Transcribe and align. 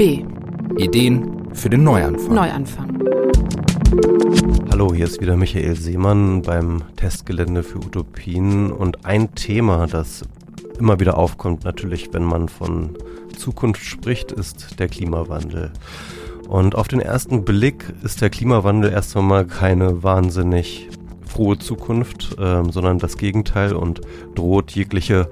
B. 0.00 0.24
Ideen 0.78 1.52
für 1.52 1.68
den 1.68 1.84
Neuanfang. 1.84 2.34
Neuanfang. 2.34 3.02
Hallo, 4.70 4.94
hier 4.94 5.04
ist 5.04 5.20
wieder 5.20 5.36
Michael 5.36 5.76
Seemann 5.76 6.40
beim 6.40 6.82
Testgelände 6.96 7.62
für 7.62 7.80
Utopien 7.80 8.72
und 8.72 9.04
ein 9.04 9.34
Thema, 9.34 9.86
das 9.86 10.22
immer 10.78 11.00
wieder 11.00 11.18
aufkommt, 11.18 11.64
natürlich, 11.64 12.14
wenn 12.14 12.24
man 12.24 12.48
von 12.48 12.96
Zukunft 13.36 13.84
spricht, 13.84 14.32
ist 14.32 14.80
der 14.80 14.88
Klimawandel. 14.88 15.70
Und 16.48 16.76
auf 16.76 16.88
den 16.88 17.00
ersten 17.00 17.44
Blick 17.44 17.92
ist 18.02 18.22
der 18.22 18.30
Klimawandel 18.30 18.92
erst 18.92 19.14
einmal 19.18 19.44
keine 19.44 20.02
wahnsinnig 20.02 20.88
frohe 21.26 21.58
Zukunft, 21.58 22.36
ähm, 22.40 22.72
sondern 22.72 23.00
das 23.00 23.18
Gegenteil 23.18 23.74
und 23.74 24.00
droht 24.34 24.70
jegliche 24.70 25.28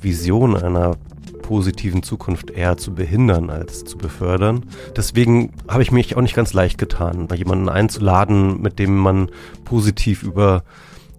Vision 0.00 0.56
einer 0.56 0.98
positiven 1.44 2.02
Zukunft 2.02 2.50
eher 2.50 2.78
zu 2.78 2.94
behindern 2.94 3.50
als 3.50 3.84
zu 3.84 3.98
befördern. 3.98 4.64
Deswegen 4.96 5.52
habe 5.68 5.82
ich 5.82 5.92
mich 5.92 6.16
auch 6.16 6.22
nicht 6.22 6.34
ganz 6.34 6.54
leicht 6.54 6.78
getan, 6.78 7.28
jemanden 7.36 7.68
einzuladen, 7.68 8.62
mit 8.62 8.78
dem 8.78 8.96
man 8.96 9.30
positiv 9.66 10.22
über 10.22 10.64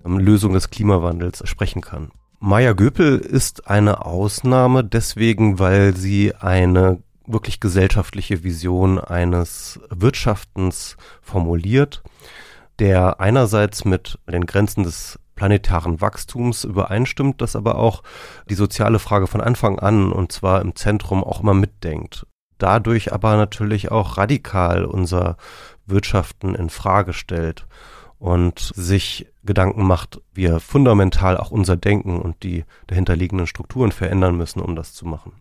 ähm, 0.04 0.18
Lösung 0.18 0.54
des 0.54 0.72
Klimawandels 0.72 1.48
sprechen 1.48 1.82
kann. 1.82 2.10
Maya 2.40 2.74
Göpel 2.74 3.20
ist 3.20 3.68
eine 3.68 4.04
Ausnahme 4.04 4.84
deswegen, 4.84 5.60
weil 5.60 5.96
sie 5.96 6.34
eine 6.34 7.04
wirklich 7.28 7.60
gesellschaftliche 7.60 8.44
Vision 8.44 8.98
eines 8.98 9.80
Wirtschaftens 9.92 10.98
formuliert, 11.22 12.02
der 12.80 13.20
einerseits 13.20 13.86
mit 13.86 14.17
den 14.28 14.48
Grenzen 14.48 14.84
des 14.84 15.20
planetaren 15.36 16.02
Wachstums 16.02 16.64
übereinstimmt, 16.64 17.41
das 17.41 17.55
aber 17.55 17.78
auch 17.78 18.03
die 18.50 18.55
soziale 18.55 19.00
Frage 19.00 19.28
von 19.28 19.42
Anfang 19.42 19.80
an 19.80 20.11
und 20.11 20.31
zwar 20.31 20.61
im 20.61 20.75
Zentrum 20.75 21.23
auch 21.23 21.42
immer 21.42 21.53
mitdenkt. 21.53 22.25
Dadurch 22.58 23.11
aber 23.14 23.36
natürlich 23.36 23.92
auch 23.92 24.17
radikal 24.17 24.86
unser 24.86 25.38
Wirtschaften 25.86 26.55
in 26.55 26.69
Frage 26.69 27.14
stellt 27.14 27.67
und 28.17 28.72
sich 28.75 29.27
Gedanken 29.44 29.86
macht, 29.86 30.22
wir 30.33 30.59
fundamental 30.59 31.38
auch 31.38 31.52
unser 31.52 31.75
Denken 31.75 32.20
und 32.20 32.44
die 32.44 32.64
dahinterliegenden 32.88 33.45
Strukturen 33.45 33.92
verändern 33.92 34.38
müssen, 34.38 34.61
um 34.61 34.75
das 34.75 34.94
zu 34.94 35.05
machen. 35.05 35.33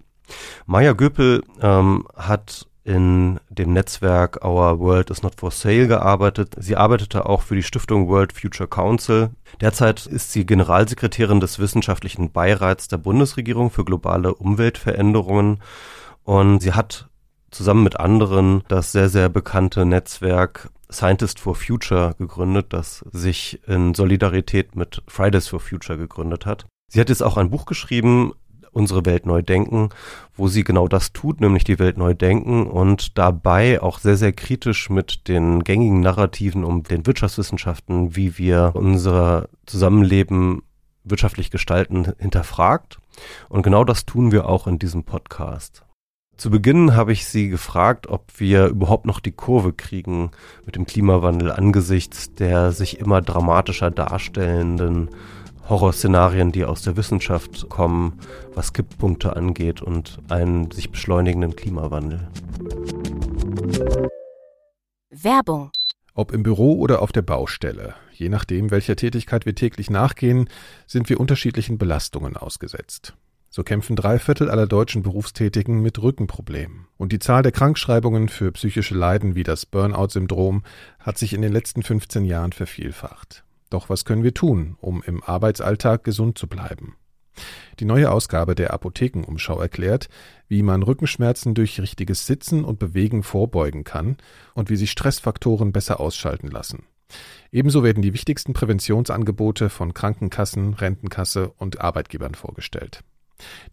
Maya 0.66 0.92
Göpel 0.92 1.42
ähm, 1.60 2.06
hat 2.16 2.66
in 2.84 3.40
dem 3.48 3.72
Netzwerk 3.72 4.44
Our 4.44 4.78
World 4.78 5.10
is 5.10 5.22
Not 5.22 5.34
for 5.36 5.50
Sale 5.50 5.88
gearbeitet. 5.88 6.54
Sie 6.58 6.76
arbeitete 6.76 7.26
auch 7.26 7.42
für 7.42 7.56
die 7.56 7.62
Stiftung 7.62 8.08
World 8.08 8.32
Future 8.32 8.68
Council. 8.68 9.30
Derzeit 9.60 10.06
ist 10.06 10.32
sie 10.32 10.44
Generalsekretärin 10.44 11.40
des 11.40 11.58
wissenschaftlichen 11.58 12.30
Beirats 12.30 12.88
der 12.88 12.98
Bundesregierung 12.98 13.70
für 13.70 13.84
globale 13.84 14.34
Umweltveränderungen 14.34 15.62
und 16.24 16.60
sie 16.60 16.72
hat 16.72 17.08
zusammen 17.50 17.84
mit 17.84 17.98
anderen 17.98 18.62
das 18.68 18.92
sehr, 18.92 19.08
sehr 19.08 19.28
bekannte 19.28 19.86
Netzwerk 19.86 20.70
Scientist 20.90 21.40
for 21.40 21.54
Future 21.54 22.14
gegründet, 22.18 22.72
das 22.72 23.04
sich 23.12 23.60
in 23.66 23.94
Solidarität 23.94 24.76
mit 24.76 25.02
Fridays 25.08 25.48
for 25.48 25.60
Future 25.60 25.96
gegründet 25.98 26.46
hat. 26.46 26.66
Sie 26.88 27.00
hat 27.00 27.08
jetzt 27.08 27.22
auch 27.22 27.36
ein 27.36 27.50
Buch 27.50 27.64
geschrieben, 27.66 28.32
unsere 28.74 29.06
Welt 29.06 29.26
neu 29.26 29.42
denken, 29.42 29.90
wo 30.36 30.48
sie 30.48 30.64
genau 30.64 30.88
das 30.88 31.12
tut, 31.12 31.40
nämlich 31.40 31.64
die 31.64 31.78
Welt 31.78 31.96
neu 31.96 32.14
denken 32.14 32.66
und 32.66 33.16
dabei 33.18 33.80
auch 33.80 33.98
sehr, 33.98 34.16
sehr 34.16 34.32
kritisch 34.32 34.90
mit 34.90 35.28
den 35.28 35.64
gängigen 35.64 36.00
Narrativen 36.00 36.64
um 36.64 36.82
den 36.82 37.06
Wirtschaftswissenschaften, 37.06 38.16
wie 38.16 38.38
wir 38.38 38.72
unser 38.74 39.48
Zusammenleben 39.66 40.62
wirtschaftlich 41.04 41.50
gestalten, 41.50 42.12
hinterfragt. 42.18 42.98
Und 43.48 43.62
genau 43.62 43.84
das 43.84 44.06
tun 44.06 44.32
wir 44.32 44.48
auch 44.48 44.66
in 44.66 44.78
diesem 44.78 45.04
Podcast. 45.04 45.84
Zu 46.36 46.50
Beginn 46.50 46.96
habe 46.96 47.12
ich 47.12 47.26
Sie 47.26 47.48
gefragt, 47.48 48.08
ob 48.08 48.24
wir 48.38 48.66
überhaupt 48.66 49.06
noch 49.06 49.20
die 49.20 49.30
Kurve 49.30 49.72
kriegen 49.72 50.32
mit 50.66 50.74
dem 50.74 50.84
Klimawandel 50.84 51.52
angesichts 51.52 52.34
der 52.34 52.72
sich 52.72 52.98
immer 52.98 53.22
dramatischer 53.22 53.92
darstellenden 53.92 55.10
Horrorszenarien, 55.68 56.52
die 56.52 56.64
aus 56.64 56.82
der 56.82 56.96
Wissenschaft 56.96 57.68
kommen, 57.68 58.18
was 58.54 58.72
Kipppunkte 58.72 59.34
angeht 59.34 59.80
und 59.80 60.18
einen 60.28 60.70
sich 60.70 60.90
beschleunigenden 60.90 61.56
Klimawandel. 61.56 62.28
Werbung. 65.10 65.70
Ob 66.14 66.32
im 66.32 66.42
Büro 66.42 66.78
oder 66.78 67.02
auf 67.02 67.12
der 67.12 67.22
Baustelle, 67.22 67.94
je 68.12 68.28
nachdem, 68.28 68.70
welcher 68.70 68.94
Tätigkeit 68.94 69.46
wir 69.46 69.54
täglich 69.54 69.90
nachgehen, 69.90 70.48
sind 70.86 71.08
wir 71.08 71.18
unterschiedlichen 71.18 71.78
Belastungen 71.78 72.36
ausgesetzt. 72.36 73.14
So 73.48 73.62
kämpfen 73.62 73.94
drei 73.94 74.18
Viertel 74.18 74.50
aller 74.50 74.66
deutschen 74.66 75.02
Berufstätigen 75.02 75.80
mit 75.80 76.02
Rückenproblemen. 76.02 76.88
Und 76.96 77.12
die 77.12 77.20
Zahl 77.20 77.44
der 77.44 77.52
Krankschreibungen 77.52 78.28
für 78.28 78.50
psychische 78.50 78.96
Leiden 78.96 79.36
wie 79.36 79.44
das 79.44 79.64
Burnout-Syndrom 79.64 80.64
hat 80.98 81.18
sich 81.18 81.32
in 81.32 81.40
den 81.40 81.52
letzten 81.52 81.84
15 81.84 82.24
Jahren 82.24 82.52
vervielfacht. 82.52 83.43
Doch 83.74 83.88
was 83.88 84.04
können 84.04 84.22
wir 84.22 84.34
tun, 84.34 84.76
um 84.80 85.02
im 85.02 85.20
Arbeitsalltag 85.20 86.04
gesund 86.04 86.38
zu 86.38 86.46
bleiben? 86.46 86.94
Die 87.80 87.84
neue 87.84 88.12
Ausgabe 88.12 88.54
der 88.54 88.72
Apothekenumschau 88.72 89.60
erklärt, 89.60 90.08
wie 90.46 90.62
man 90.62 90.84
Rückenschmerzen 90.84 91.54
durch 91.54 91.80
richtiges 91.80 92.24
Sitzen 92.24 92.64
und 92.64 92.78
Bewegen 92.78 93.24
vorbeugen 93.24 93.82
kann 93.82 94.16
und 94.54 94.70
wie 94.70 94.76
sich 94.76 94.92
Stressfaktoren 94.92 95.72
besser 95.72 95.98
ausschalten 95.98 96.46
lassen. 96.46 96.84
Ebenso 97.50 97.82
werden 97.82 98.00
die 98.00 98.14
wichtigsten 98.14 98.52
Präventionsangebote 98.52 99.70
von 99.70 99.92
Krankenkassen, 99.92 100.74
Rentenkasse 100.74 101.48
und 101.48 101.80
Arbeitgebern 101.80 102.36
vorgestellt. 102.36 103.02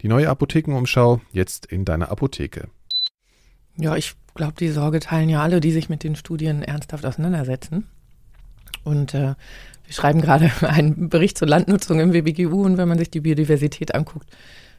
Die 0.00 0.08
neue 0.08 0.28
Apothekenumschau 0.28 1.20
jetzt 1.30 1.64
in 1.66 1.84
deiner 1.84 2.10
Apotheke. 2.10 2.70
Ja, 3.76 3.94
ich 3.94 4.14
glaube, 4.34 4.54
die 4.58 4.70
Sorge 4.70 4.98
teilen 4.98 5.28
ja 5.28 5.42
alle, 5.44 5.60
die 5.60 5.70
sich 5.70 5.88
mit 5.88 6.02
den 6.02 6.16
Studien 6.16 6.64
ernsthaft 6.64 7.06
auseinandersetzen. 7.06 7.86
Und 8.84 9.14
äh, 9.14 9.34
wir 9.92 9.96
schreiben 9.96 10.22
gerade 10.22 10.50
einen 10.66 11.10
Bericht 11.10 11.38
zur 11.38 11.48
Landnutzung 11.48 12.00
im 12.00 12.12
WBGU 12.12 12.64
und 12.64 12.78
wenn 12.78 12.88
man 12.88 12.98
sich 12.98 13.10
die 13.10 13.20
Biodiversität 13.20 13.94
anguckt, 13.94 14.28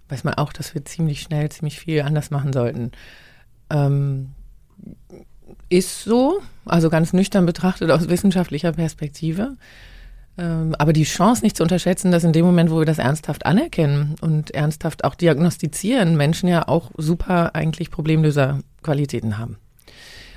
weiß 0.10 0.24
man 0.24 0.34
auch, 0.34 0.52
dass 0.52 0.74
wir 0.74 0.84
ziemlich 0.86 1.22
schnell 1.22 1.50
ziemlich 1.50 1.80
viel 1.80 2.02
anders 2.02 2.32
machen 2.32 2.52
sollten. 2.52 2.92
Ähm, 3.70 4.32
ist 5.70 6.04
so, 6.04 6.42
also 6.66 6.90
ganz 6.90 7.14
nüchtern 7.14 7.46
betrachtet 7.46 7.92
aus 7.92 8.10
wissenschaftlicher 8.10 8.74
Perspektive. 8.74 9.56
Ähm, 10.36 10.74
aber 10.80 10.94
die 10.94 11.04
Chance 11.04 11.44
nicht 11.44 11.58
zu 11.58 11.64
unterschätzen, 11.64 12.12
dass 12.12 12.24
in 12.24 12.34
dem 12.34 12.46
Moment, 12.46 12.72
wo 12.72 12.80
wir 12.80 12.86
das 12.86 12.98
ernsthaft 12.98 13.46
anerkennen 13.46 14.16
und 14.22 14.52
ernsthaft 14.52 15.04
auch 15.04 15.14
diagnostizieren, 15.14 16.18
Menschen 16.18 16.50
ja 16.50 16.68
auch 16.68 16.90
super 16.98 17.54
eigentlich 17.54 17.92
Problemlöserqualitäten 17.92 19.38
haben. 19.38 19.58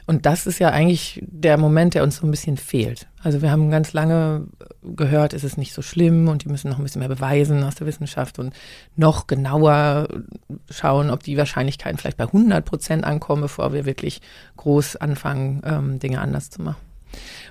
Und 0.06 0.24
das 0.24 0.46
ist 0.46 0.60
ja 0.60 0.68
eigentlich 0.68 1.20
der 1.26 1.58
Moment, 1.58 1.94
der 1.94 2.04
uns 2.04 2.16
so 2.16 2.26
ein 2.26 2.30
bisschen 2.30 2.56
fehlt. 2.56 3.08
Also 3.24 3.42
wir 3.42 3.50
haben 3.50 3.70
ganz 3.70 3.92
lange 3.92 4.46
gehört, 4.82 5.32
es 5.32 5.42
ist 5.42 5.58
nicht 5.58 5.74
so 5.74 5.82
schlimm 5.82 6.28
und 6.28 6.44
die 6.44 6.48
müssen 6.48 6.70
noch 6.70 6.78
ein 6.78 6.84
bisschen 6.84 7.00
mehr 7.00 7.08
beweisen 7.08 7.64
aus 7.64 7.74
der 7.74 7.88
Wissenschaft 7.88 8.38
und 8.38 8.54
noch 8.94 9.26
genauer 9.26 10.06
schauen, 10.70 11.10
ob 11.10 11.24
die 11.24 11.36
Wahrscheinlichkeiten 11.36 11.98
vielleicht 11.98 12.18
bei 12.18 12.24
100 12.24 12.64
Prozent 12.64 13.04
ankommen, 13.04 13.42
bevor 13.42 13.72
wir 13.72 13.84
wirklich 13.84 14.20
groß 14.56 14.94
anfangen, 14.96 15.60
ähm, 15.64 15.98
Dinge 15.98 16.20
anders 16.20 16.50
zu 16.50 16.62
machen. 16.62 16.85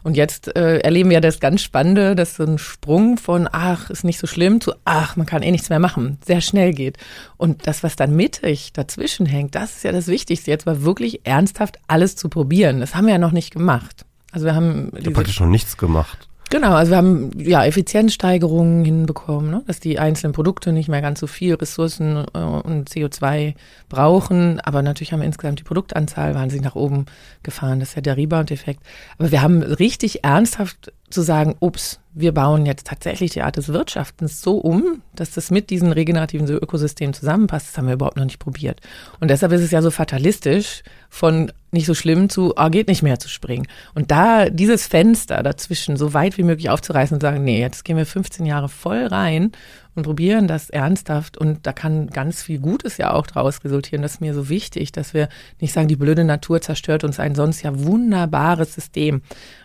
Und 0.03 0.17
jetzt 0.17 0.55
äh, 0.55 0.79
erleben 0.79 1.09
wir 1.09 1.21
das 1.21 1.39
ganz 1.39 1.61
Spannende, 1.61 2.15
dass 2.15 2.35
so 2.35 2.43
ein 2.43 2.57
Sprung 2.57 3.17
von, 3.17 3.49
ach, 3.51 3.89
ist 3.89 4.03
nicht 4.03 4.19
so 4.19 4.27
schlimm, 4.27 4.61
zu, 4.61 4.73
ach, 4.85 5.15
man 5.15 5.25
kann 5.25 5.43
eh 5.43 5.51
nichts 5.51 5.69
mehr 5.69 5.79
machen, 5.79 6.17
sehr 6.25 6.41
schnell 6.41 6.73
geht. 6.73 6.97
Und 7.37 7.67
das, 7.67 7.83
was 7.83 7.95
dann 7.95 8.15
mittig 8.15 8.73
dazwischen 8.73 9.25
hängt, 9.25 9.55
das 9.55 9.77
ist 9.77 9.83
ja 9.83 9.91
das 9.91 10.07
Wichtigste, 10.07 10.51
jetzt 10.51 10.65
mal 10.65 10.83
wirklich 10.83 11.25
ernsthaft 11.25 11.79
alles 11.87 12.15
zu 12.15 12.29
probieren. 12.29 12.79
Das 12.79 12.95
haben 12.95 13.05
wir 13.05 13.13
ja 13.13 13.19
noch 13.19 13.31
nicht 13.31 13.51
gemacht. 13.51 14.05
Also 14.31 14.45
wir 14.45 14.55
haben 14.55 14.91
ich 14.97 15.05
habe 15.05 15.11
praktisch 15.11 15.39
noch 15.39 15.47
nichts 15.47 15.77
gemacht. 15.77 16.27
Genau, 16.51 16.73
also 16.73 16.91
wir 16.91 16.97
haben 16.97 17.31
ja 17.37 17.65
Effizienzsteigerungen 17.65 18.85
hinbekommen, 18.85 19.49
ne? 19.49 19.63
dass 19.65 19.79
die 19.79 19.97
einzelnen 19.97 20.33
Produkte 20.33 20.71
nicht 20.71 20.89
mehr 20.89 21.01
ganz 21.01 21.19
so 21.19 21.27
viel 21.27 21.55
Ressourcen 21.55 22.23
äh, 22.33 22.37
und 22.37 22.89
CO2 22.89 23.55
brauchen, 23.89 24.59
aber 24.59 24.83
natürlich 24.83 25.11
haben 25.11 25.21
wir 25.21 25.25
insgesamt 25.25 25.59
die 25.59 25.63
Produktanzahl 25.63 26.35
wahnsinnig 26.35 26.63
nach 26.63 26.75
oben 26.75 27.07
gefahren. 27.41 27.79
Das 27.79 27.89
ist 27.89 27.95
ja 27.95 28.01
der 28.01 28.17
Rebound-Effekt. 28.17 28.81
Aber 29.17 29.31
wir 29.31 29.41
haben 29.41 29.63
richtig 29.63 30.23
ernsthaft 30.23 30.93
zu 31.09 31.21
sagen, 31.23 31.55
ups, 31.59 31.99
wir 32.13 32.33
bauen 32.33 32.65
jetzt 32.65 32.87
tatsächlich 32.87 33.31
die 33.31 33.41
Art 33.41 33.57
des 33.57 33.69
Wirtschaftens 33.69 34.41
so 34.41 34.57
um, 34.57 35.01
dass 35.15 35.31
das 35.31 35.51
mit 35.51 35.69
diesen 35.69 35.91
regenerativen 35.91 36.47
Ökosystemen 36.47 37.13
zusammenpasst. 37.13 37.69
Das 37.69 37.77
haben 37.77 37.87
wir 37.87 37.95
überhaupt 37.95 38.17
noch 38.17 38.23
nicht 38.23 38.39
probiert. 38.39 38.81
Und 39.19 39.29
deshalb 39.29 39.51
ist 39.51 39.61
es 39.61 39.71
ja 39.71 39.81
so 39.81 39.91
fatalistisch, 39.91 40.83
von 41.09 41.51
nicht 41.75 41.85
so 41.85 41.93
schlimm 41.93 42.29
zu, 42.29 42.53
oh, 42.57 42.69
geht 42.69 42.87
nicht 42.87 43.03
mehr 43.03 43.19
zu 43.19 43.29
springen. 43.29 43.67
Und 43.93 44.09
da 44.09 44.49
dieses 44.49 44.87
Fenster 44.87 45.43
dazwischen 45.43 45.97
so 45.97 46.13
weit 46.13 46.37
wie 46.37 46.43
möglich 46.43 46.69
aufzureißen 46.69 47.15
und 47.15 47.21
sagen, 47.21 47.43
nee, 47.43 47.59
jetzt 47.59 47.85
gehen 47.85 47.97
wir 47.97 48.05
15 48.05 48.45
Jahre 48.45 48.69
voll 48.69 49.05
rein 49.05 49.51
und 49.93 50.03
probieren 50.03 50.47
das 50.47 50.69
ernsthaft. 50.69 51.37
Und 51.37 51.65
da 51.65 51.73
kann 51.73 52.07
ganz 52.07 52.41
viel 52.41 52.59
Gutes 52.59 52.97
ja 52.97 53.13
auch 53.13 53.27
daraus 53.27 53.63
resultieren. 53.63 54.01
Das 54.01 54.15
ist 54.15 54.21
mir 54.21 54.33
so 54.33 54.49
wichtig, 54.49 54.91
dass 54.91 55.13
wir 55.13 55.29
nicht 55.59 55.73
sagen, 55.73 55.87
die 55.87 55.95
blöde 55.95 56.23
Natur 56.23 56.61
zerstört 56.61 57.03
uns 57.03 57.19
ein 57.19 57.35
sonst 57.35 57.61
ja 57.61 57.77
wunderbares 57.77 58.73
System. 58.73 59.21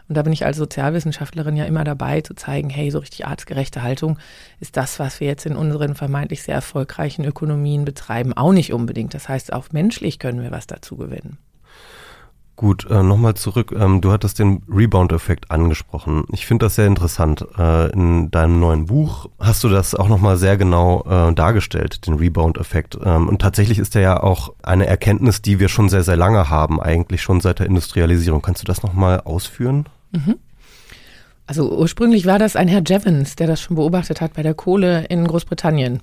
Und 0.09 0.17
da 0.17 0.23
bin 0.23 0.33
ich 0.33 0.45
als 0.45 0.57
Sozialwissenschaftlerin 0.57 1.57
ja 1.57 1.65
immer 1.65 1.85
dabei 1.85 2.21
zu 2.21 2.35
zeigen, 2.35 2.71
hey, 2.71 2.91
so 2.91 2.99
richtig 2.99 3.27
artgerechte 3.27 3.83
Haltung 3.83 4.19
ist 4.59 4.77
das, 4.77 4.99
was 4.99 5.21
wir 5.21 5.29
jetzt 5.29 5.47
in 5.47 5.57
unseren 5.57 5.95
vermeintlich 5.95 6.43
sehr 6.43 6.57
erfolgreichen 6.57 7.25
Ökonomien 7.25 7.85
betreiben, 7.85 8.33
auch 8.33 8.53
nicht 8.53 8.73
unbedingt. 8.73 9.15
Das 9.15 9.29
heißt, 9.29 9.53
auch 9.53 9.71
menschlich 9.73 10.19
können 10.19 10.43
wir 10.43 10.51
was 10.51 10.67
dazu 10.67 10.97
gewinnen. 10.97 11.39
Gut, 12.61 12.87
äh, 12.91 13.03
nochmal 13.03 13.33
zurück. 13.37 13.75
Ähm, 13.75 14.03
du 14.03 14.13
hattest 14.13 14.39
den 14.39 14.61
Rebound-Effekt 14.71 15.51
angesprochen. 15.51 16.25
Ich 16.31 16.45
finde 16.45 16.67
das 16.67 16.75
sehr 16.75 16.87
interessant. 16.87 17.43
Äh, 17.59 17.91
in 17.93 18.31
deinem 18.31 18.61
neuen 18.61 18.85
Buch 18.85 19.31
hast 19.39 19.65
du 19.65 19.71
das 19.71 19.95
auch 19.95 20.09
nochmal 20.09 20.37
sehr 20.37 20.59
genau 20.59 21.03
äh, 21.09 21.33
dargestellt, 21.33 22.07
den 22.07 22.17
Rebound-Effekt. 22.17 22.99
Ähm, 23.03 23.31
und 23.31 23.41
tatsächlich 23.41 23.79
ist 23.79 23.95
der 23.95 24.03
ja 24.03 24.23
auch 24.23 24.53
eine 24.63 24.85
Erkenntnis, 24.85 25.41
die 25.41 25.59
wir 25.59 25.71
schon 25.71 25.89
sehr, 25.89 26.03
sehr 26.03 26.19
lange 26.19 26.51
haben, 26.51 26.83
eigentlich 26.83 27.23
schon 27.23 27.41
seit 27.41 27.61
der 27.61 27.67
Industrialisierung. 27.67 28.43
Kannst 28.43 28.61
du 28.61 28.67
das 28.67 28.83
nochmal 28.83 29.21
ausführen? 29.21 29.87
Mhm. 30.13 30.35
Also 31.47 31.75
ursprünglich 31.75 32.27
war 32.27 32.39
das 32.39 32.57
ein 32.57 32.69
Herr 32.69 32.83
Jevons, 32.87 33.37
der 33.37 33.47
das 33.47 33.63
schon 33.63 33.77
beobachtet 33.77 34.21
hat 34.21 34.35
bei 34.35 34.43
der 34.43 34.53
Kohle 34.53 35.07
in 35.07 35.27
Großbritannien. 35.27 36.01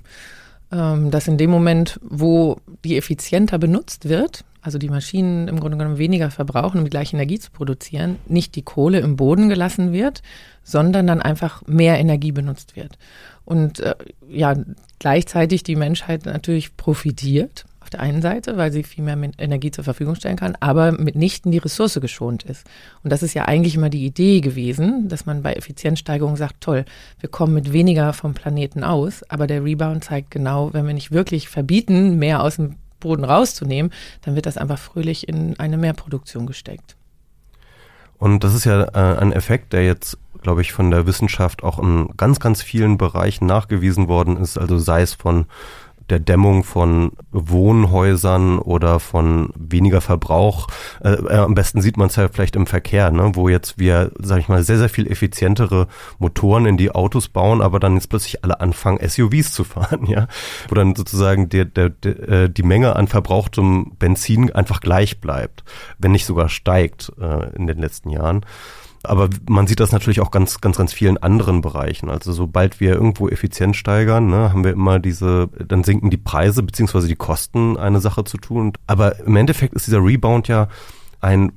Ähm, 0.72 1.12
dass 1.12 1.28
in 1.28 1.38
dem 1.38 1.50
Moment, 1.50 2.00
wo 2.02 2.56
die 2.84 2.96
effizienter 2.96 3.58
benutzt 3.58 4.08
wird, 4.08 4.44
also 4.68 4.76
die 4.76 4.90
Maschinen 4.90 5.48
im 5.48 5.60
Grunde 5.60 5.78
genommen 5.78 5.96
weniger 5.96 6.30
verbrauchen, 6.30 6.76
um 6.76 6.84
die 6.84 6.90
gleiche 6.90 7.16
Energie 7.16 7.38
zu 7.38 7.50
produzieren, 7.50 8.16
nicht 8.26 8.54
die 8.54 8.60
Kohle 8.60 9.00
im 9.00 9.16
Boden 9.16 9.48
gelassen 9.48 9.94
wird, 9.94 10.20
sondern 10.62 11.06
dann 11.06 11.22
einfach 11.22 11.62
mehr 11.66 11.98
Energie 11.98 12.32
benutzt 12.32 12.76
wird. 12.76 12.98
Und 13.46 13.80
äh, 13.80 13.94
ja, 14.28 14.54
gleichzeitig 14.98 15.62
die 15.62 15.74
Menschheit 15.74 16.26
natürlich 16.26 16.76
profitiert 16.76 17.64
auf 17.80 17.88
der 17.88 18.00
einen 18.00 18.20
Seite, 18.20 18.58
weil 18.58 18.70
sie 18.70 18.82
viel 18.82 19.04
mehr 19.04 19.16
Energie 19.38 19.70
zur 19.70 19.84
Verfügung 19.84 20.16
stellen 20.16 20.36
kann, 20.36 20.54
aber 20.60 20.92
mitnichten 20.92 21.50
die 21.50 21.56
Ressource 21.56 21.98
geschont 22.02 22.42
ist. 22.42 22.66
Und 23.02 23.10
das 23.10 23.22
ist 23.22 23.32
ja 23.32 23.46
eigentlich 23.46 23.74
immer 23.74 23.88
die 23.88 24.04
Idee 24.04 24.42
gewesen, 24.42 25.08
dass 25.08 25.24
man 25.24 25.40
bei 25.40 25.54
Effizienzsteigerung 25.54 26.36
sagt, 26.36 26.60
toll, 26.60 26.84
wir 27.20 27.30
kommen 27.30 27.54
mit 27.54 27.72
weniger 27.72 28.12
vom 28.12 28.34
Planeten 28.34 28.84
aus, 28.84 29.22
aber 29.30 29.46
der 29.46 29.64
Rebound 29.64 30.04
zeigt 30.04 30.30
genau, 30.30 30.74
wenn 30.74 30.86
wir 30.86 30.92
nicht 30.92 31.10
wirklich 31.10 31.48
verbieten, 31.48 32.18
mehr 32.18 32.42
aus 32.42 32.56
dem 32.56 32.76
Boden 33.00 33.24
rauszunehmen, 33.24 33.92
dann 34.22 34.34
wird 34.34 34.46
das 34.46 34.56
einfach 34.56 34.78
fröhlich 34.78 35.28
in 35.28 35.58
eine 35.58 35.76
Mehrproduktion 35.76 36.46
gesteckt. 36.46 36.96
Und 38.18 38.42
das 38.42 38.54
ist 38.54 38.64
ja 38.64 38.82
äh, 38.82 39.18
ein 39.18 39.32
Effekt, 39.32 39.72
der 39.72 39.84
jetzt, 39.84 40.18
glaube 40.42 40.60
ich, 40.60 40.72
von 40.72 40.90
der 40.90 41.06
Wissenschaft 41.06 41.62
auch 41.62 41.78
in 41.78 42.08
ganz, 42.16 42.40
ganz 42.40 42.62
vielen 42.62 42.98
Bereichen 42.98 43.46
nachgewiesen 43.46 44.08
worden 44.08 44.36
ist. 44.36 44.58
Also 44.58 44.78
sei 44.78 45.02
es 45.02 45.14
von 45.14 45.46
der 46.10 46.18
Dämmung 46.20 46.64
von 46.64 47.12
Wohnhäusern 47.30 48.58
oder 48.58 49.00
von 49.00 49.50
weniger 49.56 50.00
Verbrauch. 50.00 50.68
Äh, 51.02 51.10
äh 51.10 51.36
am 51.36 51.54
besten 51.54 51.80
sieht 51.80 51.96
man 51.96 52.08
es 52.08 52.16
ja 52.16 52.28
vielleicht 52.28 52.56
im 52.56 52.66
Verkehr, 52.66 53.10
ne? 53.10 53.32
wo 53.34 53.48
jetzt 53.48 53.78
wir, 53.78 54.12
sag 54.18 54.40
ich 54.40 54.48
mal, 54.48 54.62
sehr, 54.62 54.78
sehr 54.78 54.88
viel 54.88 55.06
effizientere 55.06 55.86
Motoren 56.18 56.66
in 56.66 56.76
die 56.76 56.90
Autos 56.90 57.28
bauen, 57.28 57.60
aber 57.60 57.80
dann 57.80 57.94
jetzt 57.94 58.08
plötzlich 58.08 58.44
alle 58.44 58.60
anfangen, 58.60 59.06
SUVs 59.06 59.52
zu 59.52 59.64
fahren, 59.64 60.06
ja. 60.08 60.28
Wo 60.68 60.74
dann 60.74 60.94
sozusagen 60.94 61.48
der, 61.48 61.64
der, 61.64 61.90
der, 61.90 62.28
äh, 62.28 62.50
die 62.50 62.62
Menge 62.62 62.96
an 62.96 63.08
verbrauchtem 63.08 63.92
Benzin 63.98 64.52
einfach 64.52 64.80
gleich 64.80 65.20
bleibt, 65.20 65.64
wenn 65.98 66.12
nicht 66.12 66.26
sogar 66.26 66.48
steigt 66.48 67.12
äh, 67.20 67.54
in 67.54 67.66
den 67.66 67.78
letzten 67.78 68.10
Jahren. 68.10 68.44
Aber 69.02 69.28
man 69.48 69.66
sieht 69.66 69.80
das 69.80 69.92
natürlich 69.92 70.20
auch 70.20 70.30
ganz, 70.30 70.60
ganz, 70.60 70.76
ganz 70.76 70.92
vielen 70.92 71.18
anderen 71.18 71.60
Bereichen. 71.60 72.10
Also 72.10 72.32
sobald 72.32 72.80
wir 72.80 72.94
irgendwo 72.94 73.28
Effizienz 73.28 73.76
steigern, 73.76 74.26
ne, 74.26 74.52
haben 74.52 74.64
wir 74.64 74.72
immer 74.72 74.98
diese, 74.98 75.48
dann 75.66 75.84
sinken 75.84 76.10
die 76.10 76.16
Preise 76.16 76.62
beziehungsweise 76.62 77.08
die 77.08 77.16
Kosten, 77.16 77.76
eine 77.76 78.00
Sache 78.00 78.24
zu 78.24 78.38
tun. 78.38 78.72
Aber 78.86 79.18
im 79.20 79.36
Endeffekt 79.36 79.74
ist 79.74 79.86
dieser 79.86 80.04
Rebound 80.04 80.48
ja 80.48 80.68
ein 81.20 81.52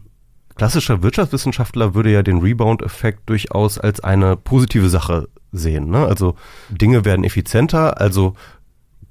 klassischer 0.56 1.02
Wirtschaftswissenschaftler 1.02 1.96
würde 1.96 2.12
ja 2.12 2.24
den 2.24 2.40
Rebound-Effekt 2.40 3.28
durchaus 3.30 3.78
als 3.78 4.00
eine 4.02 4.38
positive 4.38 4.90
Sache 4.90 5.28
sehen. 5.52 5.90
Ne? 5.90 6.06
Also 6.06 6.36
Dinge 6.70 7.06
werden 7.06 7.24
effizienter, 7.24 8.00
also 8.00 8.36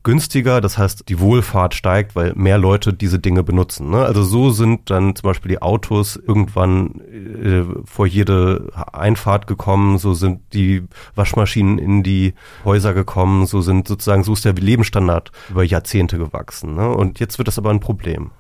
günstiger, 0.03 0.61
das 0.61 0.79
heißt, 0.79 1.09
die 1.09 1.21
Wohlfahrt 1.21 1.75
steigt, 1.75 2.17
weil 2.17 2.33
mehr 2.35 2.59
Leute 2.59 2.93
diese 2.93 3.19
Dinge 3.19 3.43
benutzen. 3.43 3.91
Ne? 3.91 3.99
Also 4.05 4.23
so 4.23 4.51
sind 4.51 4.91
dann 4.91 5.15
zum 5.15 5.29
Beispiel 5.29 5.51
die 5.51 5.63
Autos 5.63 6.17
irgendwann 6.17 7.01
äh, 7.01 7.65
vor 7.85 8.07
jede 8.07 8.71
Einfahrt 8.93 9.47
gekommen, 9.47 9.99
so 9.99 10.15
sind 10.15 10.41
die 10.53 10.85
Waschmaschinen 11.15 11.79
in 11.79 12.03
die 12.03 12.35
Häuser 12.65 12.95
gekommen, 12.95 13.47
so 13.47 13.61
sind 13.61 13.89
sozusagen, 13.89 14.25
so 14.25 14.33
ist 14.33 14.45
der 14.45 14.55
Lebensstandard 14.55 15.33
über 15.51 15.65
Jahrzehnte 15.65 16.19
gewachsen. 16.19 16.75
Ne? 16.75 16.89
Und 16.89 17.21
jetzt 17.21 17.39
wird 17.39 17.49
das 17.49 17.59
aber 17.59 17.71
ein 17.71 17.81
Problem. 17.81 18.31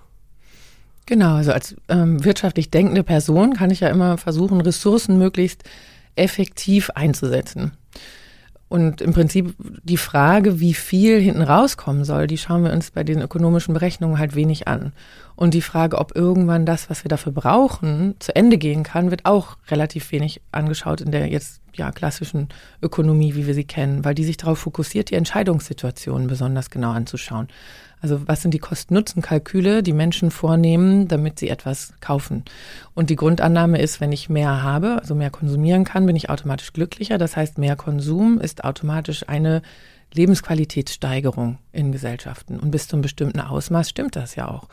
Genau, 1.07 1.35
also 1.35 1.53
als 1.53 1.75
ähm, 1.89 2.25
wirtschaftlich 2.25 2.71
denkende 2.71 3.03
Person 3.03 3.55
kann 3.55 3.71
ich 3.71 3.81
ja 3.81 3.89
immer 3.89 4.17
versuchen, 4.17 4.61
Ressourcen 4.61 5.19
möglichst 5.19 5.65
effektiv 6.15 6.91
einzusetzen. 6.91 7.73
Und 8.70 9.00
im 9.00 9.12
Prinzip 9.12 9.56
die 9.82 9.96
Frage, 9.96 10.61
wie 10.61 10.75
viel 10.75 11.20
hinten 11.20 11.43
rauskommen 11.43 12.05
soll, 12.05 12.28
die 12.28 12.38
schauen 12.38 12.62
wir 12.62 12.72
uns 12.72 12.93
bei 12.93 13.02
den 13.02 13.20
ökonomischen 13.20 13.75
Berechnungen 13.75 14.17
halt 14.17 14.37
wenig 14.37 14.69
an. 14.69 14.93
Und 15.40 15.54
die 15.54 15.62
Frage, 15.62 15.96
ob 15.96 16.14
irgendwann 16.14 16.66
das, 16.66 16.90
was 16.90 17.02
wir 17.02 17.08
dafür 17.08 17.32
brauchen, 17.32 18.14
zu 18.19 18.37
Ende 18.37 18.58
gehen 18.58 18.82
kann, 18.82 19.10
wird 19.10 19.25
auch 19.25 19.56
relativ 19.70 20.12
wenig 20.12 20.42
angeschaut 20.52 21.00
in 21.00 21.12
der 21.12 21.28
jetzt 21.28 21.62
ja 21.72 21.92
klassischen 21.92 22.50
Ökonomie, 22.82 23.34
wie 23.34 23.46
wir 23.46 23.54
sie 23.54 23.64
kennen, 23.64 24.04
weil 24.04 24.14
die 24.14 24.25
sich 24.25 24.37
darauf 24.37 24.58
fokussiert, 24.58 25.08
die 25.08 25.14
Entscheidungssituationen 25.14 26.26
besonders 26.26 26.69
genau 26.69 26.90
anzuschauen. 26.90 27.48
Also 28.02 28.28
was 28.28 28.42
sind 28.42 28.52
die 28.52 28.58
Kosten-Nutzen-Kalküle, 28.58 29.82
die 29.82 29.94
Menschen 29.94 30.31
vornehmen, 30.31 31.08
damit 31.08 31.38
sie 31.38 31.48
etwas 31.48 31.94
kaufen? 32.02 32.44
Und 32.92 33.08
die 33.08 33.16
Grundannahme 33.16 33.81
ist, 33.81 33.98
wenn 33.98 34.12
ich 34.12 34.28
mehr 34.28 34.62
habe, 34.62 34.98
also 35.00 35.14
mehr 35.14 35.31
konsumieren 35.31 35.84
kann, 35.84 36.04
bin 36.04 36.16
ich 36.16 36.28
automatisch 36.28 36.75
glücklicher. 36.75 37.16
Das 37.16 37.38
heißt, 37.38 37.56
mehr 37.56 37.76
Konsum 37.76 38.38
ist 38.38 38.62
automatisch 38.62 39.26
eine 39.26 39.62
Lebensqualitätssteigerung 40.12 41.56
in 41.72 41.92
Gesellschaften. 41.92 42.60
Und 42.60 42.72
bis 42.72 42.88
zu 42.88 42.96
einem 42.96 43.02
bestimmten 43.02 43.40
Ausmaß 43.40 43.88
stimmt 43.88 44.16
das 44.16 44.34
ja 44.34 44.46
auch. 44.46 44.69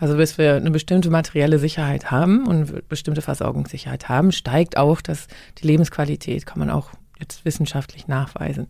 Also 0.00 0.16
bis 0.16 0.38
wir 0.38 0.54
eine 0.54 0.70
bestimmte 0.70 1.10
materielle 1.10 1.58
Sicherheit 1.58 2.10
haben 2.10 2.46
und 2.46 2.88
bestimmte 2.88 3.20
Versorgungssicherheit 3.20 4.08
haben, 4.08 4.32
steigt 4.32 4.78
auch 4.78 5.02
das, 5.02 5.28
die 5.58 5.66
Lebensqualität, 5.66 6.46
kann 6.46 6.58
man 6.58 6.70
auch 6.70 6.90
jetzt 7.18 7.44
wissenschaftlich 7.44 8.08
nachweisen. 8.08 8.66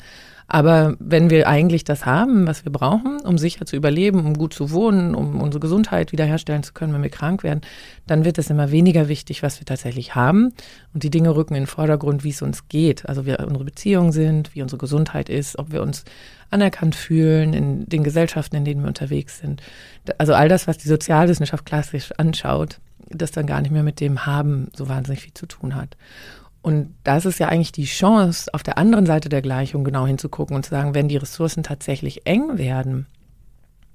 Aber 0.52 0.96
wenn 0.98 1.30
wir 1.30 1.46
eigentlich 1.46 1.84
das 1.84 2.06
haben, 2.06 2.48
was 2.48 2.64
wir 2.64 2.72
brauchen, 2.72 3.20
um 3.20 3.38
sicher 3.38 3.66
zu 3.66 3.76
überleben, 3.76 4.26
um 4.26 4.34
gut 4.34 4.52
zu 4.52 4.72
wohnen, 4.72 5.14
um 5.14 5.40
unsere 5.40 5.60
Gesundheit 5.60 6.10
wiederherstellen 6.10 6.64
zu 6.64 6.72
können, 6.72 6.92
wenn 6.92 7.04
wir 7.04 7.08
krank 7.08 7.44
werden, 7.44 7.60
dann 8.08 8.24
wird 8.24 8.36
es 8.36 8.50
immer 8.50 8.72
weniger 8.72 9.06
wichtig, 9.06 9.44
was 9.44 9.60
wir 9.60 9.64
tatsächlich 9.64 10.16
haben. 10.16 10.52
Und 10.92 11.04
die 11.04 11.10
Dinge 11.10 11.36
rücken 11.36 11.54
in 11.54 11.62
den 11.62 11.66
Vordergrund, 11.68 12.24
wie 12.24 12.30
es 12.30 12.42
uns 12.42 12.66
geht. 12.66 13.08
Also 13.08 13.26
wie 13.26 13.36
unsere 13.36 13.62
Beziehungen 13.62 14.10
sind, 14.10 14.52
wie 14.56 14.62
unsere 14.62 14.80
Gesundheit 14.80 15.28
ist, 15.28 15.56
ob 15.56 15.70
wir 15.70 15.82
uns 15.82 16.04
anerkannt 16.50 16.96
fühlen 16.96 17.54
in 17.54 17.88
den 17.88 18.02
Gesellschaften, 18.02 18.56
in 18.56 18.64
denen 18.64 18.80
wir 18.80 18.88
unterwegs 18.88 19.38
sind. 19.38 19.62
Also 20.18 20.34
all 20.34 20.48
das, 20.48 20.66
was 20.66 20.78
die 20.78 20.88
Sozialwissenschaft 20.88 21.64
klassisch 21.64 22.10
anschaut, 22.18 22.80
das 23.08 23.30
dann 23.30 23.46
gar 23.46 23.60
nicht 23.60 23.70
mehr 23.70 23.84
mit 23.84 24.00
dem 24.00 24.26
Haben 24.26 24.66
so 24.74 24.88
wahnsinnig 24.88 25.20
viel 25.20 25.34
zu 25.34 25.46
tun 25.46 25.76
hat. 25.76 25.96
Und 26.62 26.94
das 27.04 27.24
ist 27.24 27.38
ja 27.38 27.48
eigentlich 27.48 27.72
die 27.72 27.84
Chance, 27.84 28.52
auf 28.52 28.62
der 28.62 28.76
anderen 28.76 29.06
Seite 29.06 29.28
der 29.28 29.40
Gleichung 29.40 29.82
genau 29.82 30.06
hinzugucken 30.06 30.54
und 30.56 30.64
zu 30.64 30.70
sagen, 30.70 30.94
wenn 30.94 31.08
die 31.08 31.16
Ressourcen 31.16 31.62
tatsächlich 31.62 32.26
eng 32.26 32.58
werden, 32.58 33.06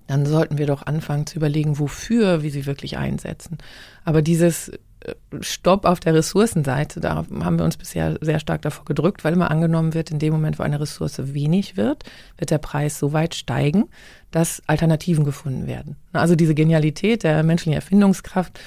dann 0.07 0.25
sollten 0.25 0.57
wir 0.57 0.67
doch 0.67 0.85
anfangen 0.85 1.27
zu 1.27 1.37
überlegen, 1.37 1.79
wofür 1.79 2.43
wir 2.43 2.51
sie 2.51 2.65
wirklich 2.65 2.97
einsetzen. 2.97 3.57
Aber 4.03 4.21
dieses 4.21 4.69
äh, 4.69 5.13
Stopp 5.41 5.85
auf 5.85 5.99
der 5.99 6.13
Ressourcenseite, 6.13 6.99
da 6.99 7.15
haben 7.15 7.57
wir 7.57 7.65
uns 7.65 7.77
bisher 7.77 8.17
sehr 8.21 8.39
stark 8.39 8.61
davor 8.61 8.85
gedrückt, 8.85 9.23
weil 9.23 9.33
immer 9.33 9.51
angenommen 9.51 9.93
wird, 9.93 10.11
in 10.11 10.19
dem 10.19 10.33
Moment, 10.33 10.59
wo 10.59 10.63
eine 10.63 10.79
Ressource 10.79 11.33
wenig 11.33 11.77
wird, 11.77 12.03
wird 12.37 12.51
der 12.51 12.59
Preis 12.59 12.99
so 12.99 13.13
weit 13.13 13.35
steigen, 13.35 13.85
dass 14.31 14.61
Alternativen 14.67 15.23
gefunden 15.23 15.67
werden. 15.67 15.97
Also 16.13 16.35
diese 16.35 16.55
Genialität 16.55 17.23
der 17.23 17.43
menschlichen 17.43 17.73
Erfindungskraft, 17.73 18.59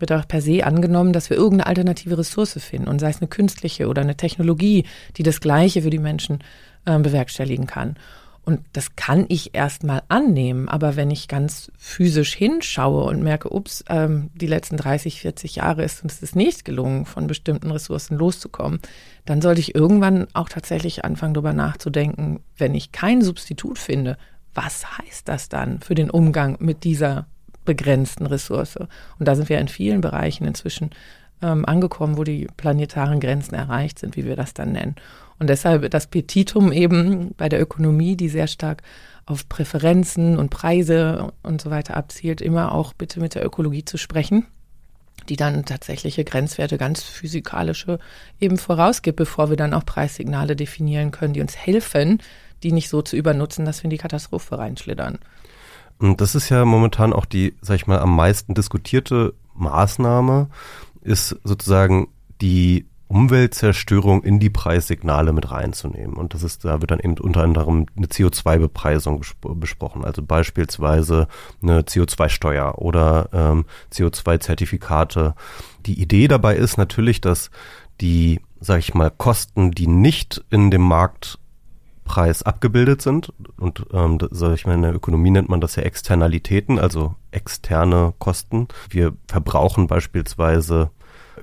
wird 0.00 0.12
auch 0.12 0.26
per 0.26 0.40
se 0.40 0.64
angenommen, 0.64 1.12
dass 1.12 1.30
wir 1.30 1.36
irgendeine 1.36 1.68
alternative 1.68 2.18
Ressource 2.18 2.58
finden 2.60 2.88
und 2.88 2.98
sei 2.98 3.10
es 3.10 3.20
eine 3.20 3.28
künstliche 3.28 3.88
oder 3.88 4.02
eine 4.02 4.16
Technologie, 4.16 4.84
die 5.16 5.22
das 5.22 5.40
Gleiche 5.40 5.82
für 5.82 5.90
die 5.90 5.98
Menschen 5.98 6.38
äh, 6.84 6.98
bewerkstelligen 6.98 7.66
kann. 7.66 7.96
Und 8.44 8.60
das 8.74 8.94
kann 8.94 9.24
ich 9.28 9.54
erstmal 9.54 10.02
annehmen, 10.08 10.68
aber 10.68 10.96
wenn 10.96 11.10
ich 11.10 11.28
ganz 11.28 11.72
physisch 11.78 12.34
hinschaue 12.34 13.04
und 13.04 13.22
merke, 13.22 13.50
ups, 13.50 13.82
ähm, 13.88 14.30
die 14.34 14.46
letzten 14.46 14.76
30, 14.76 15.20
40 15.22 15.56
Jahre 15.56 15.82
ist 15.82 16.02
uns 16.02 16.20
es 16.20 16.34
nicht 16.34 16.64
gelungen, 16.64 17.06
von 17.06 17.26
bestimmten 17.26 17.70
Ressourcen 17.70 18.18
loszukommen, 18.18 18.80
dann 19.24 19.40
sollte 19.40 19.60
ich 19.60 19.74
irgendwann 19.74 20.26
auch 20.34 20.50
tatsächlich 20.50 21.06
anfangen, 21.06 21.32
darüber 21.32 21.54
nachzudenken, 21.54 22.40
wenn 22.58 22.74
ich 22.74 22.92
kein 22.92 23.22
Substitut 23.22 23.78
finde, 23.78 24.18
was 24.52 24.98
heißt 24.98 25.26
das 25.26 25.48
dann 25.48 25.80
für 25.80 25.94
den 25.94 26.10
Umgang 26.10 26.58
mit 26.60 26.84
dieser 26.84 27.26
begrenzten 27.64 28.26
Ressource. 28.26 28.76
Und 28.76 28.88
da 29.28 29.34
sind 29.34 29.48
wir 29.48 29.58
in 29.58 29.68
vielen 29.68 30.00
Bereichen 30.00 30.46
inzwischen 30.46 30.90
ähm, 31.42 31.64
angekommen, 31.64 32.16
wo 32.16 32.24
die 32.24 32.46
planetaren 32.56 33.20
Grenzen 33.20 33.54
erreicht 33.54 33.98
sind, 33.98 34.16
wie 34.16 34.24
wir 34.24 34.36
das 34.36 34.54
dann 34.54 34.72
nennen. 34.72 34.96
Und 35.38 35.50
deshalb 35.50 35.90
das 35.90 36.06
Petitum 36.06 36.72
eben 36.72 37.34
bei 37.36 37.48
der 37.48 37.60
Ökonomie, 37.60 38.16
die 38.16 38.28
sehr 38.28 38.46
stark 38.46 38.82
auf 39.26 39.48
Präferenzen 39.48 40.38
und 40.38 40.50
Preise 40.50 41.32
und 41.42 41.60
so 41.60 41.70
weiter 41.70 41.96
abzielt, 41.96 42.40
immer 42.40 42.72
auch 42.72 42.92
bitte 42.92 43.20
mit 43.20 43.34
der 43.34 43.44
Ökologie 43.44 43.84
zu 43.84 43.96
sprechen, 43.96 44.46
die 45.28 45.36
dann 45.36 45.64
tatsächliche 45.64 46.24
Grenzwerte, 46.24 46.78
ganz 46.78 47.02
physikalische 47.02 47.98
eben 48.40 48.58
vorausgibt, 48.58 49.16
bevor 49.16 49.50
wir 49.50 49.56
dann 49.56 49.74
auch 49.74 49.84
Preissignale 49.84 50.56
definieren 50.56 51.10
können, 51.10 51.34
die 51.34 51.40
uns 51.40 51.56
helfen, 51.56 52.20
die 52.62 52.72
nicht 52.72 52.88
so 52.88 53.02
zu 53.02 53.16
übernutzen, 53.16 53.64
dass 53.64 53.80
wir 53.80 53.84
in 53.84 53.90
die 53.90 53.98
Katastrophe 53.98 54.58
reinschlittern. 54.58 55.18
Und 55.98 56.20
das 56.20 56.34
ist 56.34 56.48
ja 56.48 56.64
momentan 56.64 57.12
auch 57.12 57.24
die, 57.24 57.54
sag 57.60 57.76
ich 57.76 57.86
mal, 57.86 57.98
am 57.98 58.14
meisten 58.14 58.54
diskutierte 58.54 59.34
Maßnahme, 59.54 60.48
ist 61.02 61.36
sozusagen 61.44 62.08
die 62.40 62.86
Umweltzerstörung 63.14 64.24
in 64.24 64.40
die 64.40 64.50
Preissignale 64.50 65.32
mit 65.32 65.50
reinzunehmen. 65.50 66.16
Und 66.16 66.34
das 66.34 66.42
ist, 66.42 66.64
da 66.64 66.80
wird 66.80 66.90
dann 66.90 67.00
eben 67.00 67.16
unter 67.18 67.42
anderem 67.42 67.86
eine 67.96 68.06
CO2-Bepreisung 68.06 69.22
besprochen. 69.40 70.04
Also 70.04 70.22
beispielsweise 70.22 71.28
eine 71.62 71.82
CO2-Steuer 71.82 72.78
oder 72.78 73.28
ähm, 73.32 73.66
CO2-Zertifikate. 73.92 75.34
Die 75.86 76.00
Idee 76.00 76.28
dabei 76.28 76.56
ist 76.56 76.76
natürlich, 76.76 77.20
dass 77.20 77.50
die, 78.00 78.40
sag 78.60 78.80
ich 78.80 78.94
mal, 78.94 79.10
Kosten, 79.10 79.70
die 79.70 79.86
nicht 79.86 80.42
in 80.50 80.70
dem 80.70 80.82
Markt 80.82 81.38
Preis 82.04 82.42
abgebildet 82.42 83.02
sind. 83.02 83.32
Und 83.58 83.86
ähm, 83.92 84.18
sag 84.30 84.54
ich 84.54 84.66
mal, 84.66 84.74
in 84.74 84.82
der 84.82 84.94
Ökonomie 84.94 85.30
nennt 85.30 85.48
man 85.48 85.60
das 85.60 85.76
ja 85.76 85.82
Externalitäten, 85.82 86.78
also 86.78 87.14
externe 87.30 88.14
Kosten. 88.18 88.68
Wir 88.90 89.14
verbrauchen 89.26 89.86
beispielsweise 89.86 90.90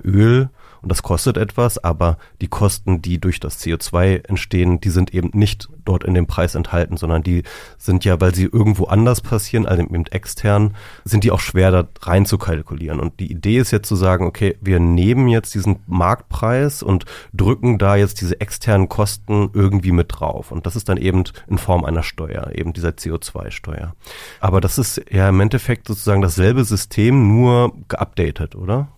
Öl 0.04 0.50
und 0.82 0.90
das 0.90 1.02
kostet 1.02 1.36
etwas, 1.36 1.82
aber 1.82 2.18
die 2.40 2.48
Kosten, 2.48 3.00
die 3.00 3.20
durch 3.20 3.38
das 3.38 3.60
CO2 3.60 4.28
entstehen, 4.28 4.80
die 4.80 4.90
sind 4.90 5.14
eben 5.14 5.30
nicht 5.32 5.68
dort 5.84 6.02
in 6.02 6.14
dem 6.14 6.26
Preis 6.26 6.56
enthalten, 6.56 6.96
sondern 6.96 7.22
die 7.22 7.44
sind 7.78 8.04
ja, 8.04 8.20
weil 8.20 8.34
sie 8.34 8.44
irgendwo 8.44 8.86
anders 8.86 9.20
passieren, 9.20 9.66
also 9.66 9.82
eben 9.82 10.06
extern, 10.06 10.74
sind 11.04 11.22
die 11.22 11.30
auch 11.30 11.40
schwer 11.40 11.70
da 11.70 11.86
rein 12.02 12.26
zu 12.26 12.36
kalkulieren. 12.36 12.98
Und 12.98 13.20
die 13.20 13.30
Idee 13.30 13.58
ist 13.58 13.70
jetzt 13.70 13.88
zu 13.88 13.94
sagen, 13.94 14.26
okay, 14.26 14.56
wir 14.60 14.80
nehmen 14.80 15.28
jetzt 15.28 15.54
diesen 15.54 15.78
Marktpreis 15.86 16.82
und 16.82 17.04
drücken 17.32 17.78
da 17.78 17.94
jetzt 17.94 18.20
diese 18.20 18.40
externen 18.40 18.88
Kosten 18.88 19.50
irgendwie 19.54 19.92
mit 19.92 20.08
drauf. 20.10 20.50
Und 20.50 20.66
das 20.66 20.74
ist 20.74 20.88
dann 20.88 20.96
eben 20.96 21.22
in 21.46 21.58
Form 21.58 21.84
einer 21.84 22.02
Steuer, 22.02 22.50
eben 22.54 22.72
dieser 22.72 22.90
CO2-Steuer. 22.90 23.94
Aber 24.40 24.60
das 24.60 24.78
ist 24.78 25.00
ja 25.10 25.28
im 25.28 25.38
Endeffekt 25.38 25.86
sozusagen 25.86 26.22
dasselbe 26.22 26.64
System, 26.64 27.28
nur 27.28 27.72
geupdatet, 27.86 28.56
oder? 28.56 28.88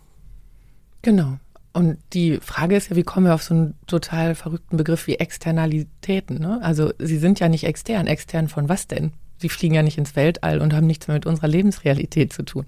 Genau. 1.02 1.38
Und 1.74 1.98
die 2.12 2.38
Frage 2.40 2.76
ist 2.76 2.88
ja, 2.88 2.96
wie 2.96 3.02
kommen 3.02 3.26
wir 3.26 3.34
auf 3.34 3.42
so 3.42 3.52
einen 3.52 3.74
total 3.88 4.36
verrückten 4.36 4.76
Begriff 4.76 5.08
wie 5.08 5.16
Externalitäten? 5.16 6.38
Ne? 6.38 6.60
Also 6.62 6.92
sie 7.00 7.18
sind 7.18 7.40
ja 7.40 7.48
nicht 7.48 7.64
extern. 7.64 8.06
Extern 8.06 8.48
von 8.48 8.68
was 8.68 8.86
denn? 8.86 9.12
Sie 9.38 9.48
fliegen 9.48 9.74
ja 9.74 9.82
nicht 9.82 9.98
ins 9.98 10.14
Weltall 10.14 10.60
und 10.60 10.72
haben 10.72 10.86
nichts 10.86 11.08
mehr 11.08 11.16
mit 11.16 11.26
unserer 11.26 11.48
Lebensrealität 11.48 12.32
zu 12.32 12.44
tun. 12.44 12.64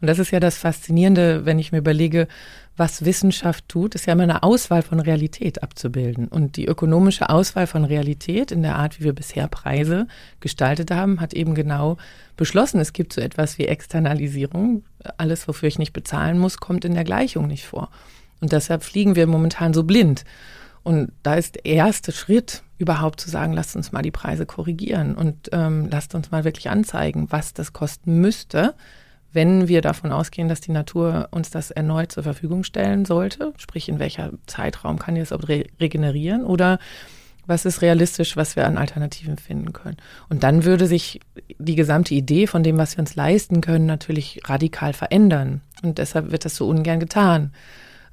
Und 0.00 0.06
das 0.06 0.20
ist 0.20 0.30
ja 0.30 0.38
das 0.38 0.56
Faszinierende, 0.56 1.44
wenn 1.44 1.58
ich 1.58 1.72
mir 1.72 1.78
überlege, 1.78 2.28
was 2.76 3.04
Wissenschaft 3.04 3.68
tut, 3.68 3.96
ist 3.96 4.06
ja 4.06 4.12
immer 4.12 4.22
eine 4.22 4.44
Auswahl 4.44 4.82
von 4.82 5.00
Realität 5.00 5.64
abzubilden. 5.64 6.28
Und 6.28 6.56
die 6.56 6.66
ökonomische 6.66 7.30
Auswahl 7.30 7.66
von 7.66 7.84
Realität 7.84 8.52
in 8.52 8.62
der 8.62 8.76
Art, 8.76 9.00
wie 9.00 9.04
wir 9.04 9.12
bisher 9.12 9.48
Preise 9.48 10.06
gestaltet 10.38 10.92
haben, 10.92 11.20
hat 11.20 11.34
eben 11.34 11.54
genau 11.56 11.96
beschlossen, 12.36 12.80
es 12.80 12.92
gibt 12.92 13.12
so 13.12 13.20
etwas 13.20 13.58
wie 13.58 13.66
Externalisierung. 13.66 14.84
Alles, 15.16 15.46
wofür 15.48 15.68
ich 15.68 15.80
nicht 15.80 15.92
bezahlen 15.92 16.38
muss, 16.38 16.58
kommt 16.58 16.84
in 16.84 16.94
der 16.94 17.04
Gleichung 17.04 17.48
nicht 17.48 17.64
vor. 17.64 17.90
Und 18.40 18.52
deshalb 18.52 18.82
fliegen 18.82 19.16
wir 19.16 19.26
momentan 19.26 19.74
so 19.74 19.84
blind. 19.84 20.24
Und 20.84 21.12
da 21.22 21.34
ist 21.34 21.56
der 21.56 21.64
erste 21.64 22.12
Schritt, 22.12 22.62
überhaupt 22.76 23.20
zu 23.20 23.30
sagen, 23.30 23.54
lasst 23.54 23.74
uns 23.74 23.90
mal 23.90 24.02
die 24.02 24.10
Preise 24.10 24.44
korrigieren 24.44 25.14
und 25.14 25.48
ähm, 25.52 25.88
lasst 25.90 26.14
uns 26.14 26.30
mal 26.30 26.44
wirklich 26.44 26.68
anzeigen, 26.68 27.28
was 27.30 27.54
das 27.54 27.72
kosten 27.72 28.20
müsste, 28.20 28.74
wenn 29.32 29.66
wir 29.66 29.80
davon 29.80 30.12
ausgehen, 30.12 30.48
dass 30.48 30.60
die 30.60 30.72
Natur 30.72 31.28
uns 31.30 31.50
das 31.50 31.70
erneut 31.70 32.12
zur 32.12 32.22
Verfügung 32.22 32.64
stellen 32.64 33.04
sollte. 33.04 33.54
Sprich, 33.56 33.88
in 33.88 33.98
welcher 33.98 34.32
Zeitraum 34.46 34.98
kann 34.98 35.14
die 35.14 35.22
das 35.22 35.32
re 35.32 35.64
regenerieren 35.80 36.44
oder 36.44 36.78
was 37.46 37.64
ist 37.64 37.82
realistisch, 37.82 38.36
was 38.36 38.56
wir 38.56 38.66
an 38.66 38.78
Alternativen 38.78 39.38
finden 39.38 39.72
können. 39.72 39.96
Und 40.28 40.42
dann 40.42 40.64
würde 40.64 40.86
sich 40.86 41.20
die 41.58 41.74
gesamte 41.74 42.14
Idee 42.14 42.46
von 42.46 42.62
dem, 42.62 42.78
was 42.78 42.96
wir 42.96 43.00
uns 43.00 43.16
leisten 43.16 43.60
können, 43.60 43.86
natürlich 43.86 44.40
radikal 44.44 44.92
verändern. 44.92 45.60
Und 45.82 45.98
deshalb 45.98 46.30
wird 46.30 46.44
das 46.44 46.56
so 46.56 46.68
ungern 46.68 47.00
getan 47.00 47.52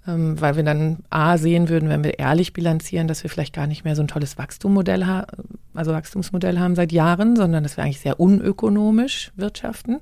ähm, 0.07 0.39
weil 0.39 0.55
wir 0.55 0.63
dann 0.63 0.99
A 1.09 1.37
sehen 1.37 1.69
würden, 1.69 1.89
wenn 1.89 2.03
wir 2.03 2.19
ehrlich 2.19 2.53
bilanzieren, 2.53 3.07
dass 3.07 3.23
wir 3.23 3.29
vielleicht 3.29 3.53
gar 3.53 3.67
nicht 3.67 3.83
mehr 3.83 3.95
so 3.95 4.01
ein 4.01 4.07
tolles 4.07 4.37
Wachstummodell 4.37 5.05
haben, 5.05 5.59
also 5.73 5.91
Wachstumsmodell 5.91 6.59
haben 6.59 6.75
seit 6.75 6.91
Jahren, 6.91 7.35
sondern 7.35 7.63
dass 7.63 7.77
wir 7.77 7.83
eigentlich 7.83 7.99
sehr 7.99 8.19
unökonomisch 8.19 9.31
wirtschaften. 9.35 9.99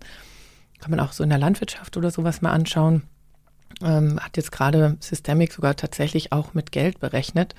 Kann 0.79 0.91
man 0.91 0.99
auch 0.99 1.11
so 1.11 1.23
in 1.23 1.29
der 1.29 1.39
Landwirtschaft 1.39 1.97
oder 1.97 2.11
sowas 2.11 2.41
mal 2.41 2.51
anschauen 2.51 3.03
ähm, 3.83 4.19
hat 4.19 4.37
jetzt 4.37 4.51
gerade 4.51 4.97
Systemic 4.99 5.53
sogar 5.53 5.75
tatsächlich 5.75 6.31
auch 6.31 6.53
mit 6.53 6.71
Geld 6.71 6.99
berechnet. 6.99 7.55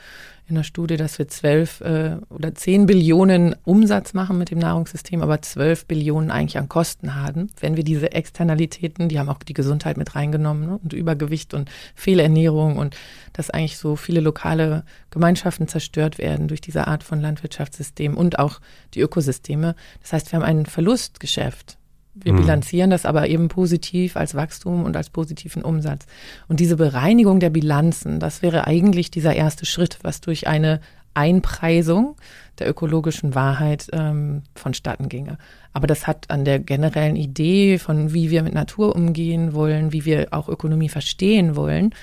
In 0.49 0.57
der 0.57 0.65
Studie, 0.65 0.97
dass 0.97 1.17
wir 1.19 1.29
zwölf 1.29 1.81
äh, 1.81 2.17
oder 2.29 2.55
zehn 2.57 2.87
Billionen 2.87 3.55
Umsatz 3.65 4.15
machen 4.15 4.37
mit 4.37 4.51
dem 4.51 4.59
Nahrungssystem, 4.59 5.23
aber 5.23 5.41
zwölf 5.43 5.87
Billionen 5.87 6.33
eigentlich 6.33 6.59
an 6.59 6.69
Kosten 6.69 7.15
haben, 7.15 7.51
wenn 7.61 7.77
wir 7.77 7.85
diese 7.85 8.11
Externalitäten, 8.11 9.09
die 9.09 9.21
haben 9.21 9.29
auch 9.29 9.45
die 9.45 9.55
Gesundheit 9.55 9.97
mit 9.97 10.17
reingenommen 10.17 10.67
ne, 10.67 10.81
und 10.83 10.93
Übergewicht 10.93 11.55
und 11.55 11.71
Fehlernährung 11.95 12.79
und 12.79 12.97
dass 13.33 13.51
eigentlich 13.51 13.79
so 13.79 13.95
viele 13.95 14.21
lokale 14.21 14.83
Gemeinschaften 15.11 15.69
zerstört 15.69 16.19
werden 16.19 16.49
durch 16.49 16.61
diese 16.61 16.89
Art 16.89 17.05
von 17.05 17.21
Landwirtschaftssystem 17.21 18.17
und 18.17 18.41
auch 18.41 18.61
die 18.95 19.01
Ökosysteme. 19.01 19.77
Das 20.03 20.13
heißt, 20.13 20.33
wir 20.33 20.41
haben 20.41 20.47
ein 20.47 20.67
Verlustgeschäft 20.67 21.79
wir 22.25 22.33
mhm. 22.33 22.39
bilanzieren 22.39 22.91
das 22.91 23.07
aber 23.07 23.29
eben 23.29 23.49
positiv 23.49 24.17
als 24.17 24.35
Wachstum 24.35 24.85
und 24.85 24.97
als 24.97 25.11
positiven 25.11 25.63
Umsatz. 25.63 26.07
Und 26.49 26.61
diese 26.61 26.77
Bereinigung 26.77 27.41
der 27.41 27.51
Bilanzen, 27.51 28.21
das 28.21 28.43
wäre 28.43 28.67
eigentlich 28.67 29.11
dieser 29.11 29.35
erste 29.35 29.67
Schritt, 29.67 29.99
was 30.03 30.21
durch 30.21 30.47
eine 30.47 30.81
Einpreisung 31.15 32.17
der 32.59 32.69
ökologischen 32.69 33.35
Wahrheit 33.35 33.89
ähm, 33.93 34.43
vonstatten 34.55 35.09
ginge. 35.09 35.39
Aber 35.73 35.87
das 35.87 36.07
hat 36.07 36.31
an 36.31 36.45
der 36.45 36.59
generellen 36.59 37.17
Idee 37.17 37.79
von, 37.79 38.13
wie 38.13 38.31
wir 38.31 38.43
mit 38.43 38.55
Natur 38.55 38.95
umgehen 38.95 39.55
wollen, 39.55 39.93
wie 39.93 40.05
wir 40.05 40.29
auch 40.31 40.49
Ökonomie 40.49 40.89
verstehen 40.89 41.57
wollen, 41.57 41.95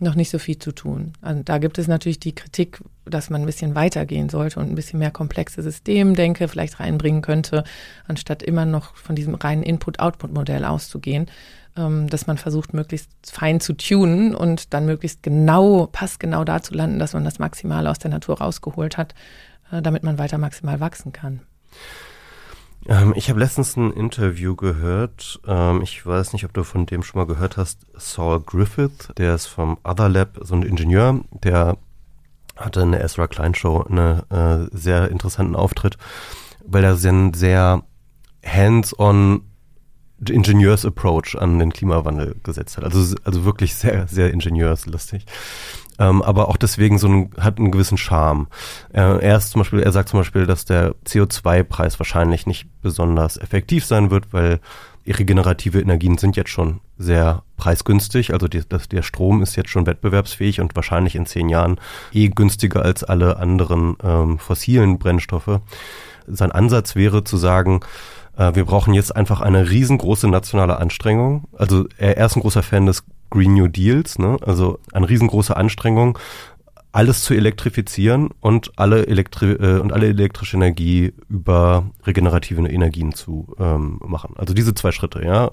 noch 0.00 0.14
nicht 0.14 0.30
so 0.30 0.38
viel 0.38 0.58
zu 0.58 0.72
tun. 0.72 1.12
Also 1.20 1.42
da 1.42 1.58
gibt 1.58 1.78
es 1.78 1.88
natürlich 1.88 2.20
die 2.20 2.34
Kritik, 2.34 2.80
dass 3.04 3.30
man 3.30 3.42
ein 3.42 3.46
bisschen 3.46 3.74
weitergehen 3.74 4.28
sollte 4.28 4.60
und 4.60 4.70
ein 4.70 4.74
bisschen 4.74 4.98
mehr 4.98 5.10
komplexe 5.10 5.62
Systemdenke 5.62 6.48
vielleicht 6.48 6.78
reinbringen 6.78 7.22
könnte, 7.22 7.64
anstatt 8.06 8.42
immer 8.42 8.64
noch 8.64 8.94
von 8.96 9.16
diesem 9.16 9.34
reinen 9.34 9.62
Input-Output-Modell 9.62 10.64
auszugehen, 10.64 11.26
ähm, 11.76 12.08
dass 12.08 12.26
man 12.26 12.38
versucht, 12.38 12.74
möglichst 12.74 13.10
fein 13.24 13.60
zu 13.60 13.72
tunen 13.72 14.34
und 14.34 14.72
dann 14.72 14.86
möglichst 14.86 15.22
genau, 15.22 15.86
passgenau 15.86 16.44
da 16.44 16.62
zu 16.62 16.74
landen, 16.74 16.98
dass 16.98 17.14
man 17.14 17.24
das 17.24 17.38
Maximale 17.38 17.90
aus 17.90 17.98
der 17.98 18.10
Natur 18.10 18.38
rausgeholt 18.38 18.96
hat, 18.96 19.14
äh, 19.72 19.82
damit 19.82 20.04
man 20.04 20.18
weiter 20.18 20.38
maximal 20.38 20.80
wachsen 20.80 21.12
kann. 21.12 21.40
Ähm, 22.88 23.12
ich 23.14 23.28
habe 23.28 23.38
letztens 23.38 23.76
ein 23.76 23.92
Interview 23.92 24.56
gehört. 24.56 25.40
Ähm, 25.46 25.82
ich 25.82 26.04
weiß 26.04 26.32
nicht, 26.32 26.44
ob 26.44 26.54
du 26.54 26.64
von 26.64 26.86
dem 26.86 27.02
schon 27.02 27.20
mal 27.20 27.26
gehört 27.26 27.58
hast. 27.58 27.80
Saul 27.94 28.40
Griffith, 28.40 29.12
der 29.18 29.34
ist 29.34 29.46
vom 29.46 29.76
Other 29.84 30.08
Lab, 30.08 30.38
so 30.40 30.54
ein 30.54 30.62
Ingenieur, 30.62 31.20
der 31.30 31.76
hatte 32.56 32.80
in 32.80 32.92
der 32.92 33.04
Ezra 33.04 33.28
Klein 33.28 33.54
Show 33.54 33.82
einen 33.82 34.22
äh, 34.30 34.68
sehr 34.72 35.10
interessanten 35.10 35.54
Auftritt, 35.54 35.98
weil 36.64 36.82
er 36.82 36.96
einen 36.96 37.34
sehr 37.34 37.84
hands-on 38.44 39.42
Ingenieurs-Approach 40.26 41.36
an 41.38 41.60
den 41.60 41.72
Klimawandel 41.72 42.36
gesetzt 42.42 42.76
hat. 42.76 42.84
Also, 42.84 43.14
also 43.22 43.44
wirklich 43.44 43.76
sehr, 43.76 44.08
sehr 44.08 44.32
ingenieurslustig 44.32 45.26
ähm, 45.98 46.22
aber 46.22 46.48
auch 46.48 46.56
deswegen 46.56 46.98
so 46.98 47.08
ein, 47.08 47.30
hat 47.38 47.58
einen 47.58 47.70
gewissen 47.70 47.98
Charme. 47.98 48.48
Äh, 48.92 49.20
er 49.20 49.36
ist 49.36 49.50
zum 49.50 49.60
Beispiel, 49.60 49.80
er 49.80 49.92
sagt 49.92 50.08
zum 50.08 50.20
Beispiel, 50.20 50.46
dass 50.46 50.64
der 50.64 50.94
CO2-Preis 51.06 51.98
wahrscheinlich 51.98 52.46
nicht 52.46 52.68
besonders 52.82 53.36
effektiv 53.36 53.84
sein 53.84 54.10
wird, 54.10 54.32
weil 54.32 54.60
regenerative 55.06 55.80
Energien 55.80 56.18
sind 56.18 56.36
jetzt 56.36 56.50
schon 56.50 56.80
sehr 56.98 57.42
preisgünstig. 57.56 58.32
Also 58.32 58.48
die, 58.48 58.62
das, 58.68 58.88
der 58.88 59.02
Strom 59.02 59.42
ist 59.42 59.56
jetzt 59.56 59.70
schon 59.70 59.86
wettbewerbsfähig 59.86 60.60
und 60.60 60.76
wahrscheinlich 60.76 61.14
in 61.14 61.26
zehn 61.26 61.48
Jahren 61.48 61.80
eh 62.12 62.28
günstiger 62.28 62.82
als 62.82 63.04
alle 63.04 63.38
anderen 63.38 63.96
ähm, 64.02 64.38
fossilen 64.38 64.98
Brennstoffe. 64.98 65.60
Sein 66.26 66.52
Ansatz 66.52 66.94
wäre 66.94 67.24
zu 67.24 67.36
sagen, 67.36 67.80
äh, 68.36 68.54
wir 68.54 68.64
brauchen 68.64 68.94
jetzt 68.94 69.14
einfach 69.14 69.40
eine 69.40 69.70
riesengroße 69.70 70.28
nationale 70.28 70.78
Anstrengung. 70.78 71.48
Also 71.56 71.86
er, 71.96 72.18
er 72.18 72.26
ist 72.26 72.36
ein 72.36 72.42
großer 72.42 72.62
Fan 72.62 72.86
des 72.86 73.04
Green 73.30 73.54
New 73.54 73.68
Deals, 73.68 74.18
ne? 74.18 74.36
also 74.42 74.78
eine 74.92 75.08
riesengroße 75.08 75.56
Anstrengung, 75.56 76.18
alles 76.98 77.22
zu 77.22 77.32
elektrifizieren 77.32 78.30
und 78.40 78.72
alle, 78.74 79.06
Elektri 79.06 79.52
äh, 79.52 79.78
und 79.78 79.92
alle 79.92 80.08
elektrische 80.08 80.56
Energie 80.56 81.12
über 81.28 81.88
regenerative 82.04 82.60
Energien 82.68 83.14
zu 83.14 83.54
ähm, 83.60 84.00
machen. 84.04 84.34
Also 84.36 84.52
diese 84.52 84.74
zwei 84.74 84.90
Schritte, 84.90 85.24
ja. 85.24 85.52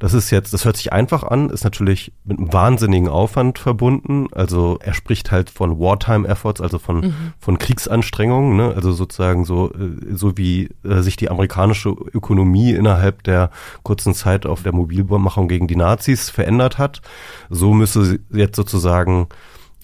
Das 0.00 0.12
ist 0.12 0.32
jetzt, 0.32 0.52
das 0.52 0.64
hört 0.64 0.76
sich 0.76 0.92
einfach 0.92 1.22
an, 1.22 1.50
ist 1.50 1.62
natürlich 1.62 2.12
mit 2.24 2.36
einem 2.36 2.52
wahnsinnigen 2.52 3.08
Aufwand 3.08 3.60
verbunden. 3.60 4.26
Also 4.32 4.80
er 4.82 4.92
spricht 4.94 5.30
halt 5.30 5.50
von 5.50 5.78
Wartime 5.78 6.26
Efforts, 6.26 6.60
also 6.60 6.80
von, 6.80 6.96
mhm. 6.96 7.14
von 7.38 7.58
Kriegsanstrengungen, 7.58 8.56
ne? 8.56 8.72
also 8.74 8.90
sozusagen 8.90 9.44
so, 9.44 9.70
äh, 9.70 10.12
so 10.12 10.36
wie 10.36 10.70
äh, 10.82 11.02
sich 11.02 11.14
die 11.14 11.30
amerikanische 11.30 11.90
Ökonomie 11.90 12.72
innerhalb 12.72 13.22
der 13.22 13.50
kurzen 13.84 14.14
Zeit 14.14 14.46
auf 14.46 14.64
der 14.64 14.74
Mobilmachung 14.74 15.46
gegen 15.46 15.68
die 15.68 15.76
Nazis 15.76 16.28
verändert 16.28 16.78
hat. 16.78 17.02
So 17.50 17.72
müsse 17.72 18.18
jetzt 18.32 18.56
sozusagen 18.56 19.28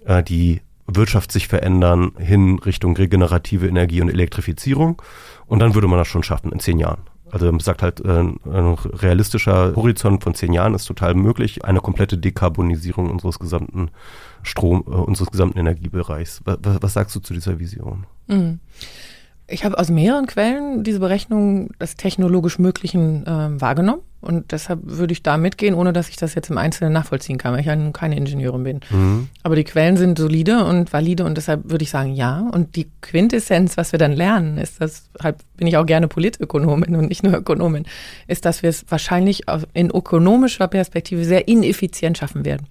äh, 0.04 0.24
die 0.24 0.60
Wirtschaft 0.88 1.30
sich 1.30 1.48
verändern 1.48 2.12
hin 2.18 2.58
Richtung 2.58 2.96
regenerative 2.96 3.68
Energie 3.68 4.00
und 4.00 4.08
Elektrifizierung. 4.08 5.00
Und 5.46 5.60
dann 5.60 5.74
würde 5.74 5.86
man 5.86 5.98
das 5.98 6.08
schon 6.08 6.22
schaffen 6.22 6.50
in 6.52 6.60
zehn 6.60 6.78
Jahren. 6.78 7.02
Also 7.30 7.46
man 7.46 7.60
sagt 7.60 7.82
halt, 7.82 8.00
äh, 8.00 8.20
ein 8.20 8.38
realistischer 8.74 9.74
Horizont 9.76 10.24
von 10.24 10.34
zehn 10.34 10.52
Jahren 10.52 10.74
ist 10.74 10.86
total 10.86 11.14
möglich. 11.14 11.64
Eine 11.64 11.80
komplette 11.80 12.16
Dekarbonisierung 12.16 13.10
unseres 13.10 13.38
gesamten 13.38 13.90
Strom, 14.42 14.84
äh, 14.86 14.90
unseres 14.90 15.30
gesamten 15.30 15.58
Energiebereichs. 15.58 16.40
Was, 16.44 16.58
was, 16.62 16.92
sagst 16.94 17.14
du 17.16 17.20
zu 17.20 17.34
dieser 17.34 17.58
Vision? 17.58 18.06
Mhm. 18.28 18.60
Ich 19.46 19.64
habe 19.64 19.78
aus 19.78 19.90
mehreren 19.90 20.26
Quellen 20.26 20.84
diese 20.84 21.00
Berechnung 21.00 21.70
des 21.80 21.96
technologisch 21.96 22.58
Möglichen 22.58 23.26
äh, 23.26 23.60
wahrgenommen. 23.60 24.02
Und 24.20 24.50
deshalb 24.50 24.80
würde 24.82 25.12
ich 25.12 25.22
da 25.22 25.36
mitgehen, 25.36 25.74
ohne 25.74 25.92
dass 25.92 26.08
ich 26.08 26.16
das 26.16 26.34
jetzt 26.34 26.50
im 26.50 26.58
Einzelnen 26.58 26.92
nachvollziehen 26.92 27.38
kann, 27.38 27.52
weil 27.52 27.60
ich 27.60 27.66
ja 27.66 27.76
nun 27.76 27.92
keine 27.92 28.16
Ingenieurin 28.16 28.64
bin. 28.64 28.80
Mhm. 28.90 29.28
Aber 29.44 29.54
die 29.54 29.64
Quellen 29.64 29.96
sind 29.96 30.18
solide 30.18 30.64
und 30.64 30.92
valide 30.92 31.24
und 31.24 31.36
deshalb 31.36 31.70
würde 31.70 31.84
ich 31.84 31.90
sagen, 31.90 32.14
ja. 32.14 32.48
Und 32.52 32.74
die 32.74 32.88
Quintessenz, 33.00 33.76
was 33.76 33.92
wir 33.92 33.98
dann 33.98 34.12
lernen, 34.12 34.58
ist, 34.58 34.80
deshalb 34.80 35.38
bin 35.58 35.66
ich 35.66 35.76
auch 35.76 35.86
gerne 35.86 36.08
Politökonomin 36.08 36.96
und 36.96 37.08
nicht 37.08 37.22
nur 37.22 37.34
Ökonomin, 37.34 37.84
ist, 38.26 38.46
dass 38.46 38.62
wir 38.62 38.70
es 38.70 38.86
wahrscheinlich 38.88 39.42
in 39.74 39.90
ökonomischer 39.90 40.68
Perspektive 40.68 41.24
sehr 41.24 41.46
ineffizient 41.46 42.16
schaffen 42.16 42.46
werden 42.46 42.66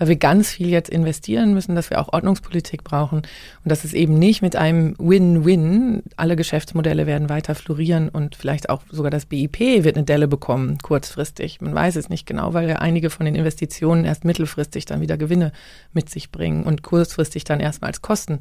weil 0.00 0.08
wir 0.08 0.16
ganz 0.16 0.50
viel 0.50 0.68
jetzt 0.68 0.88
investieren 0.88 1.52
müssen, 1.52 1.74
dass 1.74 1.90
wir 1.90 2.00
auch 2.00 2.12
Ordnungspolitik 2.12 2.84
brauchen 2.84 3.18
und 3.18 3.28
dass 3.64 3.84
es 3.84 3.92
eben 3.92 4.18
nicht 4.18 4.42
mit 4.42 4.56
einem 4.56 4.94
Win-Win, 4.98 6.02
alle 6.16 6.36
Geschäftsmodelle 6.36 7.06
werden 7.06 7.28
weiter 7.28 7.54
florieren 7.54 8.08
und 8.08 8.34
vielleicht 8.34 8.70
auch 8.70 8.82
sogar 8.90 9.10
das 9.10 9.26
BIP 9.26 9.60
wird 9.60 9.96
eine 9.96 10.04
Delle 10.04 10.26
bekommen, 10.28 10.78
kurzfristig. 10.78 11.60
Man 11.60 11.74
weiß 11.74 11.96
es 11.96 12.08
nicht 12.08 12.26
genau, 12.26 12.54
weil 12.54 12.68
ja 12.68 12.76
einige 12.76 13.10
von 13.10 13.26
den 13.26 13.34
Investitionen 13.34 14.04
erst 14.04 14.24
mittelfristig 14.24 14.86
dann 14.86 15.00
wieder 15.02 15.18
Gewinne 15.18 15.52
mit 15.92 16.08
sich 16.08 16.30
bringen 16.30 16.64
und 16.64 16.82
kurzfristig 16.82 17.44
dann 17.44 17.60
erstmal 17.60 17.90
als 17.90 18.00
Kosten 18.00 18.38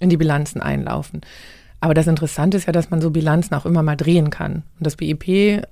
in 0.00 0.10
die 0.10 0.16
Bilanzen 0.16 0.60
einlaufen. 0.60 1.20
Aber 1.86 1.94
das 1.94 2.08
Interessante 2.08 2.56
ist 2.56 2.66
ja, 2.66 2.72
dass 2.72 2.90
man 2.90 3.00
so 3.00 3.12
Bilanzen 3.12 3.54
auch 3.54 3.64
immer 3.64 3.80
mal 3.80 3.94
drehen 3.94 4.30
kann. 4.30 4.64
Und 4.76 4.86
das 4.86 4.96
BIP, 4.96 5.62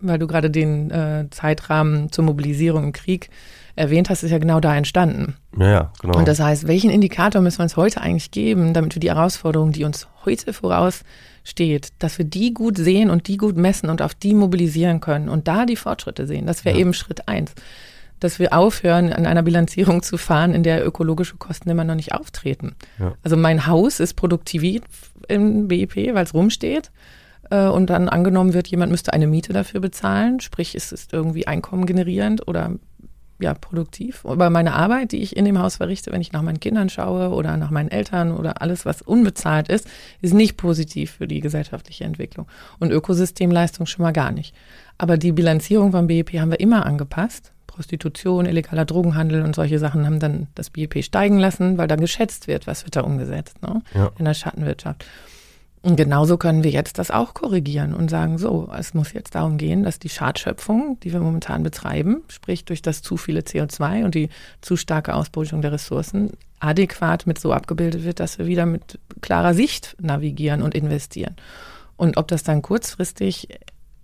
weil 0.00 0.18
du 0.18 0.26
gerade 0.26 0.50
den 0.50 0.90
äh, 0.90 1.26
Zeitrahmen 1.30 2.10
zur 2.10 2.24
Mobilisierung 2.24 2.82
im 2.82 2.92
Krieg 2.92 3.30
erwähnt 3.76 4.10
hast, 4.10 4.24
ist 4.24 4.32
ja 4.32 4.38
genau 4.38 4.58
da 4.58 4.76
entstanden. 4.76 5.36
Ja, 5.56 5.70
ja, 5.70 5.92
genau. 6.02 6.18
Und 6.18 6.26
das 6.26 6.40
heißt, 6.40 6.66
welchen 6.66 6.90
Indikator 6.90 7.40
müssen 7.40 7.60
wir 7.60 7.62
uns 7.62 7.76
heute 7.76 8.00
eigentlich 8.00 8.32
geben, 8.32 8.74
damit 8.74 8.96
wir 8.96 9.00
die 9.00 9.10
Herausforderung, 9.10 9.70
die 9.70 9.84
uns 9.84 10.08
heute 10.24 10.52
voraussteht, 10.52 11.90
dass 12.00 12.18
wir 12.18 12.24
die 12.24 12.52
gut 12.52 12.76
sehen 12.76 13.08
und 13.08 13.28
die 13.28 13.36
gut 13.36 13.56
messen 13.56 13.90
und 13.90 14.02
auf 14.02 14.16
die 14.16 14.34
mobilisieren 14.34 14.98
können 14.98 15.28
und 15.28 15.46
da 15.46 15.66
die 15.66 15.76
Fortschritte 15.76 16.26
sehen. 16.26 16.46
Das 16.46 16.64
wäre 16.64 16.74
ja. 16.74 16.80
eben 16.80 16.94
Schritt 16.94 17.28
eins. 17.28 17.54
Dass 18.18 18.40
wir 18.40 18.54
aufhören, 18.54 19.12
an 19.12 19.24
einer 19.24 19.44
Bilanzierung 19.44 20.02
zu 20.02 20.18
fahren, 20.18 20.52
in 20.52 20.64
der 20.64 20.84
ökologische 20.84 21.36
Kosten 21.36 21.70
immer 21.70 21.84
noch 21.84 21.94
nicht 21.94 22.12
auftreten. 22.12 22.74
Ja. 22.98 23.14
Also 23.22 23.36
mein 23.36 23.68
Haus 23.68 24.00
ist 24.00 24.14
produktiv 24.14 24.62
im 25.30 25.68
BIP, 25.68 26.14
weil 26.14 26.24
es 26.24 26.34
rumsteht 26.34 26.90
äh, 27.50 27.66
und 27.66 27.90
dann 27.90 28.08
angenommen 28.08 28.54
wird, 28.54 28.68
jemand 28.68 28.90
müsste 28.90 29.12
eine 29.12 29.26
Miete 29.26 29.52
dafür 29.52 29.80
bezahlen, 29.80 30.40
sprich 30.40 30.74
es 30.74 30.92
ist 30.92 31.12
irgendwie 31.12 31.46
Einkommen 31.46 31.86
generierend 31.86 32.46
oder 32.48 32.76
ja, 33.40 33.54
produktiv. 33.54 34.24
Aber 34.24 34.50
meine 34.50 34.74
Arbeit, 34.74 35.12
die 35.12 35.22
ich 35.22 35.36
in 35.36 35.44
dem 35.44 35.58
Haus 35.58 35.76
verrichte, 35.76 36.12
wenn 36.12 36.20
ich 36.20 36.32
nach 36.32 36.42
meinen 36.42 36.60
Kindern 36.60 36.90
schaue 36.90 37.30
oder 37.30 37.56
nach 37.56 37.70
meinen 37.70 37.90
Eltern 37.90 38.32
oder 38.32 38.60
alles, 38.60 38.84
was 38.84 39.02
unbezahlt 39.02 39.68
ist, 39.68 39.88
ist 40.20 40.34
nicht 40.34 40.56
positiv 40.56 41.12
für 41.12 41.26
die 41.26 41.40
gesellschaftliche 41.40 42.04
Entwicklung. 42.04 42.46
Und 42.78 42.92
Ökosystemleistung 42.92 43.86
schon 43.86 44.02
mal 44.02 44.12
gar 44.12 44.30
nicht. 44.30 44.54
Aber 44.98 45.16
die 45.16 45.32
Bilanzierung 45.32 45.92
vom 45.92 46.06
BIP 46.06 46.34
haben 46.34 46.50
wir 46.50 46.60
immer 46.60 46.84
angepasst. 46.84 47.52
Prostitution, 47.70 48.46
illegaler 48.46 48.84
Drogenhandel 48.84 49.42
und 49.42 49.54
solche 49.54 49.78
Sachen 49.78 50.04
haben 50.04 50.18
dann 50.18 50.48
das 50.54 50.70
BIP 50.70 51.02
steigen 51.04 51.38
lassen, 51.38 51.78
weil 51.78 51.88
dann 51.88 52.00
geschätzt 52.00 52.48
wird, 52.48 52.66
was 52.66 52.84
wird 52.84 52.96
da 52.96 53.02
umgesetzt 53.02 53.62
ne? 53.62 53.82
Ja. 53.94 54.10
in 54.18 54.24
der 54.24 54.34
Schattenwirtschaft. 54.34 55.04
Und 55.82 55.96
genauso 55.96 56.36
können 56.36 56.62
wir 56.62 56.70
jetzt 56.70 56.98
das 56.98 57.10
auch 57.10 57.32
korrigieren 57.32 57.94
und 57.94 58.10
sagen, 58.10 58.36
so, 58.36 58.70
es 58.76 58.92
muss 58.92 59.14
jetzt 59.14 59.34
darum 59.34 59.56
gehen, 59.56 59.82
dass 59.82 59.98
die 59.98 60.10
Schadschöpfung, 60.10 60.98
die 61.00 61.12
wir 61.12 61.20
momentan 61.20 61.62
betreiben, 61.62 62.22
sprich 62.28 62.66
durch 62.66 62.82
das 62.82 63.00
zu 63.00 63.16
viele 63.16 63.40
CO2 63.40 64.04
und 64.04 64.14
die 64.14 64.28
zu 64.60 64.76
starke 64.76 65.14
Ausbeutung 65.14 65.62
der 65.62 65.72
Ressourcen, 65.72 66.32
adäquat 66.58 67.26
mit 67.26 67.40
so 67.40 67.52
abgebildet 67.52 68.04
wird, 68.04 68.20
dass 68.20 68.38
wir 68.38 68.46
wieder 68.46 68.66
mit 68.66 68.98
klarer 69.22 69.54
Sicht 69.54 69.96
navigieren 69.98 70.60
und 70.60 70.74
investieren. 70.74 71.36
Und 71.96 72.18
ob 72.18 72.28
das 72.28 72.42
dann 72.42 72.60
kurzfristig 72.60 73.48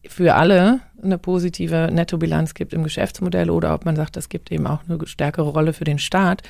für 0.09 0.35
alle 0.35 0.81
eine 1.03 1.19
positive 1.19 1.89
Nettobilanz 1.93 2.55
gibt 2.55 2.73
im 2.73 2.83
Geschäftsmodell 2.83 3.51
oder 3.51 3.75
ob 3.75 3.85
man 3.85 3.97
sagt, 3.97 4.17
das 4.17 4.29
gibt 4.29 4.51
eben 4.51 4.67
auch 4.67 4.81
eine 4.89 5.07
stärkere 5.07 5.49
Rolle 5.49 5.73
für 5.73 5.85
den 5.85 5.99
Staat, 5.99 6.43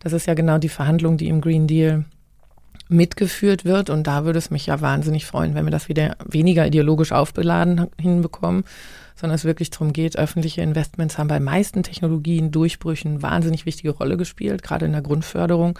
das 0.00 0.12
ist 0.12 0.26
ja 0.26 0.34
genau 0.34 0.58
die 0.58 0.68
Verhandlung, 0.68 1.16
die 1.16 1.28
im 1.28 1.40
Green 1.40 1.66
Deal 1.66 2.04
mitgeführt 2.88 3.64
wird. 3.64 3.90
Und 3.90 4.06
da 4.06 4.24
würde 4.24 4.38
es 4.38 4.50
mich 4.50 4.66
ja 4.66 4.80
wahnsinnig 4.80 5.26
freuen, 5.26 5.54
wenn 5.54 5.64
wir 5.64 5.70
das 5.70 5.88
wieder 5.88 6.16
weniger 6.24 6.66
ideologisch 6.66 7.12
aufbeladen 7.12 7.86
hinbekommen, 8.00 8.64
sondern 9.16 9.36
es 9.36 9.44
wirklich 9.44 9.70
darum 9.70 9.92
geht, 9.92 10.18
öffentliche 10.18 10.60
Investments 10.60 11.18
haben 11.18 11.28
bei 11.28 11.40
meisten 11.40 11.82
Technologien, 11.82 12.50
Durchbrüchen 12.50 13.22
wahnsinnig 13.22 13.64
wichtige 13.64 13.90
Rolle 13.90 14.16
gespielt, 14.16 14.62
gerade 14.62 14.86
in 14.86 14.92
der 14.92 15.02
Grundförderung. 15.02 15.78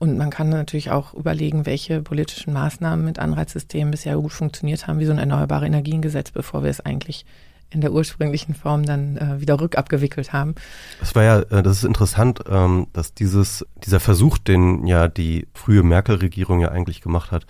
Und 0.00 0.16
man 0.16 0.30
kann 0.30 0.48
natürlich 0.48 0.90
auch 0.90 1.12
überlegen, 1.12 1.66
welche 1.66 2.00
politischen 2.00 2.54
Maßnahmen 2.54 3.04
mit 3.04 3.18
Anreizsystemen 3.18 3.90
bisher 3.90 4.16
gut 4.16 4.32
funktioniert 4.32 4.86
haben, 4.86 4.98
wie 4.98 5.04
so 5.04 5.12
ein 5.12 5.18
Erneuerbare 5.18 5.66
Energiengesetz, 5.66 6.30
bevor 6.30 6.62
wir 6.62 6.70
es 6.70 6.80
eigentlich 6.80 7.26
in 7.68 7.82
der 7.82 7.92
ursprünglichen 7.92 8.54
Form 8.54 8.84
dann 8.86 9.18
äh, 9.18 9.42
wieder 9.42 9.60
rückabgewickelt 9.60 10.32
haben. 10.32 10.54
Das 11.00 11.14
war 11.14 11.22
ja, 11.22 11.40
äh, 11.40 11.62
das 11.62 11.76
ist 11.76 11.84
interessant, 11.84 12.40
ähm, 12.48 12.86
dass 12.94 13.12
dieses, 13.12 13.66
dieser 13.84 14.00
Versuch, 14.00 14.38
den 14.38 14.86
ja 14.86 15.06
die 15.06 15.46
frühe 15.52 15.82
Merkel-Regierung 15.82 16.60
ja 16.60 16.70
eigentlich 16.70 17.02
gemacht 17.02 17.30
hat, 17.30 17.46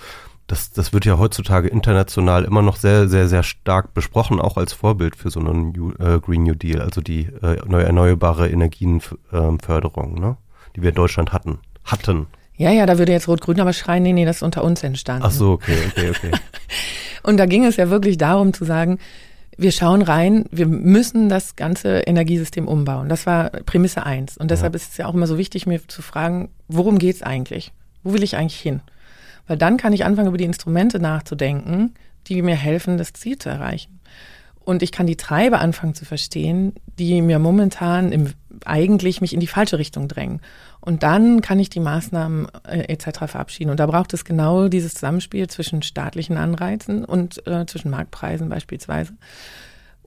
das, 0.48 0.72
das 0.72 0.92
wird 0.92 1.04
ja 1.04 1.18
heutzutage 1.18 1.68
international 1.68 2.42
immer 2.42 2.62
noch 2.62 2.74
sehr, 2.74 3.08
sehr, 3.08 3.28
sehr 3.28 3.44
stark 3.44 3.94
besprochen, 3.94 4.40
auch 4.40 4.56
als 4.56 4.72
Vorbild 4.72 5.14
für 5.14 5.30
so 5.30 5.38
einen 5.38 5.70
New, 5.70 5.92
äh, 6.00 6.18
Green 6.18 6.42
New 6.42 6.56
Deal, 6.56 6.82
also 6.82 7.00
die 7.00 7.26
äh, 7.42 7.64
neue 7.64 7.84
erneuerbare 7.84 8.48
Energienförderung, 8.50 10.18
ne? 10.18 10.36
die 10.74 10.82
wir 10.82 10.88
in 10.88 10.96
Deutschland 10.96 11.32
hatten. 11.32 11.60
Hatten. 11.84 12.26
Ja, 12.60 12.70
ja, 12.72 12.84
da 12.84 12.98
würde 12.98 13.12
jetzt 13.12 13.26
Rot-Grün 13.26 13.58
aber 13.58 13.72
schreien, 13.72 14.02
nee, 14.02 14.12
nee, 14.12 14.26
das 14.26 14.36
ist 14.36 14.42
unter 14.42 14.62
uns 14.62 14.82
entstanden. 14.82 15.24
Ach 15.24 15.30
so, 15.30 15.52
okay, 15.52 15.78
okay, 15.88 16.10
okay. 16.10 16.30
Und 17.22 17.38
da 17.38 17.46
ging 17.46 17.64
es 17.64 17.76
ja 17.76 17.88
wirklich 17.88 18.18
darum 18.18 18.52
zu 18.52 18.66
sagen, 18.66 18.98
wir 19.56 19.72
schauen 19.72 20.02
rein, 20.02 20.44
wir 20.50 20.66
müssen 20.66 21.30
das 21.30 21.56
ganze 21.56 22.00
Energiesystem 22.00 22.68
umbauen. 22.68 23.08
Das 23.08 23.24
war 23.24 23.48
Prämisse 23.48 24.04
eins. 24.04 24.36
Und 24.36 24.50
deshalb 24.50 24.74
ja. 24.74 24.76
ist 24.76 24.90
es 24.90 24.96
ja 24.98 25.06
auch 25.06 25.14
immer 25.14 25.26
so 25.26 25.38
wichtig, 25.38 25.66
mir 25.66 25.88
zu 25.88 26.02
fragen, 26.02 26.50
worum 26.68 26.98
geht's 26.98 27.22
eigentlich? 27.22 27.72
Wo 28.02 28.12
will 28.12 28.22
ich 28.22 28.36
eigentlich 28.36 28.60
hin? 28.60 28.82
Weil 29.46 29.56
dann 29.56 29.78
kann 29.78 29.94
ich 29.94 30.04
anfangen, 30.04 30.28
über 30.28 30.36
die 30.36 30.44
Instrumente 30.44 31.00
nachzudenken, 31.00 31.94
die 32.26 32.42
mir 32.42 32.56
helfen, 32.56 32.98
das 32.98 33.14
Ziel 33.14 33.38
zu 33.38 33.48
erreichen. 33.48 34.00
Und 34.60 34.82
ich 34.82 34.92
kann 34.92 35.06
die 35.06 35.16
Treiber 35.16 35.62
anfangen 35.62 35.94
zu 35.94 36.04
verstehen, 36.04 36.74
die 36.98 37.22
mir 37.22 37.38
momentan 37.38 38.12
im, 38.12 38.34
eigentlich 38.66 39.20
mich 39.20 39.34
in 39.34 39.40
die 39.40 39.46
falsche 39.46 39.78
Richtung 39.78 40.08
drängen. 40.08 40.40
Und 40.80 41.02
dann 41.02 41.40
kann 41.42 41.58
ich 41.58 41.70
die 41.70 41.80
Maßnahmen 41.80 42.48
äh, 42.66 42.92
etc. 42.92 43.26
verabschieden. 43.26 43.70
Und 43.70 43.80
da 43.80 43.86
braucht 43.86 44.14
es 44.14 44.24
genau 44.24 44.68
dieses 44.68 44.94
Zusammenspiel 44.94 45.48
zwischen 45.48 45.82
staatlichen 45.82 46.36
Anreizen 46.36 47.04
und 47.04 47.46
äh, 47.46 47.66
zwischen 47.66 47.90
Marktpreisen 47.90 48.48
beispielsweise. 48.48 49.14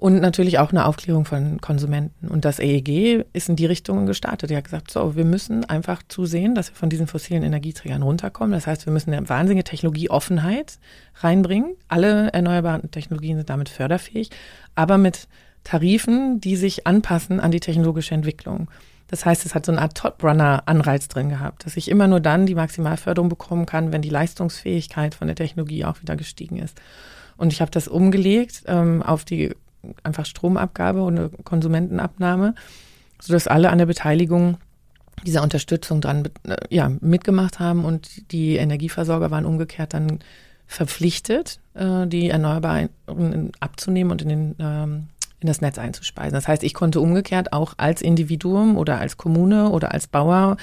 Und 0.03 0.19
natürlich 0.19 0.59
auch 0.59 0.71
eine 0.71 0.85
Aufklärung 0.85 1.23
von 1.23 1.61
Konsumenten. 1.61 2.27
Und 2.27 2.43
das 2.43 2.59
EEG 2.59 3.23
ist 3.31 3.47
in 3.47 3.55
die 3.55 3.65
Richtung 3.65 4.05
gestartet. 4.05 4.51
Er 4.51 4.57
hat 4.57 4.65
gesagt, 4.65 4.91
so, 4.91 5.15
wir 5.15 5.23
müssen 5.23 5.63
einfach 5.63 6.03
zusehen, 6.09 6.55
dass 6.55 6.71
wir 6.71 6.75
von 6.75 6.89
diesen 6.89 7.07
fossilen 7.07 7.41
Energieträgern 7.41 8.01
runterkommen. 8.01 8.51
Das 8.51 8.67
heißt, 8.67 8.85
wir 8.85 8.91
müssen 8.91 9.13
eine 9.13 9.29
wahnsinnige 9.29 9.63
Technologieoffenheit 9.63 10.77
reinbringen. 11.21 11.77
Alle 11.87 12.33
erneuerbaren 12.33 12.91
Technologien 12.91 13.37
sind 13.37 13.49
damit 13.49 13.69
förderfähig, 13.69 14.29
aber 14.75 14.97
mit 14.97 15.29
Tarifen, 15.63 16.41
die 16.41 16.55
sich 16.55 16.85
anpassen 16.87 17.39
an 17.39 17.51
die 17.51 17.59
technologische 17.59 18.13
Entwicklung. 18.13 18.69
Das 19.07 19.25
heißt, 19.25 19.45
es 19.45 19.53
hat 19.53 19.65
so 19.65 19.71
eine 19.71 19.81
Art 19.81 19.95
Top-Runner-Anreiz 19.95 21.07
drin 21.07 21.29
gehabt, 21.29 21.65
dass 21.65 21.77
ich 21.77 21.89
immer 21.89 22.07
nur 22.07 22.19
dann 22.19 22.45
die 22.45 22.55
Maximalförderung 22.55 23.29
bekommen 23.29 23.65
kann, 23.65 23.91
wenn 23.91 24.01
die 24.01 24.09
Leistungsfähigkeit 24.09 25.13
von 25.13 25.27
der 25.27 25.35
Technologie 25.35 25.85
auch 25.85 26.01
wieder 26.01 26.15
gestiegen 26.15 26.57
ist. 26.57 26.81
Und 27.37 27.53
ich 27.53 27.61
habe 27.61 27.71
das 27.71 27.87
umgelegt 27.87 28.63
ähm, 28.67 29.03
auf 29.03 29.23
die 29.25 29.55
einfach 30.03 30.25
Stromabgabe 30.25 31.03
und 31.03 31.17
eine 31.19 31.29
Konsumentenabnahme, 31.29 32.55
sodass 33.21 33.47
alle 33.47 33.69
an 33.69 33.77
der 33.77 33.85
Beteiligung 33.85 34.57
dieser 35.25 35.43
Unterstützung 35.43 36.01
dran 36.01 36.29
äh, 36.47 36.55
ja, 36.69 36.89
mitgemacht 37.01 37.59
haben 37.59 37.85
und 37.85 38.31
die 38.31 38.55
Energieversorger 38.55 39.31
waren 39.31 39.45
umgekehrt 39.45 39.93
dann 39.93 40.19
verpflichtet, 40.65 41.59
äh, 41.75 42.07
die 42.07 42.29
Erneuerbaren 42.29 42.89
abzunehmen 43.59 44.11
und 44.11 44.21
in, 44.21 44.29
den, 44.29 44.55
ähm, 44.59 45.07
in 45.43 45.47
das 45.47 45.61
Netz 45.61 45.77
einzuspeisen. 45.77 46.33
Das 46.33 46.47
heißt, 46.47 46.63
ich 46.63 46.73
konnte 46.73 46.99
umgekehrt 46.99 47.53
auch 47.53 47.73
als 47.77 48.01
Individuum 48.01 48.77
oder 48.77 48.99
als 48.99 49.17
Kommune 49.17 49.69
oder 49.69 49.91
als 49.91 50.07
Bauer 50.07 50.57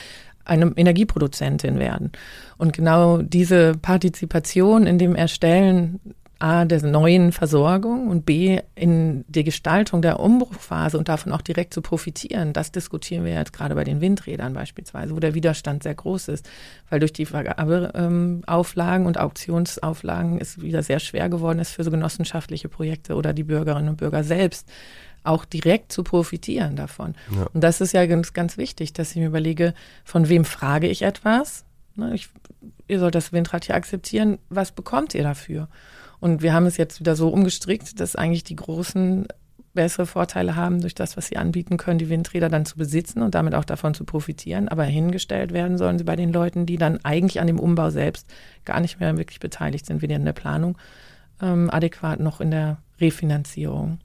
eine 0.45 0.73
Energieproduzentin 0.75 1.79
werden. 1.79 2.11
Und 2.57 2.73
genau 2.73 3.19
diese 3.19 3.77
Partizipation 3.77 4.87
in 4.87 4.99
dem 4.99 5.15
Erstellen 5.15 6.01
A, 6.41 6.65
der 6.65 6.83
neuen 6.83 7.33
Versorgung 7.33 8.09
und 8.09 8.25
B, 8.25 8.61
in 8.75 9.27
die 9.29 9.45
Gestaltung 9.45 10.01
der 10.01 10.21
Umbruchphase 10.21 10.97
und 10.97 11.09
davon 11.09 11.33
auch 11.33 11.43
direkt 11.43 11.75
zu 11.75 11.83
profitieren. 11.83 12.55
Das 12.55 12.73
diskutieren 12.73 13.27
wir 13.27 13.35
jetzt 13.35 13.53
gerade 13.53 13.75
bei 13.75 13.85
den 13.85 14.01
Windrädern 14.01 14.55
beispielsweise, 14.55 15.15
wo 15.15 15.21
der 15.21 15.35
Widerstand 15.35 15.83
sehr 15.83 15.95
groß 15.95 16.29
ist, 16.29 16.49
weil 16.89 16.99
durch 16.99 17.13
die 17.13 17.27
Vergabeauflagen 17.27 19.07
und 19.07 19.19
Auktionsauflagen 19.19 20.41
es 20.41 20.63
wieder 20.63 20.83
sehr 20.83 20.99
schwer 20.99 21.29
geworden 21.29 21.59
ist 21.59 21.73
für 21.73 21.85
so 21.85 21.91
genossenschaftliche 21.91 22.71
Projekte 22.71 23.17
oder 23.17 23.35
die 23.35 23.45
Bürgerinnen 23.45 23.91
und 23.91 23.97
Bürger 23.99 24.25
selbst 24.25 24.67
auch 25.23 25.45
direkt 25.45 25.93
zu 25.93 26.03
profitieren 26.03 26.75
davon. 26.75 27.15
Ja. 27.37 27.49
Und 27.53 27.63
das 27.63 27.83
ist 27.83 27.93
ja 27.93 28.07
ganz, 28.07 28.33
ganz 28.33 28.57
wichtig, 28.57 28.95
dass 28.95 29.11
ich 29.11 29.17
mir 29.17 29.27
überlege, 29.27 29.75
von 30.05 30.31
wem 30.31 30.47
frage 30.47 30.89
ich 30.89 31.03
etwas? 31.03 31.67
Ne, 31.97 32.15
ich, 32.15 32.31
ihr 32.89 32.99
sollt 32.99 33.15
das 33.15 33.31
Windrad 33.31 33.67
hier 33.67 33.75
akzeptieren. 33.75 34.39
Was 34.49 34.73
bekommt 34.73 35.15
ihr 35.15 35.23
dafür? 35.23 35.69
Und 36.21 36.43
wir 36.43 36.53
haben 36.53 36.67
es 36.67 36.77
jetzt 36.77 37.01
wieder 37.01 37.17
so 37.17 37.29
umgestrickt, 37.29 37.99
dass 37.99 38.17
eigentlich 38.17 38.45
die 38.45 38.57
großen 38.57 39.27
bessere 39.73 40.07
Vorteile 40.07 40.57
haben 40.57 40.81
durch 40.81 40.95
das, 40.95 41.17
was 41.17 41.27
sie 41.27 41.37
anbieten 41.37 41.77
können, 41.77 41.99
die 41.99 42.09
Windräder 42.09 42.49
dann 42.49 42.67
zu 42.67 42.77
besitzen 42.77 43.23
und 43.23 43.35
damit 43.35 43.55
auch 43.55 43.65
davon 43.65 43.95
zu 43.95 44.05
profitieren. 44.05 44.69
Aber 44.69 44.85
hingestellt 44.85 45.53
werden 45.53 45.79
sollen 45.79 45.99
sie 45.99 46.05
bei 46.05 46.17
den 46.17 46.33
Leuten, 46.33 46.67
die 46.67 46.77
dann 46.77 47.03
eigentlich 47.05 47.41
an 47.41 47.47
dem 47.47 47.61
Umbau 47.61 47.91
selbst 47.91 48.27
gar 48.65 48.81
nicht 48.81 49.01
mehr 49.01 49.17
wirklich 49.17 49.41
beteiligt 49.41 49.87
sind, 49.87 50.03
weder 50.03 50.17
in 50.17 50.25
der 50.25 50.33
Planung 50.33 50.77
ähm, 51.41 51.71
adäquat 51.71 52.21
noch 52.21 52.41
in 52.41 52.51
der 52.51 52.79
Refinanzierung. 53.01 53.99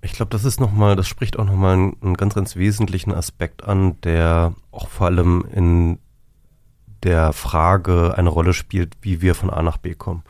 Ich 0.00 0.12
glaube, 0.12 0.30
das 0.30 0.44
ist 0.44 0.58
nochmal, 0.58 0.96
das 0.96 1.06
spricht 1.06 1.38
auch 1.38 1.44
nochmal 1.44 1.74
einen, 1.74 2.14
ganz, 2.14 2.34
ganz 2.34 2.56
wesentlichen 2.56 3.12
Aspekt 3.12 3.62
an, 3.62 4.00
der 4.00 4.54
auch 4.72 4.88
vor 4.88 5.06
allem 5.06 5.44
in 5.54 5.98
der 7.02 7.32
Frage 7.32 8.14
eine 8.16 8.28
Rolle 8.28 8.54
spielt, 8.54 8.96
wie 9.02 9.20
wir 9.20 9.34
von 9.34 9.50
A 9.50 9.62
nach 9.62 9.76
B 9.76 9.94
kommen. 9.94 10.22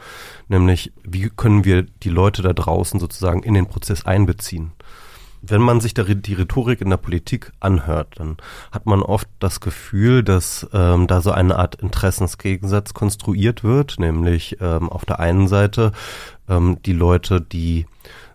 Nämlich, 0.48 0.92
wie 1.04 1.30
können 1.30 1.64
wir 1.64 1.82
die 1.82 2.08
Leute 2.08 2.42
da 2.42 2.52
draußen 2.52 2.98
sozusagen 2.98 3.42
in 3.42 3.54
den 3.54 3.66
Prozess 3.66 4.06
einbeziehen? 4.06 4.72
Wenn 5.44 5.60
man 5.60 5.80
sich 5.80 5.92
die 5.92 6.34
Rhetorik 6.34 6.80
in 6.80 6.90
der 6.90 6.98
Politik 6.98 7.50
anhört, 7.58 8.14
dann 8.16 8.36
hat 8.70 8.86
man 8.86 9.02
oft 9.02 9.26
das 9.40 9.60
Gefühl, 9.60 10.22
dass 10.22 10.68
ähm, 10.72 11.08
da 11.08 11.20
so 11.20 11.32
eine 11.32 11.56
Art 11.58 11.74
Interessensgegensatz 11.74 12.94
konstruiert 12.94 13.64
wird, 13.64 13.98
nämlich 13.98 14.58
ähm, 14.60 14.88
auf 14.88 15.04
der 15.04 15.18
einen 15.18 15.48
Seite 15.48 15.90
ähm, 16.48 16.78
die 16.86 16.92
Leute, 16.92 17.40
die 17.40 17.86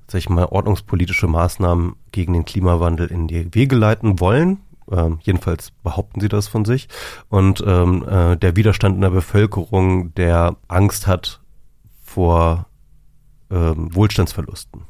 sag 0.08 0.20
ich 0.20 0.30
mal, 0.30 0.46
ordnungspolitische 0.46 1.28
Maßnahmen 1.28 1.96
gegen 2.12 2.34
den 2.34 2.46
Klimawandel 2.46 3.08
in 3.08 3.28
die 3.28 3.54
Wege 3.54 3.76
leiten 3.76 4.20
wollen, 4.20 4.60
ähm, 4.92 5.20
jedenfalls 5.22 5.72
behaupten 5.84 6.20
sie 6.20 6.30
das 6.30 6.48
von 6.48 6.66
sich. 6.66 6.88
Und 7.30 7.64
ähm, 7.66 8.08
äh, 8.08 8.38
der 8.38 8.56
Widerstand 8.56 8.96
in 8.96 9.02
der 9.02 9.10
Bevölkerung, 9.10 10.14
der 10.16 10.56
Angst 10.68 11.08
hat 11.08 11.42
vor 12.04 12.68
ähm, 13.52 13.94
Wohlstandsverlusten. 13.94 14.82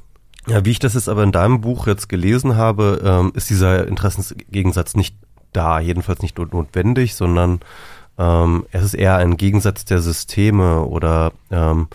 Ja, 0.48 0.64
wie 0.64 0.72
ich 0.72 0.80
das 0.80 0.94
jetzt 0.94 1.10
aber 1.10 1.24
in 1.24 1.32
deinem 1.32 1.62
Buch 1.62 1.88
jetzt 1.88 2.08
gelesen 2.08 2.56
habe, 2.56 3.02
ähm, 3.04 3.32
ist 3.36 3.50
dieser 3.50 3.88
Interessensgegensatz 3.88 4.96
nicht 4.96 5.16
da, 5.52 5.80
jedenfalls 5.80 6.22
nicht 6.22 6.38
notwendig, 6.38 7.16
sondern 7.16 7.60
ähm, 8.18 8.66
es 8.72 8.84
ist 8.84 8.94
eher 8.94 9.18
ein 9.18 9.38
Gegensatz 9.38 9.86
der 9.86 10.00
Systeme 10.00 10.84
oder 10.84 11.34
ähm, 11.52 11.88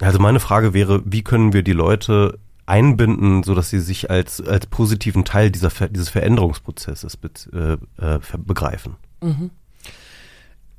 also 0.00 0.18
meine 0.18 0.40
Frage 0.40 0.74
wäre, 0.74 1.02
wie 1.04 1.22
können 1.22 1.52
wir 1.52 1.62
die 1.62 1.72
Leute 1.72 2.38
einbinden, 2.68 3.42
so 3.42 3.54
dass 3.54 3.70
sie 3.70 3.80
sich 3.80 4.10
als, 4.10 4.40
als 4.40 4.66
positiven 4.66 5.24
Teil 5.24 5.50
dieser, 5.50 5.70
dieses 5.88 6.08
Veränderungsprozesses 6.08 7.16
be, 7.16 7.30
äh, 7.52 8.14
äh 8.16 8.20
begreifen? 8.38 8.96
Mhm. 9.20 9.50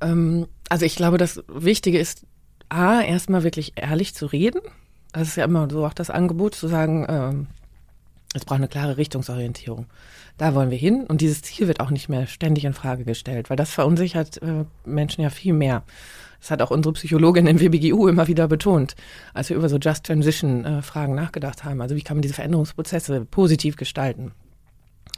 Ähm, 0.01 0.47
also 0.69 0.85
ich 0.85 0.95
glaube, 0.95 1.17
das 1.17 1.43
Wichtige 1.47 1.99
ist, 1.99 2.25
A, 2.69 3.01
erstmal 3.01 3.43
wirklich 3.43 3.73
ehrlich 3.75 4.13
zu 4.13 4.27
reden. 4.27 4.61
Das 5.11 5.27
ist 5.27 5.37
ja 5.37 5.45
immer 5.45 5.67
so 5.69 5.85
auch 5.85 5.93
das 5.93 6.11
Angebot 6.11 6.53
zu 6.53 6.67
sagen, 6.67 7.05
ähm, 7.09 7.47
es 8.35 8.45
braucht 8.45 8.59
eine 8.59 8.67
klare 8.67 8.97
Richtungsorientierung. 8.97 9.87
Da 10.37 10.53
wollen 10.53 10.69
wir 10.69 10.77
hin 10.77 11.05
und 11.07 11.21
dieses 11.21 11.41
Ziel 11.41 11.67
wird 11.67 11.79
auch 11.79 11.89
nicht 11.89 12.09
mehr 12.09 12.27
ständig 12.27 12.65
in 12.65 12.73
Frage 12.73 13.03
gestellt, 13.03 13.49
weil 13.49 13.57
das 13.57 13.71
verunsichert 13.71 14.41
äh, 14.41 14.65
Menschen 14.85 15.21
ja 15.21 15.29
viel 15.31 15.53
mehr. 15.53 15.83
Das 16.39 16.51
hat 16.51 16.61
auch 16.61 16.71
unsere 16.71 16.93
Psychologin 16.93 17.47
im 17.47 17.59
WBGU 17.59 18.07
immer 18.07 18.27
wieder 18.27 18.47
betont, 18.47 18.95
als 19.33 19.49
wir 19.49 19.57
über 19.57 19.69
so 19.69 19.77
Just 19.77 20.05
Transition-Fragen 20.05 21.13
äh, 21.13 21.21
nachgedacht 21.21 21.63
haben. 21.63 21.81
Also 21.81 21.95
wie 21.95 22.01
kann 22.01 22.17
man 22.17 22.21
diese 22.21 22.33
Veränderungsprozesse 22.33 23.25
positiv 23.25 23.75
gestalten? 23.75 24.31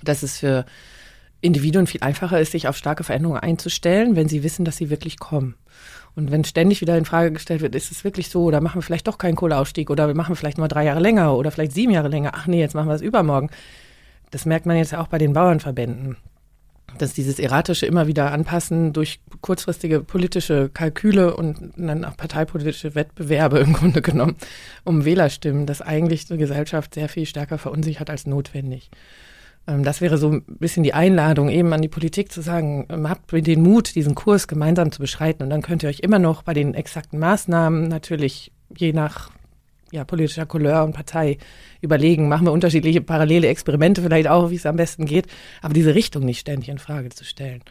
Dass 0.03 0.23
es 0.23 0.39
für 0.39 0.65
Individuen 1.41 1.87
viel 1.87 2.01
einfacher 2.01 2.39
ist, 2.39 2.51
sich 2.51 2.67
auf 2.67 2.77
starke 2.77 3.03
Veränderungen 3.03 3.39
einzustellen, 3.39 4.15
wenn 4.15 4.27
sie 4.27 4.43
wissen, 4.43 4.65
dass 4.65 4.77
sie 4.77 4.89
wirklich 4.89 5.19
kommen. 5.19 5.55
Und 6.15 6.31
wenn 6.31 6.43
ständig 6.43 6.81
wieder 6.81 6.97
in 6.97 7.05
Frage 7.05 7.31
gestellt 7.31 7.61
wird, 7.61 7.73
ist 7.75 7.91
es 7.91 8.03
wirklich 8.03 8.29
so, 8.29 8.43
oder 8.43 8.61
machen 8.61 8.77
wir 8.77 8.81
vielleicht 8.81 9.07
doch 9.07 9.17
keinen 9.17 9.35
Kohleausstieg, 9.35 9.89
oder 9.89 10.07
wir 10.07 10.15
machen 10.15 10.35
vielleicht 10.35 10.57
mal 10.57 10.67
drei 10.67 10.85
Jahre 10.85 10.99
länger, 10.99 11.35
oder 11.35 11.51
vielleicht 11.51 11.71
sieben 11.71 11.93
Jahre 11.93 12.09
länger, 12.09 12.31
ach 12.33 12.47
nee, 12.47 12.59
jetzt 12.59 12.75
machen 12.75 12.89
wir 12.89 12.95
es 12.95 13.01
übermorgen. 13.01 13.49
Das 14.29 14.45
merkt 14.45 14.65
man 14.65 14.77
jetzt 14.77 14.93
auch 14.93 15.07
bei 15.07 15.17
den 15.17 15.33
Bauernverbänden 15.33 16.17
dass 16.97 17.13
dieses 17.13 17.39
erratische 17.39 17.85
immer 17.85 18.07
wieder 18.07 18.31
anpassen 18.31 18.93
durch 18.93 19.19
kurzfristige 19.41 20.01
politische 20.01 20.69
Kalküle 20.69 21.35
und 21.35 21.73
dann 21.75 22.05
auch 22.05 22.17
parteipolitische 22.17 22.95
Wettbewerbe 22.95 23.59
im 23.59 23.73
Grunde 23.73 24.01
genommen 24.01 24.35
um 24.83 25.05
Wählerstimmen, 25.05 25.65
das 25.65 25.81
eigentlich 25.81 26.25
die 26.25 26.37
Gesellschaft 26.37 26.93
sehr 26.93 27.09
viel 27.09 27.25
stärker 27.25 27.57
verunsichert 27.57 28.09
als 28.09 28.25
notwendig. 28.27 28.89
Ähm, 29.67 29.83
das 29.83 30.01
wäre 30.01 30.17
so 30.17 30.29
ein 30.29 30.43
bisschen 30.59 30.83
die 30.83 30.93
Einladung 30.93 31.49
eben 31.49 31.73
an 31.73 31.81
die 31.81 31.87
Politik 31.87 32.31
zu 32.31 32.41
sagen, 32.41 32.85
ähm, 32.89 33.09
habt 33.09 33.31
den 33.31 33.61
Mut, 33.61 33.95
diesen 33.95 34.15
Kurs 34.15 34.47
gemeinsam 34.47 34.91
zu 34.91 34.99
beschreiten 34.99 35.43
und 35.43 35.49
dann 35.49 35.61
könnt 35.61 35.83
ihr 35.83 35.89
euch 35.89 35.99
immer 35.99 36.19
noch 36.19 36.43
bei 36.43 36.53
den 36.53 36.73
exakten 36.73 37.19
Maßnahmen 37.19 37.87
natürlich 37.87 38.51
je 38.75 38.93
nach 38.93 39.29
ja, 39.91 40.03
politischer 40.03 40.45
Couleur 40.45 40.83
und 40.83 40.93
Partei 40.93 41.37
überlegen, 41.81 42.29
machen 42.29 42.47
wir 42.47 42.51
unterschiedliche 42.51 43.01
parallele 43.01 43.47
Experimente 43.47 44.01
vielleicht 44.01 44.27
auch, 44.27 44.49
wie 44.49 44.55
es 44.55 44.65
am 44.65 44.77
besten 44.77 45.05
geht, 45.05 45.27
aber 45.61 45.73
diese 45.73 45.93
Richtung 45.95 46.23
nicht 46.25 46.39
ständig 46.39 46.69
in 46.69 46.79
Frage 46.79 47.09
zu 47.09 47.25
stellen. 47.25 47.61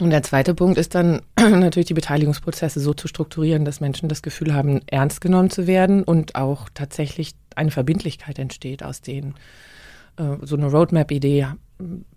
Und 0.00 0.10
der 0.10 0.22
zweite 0.22 0.54
Punkt 0.54 0.78
ist 0.78 0.94
dann 0.94 1.20
natürlich 1.38 1.86
die 1.86 1.94
Beteiligungsprozesse 1.94 2.80
so 2.80 2.94
zu 2.94 3.06
strukturieren, 3.06 3.64
dass 3.64 3.80
Menschen 3.80 4.08
das 4.08 4.22
Gefühl 4.22 4.54
haben, 4.54 4.80
ernst 4.86 5.20
genommen 5.20 5.50
zu 5.50 5.66
werden 5.66 6.02
und 6.02 6.34
auch 6.36 6.68
tatsächlich 6.72 7.34
eine 7.54 7.70
Verbindlichkeit 7.70 8.38
entsteht 8.38 8.82
aus 8.82 9.02
denen. 9.02 9.34
Äh, 10.16 10.36
so 10.42 10.56
eine 10.56 10.66
Roadmap-Idee 10.66 11.48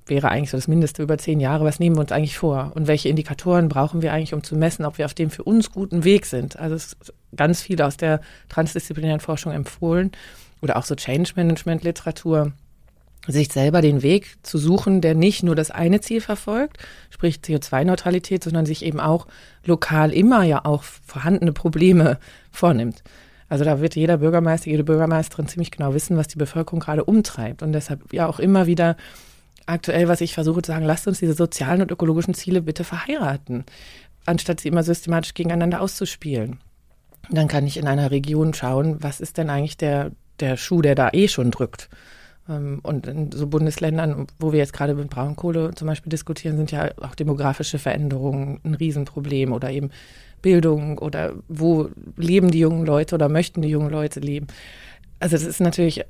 wäre 0.05 0.29
eigentlich 0.29 0.51
so 0.51 0.57
das 0.57 0.67
Mindeste 0.67 1.03
über 1.03 1.17
zehn 1.17 1.39
Jahre. 1.39 1.65
Was 1.65 1.79
nehmen 1.79 1.95
wir 1.95 2.01
uns 2.01 2.11
eigentlich 2.11 2.37
vor? 2.37 2.71
Und 2.75 2.87
welche 2.87 3.09
Indikatoren 3.09 3.69
brauchen 3.69 4.01
wir 4.01 4.13
eigentlich, 4.13 4.33
um 4.33 4.43
zu 4.43 4.55
messen, 4.55 4.85
ob 4.85 4.97
wir 4.97 5.05
auf 5.05 5.13
dem 5.13 5.29
für 5.29 5.43
uns 5.43 5.71
guten 5.71 6.03
Weg 6.03 6.25
sind? 6.25 6.59
Also 6.59 6.75
es 6.75 6.85
ist 6.87 7.13
ganz 7.35 7.61
viel 7.61 7.81
aus 7.81 7.97
der 7.97 8.21
transdisziplinären 8.49 9.19
Forschung 9.19 9.51
empfohlen 9.51 10.11
oder 10.61 10.77
auch 10.77 10.83
so 10.83 10.95
Change 10.95 11.31
Management 11.35 11.83
Literatur 11.83 12.51
sich 13.27 13.51
selber 13.51 13.81
den 13.81 14.01
Weg 14.01 14.35
zu 14.43 14.57
suchen, 14.57 14.99
der 14.99 15.15
nicht 15.15 15.43
nur 15.43 15.55
das 15.55 15.71
eine 15.71 16.01
Ziel 16.01 16.19
verfolgt, 16.19 16.77
sprich 17.09 17.37
CO2-Neutralität, 17.37 18.43
sondern 18.43 18.65
sich 18.65 18.83
eben 18.83 18.99
auch 18.99 19.27
lokal 19.63 20.11
immer 20.11 20.43
ja 20.43 20.65
auch 20.65 20.83
vorhandene 20.83 21.53
Probleme 21.53 22.19
vornimmt. 22.51 23.01
Also 23.47 23.63
da 23.63 23.79
wird 23.79 23.95
jeder 23.95 24.17
Bürgermeister, 24.17 24.69
jede 24.69 24.83
Bürgermeisterin 24.83 25.47
ziemlich 25.47 25.71
genau 25.71 25.93
wissen, 25.93 26.17
was 26.17 26.27
die 26.27 26.37
Bevölkerung 26.37 26.79
gerade 26.79 27.05
umtreibt 27.05 27.61
und 27.61 27.71
deshalb 27.71 28.11
ja 28.11 28.27
auch 28.27 28.39
immer 28.39 28.67
wieder 28.67 28.97
aktuell, 29.65 30.07
was 30.07 30.21
ich 30.21 30.33
versuche 30.33 30.61
zu 30.61 30.71
sagen, 30.71 30.85
lasst 30.85 31.07
uns 31.07 31.19
diese 31.19 31.33
sozialen 31.33 31.81
und 31.81 31.91
ökologischen 31.91 32.33
Ziele 32.33 32.61
bitte 32.61 32.83
verheiraten, 32.83 33.65
anstatt 34.25 34.59
sie 34.59 34.69
immer 34.69 34.83
systematisch 34.83 35.33
gegeneinander 35.33 35.81
auszuspielen. 35.81 36.59
Dann 37.29 37.47
kann 37.47 37.65
ich 37.65 37.77
in 37.77 37.87
einer 37.87 38.11
Region 38.11 38.53
schauen, 38.53 39.01
was 39.01 39.21
ist 39.21 39.37
denn 39.37 39.49
eigentlich 39.49 39.77
der, 39.77 40.11
der 40.39 40.57
Schuh, 40.57 40.81
der 40.81 40.95
da 40.95 41.09
eh 41.13 41.27
schon 41.27 41.51
drückt. 41.51 41.89
Ähm, 42.49 42.79
und 42.83 43.07
in 43.07 43.31
so 43.31 43.47
Bundesländern, 43.47 44.27
wo 44.39 44.51
wir 44.51 44.59
jetzt 44.59 44.73
gerade 44.73 44.93
mit 44.93 45.09
Braunkohle 45.09 45.73
zum 45.75 45.87
Beispiel 45.87 46.09
diskutieren, 46.09 46.57
sind 46.57 46.71
ja 46.71 46.91
auch 47.01 47.15
demografische 47.15 47.79
Veränderungen 47.79 48.59
ein 48.63 48.75
Riesenproblem 48.75 49.53
oder 49.53 49.69
eben 49.71 49.91
Bildung 50.41 50.97
oder 50.97 51.33
wo 51.47 51.89
leben 52.17 52.51
die 52.51 52.59
jungen 52.59 52.85
Leute 52.85 53.15
oder 53.15 53.29
möchten 53.29 53.61
die 53.61 53.69
jungen 53.69 53.89
Leute 53.89 54.19
leben. 54.19 54.47
Also 55.19 55.37
das 55.37 55.45
ist 55.45 55.61
natürlich 55.61 56.03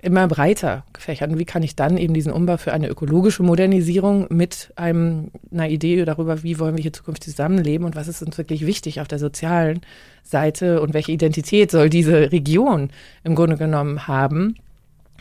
immer 0.00 0.26
breiter 0.28 0.84
gefächert. 0.92 1.30
Und 1.30 1.38
wie 1.38 1.44
kann 1.44 1.62
ich 1.62 1.76
dann 1.76 1.96
eben 1.96 2.14
diesen 2.14 2.32
Umbau 2.32 2.56
für 2.56 2.72
eine 2.72 2.88
ökologische 2.88 3.42
Modernisierung 3.42 4.26
mit 4.30 4.72
einem, 4.76 5.30
einer 5.50 5.68
Idee 5.68 6.04
darüber, 6.04 6.42
wie 6.42 6.58
wollen 6.58 6.76
wir 6.76 6.82
hier 6.82 6.92
zukünftig 6.92 7.32
zusammenleben 7.32 7.86
und 7.86 7.96
was 7.96 8.08
ist 8.08 8.22
uns 8.22 8.36
wirklich 8.38 8.66
wichtig 8.66 9.00
auf 9.00 9.08
der 9.08 9.18
sozialen 9.18 9.80
Seite 10.22 10.80
und 10.80 10.94
welche 10.94 11.12
Identität 11.12 11.70
soll 11.70 11.88
diese 11.88 12.32
Region 12.32 12.90
im 13.24 13.34
Grunde 13.34 13.56
genommen 13.56 14.06
haben, 14.08 14.56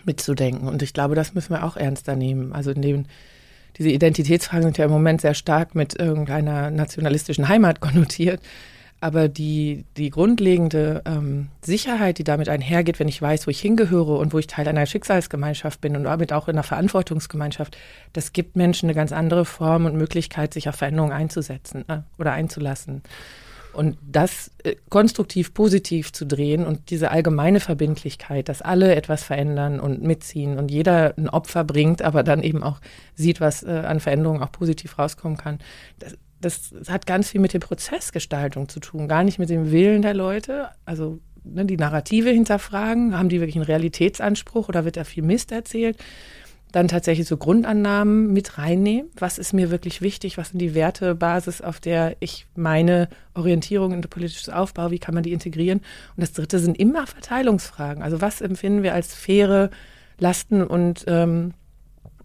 mitzudenken. 0.03 0.67
Und 0.67 0.81
ich 0.81 0.93
glaube, 0.93 1.15
das 1.15 1.33
müssen 1.33 1.51
wir 1.51 1.63
auch 1.63 1.77
ernster 1.77 2.15
nehmen. 2.15 2.53
Also 2.53 2.71
in 2.71 2.81
den 2.81 3.07
diese 3.77 3.89
Identitätsfragen 3.89 4.63
sind 4.63 4.77
ja 4.77 4.85
im 4.85 4.91
Moment 4.91 5.21
sehr 5.21 5.33
stark 5.33 5.75
mit 5.75 5.97
irgendeiner 5.97 6.69
nationalistischen 6.71 7.47
Heimat 7.47 7.79
konnotiert. 7.79 8.41
Aber 9.03 9.27
die, 9.29 9.83
die 9.97 10.11
grundlegende 10.11 11.01
ähm, 11.05 11.47
Sicherheit, 11.63 12.19
die 12.19 12.23
damit 12.23 12.49
einhergeht, 12.49 12.99
wenn 12.99 13.07
ich 13.07 13.19
weiß, 13.19 13.47
wo 13.47 13.51
ich 13.51 13.59
hingehöre 13.59 14.19
und 14.19 14.31
wo 14.31 14.37
ich 14.37 14.45
Teil 14.45 14.67
einer 14.67 14.85
Schicksalsgemeinschaft 14.85 15.81
bin 15.81 15.95
und 15.95 16.03
damit 16.03 16.31
auch 16.31 16.47
in 16.47 16.53
einer 16.53 16.63
Verantwortungsgemeinschaft, 16.63 17.75
das 18.13 18.31
gibt 18.31 18.55
Menschen 18.55 18.85
eine 18.85 18.95
ganz 18.95 19.11
andere 19.11 19.43
Form 19.43 19.85
und 19.85 19.95
Möglichkeit, 19.95 20.53
sich 20.53 20.69
auf 20.69 20.75
Veränderungen 20.75 21.13
einzusetzen 21.13 21.83
äh, 21.89 22.01
oder 22.19 22.33
einzulassen. 22.33 23.01
Und 23.73 23.97
das 24.07 24.51
äh, 24.63 24.75
konstruktiv 24.89 25.55
positiv 25.55 26.13
zu 26.13 26.27
drehen 26.27 26.63
und 26.63 26.91
diese 26.91 27.09
allgemeine 27.09 27.59
Verbindlichkeit, 27.59 28.49
dass 28.49 28.61
alle 28.61 28.93
etwas 28.93 29.23
verändern 29.23 29.79
und 29.79 30.03
mitziehen 30.03 30.59
und 30.59 30.69
jeder 30.69 31.15
ein 31.17 31.27
Opfer 31.27 31.63
bringt, 31.63 32.03
aber 32.03 32.21
dann 32.21 32.43
eben 32.43 32.61
auch 32.61 32.81
sieht, 33.15 33.41
was 33.41 33.63
äh, 33.63 33.69
an 33.69 33.99
Veränderungen 33.99 34.43
auch 34.43 34.51
positiv 34.51 34.99
rauskommen 34.99 35.39
kann, 35.39 35.57
das, 35.97 36.15
das 36.41 36.73
hat 36.89 37.05
ganz 37.05 37.29
viel 37.29 37.41
mit 37.41 37.53
der 37.53 37.59
Prozessgestaltung 37.59 38.67
zu 38.67 38.79
tun, 38.79 39.07
gar 39.07 39.23
nicht 39.23 39.39
mit 39.39 39.49
dem 39.49 39.71
Willen 39.71 40.01
der 40.01 40.13
Leute. 40.13 40.69
Also 40.85 41.19
ne, 41.43 41.65
die 41.65 41.77
Narrative 41.77 42.29
hinterfragen, 42.29 43.17
haben 43.17 43.29
die 43.29 43.39
wirklich 43.39 43.55
einen 43.55 43.65
Realitätsanspruch 43.65 44.69
oder 44.69 44.85
wird 44.85 44.97
da 44.97 45.03
viel 45.03 45.23
Mist 45.23 45.51
erzählt? 45.51 45.97
Dann 46.71 46.87
tatsächlich 46.87 47.27
so 47.27 47.35
Grundannahmen 47.35 48.31
mit 48.31 48.57
reinnehmen. 48.57 49.11
Was 49.17 49.37
ist 49.37 49.51
mir 49.51 49.71
wirklich 49.71 50.01
wichtig? 50.01 50.37
Was 50.37 50.49
sind 50.49 50.59
die 50.59 50.73
Wertebasis, 50.73 51.61
auf 51.61 51.81
der 51.81 52.15
ich 52.21 52.47
meine 52.55 53.09
Orientierung 53.33 53.91
in 53.91 54.01
politisches 54.01 54.47
Aufbau, 54.47 54.89
wie 54.89 54.99
kann 54.99 55.13
man 55.13 55.23
die 55.23 55.33
integrieren? 55.33 55.79
Und 56.15 56.21
das 56.21 56.31
dritte 56.31 56.59
sind 56.59 56.79
immer 56.79 57.07
Verteilungsfragen. 57.07 58.01
Also 58.01 58.21
was 58.21 58.39
empfinden 58.39 58.83
wir 58.83 58.93
als 58.93 59.13
faire 59.13 59.69
Lasten 60.17 60.63
und 60.63 61.03
ähm, 61.07 61.53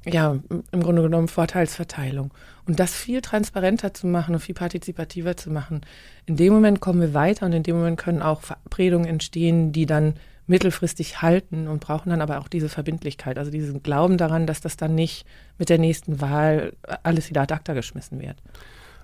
ja, 0.06 0.36
im 0.70 0.82
Grunde 0.82 1.02
genommen 1.02 1.28
Vorteilsverteilung. 1.28 2.32
Und 2.66 2.80
das 2.80 2.94
viel 2.94 3.20
transparenter 3.20 3.92
zu 3.92 4.06
machen 4.06 4.34
und 4.34 4.40
viel 4.40 4.54
partizipativer 4.54 5.36
zu 5.36 5.50
machen. 5.50 5.80
In 6.26 6.36
dem 6.36 6.52
Moment 6.52 6.80
kommen 6.80 7.00
wir 7.00 7.14
weiter 7.14 7.46
und 7.46 7.52
in 7.52 7.62
dem 7.62 7.76
Moment 7.76 7.98
können 7.98 8.22
auch 8.22 8.42
Verabredungen 8.42 9.06
entstehen, 9.06 9.72
die 9.72 9.86
dann 9.86 10.14
mittelfristig 10.46 11.22
halten 11.22 11.66
und 11.66 11.80
brauchen 11.80 12.10
dann 12.10 12.20
aber 12.20 12.38
auch 12.38 12.48
diese 12.48 12.68
Verbindlichkeit, 12.68 13.36
also 13.36 13.50
diesen 13.50 13.82
Glauben 13.82 14.16
daran, 14.16 14.46
dass 14.46 14.60
das 14.60 14.76
dann 14.76 14.94
nicht 14.94 15.26
mit 15.58 15.68
der 15.68 15.78
nächsten 15.78 16.20
Wahl 16.20 16.72
alles 17.02 17.30
wieder 17.30 17.42
ad 17.42 17.52
acta 17.52 17.74
geschmissen 17.74 18.20
wird. 18.20 18.36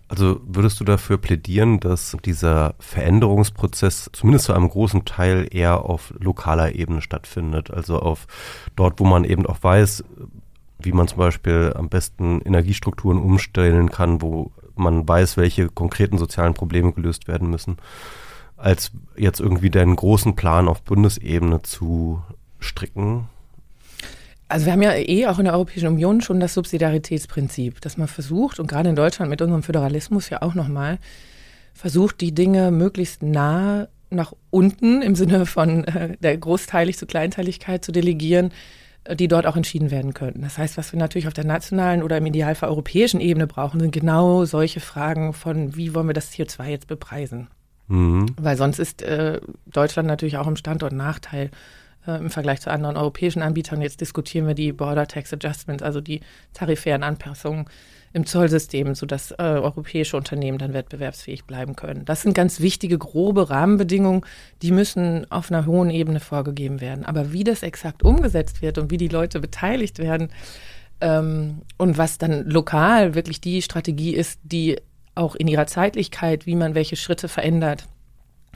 Also 0.09 0.41
würdest 0.45 0.79
du 0.79 0.85
dafür 0.85 1.17
plädieren, 1.17 1.81
dass 1.81 2.17
dieser 2.25 2.75
Veränderungsprozess 2.79 4.11
zumindest 4.13 4.45
zu 4.45 4.53
einem 4.53 4.69
großen 4.69 5.05
Teil 5.05 5.49
eher 5.51 5.85
auf 5.85 6.13
lokaler 6.19 6.75
Ebene 6.75 7.01
stattfindet? 7.01 7.71
Also 7.71 7.99
auf 7.99 8.27
dort, 8.77 9.01
wo 9.01 9.05
man 9.05 9.25
eben 9.25 9.47
auch 9.47 9.63
weiß, 9.63 10.05
wie 10.85 10.93
man 10.93 11.09
zum 11.09 11.19
Beispiel 11.19 11.73
am 11.77 11.89
besten 11.89 12.41
Energiestrukturen 12.43 13.19
umstellen 13.19 13.91
kann, 13.91 14.23
wo 14.23 14.53
man 14.75 15.07
weiß, 15.07 15.37
welche 15.37 15.69
konkreten 15.69 16.19
sozialen 16.19 16.55
Probleme 16.55 16.93
gelöst 16.93 17.29
werden 17.29 17.51
müssen, 17.51 17.77
als 18.57 18.93
jetzt 19.17 19.41
irgendwie 19.41 19.71
den 19.71 19.97
großen 19.97 20.37
Plan 20.37 20.69
auf 20.69 20.83
Bundesebene 20.83 21.63
zu 21.63 22.23
stricken? 22.61 23.29
Also 24.49 24.67
wir 24.67 24.73
haben 24.73 24.83
ja 24.83 24.95
eh 24.95 25.27
auch 25.27 25.39
in 25.39 25.47
der 25.47 25.55
Europäischen 25.55 25.89
Union 25.89 26.21
schon 26.21 26.39
das 26.39 26.55
Subsidiaritätsprinzip, 26.55 27.81
dass 27.81 27.97
man 27.97 28.09
versucht, 28.09 28.61
und 28.61 28.67
gerade 28.67 28.91
in 28.91 28.97
Deutschland 28.97 29.31
mit 29.31 29.41
unserem 29.41 29.63
Föderalismus 29.63 30.29
ja 30.29 30.43
auch 30.43 30.55
nochmal, 30.55 30.99
versucht, 31.75 32.21
die 32.21 32.35
Dinge 32.35 32.71
möglichst 32.71 33.23
nah 33.23 33.89
nach 34.11 34.35
unten 34.51 35.01
im 35.01 35.15
Sinne 35.15 35.47
von 35.47 35.85
äh, 35.85 36.17
der 36.19 36.37
Großteilig 36.37 36.99
zu 36.99 37.07
Kleinteiligkeit 37.07 37.83
zu 37.85 37.93
delegieren, 37.93 38.53
die 39.11 39.29
dort 39.29 39.47
auch 39.47 39.57
entschieden 39.57 39.91
werden 39.91 40.15
könnten. 40.15 40.43
Das 40.43 40.59
heißt, 40.59 40.77
was 40.77 40.93
wir 40.93 40.99
natürlich 40.99 41.27
auf 41.27 41.35
der 41.35 41.45
nationalen 41.45 42.03
oder 42.03 42.19
im 42.19 42.27
Idealfall 42.27 42.69
europäischen 42.69 43.21
Ebene 43.21 43.47
brauchen, 43.47 43.81
sind 43.81 43.93
genau 43.93 44.45
solche 44.45 44.81
Fragen 44.81 45.33
von, 45.33 45.77
wie 45.77 45.95
wollen 45.95 46.07
wir 46.07 46.15
das 46.15 46.33
CO2 46.33 46.67
jetzt 46.67 46.87
bepreisen? 46.87 47.49
Mhm. 47.89 48.27
Weil 48.37 48.57
sonst 48.57 48.79
ist 48.79 49.03
äh, 49.03 49.41
Deutschland 49.67 50.07
natürlich 50.07 50.37
auch 50.37 50.47
im 50.47 50.57
Standort 50.57 50.93
Nachteil 50.93 51.51
äh, 52.07 52.17
im 52.17 52.31
Vergleich 52.31 52.61
zu 52.61 52.71
anderen 52.71 52.97
europäischen 52.97 53.43
Anbietern. 53.43 53.83
Jetzt 53.83 54.01
diskutieren 54.01 54.47
wir 54.47 54.55
die 54.55 54.73
Border 54.73 55.09
Tax 55.09 55.33
Adjustments, 55.33 55.83
also 55.83 56.01
die 56.01 56.21
tarifären 56.53 57.03
Anpassungen 57.03 57.67
im 58.13 58.27
Zollsystem, 58.27 58.95
sodass 58.95 59.31
äh, 59.33 59.37
europäische 59.39 60.17
Unternehmen 60.17 60.59
dann 60.59 60.75
wettbewerbsfähig 60.75 61.45
bleiben 61.45 61.77
können. 61.77 62.05
Das 62.05 62.23
sind 62.23 62.35
ganz 62.35 62.61
wichtige, 62.61 62.99
grobe 62.99 63.51
Rahmenbedingungen, 63.51 64.23
die 64.61 64.71
müssen 64.71 65.31
auf 65.31 65.51
einer 65.51 65.67
hohen 65.67 65.91
Ebene 65.91 66.21
vorgegeben 66.21 66.81
werden. 66.81 67.05
Aber 67.05 67.33
wie 67.33 67.45
das 67.45 67.63
exakt 67.63 68.03
umgesetzt 68.03 68.63
wird 68.63 68.79
und 68.79 68.91
wie 68.91 68.99
die 68.99 69.09
Leute 69.09 69.41
beteiligt 69.41 69.99
werden 69.99 70.29
ähm, 71.01 71.63
und 71.79 71.99
was 71.99 72.19
dann 72.19 72.45
lokal 72.49 73.15
wirklich 73.15 73.41
die 73.41 73.63
Strategie 73.63 74.15
ist, 74.15 74.41
die 74.43 74.77
auch 75.15 75.35
in 75.35 75.49
ihrer 75.49 75.67
Zeitlichkeit, 75.67 76.47
wie 76.47 76.57
man 76.57 76.75
welche 76.75 76.97
Schritte 76.97 77.29
verändert, 77.29 77.87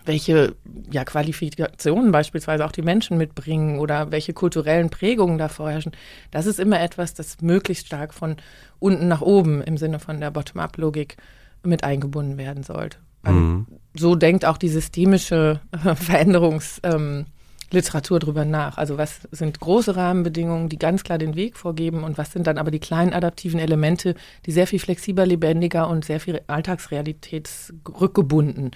welche 0.07 0.55
ja, 0.91 1.05
Qualifikationen 1.05 2.11
beispielsweise 2.13 2.65
auch 2.65 2.73
die 2.73 2.81
Menschen 2.83 3.19
mitbringen 3.19 3.79
oder 3.79 4.11
welche 4.11 4.33
kulturellen 4.33 4.91
Prägungen 4.91 5.39
da 5.39 5.49
vorherrschen. 5.49 5.93
Das 6.31 6.47
ist 6.47 6.61
immer 6.61 6.81
etwas, 6.81 7.15
das 7.15 7.43
möglichst 7.43 7.87
stark 7.87 8.15
von 8.15 8.37
unten 8.79 9.09
nach 9.09 9.21
oben 9.21 9.63
im 9.63 9.77
Sinne 9.77 9.99
von 9.99 10.21
der 10.21 10.31
Bottom-up-Logik 10.31 11.17
mit 11.63 11.85
eingebunden 11.85 12.39
werden 12.39 12.63
sollte. 12.63 12.97
Also 13.23 13.39
mhm. 13.39 13.67
So 13.95 14.15
denkt 14.15 14.45
auch 14.45 14.59
die 14.59 14.69
systemische 14.69 15.61
Veränderungsliteratur 15.95 18.17
ähm, 18.19 18.21
drüber 18.21 18.45
nach. 18.45 18.77
Also 18.79 18.99
was 18.99 19.27
sind 19.33 19.59
große 19.59 19.97
Rahmenbedingungen, 19.97 20.69
die 20.69 20.79
ganz 20.79 21.03
klar 21.03 21.19
den 21.19 21.35
Weg 21.35 21.57
vorgeben 21.57 22.05
und 22.05 22.19
was 22.19 22.31
sind 22.33 22.47
dann 22.47 22.59
aber 22.59 22.71
die 22.71 22.79
kleinen 22.79 23.13
adaptiven 23.13 23.59
Elemente, 23.59 24.15
die 24.45 24.53
sehr 24.53 24.67
viel 24.67 24.79
flexibler, 24.79 25.25
lebendiger 25.27 25.89
und 25.89 26.05
sehr 26.05 26.21
viel 26.21 26.43
alltagsrealitätsrückgebunden 26.47 28.71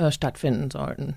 äh, 0.00 0.10
stattfinden 0.10 0.70
sollten. 0.70 1.14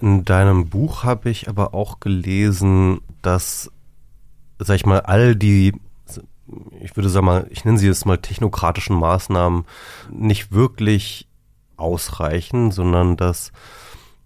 In 0.00 0.24
deinem 0.24 0.68
Buch 0.68 1.04
habe 1.04 1.30
ich 1.30 1.48
aber 1.48 1.74
auch 1.74 2.00
gelesen, 2.00 3.00
dass, 3.20 3.70
sag 4.58 4.76
ich 4.76 4.86
mal, 4.86 5.00
all 5.00 5.36
die, 5.36 5.74
ich 6.80 6.96
würde 6.96 7.08
sagen 7.08 7.26
mal, 7.26 7.46
ich 7.50 7.64
nenne 7.64 7.78
sie 7.78 7.86
jetzt 7.86 8.06
mal 8.06 8.18
technokratischen 8.18 8.96
Maßnahmen 8.96 9.64
nicht 10.10 10.52
wirklich 10.52 11.28
ausreichen, 11.76 12.70
sondern 12.70 13.16
dass 13.16 13.52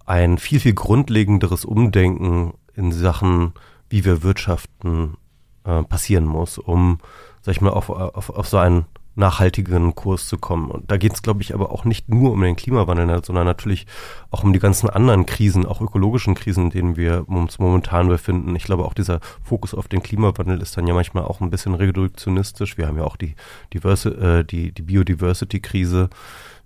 ein 0.04 0.38
viel, 0.38 0.60
viel 0.60 0.74
grundlegenderes 0.74 1.64
Umdenken 1.64 2.54
in 2.74 2.92
Sachen, 2.92 3.52
wie 3.88 4.04
wir 4.04 4.22
wirtschaften, 4.22 5.16
äh, 5.64 5.82
passieren 5.82 6.26
muss, 6.26 6.58
um, 6.58 7.00
sag 7.42 7.52
ich 7.56 7.60
mal, 7.60 7.70
auf, 7.70 7.90
auf, 7.90 8.30
auf 8.30 8.48
so 8.48 8.58
einen 8.58 8.86
nachhaltigeren 9.16 9.94
Kurs 9.94 10.28
zu 10.28 10.38
kommen. 10.38 10.70
Und 10.70 10.90
da 10.90 10.96
geht 10.98 11.14
es, 11.14 11.22
glaube 11.22 11.42
ich, 11.42 11.54
aber 11.54 11.72
auch 11.72 11.84
nicht 11.84 12.08
nur 12.08 12.32
um 12.32 12.40
den 12.42 12.54
Klimawandel, 12.54 13.24
sondern 13.24 13.46
natürlich 13.46 13.86
auch 14.30 14.44
um 14.44 14.52
die 14.52 14.58
ganzen 14.58 14.88
anderen 14.90 15.26
Krisen, 15.26 15.66
auch 15.66 15.80
ökologischen 15.80 16.34
Krisen, 16.34 16.64
in 16.64 16.70
denen 16.70 16.96
wir 16.96 17.28
uns 17.28 17.58
momentan 17.58 18.08
befinden. 18.08 18.54
Ich 18.54 18.64
glaube, 18.64 18.84
auch 18.84 18.94
dieser 18.94 19.20
Fokus 19.42 19.74
auf 19.74 19.88
den 19.88 20.02
Klimawandel 20.02 20.60
ist 20.60 20.76
dann 20.76 20.86
ja 20.86 20.94
manchmal 20.94 21.24
auch 21.24 21.40
ein 21.40 21.50
bisschen 21.50 21.74
reduktionistisch. 21.74 22.76
Wir 22.76 22.86
haben 22.86 22.98
ja 22.98 23.04
auch 23.04 23.16
die, 23.16 23.34
Diverse, 23.72 24.10
äh, 24.10 24.44
die, 24.44 24.72
die 24.72 24.82
Biodiversity-Krise. 24.82 26.10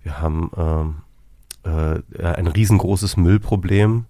Wir 0.03 0.21
haben 0.21 0.51
ähm, 0.57 0.95
äh, 1.63 2.23
ein 2.23 2.47
riesengroßes 2.47 3.17
Müllproblem. 3.17 4.05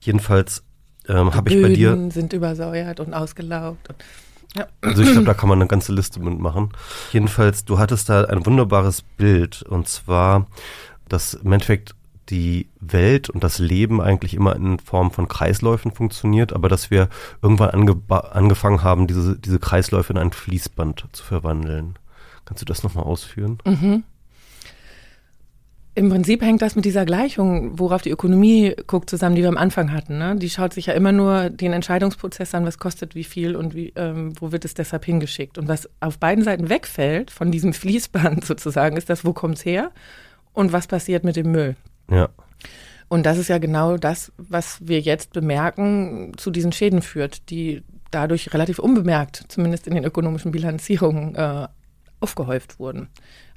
Jedenfalls 0.00 0.64
ähm, 1.08 1.34
habe 1.34 1.50
ich 1.50 1.62
bei 1.62 1.68
dir. 1.68 2.10
sind 2.10 2.32
übersäuert 2.32 3.00
und 3.00 3.14
ausgelaugt. 3.14 3.88
Und 3.88 3.96
ja. 4.56 4.66
Also 4.80 5.02
ich 5.02 5.12
glaube, 5.12 5.26
da 5.26 5.34
kann 5.34 5.48
man 5.48 5.58
eine 5.58 5.68
ganze 5.68 5.92
Liste 5.92 6.20
mitmachen. 6.20 6.70
Jedenfalls, 7.12 7.64
du 7.64 7.78
hattest 7.78 8.08
da 8.08 8.24
ein 8.24 8.44
wunderbares 8.44 9.02
Bild 9.02 9.62
und 9.62 9.88
zwar, 9.88 10.46
dass 11.08 11.34
im 11.34 11.52
Endeffekt 11.52 11.94
die 12.30 12.68
Welt 12.80 13.28
und 13.28 13.42
das 13.42 13.58
Leben 13.58 14.00
eigentlich 14.00 14.34
immer 14.34 14.54
in 14.54 14.78
Form 14.78 15.10
von 15.10 15.28
Kreisläufen 15.28 15.90
funktioniert, 15.90 16.52
aber 16.52 16.68
dass 16.68 16.90
wir 16.90 17.08
irgendwann 17.42 17.70
ange 17.70 17.96
angefangen 18.08 18.82
haben, 18.82 19.06
diese, 19.06 19.36
diese 19.38 19.58
Kreisläufe 19.58 20.12
in 20.12 20.18
ein 20.18 20.32
Fließband 20.32 21.06
zu 21.12 21.24
verwandeln. 21.24 21.98
Kannst 22.44 22.62
du 22.62 22.66
das 22.66 22.82
nochmal 22.82 23.04
ausführen? 23.04 23.58
Mhm. 23.64 24.04
Im 26.00 26.08
Prinzip 26.08 26.40
hängt 26.40 26.62
das 26.62 26.76
mit 26.76 26.86
dieser 26.86 27.04
Gleichung, 27.04 27.78
worauf 27.78 28.00
die 28.00 28.08
Ökonomie 28.08 28.74
guckt, 28.86 29.10
zusammen, 29.10 29.36
die 29.36 29.42
wir 29.42 29.50
am 29.50 29.58
Anfang 29.58 29.92
hatten. 29.92 30.16
Ne? 30.16 30.34
Die 30.34 30.48
schaut 30.48 30.72
sich 30.72 30.86
ja 30.86 30.94
immer 30.94 31.12
nur 31.12 31.50
den 31.50 31.74
Entscheidungsprozess 31.74 32.54
an, 32.54 32.64
was 32.64 32.78
kostet 32.78 33.14
wie 33.14 33.22
viel 33.22 33.54
und 33.54 33.74
wie, 33.74 33.92
ähm, 33.96 34.32
wo 34.40 34.50
wird 34.50 34.64
es 34.64 34.72
deshalb 34.72 35.04
hingeschickt. 35.04 35.58
Und 35.58 35.68
was 35.68 35.90
auf 36.00 36.16
beiden 36.16 36.42
Seiten 36.42 36.70
wegfällt 36.70 37.30
von 37.30 37.52
diesem 37.52 37.72
Fließband 37.74 38.46
sozusagen, 38.46 38.96
ist 38.96 39.10
das, 39.10 39.26
wo 39.26 39.34
kommt's 39.34 39.62
her 39.62 39.90
und 40.54 40.72
was 40.72 40.86
passiert 40.86 41.22
mit 41.22 41.36
dem 41.36 41.52
Müll. 41.52 41.76
Ja. 42.10 42.30
Und 43.08 43.26
das 43.26 43.36
ist 43.36 43.48
ja 43.48 43.58
genau 43.58 43.98
das, 43.98 44.32
was 44.38 44.78
wir 44.80 45.00
jetzt 45.00 45.34
bemerken, 45.34 46.32
zu 46.38 46.50
diesen 46.50 46.72
Schäden 46.72 47.02
führt, 47.02 47.50
die 47.50 47.82
dadurch 48.10 48.54
relativ 48.54 48.78
unbemerkt, 48.78 49.44
zumindest 49.48 49.86
in 49.86 49.96
den 49.96 50.04
ökonomischen 50.04 50.50
Bilanzierungen, 50.50 51.34
äh, 51.34 51.68
aufgehäuft 52.20 52.78
wurden. 52.78 53.08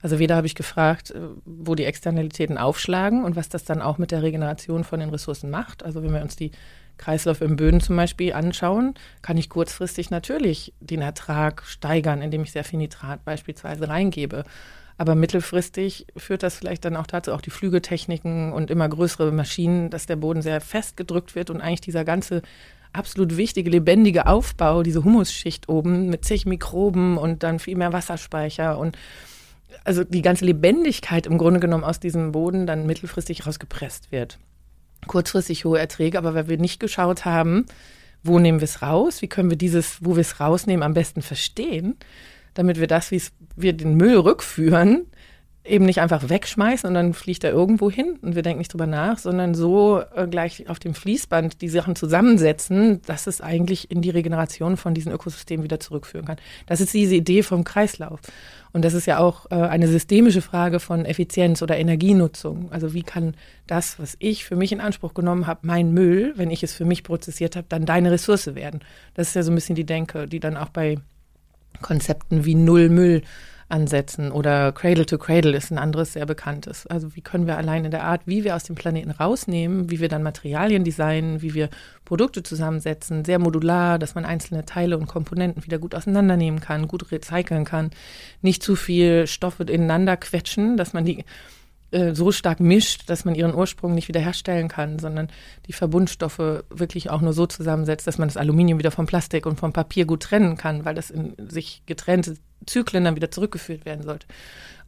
Also 0.03 0.19
weder 0.19 0.35
habe 0.35 0.45
ich 0.45 0.53
gefragt, 0.53 1.11
äh, 1.11 1.19
wo 1.45 1.73
die 1.73 1.85
Externalitäten 1.85 2.59
aufschlagen 2.59 3.23
und 3.23 3.35
was 3.35 3.49
das 3.49 3.63
dann 3.63 3.81
auch 3.81 3.97
mit 3.97 4.11
der 4.11 4.21
Regeneration 4.21 4.83
von 4.83 4.99
den 4.99 5.09
Ressourcen 5.09 5.49
macht. 5.49 5.83
Also 5.83 6.03
wenn 6.03 6.13
wir 6.13 6.21
uns 6.21 6.35
die 6.35 6.51
Kreisläufe 6.97 7.45
im 7.45 7.55
Böden 7.55 7.79
zum 7.79 7.95
Beispiel 7.95 8.33
anschauen, 8.33 8.95
kann 9.21 9.37
ich 9.37 9.49
kurzfristig 9.49 10.11
natürlich 10.11 10.73
den 10.81 11.01
Ertrag 11.01 11.63
steigern, 11.65 12.21
indem 12.21 12.43
ich 12.43 12.51
sehr 12.51 12.65
viel 12.65 12.79
Nitrat 12.79 13.23
beispielsweise 13.25 13.87
reingebe. 13.87 14.43
Aber 14.97 15.15
mittelfristig 15.15 16.05
führt 16.17 16.43
das 16.43 16.55
vielleicht 16.55 16.85
dann 16.85 16.97
auch 16.97 17.07
dazu, 17.07 17.31
auch 17.31 17.41
die 17.41 17.49
Flügetechniken 17.49 18.53
und 18.53 18.69
immer 18.69 18.87
größere 18.87 19.31
Maschinen, 19.31 19.89
dass 19.89 20.05
der 20.05 20.17
Boden 20.17 20.41
sehr 20.41 20.61
fest 20.61 20.97
gedrückt 20.97 21.33
wird 21.33 21.49
und 21.49 21.61
eigentlich 21.61 21.81
dieser 21.81 22.03
ganze 22.03 22.41
absolut 22.91 23.37
wichtige, 23.37 23.71
lebendige 23.71 24.27
Aufbau, 24.27 24.83
diese 24.83 25.03
Humusschicht 25.03 25.67
oben 25.67 26.09
mit 26.09 26.25
zig 26.25 26.45
Mikroben 26.45 27.17
und 27.17 27.41
dann 27.41 27.57
viel 27.57 27.75
mehr 27.75 27.91
Wasserspeicher 27.91 28.77
und 28.77 28.97
also 29.83 30.03
die 30.03 30.21
ganze 30.21 30.45
Lebendigkeit 30.45 31.25
im 31.25 31.37
Grunde 31.37 31.59
genommen 31.59 31.83
aus 31.83 31.99
diesem 31.99 32.31
Boden 32.31 32.65
dann 32.65 32.85
mittelfristig 32.85 33.45
rausgepresst 33.45 34.11
wird. 34.11 34.39
Kurzfristig 35.07 35.65
hohe 35.65 35.79
Erträge, 35.79 36.17
aber 36.17 36.33
weil 36.33 36.47
wir 36.47 36.57
nicht 36.57 36.79
geschaut 36.79 37.25
haben, 37.25 37.65
wo 38.23 38.39
nehmen 38.39 38.61
wir 38.61 38.65
es 38.65 38.81
raus, 38.81 39.21
wie 39.21 39.27
können 39.27 39.49
wir 39.49 39.57
dieses, 39.57 40.03
wo 40.03 40.15
wir 40.15 40.21
es 40.21 40.39
rausnehmen, 40.39 40.83
am 40.83 40.93
besten 40.93 41.21
verstehen, 41.21 41.97
damit 42.53 42.79
wir 42.79 42.87
das, 42.87 43.11
wie 43.11 43.21
wir 43.55 43.73
den 43.73 43.95
Müll 43.95 44.17
rückführen, 44.17 45.07
eben 45.65 45.85
nicht 45.85 46.01
einfach 46.01 46.27
wegschmeißen 46.27 46.87
und 46.87 46.93
dann 46.93 47.13
fliegt 47.13 47.43
er 47.43 47.51
irgendwo 47.51 47.89
hin 47.89 48.17
und 48.21 48.35
wir 48.35 48.41
denken 48.41 48.59
nicht 48.59 48.73
drüber 48.73 48.87
nach, 48.87 49.17
sondern 49.17 49.53
so 49.53 50.01
äh, 50.13 50.27
gleich 50.27 50.69
auf 50.69 50.77
dem 50.77 50.93
Fließband 50.93 51.61
die 51.61 51.69
Sachen 51.69 51.95
zusammensetzen, 51.95 53.01
dass 53.05 53.27
es 53.27 53.39
eigentlich 53.39 53.89
in 53.89 54.01
die 54.01 54.09
Regeneration 54.09 54.75
von 54.75 54.93
diesen 54.93 55.13
Ökosystemen 55.13 55.63
wieder 55.63 55.79
zurückführen 55.79 56.25
kann. 56.25 56.37
Das 56.65 56.81
ist 56.81 56.93
diese 56.93 57.15
Idee 57.15 57.43
vom 57.43 57.63
Kreislauf. 57.63 58.19
Und 58.73 58.83
das 58.83 58.93
ist 58.93 59.05
ja 59.05 59.19
auch 59.19 59.45
äh, 59.51 59.55
eine 59.55 59.87
systemische 59.87 60.41
Frage 60.41 60.81
von 60.81 61.05
Effizienz 61.05 61.61
oder 61.61 61.77
Energienutzung. 61.77 62.71
Also 62.71 62.93
wie 62.93 63.03
kann 63.03 63.35
das, 63.65 63.99
was 63.99 64.17
ich 64.19 64.43
für 64.43 64.57
mich 64.57 64.73
in 64.73 64.81
Anspruch 64.81 65.13
genommen 65.13 65.47
habe, 65.47 65.61
mein 65.63 65.93
Müll, 65.93 66.33
wenn 66.35 66.51
ich 66.51 66.63
es 66.63 66.73
für 66.73 66.85
mich 66.85 67.03
prozessiert 67.03 67.55
habe, 67.55 67.67
dann 67.69 67.85
deine 67.85 68.11
Ressource 68.11 68.53
werden? 68.55 68.81
Das 69.13 69.29
ist 69.29 69.35
ja 69.35 69.43
so 69.43 69.51
ein 69.51 69.55
bisschen 69.55 69.75
die 69.75 69.85
Denke, 69.85 70.27
die 70.27 70.41
dann 70.41 70.57
auch 70.57 70.69
bei 70.69 70.97
Konzepten 71.81 72.43
wie 72.43 72.55
Null 72.55 72.89
Müll 72.89 73.21
ansetzen 73.73 74.31
oder 74.31 74.71
Cradle 74.71 75.05
to 75.05 75.17
Cradle 75.17 75.57
ist 75.57 75.71
ein 75.71 75.79
anderes 75.79 76.13
sehr 76.13 76.25
bekanntes. 76.25 76.85
Also 76.87 77.15
wie 77.15 77.21
können 77.21 77.47
wir 77.47 77.57
allein 77.57 77.83
in 77.83 77.91
der 77.91 78.03
Art, 78.03 78.21
wie 78.25 78.43
wir 78.43 78.55
aus 78.55 78.63
dem 78.63 78.75
Planeten 78.75 79.11
rausnehmen, 79.11 79.89
wie 79.89 79.99
wir 79.99 80.09
dann 80.09 80.23
Materialien 80.23 80.83
designen, 80.83 81.41
wie 81.41 81.55
wir 81.55 81.69
Produkte 82.05 82.43
zusammensetzen, 82.43 83.25
sehr 83.25 83.39
modular, 83.39 83.97
dass 83.97 84.13
man 84.13 84.25
einzelne 84.25 84.65
Teile 84.65 84.97
und 84.97 85.07
Komponenten 85.07 85.65
wieder 85.65 85.79
gut 85.79 85.95
auseinandernehmen 85.95 86.59
kann, 86.59 86.87
gut 86.87 87.11
recyceln 87.11 87.65
kann, 87.65 87.89
nicht 88.41 88.61
zu 88.61 88.75
viel 88.75 89.25
Stoffe 89.25 89.63
ineinander 89.63 90.17
quetschen, 90.17 90.77
dass 90.77 90.93
man 90.93 91.03
die 91.03 91.25
äh, 91.93 92.15
so 92.15 92.31
stark 92.31 92.59
mischt, 92.59 93.09
dass 93.09 93.23
man 93.23 93.35
ihren 93.35 93.53
Ursprung 93.53 93.93
nicht 93.93 94.07
wiederherstellen 94.07 94.67
kann, 94.67 94.99
sondern 94.99 95.27
die 95.67 95.73
Verbundstoffe 95.73 96.63
wirklich 96.69 97.09
auch 97.09 97.21
nur 97.21 97.33
so 97.33 97.45
zusammensetzt, 97.45 98.07
dass 98.07 98.17
man 98.17 98.27
das 98.27 98.37
Aluminium 98.37 98.79
wieder 98.79 98.91
vom 98.91 99.05
Plastik 99.05 99.45
und 99.45 99.59
vom 99.59 99.73
Papier 99.73 100.05
gut 100.05 100.23
trennen 100.23 100.57
kann, 100.57 100.85
weil 100.85 100.95
das 100.95 101.11
in 101.11 101.35
sich 101.49 101.83
getrennte 101.85 102.35
Zyklen 102.65 103.03
dann 103.03 103.15
wieder 103.15 103.29
zurückgeführt 103.29 103.85
werden 103.85 104.03
sollte. 104.03 104.25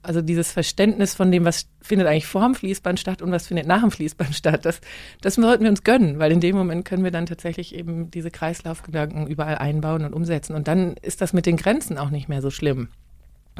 Also 0.01 0.21
dieses 0.21 0.51
Verständnis 0.51 1.15
von 1.15 1.31
dem, 1.31 1.45
was 1.45 1.67
findet 1.81 2.07
eigentlich 2.07 2.27
vor 2.27 2.43
dem 2.43 2.55
Fließband 2.55 2.99
statt 2.99 3.21
und 3.21 3.31
was 3.31 3.47
findet 3.47 3.67
nach 3.67 3.81
dem 3.81 3.91
Fließband 3.91 4.35
statt, 4.35 4.65
das, 4.65 4.81
das 5.21 5.35
sollten 5.35 5.63
wir 5.63 5.69
uns 5.69 5.83
gönnen, 5.83 6.19
weil 6.19 6.31
in 6.31 6.41
dem 6.41 6.55
Moment 6.55 6.85
können 6.85 7.03
wir 7.03 7.11
dann 7.11 7.25
tatsächlich 7.27 7.75
eben 7.75 8.11
diese 8.11 8.31
Kreislaufgedanken 8.31 9.27
überall 9.27 9.57
einbauen 9.57 10.05
und 10.05 10.13
umsetzen. 10.13 10.55
Und 10.55 10.67
dann 10.67 10.95
ist 11.01 11.21
das 11.21 11.33
mit 11.33 11.45
den 11.45 11.57
Grenzen 11.57 11.97
auch 11.97 12.09
nicht 12.09 12.29
mehr 12.29 12.41
so 12.41 12.49
schlimm. 12.49 12.89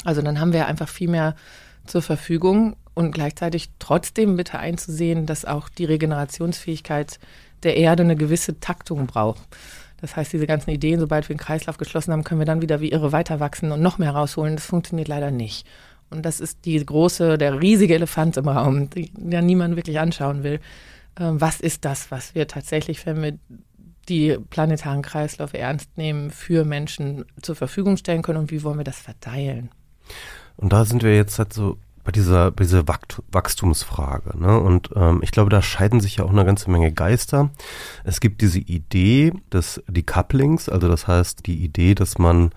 Also 0.04 0.22
dann 0.22 0.40
haben 0.40 0.54
wir 0.54 0.68
einfach 0.68 0.90
viel 0.90 1.10
mehr 1.10 1.36
zur 1.86 2.02
Verfügung 2.02 2.76
und 2.94 3.12
gleichzeitig 3.12 3.70
trotzdem 3.80 4.38
bitte 4.38 4.60
einzusehen, 4.60 5.26
dass 5.26 5.46
auch 5.46 5.70
die 5.70 5.86
Regenerationsfähigkeit 5.86 7.20
der 7.64 7.78
Erde 7.78 8.04
eine 8.04 8.16
gewisse 8.16 8.60
Taktung 8.60 9.08
braucht. 9.08 9.42
Das 10.02 10.16
heißt, 10.16 10.34
diese 10.34 10.48
ganzen 10.48 10.72
Ideen, 10.72 11.00
sobald 11.00 11.28
wir 11.30 11.34
einen 11.34 11.40
Kreislauf 11.40 11.78
geschlossen 11.78 12.12
haben, 12.12 12.24
können 12.24 12.42
wir 12.42 12.46
dann 12.46 12.62
wieder 12.62 12.82
wie 12.82 12.92
irre 12.92 13.12
weiter 13.12 13.40
wachsen 13.40 13.72
und 13.72 13.82
noch 13.82 13.98
mehr 13.98 14.12
rausholen. 14.12 14.56
Das 14.56 14.66
funktioniert 14.66 15.08
leider 15.08 15.32
nicht. 15.32 15.66
Und 16.10 16.24
das 16.24 16.40
ist 16.40 16.66
die 16.66 16.84
große, 16.86 17.38
der 17.38 17.62
riesige 17.62 17.96
Elefant 17.96 18.38
im 18.38 18.48
Raum, 18.48 18.90
den 18.90 19.32
ja 19.32 19.42
niemand 19.42 19.76
wirklich 19.76 20.00
anschauen 20.00 20.44
will. 20.44 20.60
Ähm, 21.20 21.42
was 21.42 21.60
ist 21.60 21.86
das, 21.86 22.12
was 22.12 22.36
wir 22.36 22.48
tatsächlich, 22.48 23.06
wenn 23.06 23.22
wir 23.22 23.38
die 24.08 24.38
planetaren 24.50 25.02
Kreisläufe 25.02 25.58
ernst 25.58 25.98
nehmen, 25.98 26.30
für 26.30 26.64
Menschen 26.64 27.26
zur 27.42 27.56
Verfügung 27.56 27.98
stellen 27.98 28.22
können 28.22 28.38
und 28.38 28.52
wie 28.52 28.64
wollen 28.64 28.78
wir 28.78 28.84
das 28.84 29.00
verteilen? 29.00 29.72
Und 30.58 30.74
da 30.74 30.86
sind 30.86 31.04
wir 31.04 31.16
jetzt 31.16 31.38
halt 31.40 31.54
so 31.54 31.78
bei 32.04 32.12
dieser, 32.12 32.52
bei 32.52 32.64
dieser 32.64 32.84
Wachstumsfrage. 32.88 34.38
Ne? 34.40 34.60
Und 34.60 34.92
ähm, 34.96 35.20
ich 35.24 35.32
glaube, 35.32 35.50
da 35.50 35.62
scheiden 35.62 36.00
sich 36.00 36.18
ja 36.18 36.24
auch 36.24 36.30
eine 36.30 36.46
ganze 36.46 36.70
Menge 36.70 36.94
Geister. 36.94 37.50
Es 38.04 38.20
gibt 38.20 38.42
diese 38.42 38.60
Idee 38.60 39.34
des 39.52 39.84
Decouplings, 39.88 40.70
also 40.70 40.88
das 40.88 41.08
heißt 41.08 41.48
die 41.48 41.64
Idee, 41.64 41.96
dass 41.96 42.20
man 42.20 42.52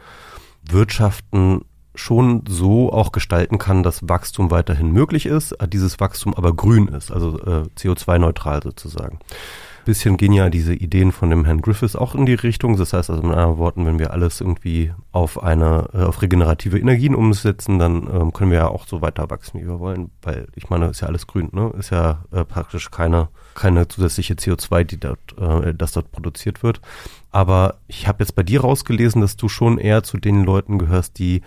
Wirtschaften 0.62 1.62
schon 1.94 2.44
so 2.46 2.92
auch 2.92 3.10
gestalten 3.10 3.58
kann, 3.58 3.82
dass 3.82 4.08
Wachstum 4.08 4.50
weiterhin 4.50 4.92
möglich 4.92 5.26
ist, 5.26 5.56
dieses 5.72 5.98
Wachstum 5.98 6.34
aber 6.34 6.54
grün 6.54 6.86
ist, 6.88 7.10
also 7.10 7.40
äh, 7.40 7.64
CO2-neutral 7.76 8.62
sozusagen 8.62 9.18
bisschen 9.88 10.18
gehen 10.18 10.34
ja 10.34 10.50
diese 10.50 10.74
Ideen 10.74 11.12
von 11.12 11.30
dem 11.30 11.46
Herrn 11.46 11.62
Griffiths 11.62 11.96
auch 11.96 12.14
in 12.14 12.26
die 12.26 12.34
Richtung. 12.34 12.76
Das 12.76 12.92
heißt 12.92 13.08
also 13.08 13.22
mit 13.22 13.32
anderen 13.32 13.56
Worten, 13.56 13.86
wenn 13.86 13.98
wir 13.98 14.12
alles 14.12 14.42
irgendwie 14.42 14.92
auf 15.12 15.42
eine, 15.42 15.88
äh, 15.94 16.02
auf 16.02 16.20
regenerative 16.20 16.78
Energien 16.78 17.14
umsetzen, 17.14 17.78
dann 17.78 18.06
ähm, 18.12 18.34
können 18.34 18.50
wir 18.50 18.58
ja 18.58 18.68
auch 18.68 18.86
so 18.86 19.00
weiter 19.00 19.30
wachsen, 19.30 19.62
wie 19.62 19.66
wir 19.66 19.80
wollen. 19.80 20.10
Weil 20.20 20.46
ich 20.56 20.68
meine, 20.68 20.88
ist 20.88 21.00
ja 21.00 21.08
alles 21.08 21.26
grün, 21.26 21.48
ne? 21.52 21.72
Ist 21.78 21.88
ja 21.88 22.22
äh, 22.32 22.44
praktisch 22.44 22.90
keine, 22.90 23.28
keine 23.54 23.88
zusätzliche 23.88 24.34
CO2, 24.34 24.84
die 24.84 25.00
dort, 25.00 25.20
äh, 25.38 25.72
das 25.72 25.92
dort 25.92 26.12
produziert 26.12 26.62
wird. 26.62 26.82
Aber 27.30 27.76
ich 27.86 28.06
habe 28.06 28.22
jetzt 28.22 28.34
bei 28.34 28.42
dir 28.42 28.60
rausgelesen, 28.60 29.22
dass 29.22 29.36
du 29.36 29.48
schon 29.48 29.78
eher 29.78 30.02
zu 30.02 30.18
den 30.18 30.44
Leuten 30.44 30.78
gehörst, 30.78 31.18
die 31.18 31.40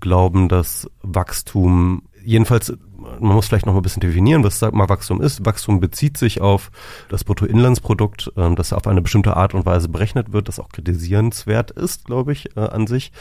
glauben, 0.00 0.48
dass 0.48 0.88
Wachstum 1.02 2.04
jedenfalls, 2.24 2.72
man 2.96 3.34
muss 3.34 3.46
vielleicht 3.46 3.66
noch 3.66 3.72
mal 3.72 3.80
ein 3.80 3.82
bisschen 3.82 4.00
definieren, 4.00 4.44
was 4.44 4.58
sagt 4.58 4.74
mal 4.74 4.88
Wachstum 4.88 5.20
ist. 5.20 5.44
Wachstum 5.44 5.80
bezieht 5.80 6.16
sich 6.16 6.40
auf 6.40 6.70
das 7.08 7.24
Bruttoinlandsprodukt, 7.24 8.32
äh, 8.36 8.54
das 8.54 8.72
auf 8.72 8.86
eine 8.86 9.02
bestimmte 9.02 9.36
Art 9.36 9.54
und 9.54 9.66
Weise 9.66 9.88
berechnet 9.88 10.32
wird, 10.32 10.48
das 10.48 10.58
auch 10.58 10.68
kritisierenswert 10.68 11.70
ist, 11.70 12.06
glaube 12.06 12.32
ich, 12.32 12.56
äh, 12.56 12.60
an 12.60 12.86
sich. 12.86 13.12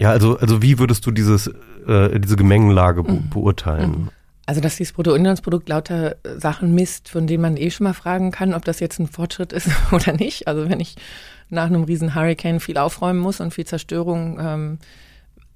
Ja, 0.00 0.10
also, 0.10 0.38
also 0.38 0.62
wie 0.62 0.78
würdest 0.78 1.06
du 1.06 1.10
dieses, 1.10 1.48
äh, 1.86 2.18
diese 2.18 2.36
Gemengenlage 2.36 3.02
be 3.02 3.12
mhm. 3.12 3.30
beurteilen? 3.30 3.90
Mhm. 3.90 4.08
Also, 4.46 4.60
dass 4.60 4.76
dieses 4.76 4.92
Bruttoinlandsprodukt 4.92 5.68
lauter 5.70 6.16
Sachen 6.36 6.74
misst, 6.74 7.08
von 7.08 7.26
denen 7.26 7.40
man 7.40 7.56
eh 7.56 7.70
schon 7.70 7.84
mal 7.84 7.94
fragen 7.94 8.30
kann, 8.30 8.52
ob 8.52 8.64
das 8.64 8.78
jetzt 8.78 8.98
ein 8.98 9.06
Fortschritt 9.06 9.54
ist 9.54 9.70
oder 9.92 10.12
nicht. 10.12 10.48
Also, 10.48 10.68
wenn 10.68 10.80
ich 10.80 10.96
nach 11.48 11.66
einem 11.66 11.84
riesen 11.84 12.14
Hurricane 12.14 12.60
viel 12.60 12.76
aufräumen 12.76 13.20
muss 13.20 13.40
und 13.40 13.54
viel 13.54 13.64
Zerstörung 13.64 14.38
ähm, 14.40 14.78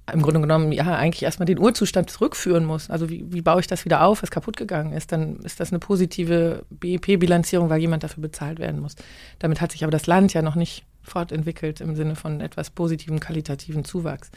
im 0.09 0.21
Grunde 0.21 0.41
genommen 0.41 0.71
ja 0.71 0.83
eigentlich 0.95 1.23
erstmal 1.23 1.45
den 1.45 1.59
Urzustand 1.59 2.09
zurückführen 2.09 2.65
muss. 2.65 2.89
Also 2.89 3.09
wie, 3.09 3.25
wie 3.31 3.41
baue 3.41 3.59
ich 3.59 3.67
das 3.67 3.85
wieder 3.85 4.03
auf, 4.03 4.21
was 4.21 4.31
kaputt 4.31 4.57
gegangen 4.57 4.93
ist, 4.93 5.11
dann 5.11 5.37
ist 5.37 5.59
das 5.59 5.71
eine 5.71 5.79
positive 5.79 6.65
BIP-Bilanzierung, 6.69 7.69
weil 7.69 7.79
jemand 7.79 8.03
dafür 8.03 8.21
bezahlt 8.21 8.59
werden 8.59 8.81
muss. 8.81 8.95
Damit 9.39 9.61
hat 9.61 9.71
sich 9.71 9.83
aber 9.83 9.91
das 9.91 10.07
Land 10.07 10.33
ja 10.33 10.41
noch 10.41 10.55
nicht 10.55 10.85
fortentwickelt 11.01 11.81
im 11.81 11.95
Sinne 11.95 12.15
von 12.15 12.41
etwas 12.41 12.69
positiven, 12.69 13.19
qualitativen 13.19 13.83
Zuwachs. 13.83 14.31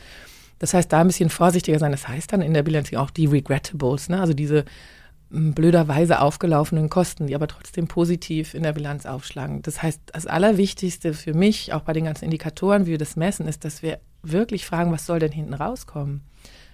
Das 0.58 0.74
heißt, 0.74 0.92
da 0.92 1.00
ein 1.00 1.08
bisschen 1.08 1.30
vorsichtiger 1.30 1.78
sein. 1.78 1.92
Das 1.92 2.06
heißt 2.06 2.32
dann 2.32 2.40
in 2.40 2.54
der 2.54 2.62
Bilanzierung 2.62 3.04
auch 3.04 3.10
die 3.10 3.26
Regrettables, 3.26 4.08
ne? 4.08 4.20
also 4.20 4.32
diese 4.32 4.64
blöderweise 5.32 6.20
aufgelaufenen 6.20 6.90
Kosten, 6.90 7.26
die 7.26 7.34
aber 7.34 7.48
trotzdem 7.48 7.88
positiv 7.88 8.54
in 8.54 8.62
der 8.62 8.72
Bilanz 8.72 9.06
aufschlagen. 9.06 9.62
Das 9.62 9.82
heißt, 9.82 10.00
das 10.12 10.26
Allerwichtigste 10.26 11.14
für 11.14 11.32
mich, 11.32 11.72
auch 11.72 11.80
bei 11.80 11.94
den 11.94 12.04
ganzen 12.04 12.26
Indikatoren, 12.26 12.86
wie 12.86 12.92
wir 12.92 12.98
das 12.98 13.16
messen, 13.16 13.48
ist, 13.48 13.64
dass 13.64 13.82
wir 13.82 13.98
wirklich 14.22 14.66
fragen, 14.66 14.92
was 14.92 15.06
soll 15.06 15.18
denn 15.18 15.32
hinten 15.32 15.54
rauskommen? 15.54 16.22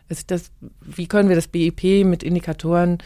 Ist 0.08 0.30
das, 0.30 0.50
wie 0.80 1.06
können 1.06 1.28
wir 1.28 1.36
das 1.36 1.48
BIP 1.48 2.04
mit 2.04 2.22
Indikatoren 2.22 2.98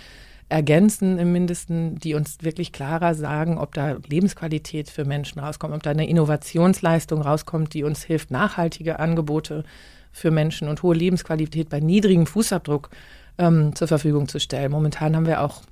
ergänzen 0.48 1.18
im 1.18 1.32
Mindesten, 1.32 1.98
die 1.98 2.14
uns 2.14 2.38
wirklich 2.42 2.72
klarer 2.72 3.14
sagen, 3.14 3.58
ob 3.58 3.74
da 3.74 3.96
Lebensqualität 4.06 4.90
für 4.90 5.04
Menschen 5.04 5.40
rauskommt, 5.40 5.74
ob 5.74 5.82
da 5.82 5.90
eine 5.90 6.08
Innovationsleistung 6.08 7.22
rauskommt, 7.22 7.72
die 7.72 7.84
uns 7.84 8.04
hilft, 8.04 8.30
nachhaltige 8.30 8.98
Angebote 9.00 9.64
für 10.12 10.30
Menschen 10.30 10.68
und 10.68 10.82
hohe 10.82 10.94
Lebensqualität 10.94 11.70
bei 11.70 11.80
niedrigem 11.80 12.26
Fußabdruck 12.26 12.90
ähm, 13.38 13.74
zur 13.74 13.88
Verfügung 13.88 14.28
zu 14.28 14.38
stellen. 14.38 14.70
Momentan 14.70 15.16
haben 15.16 15.26
wir 15.26 15.40
auch 15.40 15.62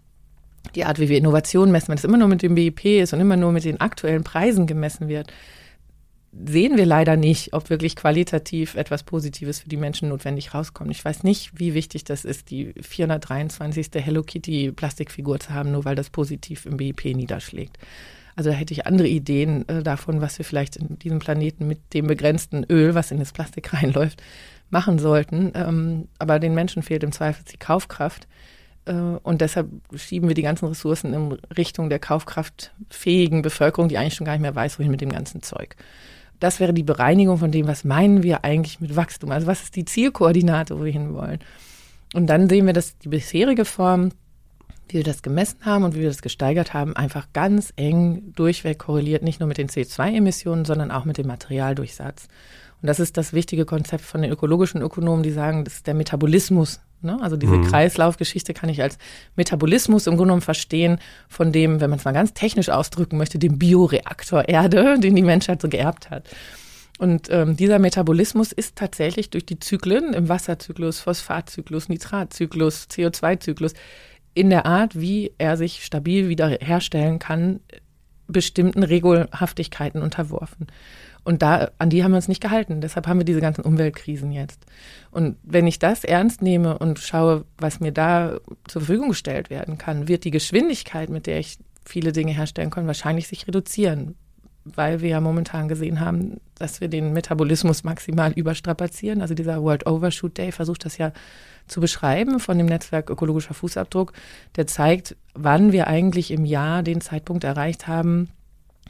die 0.74 0.84
Art, 0.84 0.98
wie 0.98 1.08
wir 1.08 1.18
Innovation 1.18 1.70
messen, 1.70 1.88
wenn 1.88 1.98
es 1.98 2.04
immer 2.04 2.18
nur 2.18 2.28
mit 2.28 2.42
dem 2.42 2.54
BIP 2.54 2.84
ist 3.02 3.12
und 3.12 3.20
immer 3.20 3.36
nur 3.36 3.52
mit 3.52 3.64
den 3.64 3.80
aktuellen 3.80 4.24
Preisen 4.24 4.66
gemessen 4.66 5.08
wird, 5.08 5.32
sehen 6.32 6.76
wir 6.76 6.86
leider 6.86 7.16
nicht, 7.16 7.52
ob 7.52 7.70
wirklich 7.70 7.96
qualitativ 7.96 8.74
etwas 8.76 9.02
Positives 9.02 9.60
für 9.60 9.68
die 9.68 9.76
Menschen 9.76 10.08
notwendig 10.08 10.54
rauskommt. 10.54 10.90
Ich 10.90 11.04
weiß 11.04 11.24
nicht, 11.24 11.58
wie 11.58 11.74
wichtig 11.74 12.04
das 12.04 12.24
ist, 12.24 12.50
die 12.50 12.72
423. 12.80 13.88
Hello 13.94 14.22
Kitty 14.22 14.72
Plastikfigur 14.72 15.40
zu 15.40 15.50
haben, 15.50 15.72
nur 15.72 15.84
weil 15.84 15.96
das 15.96 16.10
positiv 16.10 16.66
im 16.66 16.76
BIP 16.76 17.04
niederschlägt. 17.16 17.78
Also 18.36 18.50
da 18.50 18.56
hätte 18.56 18.72
ich 18.72 18.86
andere 18.86 19.08
Ideen 19.08 19.68
äh, 19.68 19.82
davon, 19.82 20.20
was 20.20 20.38
wir 20.38 20.44
vielleicht 20.44 20.76
in 20.76 20.98
diesem 20.98 21.18
Planeten 21.18 21.66
mit 21.66 21.92
dem 21.92 22.06
begrenzten 22.06 22.64
Öl, 22.70 22.94
was 22.94 23.10
in 23.10 23.18
das 23.18 23.32
Plastik 23.32 23.72
reinläuft, 23.74 24.22
machen 24.70 24.98
sollten. 24.98 25.52
Ähm, 25.54 26.08
aber 26.18 26.38
den 26.38 26.54
Menschen 26.54 26.82
fehlt 26.82 27.02
im 27.02 27.12
Zweifel 27.12 27.44
die 27.50 27.58
Kaufkraft, 27.58 28.28
Äh, 28.86 28.92
und 28.92 29.40
deshalb 29.40 29.68
schieben 29.94 30.28
wir 30.28 30.34
die 30.34 30.42
ganzen 30.42 30.66
Ressourcen 30.66 31.12
in 31.14 31.32
Richtung 31.56 31.90
der 31.90 31.98
kaufkraftfähigen 31.98 33.42
Bevölkerung, 33.42 33.88
die 33.88 33.98
eigentlich 33.98 34.14
schon 34.14 34.24
gar 34.24 34.32
nicht 34.32 34.42
mehr 34.42 34.54
weiß, 34.54 34.78
wohin 34.78 34.90
mit 34.90 35.00
dem 35.00 35.10
ganzen 35.10 35.42
Zeug. 35.42 35.76
Das 36.40 36.58
wäre 36.58 36.74
die 36.74 36.82
Bereinigung 36.82 37.38
von 37.38 37.52
dem, 37.52 37.68
was 37.68 37.84
meinen 37.84 38.22
wir 38.22 38.44
eigentlich 38.44 38.80
mit 38.80 38.96
Wachstum? 38.96 39.30
Also 39.30 39.46
was 39.46 39.62
ist 39.62 39.76
die 39.76 39.84
Zielkoordinate, 39.84 40.78
wo 40.78 40.84
wir 40.84 40.92
hinwollen? 40.92 41.38
Und 42.14 42.26
dann 42.26 42.48
sehen 42.48 42.66
wir, 42.66 42.72
dass 42.72 42.98
die 42.98 43.08
bisherige 43.08 43.64
Form, 43.64 44.10
wie 44.88 44.98
wir 44.98 45.04
das 45.04 45.22
gemessen 45.22 45.58
haben 45.64 45.84
und 45.84 45.94
wie 45.94 46.00
wir 46.00 46.08
das 46.08 46.22
gesteigert 46.22 46.74
haben, 46.74 46.96
einfach 46.96 47.28
ganz 47.32 47.72
eng 47.76 48.32
durchweg 48.34 48.78
korreliert, 48.78 49.22
nicht 49.22 49.38
nur 49.38 49.46
mit 49.46 49.58
den 49.58 49.68
CO2-Emissionen, 49.68 50.64
sondern 50.64 50.90
auch 50.90 51.04
mit 51.04 51.18
dem 51.18 51.28
Materialdurchsatz. 51.28 52.26
Und 52.82 52.86
das 52.86 52.98
ist 52.98 53.16
das 53.16 53.32
wichtige 53.32 53.66
Konzept 53.66 54.04
von 54.04 54.22
den 54.22 54.32
ökologischen 54.32 54.80
Ökonomen, 54.80 55.22
die 55.22 55.30
sagen, 55.30 55.64
das 55.64 55.74
ist 55.74 55.86
der 55.86 55.94
Metabolismus. 55.94 56.80
Ne? 57.02 57.18
Also 57.20 57.36
diese 57.36 57.56
mhm. 57.56 57.64
Kreislaufgeschichte 57.64 58.54
kann 58.54 58.68
ich 58.68 58.82
als 58.82 58.98
Metabolismus 59.36 60.06
im 60.06 60.12
Grunde 60.12 60.24
genommen 60.26 60.42
verstehen 60.42 60.98
von 61.28 61.52
dem, 61.52 61.80
wenn 61.80 61.90
man 61.90 61.98
es 61.98 62.04
mal 62.04 62.12
ganz 62.12 62.34
technisch 62.34 62.68
ausdrücken 62.68 63.16
möchte, 63.16 63.38
dem 63.38 63.58
Bioreaktor 63.58 64.48
Erde, 64.48 64.98
den 65.00 65.14
die 65.14 65.22
Menschheit 65.22 65.62
so 65.62 65.68
geerbt 65.68 66.10
hat. 66.10 66.28
Und 66.98 67.30
ähm, 67.30 67.56
dieser 67.56 67.78
Metabolismus 67.78 68.52
ist 68.52 68.76
tatsächlich 68.76 69.30
durch 69.30 69.46
die 69.46 69.58
Zyklen 69.58 70.12
im 70.12 70.28
Wasserzyklus, 70.28 71.00
Phosphatzyklus, 71.00 71.88
Nitratzyklus, 71.88 72.88
CO2-Zyklus 72.90 73.72
in 74.34 74.50
der 74.50 74.66
Art, 74.66 75.00
wie 75.00 75.32
er 75.38 75.56
sich 75.56 75.84
stabil 75.84 76.28
wiederherstellen 76.28 77.18
kann, 77.18 77.60
bestimmten 78.28 78.82
Regelhaftigkeiten 78.82 80.02
unterworfen. 80.02 80.66
Und 81.24 81.42
da, 81.42 81.70
an 81.78 81.90
die 81.90 82.02
haben 82.02 82.12
wir 82.12 82.16
uns 82.16 82.28
nicht 82.28 82.42
gehalten. 82.42 82.80
Deshalb 82.80 83.06
haben 83.06 83.18
wir 83.18 83.24
diese 83.24 83.40
ganzen 83.40 83.62
Umweltkrisen 83.62 84.32
jetzt. 84.32 84.64
Und 85.10 85.36
wenn 85.42 85.66
ich 85.66 85.78
das 85.78 86.04
ernst 86.04 86.42
nehme 86.42 86.78
und 86.78 86.98
schaue, 86.98 87.44
was 87.58 87.80
mir 87.80 87.92
da 87.92 88.38
zur 88.66 88.82
Verfügung 88.82 89.10
gestellt 89.10 89.50
werden 89.50 89.78
kann, 89.78 90.08
wird 90.08 90.24
die 90.24 90.30
Geschwindigkeit, 90.30 91.10
mit 91.10 91.26
der 91.26 91.38
ich 91.38 91.58
viele 91.84 92.12
Dinge 92.12 92.32
herstellen 92.32 92.70
kann, 92.70 92.86
wahrscheinlich 92.86 93.28
sich 93.28 93.46
reduzieren. 93.46 94.14
Weil 94.64 95.00
wir 95.00 95.08
ja 95.08 95.20
momentan 95.20 95.68
gesehen 95.68 96.00
haben, 96.00 96.38
dass 96.54 96.80
wir 96.80 96.88
den 96.88 97.12
Metabolismus 97.12 97.82
maximal 97.82 98.32
überstrapazieren. 98.32 99.22
Also 99.22 99.34
dieser 99.34 99.62
World 99.62 99.86
Overshoot 99.86 100.36
Day 100.36 100.52
versucht 100.52 100.84
das 100.84 100.98
ja 100.98 101.12
zu 101.66 101.80
beschreiben 101.80 102.40
von 102.40 102.58
dem 102.58 102.66
Netzwerk 102.66 103.08
Ökologischer 103.08 103.54
Fußabdruck. 103.54 104.12
Der 104.56 104.66
zeigt, 104.66 105.16
wann 105.34 105.72
wir 105.72 105.86
eigentlich 105.86 106.30
im 106.30 106.44
Jahr 106.44 106.82
den 106.82 107.00
Zeitpunkt 107.00 107.44
erreicht 107.44 107.88
haben, 107.88 108.28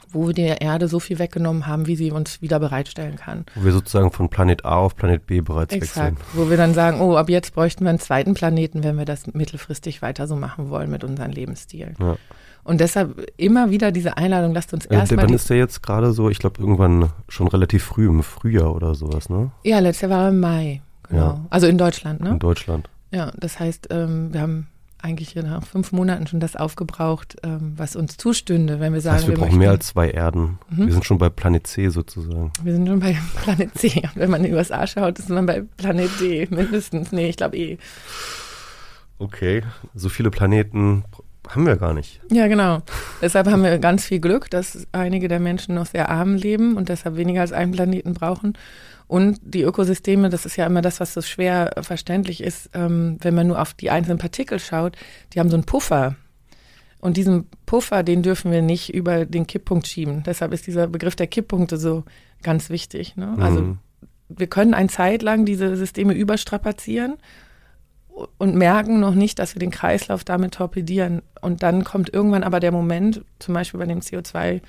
wo 0.09 0.27
wir 0.27 0.33
der 0.33 0.61
Erde 0.61 0.87
so 0.87 0.99
viel 0.99 1.19
weggenommen 1.19 1.67
haben, 1.67 1.87
wie 1.87 1.95
sie 1.95 2.11
uns 2.11 2.41
wieder 2.41 2.59
bereitstellen 2.59 3.15
kann. 3.15 3.45
Wo 3.55 3.65
wir 3.65 3.71
sozusagen 3.71 4.11
von 4.11 4.29
Planet 4.29 4.65
A 4.65 4.77
auf 4.77 4.95
Planet 4.95 5.25
B 5.25 5.41
bereits 5.41 5.73
Exakt, 5.73 6.17
wechseln. 6.17 6.17
Wo 6.33 6.49
wir 6.49 6.57
dann 6.57 6.73
sagen, 6.73 7.01
oh, 7.01 7.15
ab 7.15 7.29
jetzt 7.29 7.53
bräuchten 7.53 7.85
wir 7.85 7.89
einen 7.89 7.99
zweiten 7.99 8.33
Planeten, 8.33 8.83
wenn 8.83 8.97
wir 8.97 9.05
das 9.05 9.33
mittelfristig 9.33 10.01
weiter 10.01 10.27
so 10.27 10.35
machen 10.35 10.69
wollen 10.69 10.89
mit 10.89 11.03
unserem 11.03 11.31
Lebensstil. 11.31 11.93
Ja. 11.99 12.17
Und 12.63 12.79
deshalb 12.79 13.25
immer 13.37 13.71
wieder 13.71 13.91
diese 13.91 14.17
Einladung, 14.17 14.53
lasst 14.53 14.73
uns 14.73 14.85
erstmal. 14.85 15.25
Äh, 15.25 15.27
wann 15.27 15.33
ist 15.33 15.49
der 15.49 15.57
jetzt 15.57 15.81
gerade 15.81 16.11
so? 16.11 16.29
Ich 16.29 16.39
glaube, 16.39 16.61
irgendwann 16.61 17.09
schon 17.27 17.47
relativ 17.47 17.83
früh, 17.83 18.07
im 18.07 18.21
Frühjahr 18.21 18.75
oder 18.75 18.93
sowas, 18.93 19.29
ne? 19.29 19.51
Ja, 19.63 19.79
letztes 19.79 20.09
Jahr 20.09 20.19
war 20.19 20.29
im 20.29 20.39
Mai, 20.39 20.81
genau. 21.09 21.21
Ja. 21.21 21.45
Also 21.49 21.67
in 21.67 21.77
Deutschland, 21.77 22.21
ne? 22.21 22.31
In 22.31 22.39
Deutschland. 22.39 22.89
Ja, 23.11 23.31
das 23.37 23.59
heißt, 23.59 23.87
ähm, 23.89 24.31
wir 24.31 24.41
haben 24.41 24.67
eigentlich 25.01 25.35
nach 25.35 25.65
fünf 25.65 25.91
Monaten 25.91 26.27
schon 26.27 26.39
das 26.39 26.55
aufgebraucht, 26.55 27.37
ähm, 27.43 27.73
was 27.75 27.95
uns 27.95 28.17
zustünde, 28.17 28.79
wenn 28.79 28.93
wir 28.93 29.01
sagen, 29.01 29.15
das 29.15 29.23
heißt, 29.23 29.27
wir, 29.29 29.37
wir 29.37 29.45
brauchen 29.45 29.59
mehr 29.59 29.71
als 29.71 29.87
zwei 29.87 30.09
Erden. 30.09 30.59
Mhm. 30.69 30.85
Wir 30.85 30.93
sind 30.93 31.05
schon 31.05 31.17
bei 31.17 31.29
Planet 31.29 31.67
C 31.67 31.89
sozusagen. 31.89 32.51
Wir 32.63 32.73
sind 32.73 32.87
schon 32.87 32.99
bei 32.99 33.17
Planet 33.43 33.77
C. 33.77 34.03
wenn 34.15 34.29
man 34.29 34.43
in 34.43 34.51
die 34.51 34.57
USA 34.57 34.85
schaut, 34.87 35.19
ist 35.19 35.29
man 35.29 35.45
bei 35.45 35.63
Planet 35.77 36.09
D 36.19 36.47
mindestens. 36.49 37.11
Nee, 37.11 37.29
ich 37.29 37.37
glaube 37.37 37.57
eh. 37.57 37.77
Okay, 39.19 39.63
so 39.93 40.09
viele 40.09 40.31
Planeten 40.31 41.03
haben 41.49 41.65
wir 41.65 41.75
gar 41.75 41.93
nicht. 41.93 42.21
Ja, 42.31 42.47
genau. 42.47 42.81
deshalb 43.21 43.47
haben 43.47 43.63
wir 43.63 43.77
ganz 43.79 44.05
viel 44.05 44.19
Glück, 44.19 44.49
dass 44.49 44.87
einige 44.91 45.27
der 45.27 45.39
Menschen 45.39 45.75
noch 45.75 45.85
sehr 45.85 46.09
arm 46.09 46.35
leben 46.35 46.77
und 46.77 46.89
deshalb 46.89 47.17
weniger 47.17 47.41
als 47.41 47.51
einen 47.51 47.71
Planeten 47.71 48.13
brauchen. 48.13 48.53
Und 49.11 49.41
die 49.43 49.63
Ökosysteme, 49.63 50.29
das 50.29 50.45
ist 50.45 50.55
ja 50.55 50.65
immer 50.65 50.81
das, 50.81 51.01
was 51.01 51.13
so 51.13 51.21
schwer 51.21 51.73
verständlich 51.81 52.41
ist, 52.41 52.69
ähm, 52.73 53.17
wenn 53.19 53.35
man 53.35 53.47
nur 53.47 53.61
auf 53.61 53.73
die 53.73 53.89
einzelnen 53.89 54.19
Partikel 54.19 54.57
schaut, 54.57 54.95
die 55.33 55.41
haben 55.41 55.49
so 55.49 55.57
einen 55.57 55.65
Puffer. 55.65 56.15
Und 56.97 57.17
diesen 57.17 57.49
Puffer, 57.65 58.03
den 58.03 58.23
dürfen 58.23 58.53
wir 58.53 58.61
nicht 58.61 58.93
über 58.93 59.25
den 59.25 59.47
Kipppunkt 59.47 59.85
schieben. 59.85 60.23
Deshalb 60.23 60.53
ist 60.53 60.65
dieser 60.65 60.87
Begriff 60.87 61.17
der 61.17 61.27
Kipppunkte 61.27 61.75
so 61.75 62.05
ganz 62.41 62.69
wichtig. 62.69 63.17
Ne? 63.17 63.35
Also 63.37 63.59
mhm. 63.59 63.79
wir 64.29 64.47
können 64.47 64.73
eine 64.73 64.87
Zeit 64.87 65.23
lang 65.23 65.43
diese 65.43 65.75
Systeme 65.75 66.13
überstrapazieren 66.13 67.17
und 68.37 68.55
merken 68.55 69.01
noch 69.01 69.13
nicht, 69.13 69.39
dass 69.39 69.55
wir 69.55 69.59
den 69.59 69.71
Kreislauf 69.71 70.23
damit 70.23 70.53
torpedieren. 70.53 71.21
Und 71.41 71.63
dann 71.63 71.83
kommt 71.83 72.13
irgendwann 72.13 72.43
aber 72.43 72.61
der 72.61 72.71
Moment, 72.71 73.25
zum 73.39 73.55
Beispiel 73.55 73.81
bei 73.81 73.87
dem 73.87 73.99
CO2, 73.99 74.61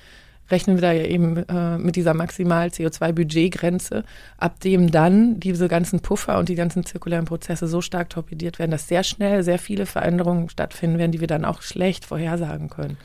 rechnen 0.49 0.77
wir 0.77 0.81
da 0.81 0.91
ja 0.91 1.05
eben 1.05 1.37
äh, 1.37 1.77
mit 1.77 1.95
dieser 1.95 2.13
maximal 2.13 2.67
CO2-Budgetgrenze, 2.67 4.03
ab 4.37 4.59
dem 4.59 4.91
dann 4.91 5.39
diese 5.39 5.67
ganzen 5.67 6.01
Puffer 6.01 6.37
und 6.37 6.49
die 6.49 6.55
ganzen 6.55 6.85
zirkulären 6.85 7.25
Prozesse 7.25 7.67
so 7.67 7.81
stark 7.81 8.09
torpediert 8.09 8.59
werden, 8.59 8.71
dass 8.71 8.87
sehr 8.87 9.03
schnell 9.03 9.43
sehr 9.43 9.59
viele 9.59 9.85
Veränderungen 9.85 10.49
stattfinden 10.49 10.97
werden, 10.97 11.11
die 11.11 11.21
wir 11.21 11.27
dann 11.27 11.45
auch 11.45 11.61
schlecht 11.61 12.05
vorhersagen 12.05 12.69
können. 12.69 12.97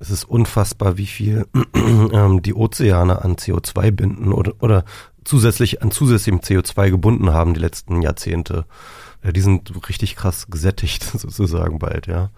Es 0.00 0.10
ist 0.10 0.24
unfassbar, 0.24 0.96
wie 0.96 1.06
viel 1.06 1.46
ähm, 1.74 2.42
die 2.42 2.54
Ozeane 2.54 3.22
an 3.22 3.36
CO2 3.36 3.90
binden 3.90 4.32
oder, 4.32 4.52
oder 4.60 4.84
zusätzlich 5.24 5.82
an 5.82 5.90
zusätzlichem 5.90 6.40
CO2 6.40 6.90
gebunden 6.90 7.32
haben 7.32 7.54
die 7.54 7.60
letzten 7.60 8.00
Jahrzehnte. 8.02 8.64
Ja, 9.24 9.32
die 9.32 9.40
sind 9.40 9.72
richtig 9.88 10.16
krass 10.16 10.46
gesättigt 10.48 11.02
sozusagen 11.12 11.78
bald, 11.78 12.06
ja. 12.06 12.30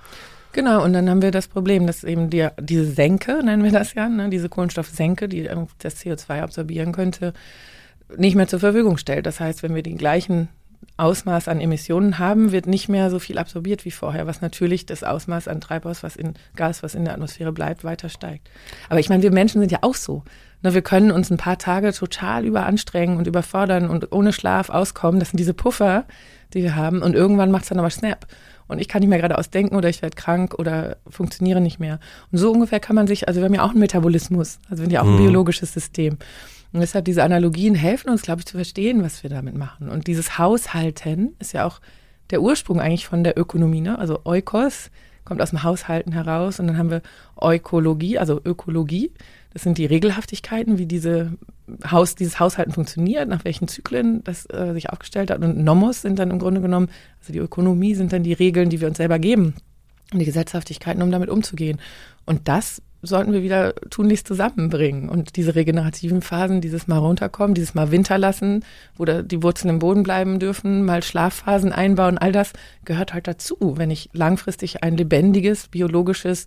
Genau, 0.53 0.83
und 0.83 0.93
dann 0.93 1.09
haben 1.09 1.23
wir 1.23 1.31
das 1.31 1.47
Problem, 1.47 1.87
dass 1.87 2.03
eben 2.03 2.29
die, 2.29 2.49
diese 2.61 2.87
Senke, 2.87 3.43
nennen 3.45 3.63
wir 3.63 3.71
das 3.71 3.95
ja, 3.95 4.09
ne, 4.09 4.31
diese 4.31 4.49
Kohlenstoffsenke, 4.49 5.29
die 5.29 5.49
das 5.79 5.97
CO2 5.97 6.41
absorbieren 6.41 6.93
könnte, 6.93 7.33
nicht 8.17 8.35
mehr 8.35 8.49
zur 8.49 8.59
Verfügung 8.59 8.97
stellt. 8.97 9.27
Das 9.27 9.39
heißt, 9.39 9.63
wenn 9.63 9.75
wir 9.75 9.83
den 9.83 9.97
gleichen 9.97 10.49
Ausmaß 10.97 11.49
an 11.49 11.61
Emissionen 11.61 12.19
haben, 12.19 12.53
wird 12.53 12.67
nicht 12.67 12.89
mehr 12.89 13.11
so 13.11 13.19
viel 13.19 13.39
absorbiert 13.39 13.85
wie 13.85 13.91
vorher, 13.91 14.27
was 14.27 14.41
natürlich 14.41 14.87
das 14.87 15.05
Ausmaß 15.05 15.49
an 15.49 15.61
Treibhaus, 15.61 16.03
was 16.03 16.17
in 16.17 16.35
Gas, 16.57 16.83
was 16.83 16.95
in 16.95 17.05
der 17.05 17.15
Atmosphäre 17.15 17.53
bleibt, 17.53 17.85
weiter 17.85 18.09
steigt. 18.09 18.51
Aber 18.89 19.01
ich 19.01 19.09
meine, 19.09 19.23
wir 19.23 19.31
Menschen 19.31 19.61
sind 19.61 19.71
ja 19.71 19.79
auch 19.83 19.95
so. 19.95 20.25
Ne, 20.63 20.75
wir 20.75 20.83
können 20.83 21.11
uns 21.11 21.31
ein 21.31 21.37
paar 21.37 21.59
Tage 21.59 21.93
total 21.93 22.45
überanstrengen 22.45 23.17
und 23.17 23.27
überfordern 23.27 23.89
und 23.89 24.13
ohne 24.13 24.33
Schlaf 24.33 24.69
auskommen. 24.69 25.21
Das 25.21 25.31
sind 25.31 25.39
diese 25.39 25.55
Puffer, 25.55 26.07
die 26.55 26.63
wir 26.63 26.77
haben. 26.77 27.03
Und 27.03 27.15
irgendwann 27.15 27.51
macht 27.51 27.63
es 27.63 27.69
dann 27.69 27.79
aber 27.79 27.91
Snap 27.91 28.27
und 28.71 28.79
ich 28.79 28.89
kann 28.89 29.01
nicht 29.01 29.09
mehr 29.09 29.19
geradeaus 29.19 29.51
denken 29.51 29.77
oder 29.77 29.89
ich 29.89 30.01
werde 30.01 30.15
krank 30.15 30.55
oder 30.59 30.97
funktioniere 31.09 31.61
nicht 31.61 31.81
mehr. 31.81 31.99
Und 32.31 32.39
so 32.39 32.51
ungefähr 32.53 32.81
kann 32.81 32.97
man 32.97 33.07
sich, 33.07 33.29
also 33.29 33.41
wir 33.41 33.47
haben 33.47 33.55
ja 33.55 33.65
auch 33.65 33.71
einen 33.71 33.81
Metabolismus, 33.81 34.61
also 34.71 34.83
wir 34.83 34.85
haben 34.85 34.93
ja 34.93 35.03
auch 35.03 35.07
ein 35.07 35.15
mhm. 35.15 35.27
biologisches 35.27 35.73
System. 35.73 36.19
Und 36.73 36.81
deshalb 36.81 37.05
diese 37.05 37.25
Analogien 37.25 37.75
helfen 37.75 38.11
uns, 38.11 38.23
glaube 38.23 38.41
ich, 38.41 38.47
zu 38.47 38.57
verstehen, 38.57 39.03
was 39.03 39.23
wir 39.25 39.31
damit 39.31 39.57
machen. 39.57 39.89
Und 39.89 40.07
dieses 40.07 40.39
Haushalten 40.39 41.35
ist 41.41 41.53
ja 41.53 41.67
auch 41.67 41.81
der 42.31 42.43
Ursprung 42.43 42.81
eigentlich 42.81 43.09
von 43.09 43.25
der 43.25 43.37
Ökonomie, 43.37 43.81
ne? 43.81 43.99
Also 43.99 44.21
Eukos 44.25 44.91
kommt 45.25 45.43
aus 45.43 45.51
dem 45.51 45.65
Haushalten 45.65 46.13
heraus 46.13 46.61
und 46.61 46.69
dann 46.69 46.79
haben 46.79 46.91
wir 46.91 47.03
Ökologie, 47.43 48.19
also 48.19 48.41
Ökologie. 48.45 49.13
Das 49.53 49.63
sind 49.63 49.79
die 49.79 49.87
Regelhaftigkeiten, 49.87 50.79
wie 50.79 50.87
diese 50.87 51.33
Haus, 51.89 52.15
dieses 52.15 52.39
Haushalten 52.39 52.73
funktioniert, 52.73 53.29
nach 53.29 53.45
welchen 53.45 53.69
Zyklen 53.69 54.23
das 54.25 54.47
äh, 54.47 54.73
sich 54.73 54.91
aufgestellt 54.91 55.31
hat. 55.31 55.43
Und 55.43 55.59
Nomos 55.59 56.03
sind 56.03 56.19
dann 56.19 56.31
im 56.31 56.39
Grunde 56.39 56.61
genommen, 56.61 56.89
also 57.21 57.33
die 57.33 57.39
Ökonomie 57.39 57.95
sind 57.95 58.13
dann 58.13 58.23
die 58.23 58.33
Regeln, 58.33 58.71
die 58.71 58.81
wir 58.81 58.89
uns 58.89 58.99
selber 58.99 59.19
geben 59.19 59.55
und 60.13 60.19
die 60.19 60.25
Gesetzhaftigkeiten, 60.25 61.03
um 61.03 61.11
damit 61.11 61.31
umzugehen. 61.31 61.81
Und 62.27 62.49
das 62.49 62.83
sollten 63.03 63.33
wir 63.33 63.43
wieder 63.43 63.75
tunlichst 63.91 64.27
zusammenbringen. 64.27 65.09
Und 65.09 65.37
diese 65.37 65.55
regenerativen 65.55 66.23
Phasen, 66.23 66.61
dieses 66.61 66.87
Mal 66.87 66.99
runterkommen, 66.99 67.55
dieses 67.55 67.75
Mal 67.75 67.91
Winter 67.91 68.19
lassen, 68.19 68.65
wo 68.97 69.05
die 69.05 69.43
Wurzeln 69.43 69.71
im 69.71 69.79
Boden 69.79 70.03
bleiben 70.03 70.39
dürfen, 70.39 70.85
mal 70.85 71.03
Schlafphasen 71.03 71.73
einbauen, 71.73 72.19
all 72.19 72.33
das 72.33 72.53
gehört 72.85 73.15
halt 73.15 73.27
dazu, 73.27 73.75
wenn 73.77 73.91
ich 73.91 74.11
langfristig 74.13 74.83
ein 74.83 74.97
lebendiges, 74.97 75.69
biologisches, 75.69 76.45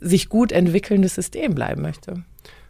sich 0.00 0.28
gut 0.28 0.52
entwickelndes 0.52 1.14
System 1.14 1.54
bleiben 1.54 1.82
möchte. 1.82 2.24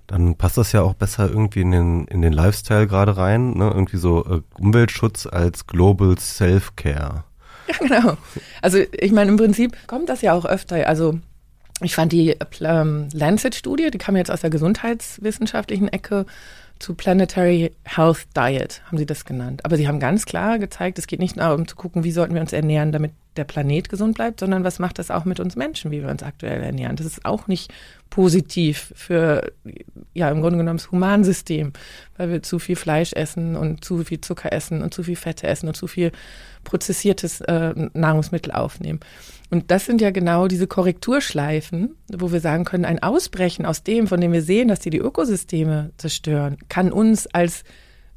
Dann 0.06 0.36
passt 0.36 0.56
das 0.56 0.72
ja 0.72 0.82
auch 0.82 0.94
besser 0.94 1.28
irgendwie 1.28 1.62
in 1.62 1.72
den, 1.72 2.06
in 2.06 2.22
den 2.22 2.32
Lifestyle 2.32 2.86
gerade 2.86 3.16
rein, 3.16 3.54
ne? 3.54 3.70
irgendwie 3.74 3.96
so 3.96 4.24
äh, 4.24 4.40
Umweltschutz 4.58 5.26
als 5.26 5.66
Global 5.66 6.16
Self-Care. 6.18 7.24
Ja, 7.68 7.74
genau. 7.78 8.16
Also 8.62 8.78
ich 8.92 9.10
meine, 9.10 9.30
im 9.30 9.36
Prinzip 9.36 9.76
kommt 9.88 10.08
das 10.08 10.22
ja 10.22 10.32
auch 10.32 10.44
öfter. 10.44 10.86
Also 10.86 11.18
ich 11.82 11.96
fand 11.96 12.12
die 12.12 12.36
ähm, 12.60 13.08
Lancet-Studie, 13.12 13.90
die 13.90 13.98
kam 13.98 14.16
jetzt 14.16 14.30
aus 14.30 14.42
der 14.42 14.50
gesundheitswissenschaftlichen 14.50 15.88
Ecke, 15.88 16.26
zu 16.78 16.94
Planetary 16.94 17.72
Health 17.84 18.26
Diet, 18.36 18.82
haben 18.86 18.98
sie 18.98 19.06
das 19.06 19.24
genannt. 19.24 19.64
Aber 19.64 19.76
sie 19.76 19.88
haben 19.88 20.00
ganz 20.00 20.26
klar 20.26 20.58
gezeigt, 20.58 20.98
es 20.98 21.06
geht 21.06 21.20
nicht 21.20 21.36
nur 21.36 21.54
um 21.54 21.66
zu 21.66 21.76
gucken, 21.76 22.04
wie 22.04 22.12
sollten 22.12 22.34
wir 22.34 22.40
uns 22.40 22.52
ernähren, 22.52 22.92
damit 22.92 23.12
der 23.36 23.44
Planet 23.44 23.88
gesund 23.88 24.14
bleibt, 24.14 24.40
sondern 24.40 24.64
was 24.64 24.78
macht 24.78 24.98
das 24.98 25.10
auch 25.10 25.24
mit 25.24 25.40
uns 25.40 25.56
Menschen, 25.56 25.90
wie 25.90 26.02
wir 26.02 26.08
uns 26.08 26.22
aktuell 26.22 26.62
ernähren. 26.62 26.96
Das 26.96 27.06
ist 27.06 27.24
auch 27.24 27.46
nicht 27.46 27.72
positiv 28.10 28.92
für, 28.94 29.52
ja, 30.14 30.30
im 30.30 30.40
Grunde 30.40 30.58
genommen 30.58 30.78
das 30.78 30.90
Humansystem, 30.90 31.72
weil 32.16 32.30
wir 32.30 32.42
zu 32.42 32.58
viel 32.58 32.76
Fleisch 32.76 33.12
essen 33.12 33.56
und 33.56 33.84
zu 33.84 34.04
viel 34.04 34.20
Zucker 34.20 34.52
essen 34.52 34.82
und 34.82 34.94
zu 34.94 35.02
viel 35.02 35.16
Fette 35.16 35.46
essen 35.46 35.68
und 35.68 35.76
zu 35.76 35.86
viel 35.86 36.12
prozessiertes 36.64 37.40
äh, 37.42 37.74
Nahrungsmittel 37.92 38.52
aufnehmen. 38.52 39.00
Und 39.50 39.70
das 39.70 39.86
sind 39.86 40.00
ja 40.00 40.10
genau 40.10 40.48
diese 40.48 40.66
Korrekturschleifen, 40.66 41.94
wo 42.12 42.32
wir 42.32 42.40
sagen 42.40 42.64
können, 42.64 42.84
ein 42.84 43.02
Ausbrechen 43.02 43.64
aus 43.64 43.82
dem, 43.82 44.06
von 44.06 44.20
dem 44.20 44.32
wir 44.32 44.42
sehen, 44.42 44.68
dass 44.68 44.80
die 44.80 44.90
die 44.90 44.98
Ökosysteme 44.98 45.90
zerstören, 45.96 46.56
kann 46.68 46.92
uns 46.92 47.26
als 47.28 47.62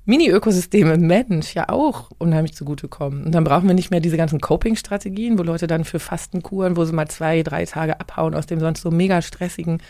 Mini-Ökosysteme 0.09 0.97
Mensch 0.97 1.53
ja 1.53 1.69
auch 1.69 2.09
unheimlich 2.17 2.55
zugutekommen. 2.55 3.25
Und 3.25 3.31
dann 3.31 3.43
brauchen 3.43 3.67
wir 3.67 3.75
nicht 3.75 3.91
mehr 3.91 3.99
diese 3.99 4.17
ganzen 4.17 4.41
Coping-Strategien, 4.41 5.37
wo 5.37 5.43
Leute 5.43 5.67
dann 5.67 5.85
für 5.85 5.99
Fastenkuren, 5.99 6.77
wo 6.77 6.83
sie 6.83 6.93
mal 6.93 7.07
zwei, 7.07 7.43
drei 7.43 7.65
Tage 7.65 7.99
abhauen 7.99 8.33
aus 8.33 8.47
dem 8.47 8.59
sonst 8.59 8.81
so 8.81 8.89
mega 8.89 9.21
stressigen 9.21 9.83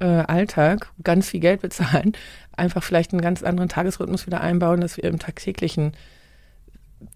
äh, 0.00 0.06
Alltag, 0.06 0.90
ganz 1.04 1.28
viel 1.28 1.38
Geld 1.38 1.60
bezahlen, 1.60 2.14
einfach 2.56 2.82
vielleicht 2.82 3.12
einen 3.12 3.22
ganz 3.22 3.44
anderen 3.44 3.68
Tagesrhythmus 3.68 4.26
wieder 4.26 4.40
einbauen, 4.40 4.80
dass 4.80 4.96
wir 4.96 5.04
im 5.04 5.20
tagtäglichen 5.20 5.92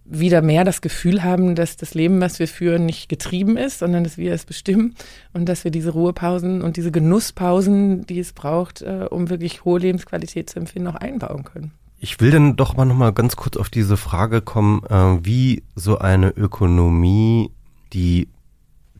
wieder 0.04 0.42
mehr 0.42 0.62
das 0.62 0.80
Gefühl 0.80 1.24
haben, 1.24 1.56
dass 1.56 1.76
das 1.76 1.94
Leben, 1.94 2.20
was 2.20 2.38
wir 2.38 2.46
führen, 2.46 2.86
nicht 2.86 3.08
getrieben 3.08 3.56
ist, 3.56 3.80
sondern 3.80 4.04
dass 4.04 4.16
wir 4.16 4.32
es 4.32 4.44
bestimmen 4.44 4.94
und 5.32 5.48
dass 5.48 5.64
wir 5.64 5.72
diese 5.72 5.90
Ruhepausen 5.90 6.62
und 6.62 6.76
diese 6.76 6.92
Genusspausen, 6.92 8.06
die 8.06 8.20
es 8.20 8.32
braucht, 8.32 8.82
äh, 8.82 9.08
um 9.10 9.28
wirklich 9.28 9.64
hohe 9.64 9.80
Lebensqualität 9.80 10.50
zu 10.50 10.60
empfinden, 10.60 10.86
auch 10.86 10.94
einbauen 10.94 11.42
können. 11.42 11.72
Ich 12.04 12.20
will 12.20 12.32
dann 12.32 12.56
doch 12.56 12.76
mal 12.76 12.84
noch 12.84 12.96
mal 12.96 13.12
ganz 13.12 13.36
kurz 13.36 13.56
auf 13.56 13.70
diese 13.70 13.96
Frage 13.96 14.42
kommen, 14.42 14.82
äh, 14.86 15.24
wie 15.24 15.62
so 15.76 15.98
eine 15.98 16.30
Ökonomie 16.30 17.52
die 17.92 18.28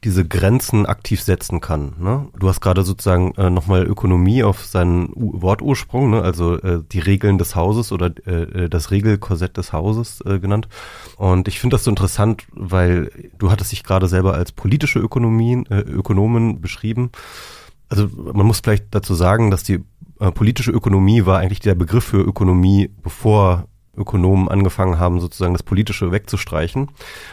diese 0.05 0.27
Grenzen 0.27 0.87
aktiv 0.87 1.21
setzen 1.21 1.61
kann. 1.61 1.95
Ne? 1.99 2.29
Du 2.39 2.49
hast 2.49 2.61
gerade 2.61 2.85
sozusagen 2.85 3.35
äh, 3.37 3.51
nochmal 3.51 3.85
Ökonomie 3.85 4.45
auf 4.45 4.65
seinen 4.65 5.13
U 5.15 5.43
Wortursprung, 5.43 6.11
ne? 6.11 6.23
also 6.23 6.59
äh, 6.61 6.83
die 6.91 7.01
Regeln 7.01 7.39
des 7.39 7.57
Hauses 7.57 7.91
oder 7.91 8.13
äh, 8.27 8.65
äh, 8.65 8.69
das 8.69 8.93
Regelkorsett 8.93 9.57
des 9.57 9.73
Hauses 9.73 10.21
äh, 10.23 10.39
genannt. 10.39 10.69
Und 11.17 11.47
ich 11.49 11.59
finde 11.59 11.75
das 11.75 11.85
so 11.85 11.91
interessant, 11.91 12.45
weil 12.53 13.11
du 13.39 13.51
hattest 13.51 13.73
dich 13.73 13.85
gerade 13.85 14.09
selber 14.09 14.35
als 14.35 14.53
politische 14.53 14.99
Ökonomien, 15.01 15.67
äh, 15.67 15.81
Ökonomen 15.81 16.61
beschrieben. 16.61 17.11
Also 17.89 18.09
man 18.09 18.47
muss 18.47 18.61
vielleicht 18.61 18.87
dazu 18.91 19.15
sagen, 19.15 19.51
dass 19.51 19.63
die 19.63 19.85
äh, 20.23 20.31
politische 20.31 20.71
Ökonomie 20.71 21.27
war 21.27 21.41
eigentlich 21.41 21.59
der 21.59 21.75
Begriff 21.75 22.05
für 22.05 22.21
Ökonomie, 22.21 22.89
bevor 23.03 23.67
Ökonomen 23.97 24.49
angefangen 24.49 24.99
haben, 24.99 25.21
sozusagen 25.21 25.53
das 25.53 25.65
Politische 25.65 26.13
wegzustreichen 26.13 26.91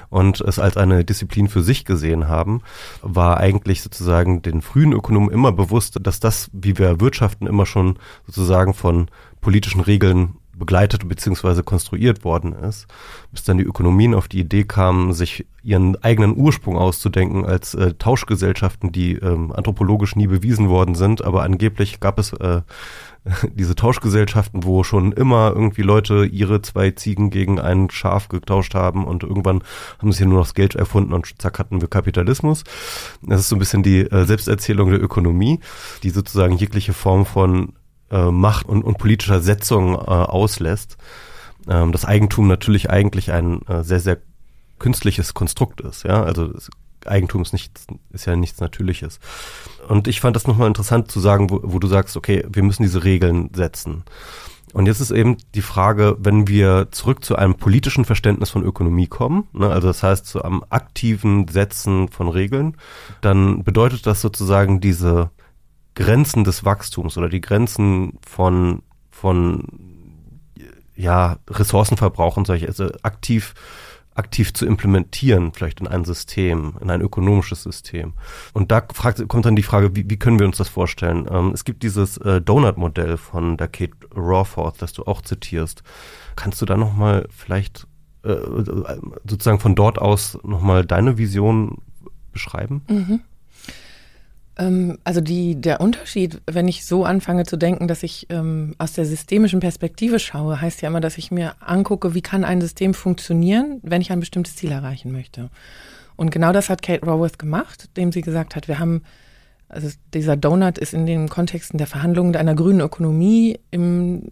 und 0.10 0.42
es 0.42 0.60
als 0.60 0.76
eine 0.76 1.06
Disziplin 1.06 1.48
für 1.48 1.62
sich 1.62 1.86
gesehen 1.86 2.28
haben, 2.28 2.62
war 3.02 3.38
eigentlich 3.38 3.82
sozusagen 3.82 4.42
den 4.42 4.62
frühen 4.62 4.92
Ökonomen 4.92 5.30
immer 5.30 5.52
bewusst, 5.52 6.00
dass 6.02 6.20
das, 6.20 6.50
wie 6.52 6.78
wir 6.78 7.00
wirtschaften, 7.00 7.48
immer 7.48 7.66
schon 7.66 7.98
sozusagen 8.26 8.74
von 8.74 9.10
politischen 9.40 9.82
Regeln 9.82 10.39
begleitet 10.60 11.08
bzw. 11.08 11.64
konstruiert 11.64 12.24
worden 12.24 12.54
ist, 12.54 12.88
bis 13.32 13.44
dann 13.44 13.58
die 13.58 13.64
Ökonomien 13.64 14.14
auf 14.14 14.28
die 14.28 14.42
Idee 14.42 14.66
kamen, 14.66 15.14
sich 15.14 15.48
ihren 15.64 16.02
eigenen 16.04 16.38
Ursprung 16.38 16.78
auszudenken 16.78 17.46
als 17.46 17.74
äh, 17.74 17.94
Tauschgesellschaften, 17.96 18.92
die 18.92 19.14
ähm, 19.16 19.52
anthropologisch 19.52 20.16
nie 20.16 20.28
bewiesen 20.28 20.70
worden 20.70 20.96
sind, 20.96 21.24
aber 21.24 21.44
angeblich 21.44 22.00
gab 22.00 22.20
es 22.20 22.34
äh, 22.34 22.62
diese 23.54 23.76
Tauschgesellschaften, 23.76 24.64
wo 24.64 24.84
schon 24.84 25.12
immer 25.12 25.52
irgendwie 25.54 25.82
Leute 25.82 26.26
ihre 26.26 26.62
zwei 26.62 26.92
Ziegen 26.92 27.30
gegen 27.30 27.60
ein 27.60 27.90
Schaf 27.90 28.30
getauscht 28.30 28.76
haben 28.76 29.06
und 29.06 29.24
irgendwann 29.24 29.64
haben 30.00 30.12
sie 30.12 30.26
nur 30.26 30.40
noch 30.40 30.46
das 30.46 30.54
Geld 30.54 30.76
erfunden 30.76 31.14
und 31.14 31.42
zack 31.42 31.60
hatten 31.60 31.82
wir 31.82 31.88
Kapitalismus. 31.88 32.64
Das 33.22 33.42
ist 33.42 33.50
so 33.50 33.56
ein 33.56 33.60
bisschen 33.60 33.84
die 33.84 34.02
äh, 34.02 34.26
Selbsterzählung 34.26 34.90
der 34.92 35.02
Ökonomie, 35.02 35.60
die 36.04 36.10
sozusagen 36.10 36.56
jegliche 36.56 36.94
Form 36.94 37.26
von 37.26 37.74
äh, 38.12 38.32
Macht 38.32 38.68
und, 38.68 38.84
und 38.84 38.98
politischer 38.98 39.42
Setzung 39.42 39.94
äh, 39.94 39.98
auslässt. 39.98 40.98
Ähm, 41.68 41.92
das 41.92 42.06
Eigentum 42.06 42.48
natürlich 42.48 42.90
eigentlich 42.90 43.32
ein 43.32 43.62
äh, 43.68 43.84
sehr, 43.84 44.00
sehr 44.00 44.18
künstliches 44.80 45.34
Konstrukt 45.34 45.82
ist, 45.82 46.04
ja, 46.04 46.24
also 46.24 46.54
Eigentum 47.06 47.42
ist, 47.42 47.54
nichts, 47.54 47.88
ist 48.12 48.26
ja 48.26 48.36
nichts 48.36 48.60
Natürliches. 48.60 49.20
Und 49.88 50.08
ich 50.08 50.20
fand 50.20 50.36
das 50.36 50.48
nochmal 50.48 50.68
interessant 50.68 51.12
zu 51.12 51.20
sagen, 51.20 51.50
wo, 51.50 51.62
wo 51.64 51.80
du 51.80 51.88
sagst, 51.88 52.18
okay, 52.18 52.46
wir 52.50 52.64
müssen 52.64 52.84
diese 52.84 53.04
Regeln 53.04 53.50
setzen. 53.54 54.04
Und 54.74 54.86
jetzt 54.86 55.00
ist 55.00 55.12
eben 55.12 55.38
die 55.56 55.62
Frage, 55.62 56.16
wenn 56.20 56.48
wir 56.48 56.90
zurück 56.92 57.24
zu 57.24 57.36
einem 57.36 57.56
politischen 57.56 58.06
Verständnis 58.06 58.52
von 58.52 58.64
Ökonomie 58.64 59.08
kommen, 59.08 59.48
ne, 59.54 59.70
also 59.70 59.88
das 59.88 60.04
heißt 60.04 60.26
zu 60.26 60.44
einem 60.44 60.64
aktiven 60.70 61.48
Setzen 61.48 62.08
von 62.10 62.28
Regeln, 62.28 62.78
dann 63.22 63.64
bedeutet 63.64 64.06
das 64.06 64.22
sozusagen 64.22 64.80
diese 64.80 65.32
Grenzen 66.00 66.44
des 66.46 66.64
Wachstums 66.64 67.18
oder 67.18 67.28
die 67.30 67.42
Grenzen 67.42 68.20
von, 68.26 68.84
von 69.12 69.66
ja, 70.96 71.38
Ressourcenverbrauch 71.50 72.38
und 72.38 72.48
solche, 72.48 72.68
also 72.68 72.90
aktiv 73.04 73.54
aktiv 74.16 74.54
zu 74.54 74.66
implementieren, 74.66 75.54
vielleicht 75.54 75.80
in 75.80 75.88
ein 75.88 76.04
System, 76.04 76.74
in 76.82 76.90
ein 76.90 77.00
ökonomisches 77.00 77.64
System. 77.64 78.14
Und 78.54 78.70
da 78.70 78.86
fragt, 78.94 79.26
kommt 79.30 79.46
dann 79.46 79.56
die 79.56 79.64
Frage, 79.64 79.96
wie, 79.96 80.10
wie 80.10 80.20
können 80.20 80.40
wir 80.40 80.46
uns 80.46 80.58
das 80.58 80.68
vorstellen? 80.68 81.26
Ähm, 81.32 81.52
es 81.54 81.64
gibt 81.64 81.84
dieses 81.84 82.18
äh, 82.18 82.42
Donut-Modell 82.42 83.16
von 83.16 83.56
der 83.56 83.70
Kate 83.70 83.96
Rawforth, 84.14 84.82
das 84.82 84.92
du 84.92 85.06
auch 85.06 85.22
zitierst. 85.22 85.84
Kannst 86.36 86.62
du 86.62 86.66
da 86.66 86.76
nochmal 86.76 87.30
vielleicht 87.30 87.88
äh, 88.24 88.36
sozusagen 89.24 89.60
von 89.60 89.76
dort 89.76 90.00
aus 90.00 90.38
nochmal 90.44 90.86
deine 90.86 91.18
Vision 91.18 91.78
beschreiben? 92.34 92.84
Mhm. 92.90 93.22
Ähm, 94.60 95.00
also 95.04 95.22
die, 95.22 95.60
der 95.60 95.82
Unterschied, 95.82 96.42
wenn 96.46 96.68
ich 96.68 96.86
so 96.86 97.06
anfange 97.06 97.46
zu 97.46 97.58
denken, 97.58 97.88
dass 97.88 98.04
ich 98.04 98.28
ähm, 98.30 98.76
aus 98.78 98.94
der 98.94 99.06
systemischen 99.06 99.62
Perspektive 99.62 100.20
schaue, 100.20 100.62
heißt 100.62 100.82
ja 100.82 100.90
immer, 100.90 101.02
dass 101.02 101.18
ich 101.18 101.32
mir 101.32 101.56
angucke, 101.62 102.14
wie 102.14 102.22
kann 102.22 102.44
ein 102.44 102.62
System 102.62 102.94
funktionieren, 102.94 103.80
wenn 103.82 104.02
ich 104.02 104.12
ein 104.12 104.20
bestimmtes 104.20 104.58
Ziel 104.58 104.72
erreichen 104.72 105.12
möchte. 105.12 105.50
Und 106.18 106.32
genau 106.32 106.52
das 106.52 106.70
hat 106.70 106.82
Kate 106.82 107.08
Raworth 107.08 107.40
gemacht, 107.40 107.86
indem 107.96 108.12
sie 108.12 108.22
gesagt 108.22 108.56
hat, 108.56 108.68
wir 108.68 108.78
haben, 108.78 109.04
also 109.70 109.90
dieser 110.14 110.36
Donut 110.36 110.78
ist 110.78 110.94
in 110.94 111.06
den 111.06 111.30
Kontexten 111.30 111.78
der 111.78 111.88
Verhandlungen 111.88 112.36
einer 112.36 112.56
grünen 112.56 112.82
Ökonomie 112.82 113.58
im 113.72 114.30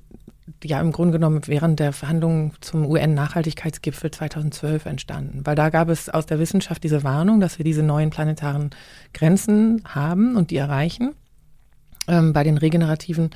ja 0.63 0.80
im 0.80 0.91
Grunde 0.91 1.13
genommen 1.13 1.41
während 1.45 1.80
der 1.80 1.93
Verhandlungen 1.93 2.53
zum 2.61 2.86
UN-Nachhaltigkeitsgipfel 2.86 4.11
2012 4.11 4.86
entstanden. 4.86 5.41
Weil 5.43 5.55
da 5.55 5.69
gab 5.69 5.89
es 5.89 6.09
aus 6.09 6.25
der 6.25 6.39
Wissenschaft 6.39 6.84
diese 6.84 7.03
Warnung, 7.03 7.39
dass 7.39 7.57
wir 7.57 7.65
diese 7.65 7.84
neuen 7.84 8.09
planetaren 8.09 8.71
Grenzen 9.14 9.84
haben 9.86 10.36
und 10.36 10.51
die 10.51 10.58
erreichen 10.58 11.14
ähm, 12.08 12.34
bei 12.34 12.43
den 12.43 12.58
regenerativen 12.58 13.32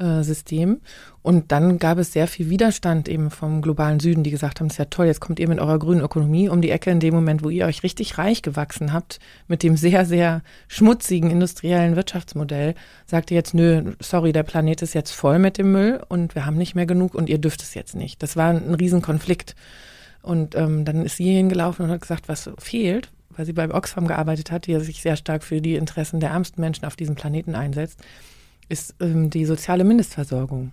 äh, 0.00 0.22
System. 0.22 0.80
Und 1.22 1.52
dann 1.52 1.78
gab 1.78 1.98
es 1.98 2.12
sehr 2.12 2.26
viel 2.26 2.48
Widerstand 2.48 3.08
eben 3.08 3.30
vom 3.30 3.60
globalen 3.60 4.00
Süden, 4.00 4.24
die 4.24 4.30
gesagt 4.30 4.58
haben, 4.58 4.68
es 4.68 4.74
ist 4.74 4.78
ja 4.78 4.86
toll, 4.86 5.06
jetzt 5.06 5.20
kommt 5.20 5.38
ihr 5.38 5.48
mit 5.48 5.60
eurer 5.60 5.78
grünen 5.78 6.00
Ökonomie 6.00 6.48
um 6.48 6.62
die 6.62 6.70
Ecke 6.70 6.90
in 6.90 7.00
dem 7.00 7.14
Moment, 7.14 7.44
wo 7.44 7.50
ihr 7.50 7.66
euch 7.66 7.82
richtig 7.82 8.16
reich 8.16 8.40
gewachsen 8.40 8.92
habt, 8.92 9.18
mit 9.46 9.62
dem 9.62 9.76
sehr, 9.76 10.06
sehr 10.06 10.42
schmutzigen 10.68 11.30
industriellen 11.30 11.96
Wirtschaftsmodell, 11.96 12.74
sagt 13.06 13.30
ihr 13.30 13.36
jetzt, 13.36 13.52
nö, 13.52 13.92
sorry, 14.00 14.32
der 14.32 14.42
Planet 14.42 14.80
ist 14.80 14.94
jetzt 14.94 15.12
voll 15.12 15.38
mit 15.38 15.58
dem 15.58 15.72
Müll 15.72 16.00
und 16.08 16.34
wir 16.34 16.46
haben 16.46 16.56
nicht 16.56 16.74
mehr 16.74 16.86
genug 16.86 17.14
und 17.14 17.28
ihr 17.28 17.38
dürft 17.38 17.62
es 17.62 17.74
jetzt 17.74 17.94
nicht. 17.94 18.22
Das 18.22 18.36
war 18.36 18.50
ein 18.50 18.74
Riesenkonflikt. 18.74 19.54
Und 20.22 20.54
ähm, 20.54 20.84
dann 20.84 21.04
ist 21.04 21.16
sie 21.16 21.34
hingelaufen 21.34 21.86
und 21.86 21.90
hat 21.90 22.02
gesagt, 22.02 22.28
was 22.28 22.50
fehlt, 22.58 23.10
weil 23.40 23.46
sie 23.46 23.54
bei 23.54 23.72
Oxfam 23.72 24.06
gearbeitet 24.06 24.50
hat, 24.50 24.66
die 24.66 24.78
sich 24.80 25.00
sehr 25.00 25.16
stark 25.16 25.42
für 25.42 25.62
die 25.62 25.76
Interessen 25.76 26.20
der 26.20 26.28
ärmsten 26.28 26.60
Menschen 26.60 26.84
auf 26.84 26.94
diesem 26.94 27.14
Planeten 27.14 27.54
einsetzt 27.54 27.98
ist 28.68 28.94
ähm, 29.00 29.30
die 29.30 29.46
soziale 29.46 29.82
Mindestversorgung. 29.82 30.72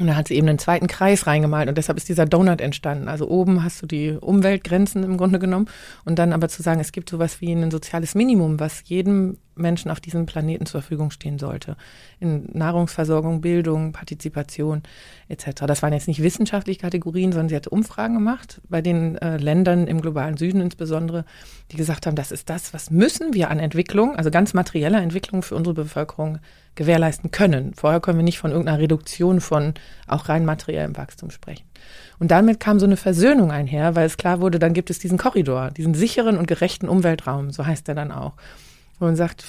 Und 0.00 0.06
da 0.06 0.14
hat 0.14 0.28
sie 0.28 0.34
eben 0.34 0.48
einen 0.48 0.60
zweiten 0.60 0.86
Kreis 0.86 1.26
reingemalt 1.26 1.68
und 1.68 1.76
deshalb 1.76 1.98
ist 1.98 2.08
dieser 2.08 2.24
Donut 2.24 2.60
entstanden. 2.60 3.08
Also 3.08 3.28
oben 3.28 3.64
hast 3.64 3.82
du 3.82 3.86
die 3.86 4.12
Umweltgrenzen 4.12 5.02
im 5.02 5.16
Grunde 5.16 5.40
genommen 5.40 5.66
und 6.04 6.20
dann 6.20 6.32
aber 6.32 6.48
zu 6.48 6.62
sagen, 6.62 6.78
es 6.78 6.92
gibt 6.92 7.10
sowas 7.10 7.40
wie 7.40 7.50
ein 7.50 7.72
soziales 7.72 8.14
Minimum, 8.14 8.60
was 8.60 8.82
jedem 8.84 9.38
Menschen 9.58 9.90
auf 9.90 9.98
diesem 9.98 10.26
Planeten 10.26 10.66
zur 10.66 10.82
Verfügung 10.82 11.10
stehen 11.10 11.40
sollte. 11.40 11.76
In 12.20 12.48
Nahrungsversorgung, 12.52 13.40
Bildung, 13.40 13.92
Partizipation 13.92 14.82
etc. 15.28 15.64
Das 15.66 15.82
waren 15.82 15.92
jetzt 15.92 16.08
nicht 16.08 16.22
wissenschaftliche 16.22 16.80
Kategorien, 16.80 17.32
sondern 17.32 17.48
sie 17.48 17.56
hat 17.56 17.66
Umfragen 17.66 18.14
gemacht 18.14 18.60
bei 18.68 18.80
den 18.80 19.16
äh, 19.16 19.36
Ländern 19.36 19.88
im 19.88 20.00
globalen 20.00 20.36
Süden 20.36 20.60
insbesondere, 20.60 21.24
die 21.72 21.76
gesagt 21.76 22.06
haben, 22.06 22.14
das 22.14 22.30
ist 22.30 22.48
das, 22.48 22.72
was 22.72 22.90
müssen 22.90 23.34
wir 23.34 23.50
an 23.50 23.58
Entwicklung, 23.58 24.14
also 24.14 24.30
ganz 24.30 24.54
materieller 24.54 25.02
Entwicklung 25.02 25.42
für 25.42 25.56
unsere 25.56 25.74
Bevölkerung 25.74 26.38
gewährleisten 26.76 27.32
können. 27.32 27.74
Vorher 27.74 28.00
können 28.00 28.18
wir 28.18 28.24
nicht 28.24 28.38
von 28.38 28.52
irgendeiner 28.52 28.78
Reduktion 28.78 29.40
von 29.40 29.74
auch 30.06 30.28
rein 30.28 30.44
materiellem 30.44 30.96
Wachstum 30.96 31.30
sprechen. 31.30 31.64
Und 32.18 32.30
damit 32.30 32.60
kam 32.60 32.78
so 32.78 32.86
eine 32.86 32.96
Versöhnung 32.96 33.50
einher, 33.50 33.94
weil 33.94 34.06
es 34.06 34.16
klar 34.16 34.40
wurde, 34.40 34.58
dann 34.58 34.72
gibt 34.72 34.90
es 34.90 34.98
diesen 34.98 35.18
Korridor, 35.18 35.70
diesen 35.70 35.94
sicheren 35.94 36.36
und 36.38 36.46
gerechten 36.46 36.88
Umweltraum, 36.88 37.50
so 37.50 37.66
heißt 37.66 37.88
er 37.88 37.94
dann 37.94 38.12
auch. 38.12 38.34
Wo 38.98 39.04
man 39.04 39.16
sagt, 39.16 39.44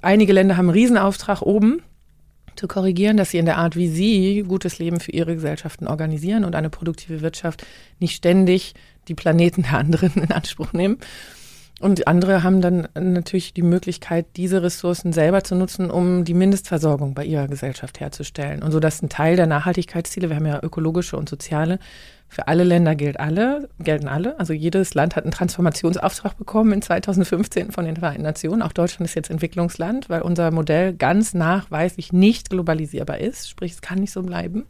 einige 0.00 0.32
Länder 0.32 0.56
haben 0.56 0.68
einen 0.68 0.78
Riesenauftrag 0.78 1.42
oben, 1.42 1.82
zu 2.56 2.68
korrigieren, 2.68 3.16
dass 3.16 3.30
sie 3.30 3.38
in 3.38 3.46
der 3.46 3.58
Art, 3.58 3.76
wie 3.76 3.88
sie 3.88 4.44
gutes 4.46 4.78
Leben 4.78 5.00
für 5.00 5.12
ihre 5.12 5.34
Gesellschaften 5.34 5.86
organisieren 5.86 6.44
und 6.44 6.54
eine 6.54 6.70
produktive 6.70 7.22
Wirtschaft 7.22 7.64
nicht 7.98 8.14
ständig 8.14 8.74
die 9.08 9.14
Planeten 9.14 9.62
der 9.62 9.78
anderen 9.78 10.12
in 10.14 10.30
Anspruch 10.30 10.72
nehmen. 10.72 10.98
Und 11.82 12.06
andere 12.06 12.44
haben 12.44 12.60
dann 12.60 12.86
natürlich 12.94 13.54
die 13.54 13.62
Möglichkeit, 13.62 14.26
diese 14.36 14.62
Ressourcen 14.62 15.12
selber 15.12 15.42
zu 15.42 15.56
nutzen, 15.56 15.90
um 15.90 16.24
die 16.24 16.32
Mindestversorgung 16.32 17.12
bei 17.12 17.24
ihrer 17.24 17.48
Gesellschaft 17.48 17.98
herzustellen. 17.98 18.62
Und 18.62 18.70
so 18.70 18.78
dass 18.78 19.02
ein 19.02 19.08
Teil 19.08 19.34
der 19.34 19.48
Nachhaltigkeitsziele, 19.48 20.28
wir 20.28 20.36
haben 20.36 20.46
ja 20.46 20.60
ökologische 20.62 21.16
und 21.16 21.28
soziale, 21.28 21.80
für 22.28 22.46
alle 22.46 22.62
Länder 22.62 22.94
gilt 22.94 23.18
alle, 23.18 23.68
gelten 23.80 24.06
alle. 24.06 24.38
Also 24.38 24.52
jedes 24.52 24.94
Land 24.94 25.16
hat 25.16 25.24
einen 25.24 25.32
Transformationsauftrag 25.32 26.38
bekommen 26.38 26.72
in 26.72 26.82
2015 26.82 27.72
von 27.72 27.84
den 27.84 27.96
Vereinten 27.96 28.22
Nationen. 28.22 28.62
Auch 28.62 28.72
Deutschland 28.72 29.08
ist 29.08 29.16
jetzt 29.16 29.30
Entwicklungsland, 29.30 30.08
weil 30.08 30.22
unser 30.22 30.52
Modell 30.52 30.94
ganz 30.94 31.34
nachweislich 31.34 32.12
nicht 32.12 32.48
globalisierbar 32.48 33.18
ist. 33.18 33.50
Sprich, 33.50 33.72
es 33.72 33.82
kann 33.82 33.98
nicht 33.98 34.12
so 34.12 34.22
bleiben. 34.22 34.66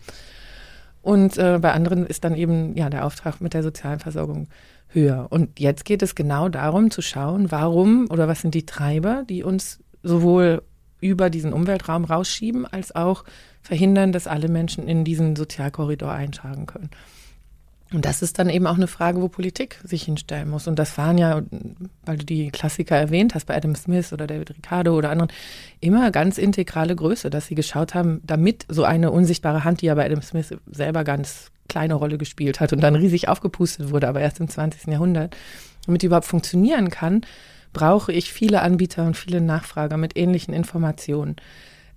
Und 1.02 1.36
äh, 1.36 1.58
bei 1.60 1.72
anderen 1.72 2.06
ist 2.06 2.24
dann 2.24 2.36
eben 2.36 2.76
ja 2.76 2.88
der 2.88 3.04
Auftrag 3.04 3.40
mit 3.40 3.54
der 3.54 3.62
sozialen 3.62 3.98
Versorgung 3.98 4.48
höher. 4.88 5.26
Und 5.30 5.58
jetzt 5.58 5.84
geht 5.84 6.02
es 6.02 6.14
genau 6.14 6.48
darum 6.48 6.90
zu 6.90 7.02
schauen, 7.02 7.50
warum 7.50 8.06
oder 8.10 8.28
was 8.28 8.40
sind 8.40 8.54
die 8.54 8.66
Treiber, 8.66 9.24
die 9.28 9.42
uns 9.42 9.80
sowohl 10.02 10.62
über 11.00 11.30
diesen 11.30 11.52
Umweltraum 11.52 12.04
rausschieben, 12.04 12.64
als 12.64 12.94
auch 12.94 13.24
verhindern, 13.60 14.12
dass 14.12 14.28
alle 14.28 14.48
Menschen 14.48 14.86
in 14.86 15.04
diesen 15.04 15.34
Sozialkorridor 15.34 16.12
eintragen 16.12 16.66
können. 16.66 16.90
Und 17.92 18.04
das 18.04 18.22
ist 18.22 18.38
dann 18.38 18.48
eben 18.48 18.66
auch 18.66 18.76
eine 18.76 18.86
Frage, 18.86 19.20
wo 19.20 19.28
Politik 19.28 19.78
sich 19.84 20.04
hinstellen 20.04 20.48
muss. 20.48 20.66
Und 20.66 20.78
das 20.78 20.96
waren 20.96 21.18
ja, 21.18 21.42
weil 22.04 22.16
du 22.16 22.24
die 22.24 22.50
Klassiker 22.50 22.96
erwähnt 22.96 23.34
hast, 23.34 23.46
bei 23.46 23.56
Adam 23.56 23.74
Smith 23.74 24.12
oder 24.12 24.26
David 24.26 24.50
Ricardo 24.50 24.96
oder 24.96 25.10
anderen, 25.10 25.30
immer 25.80 26.10
ganz 26.10 26.38
integrale 26.38 26.96
Größe, 26.96 27.28
dass 27.30 27.46
sie 27.46 27.54
geschaut 27.54 27.94
haben, 27.94 28.22
damit 28.24 28.66
so 28.68 28.84
eine 28.84 29.10
unsichtbare 29.10 29.64
Hand, 29.64 29.82
die 29.82 29.86
ja 29.86 29.94
bei 29.94 30.06
Adam 30.06 30.22
Smith 30.22 30.54
selber 30.70 31.04
ganz 31.04 31.50
kleine 31.68 31.94
Rolle 31.94 32.18
gespielt 32.18 32.60
hat 32.60 32.72
und 32.72 32.80
dann 32.80 32.94
riesig 32.94 33.28
aufgepustet 33.28 33.90
wurde, 33.90 34.08
aber 34.08 34.20
erst 34.20 34.40
im 34.40 34.48
20. 34.48 34.86
Jahrhundert, 34.88 35.36
damit 35.86 36.02
die 36.02 36.06
überhaupt 36.06 36.26
funktionieren 36.26 36.90
kann, 36.90 37.22
brauche 37.72 38.12
ich 38.12 38.32
viele 38.32 38.62
Anbieter 38.62 39.06
und 39.06 39.16
viele 39.16 39.40
Nachfrager 39.40 39.96
mit 39.96 40.16
ähnlichen 40.16 40.52
Informationen 40.52 41.36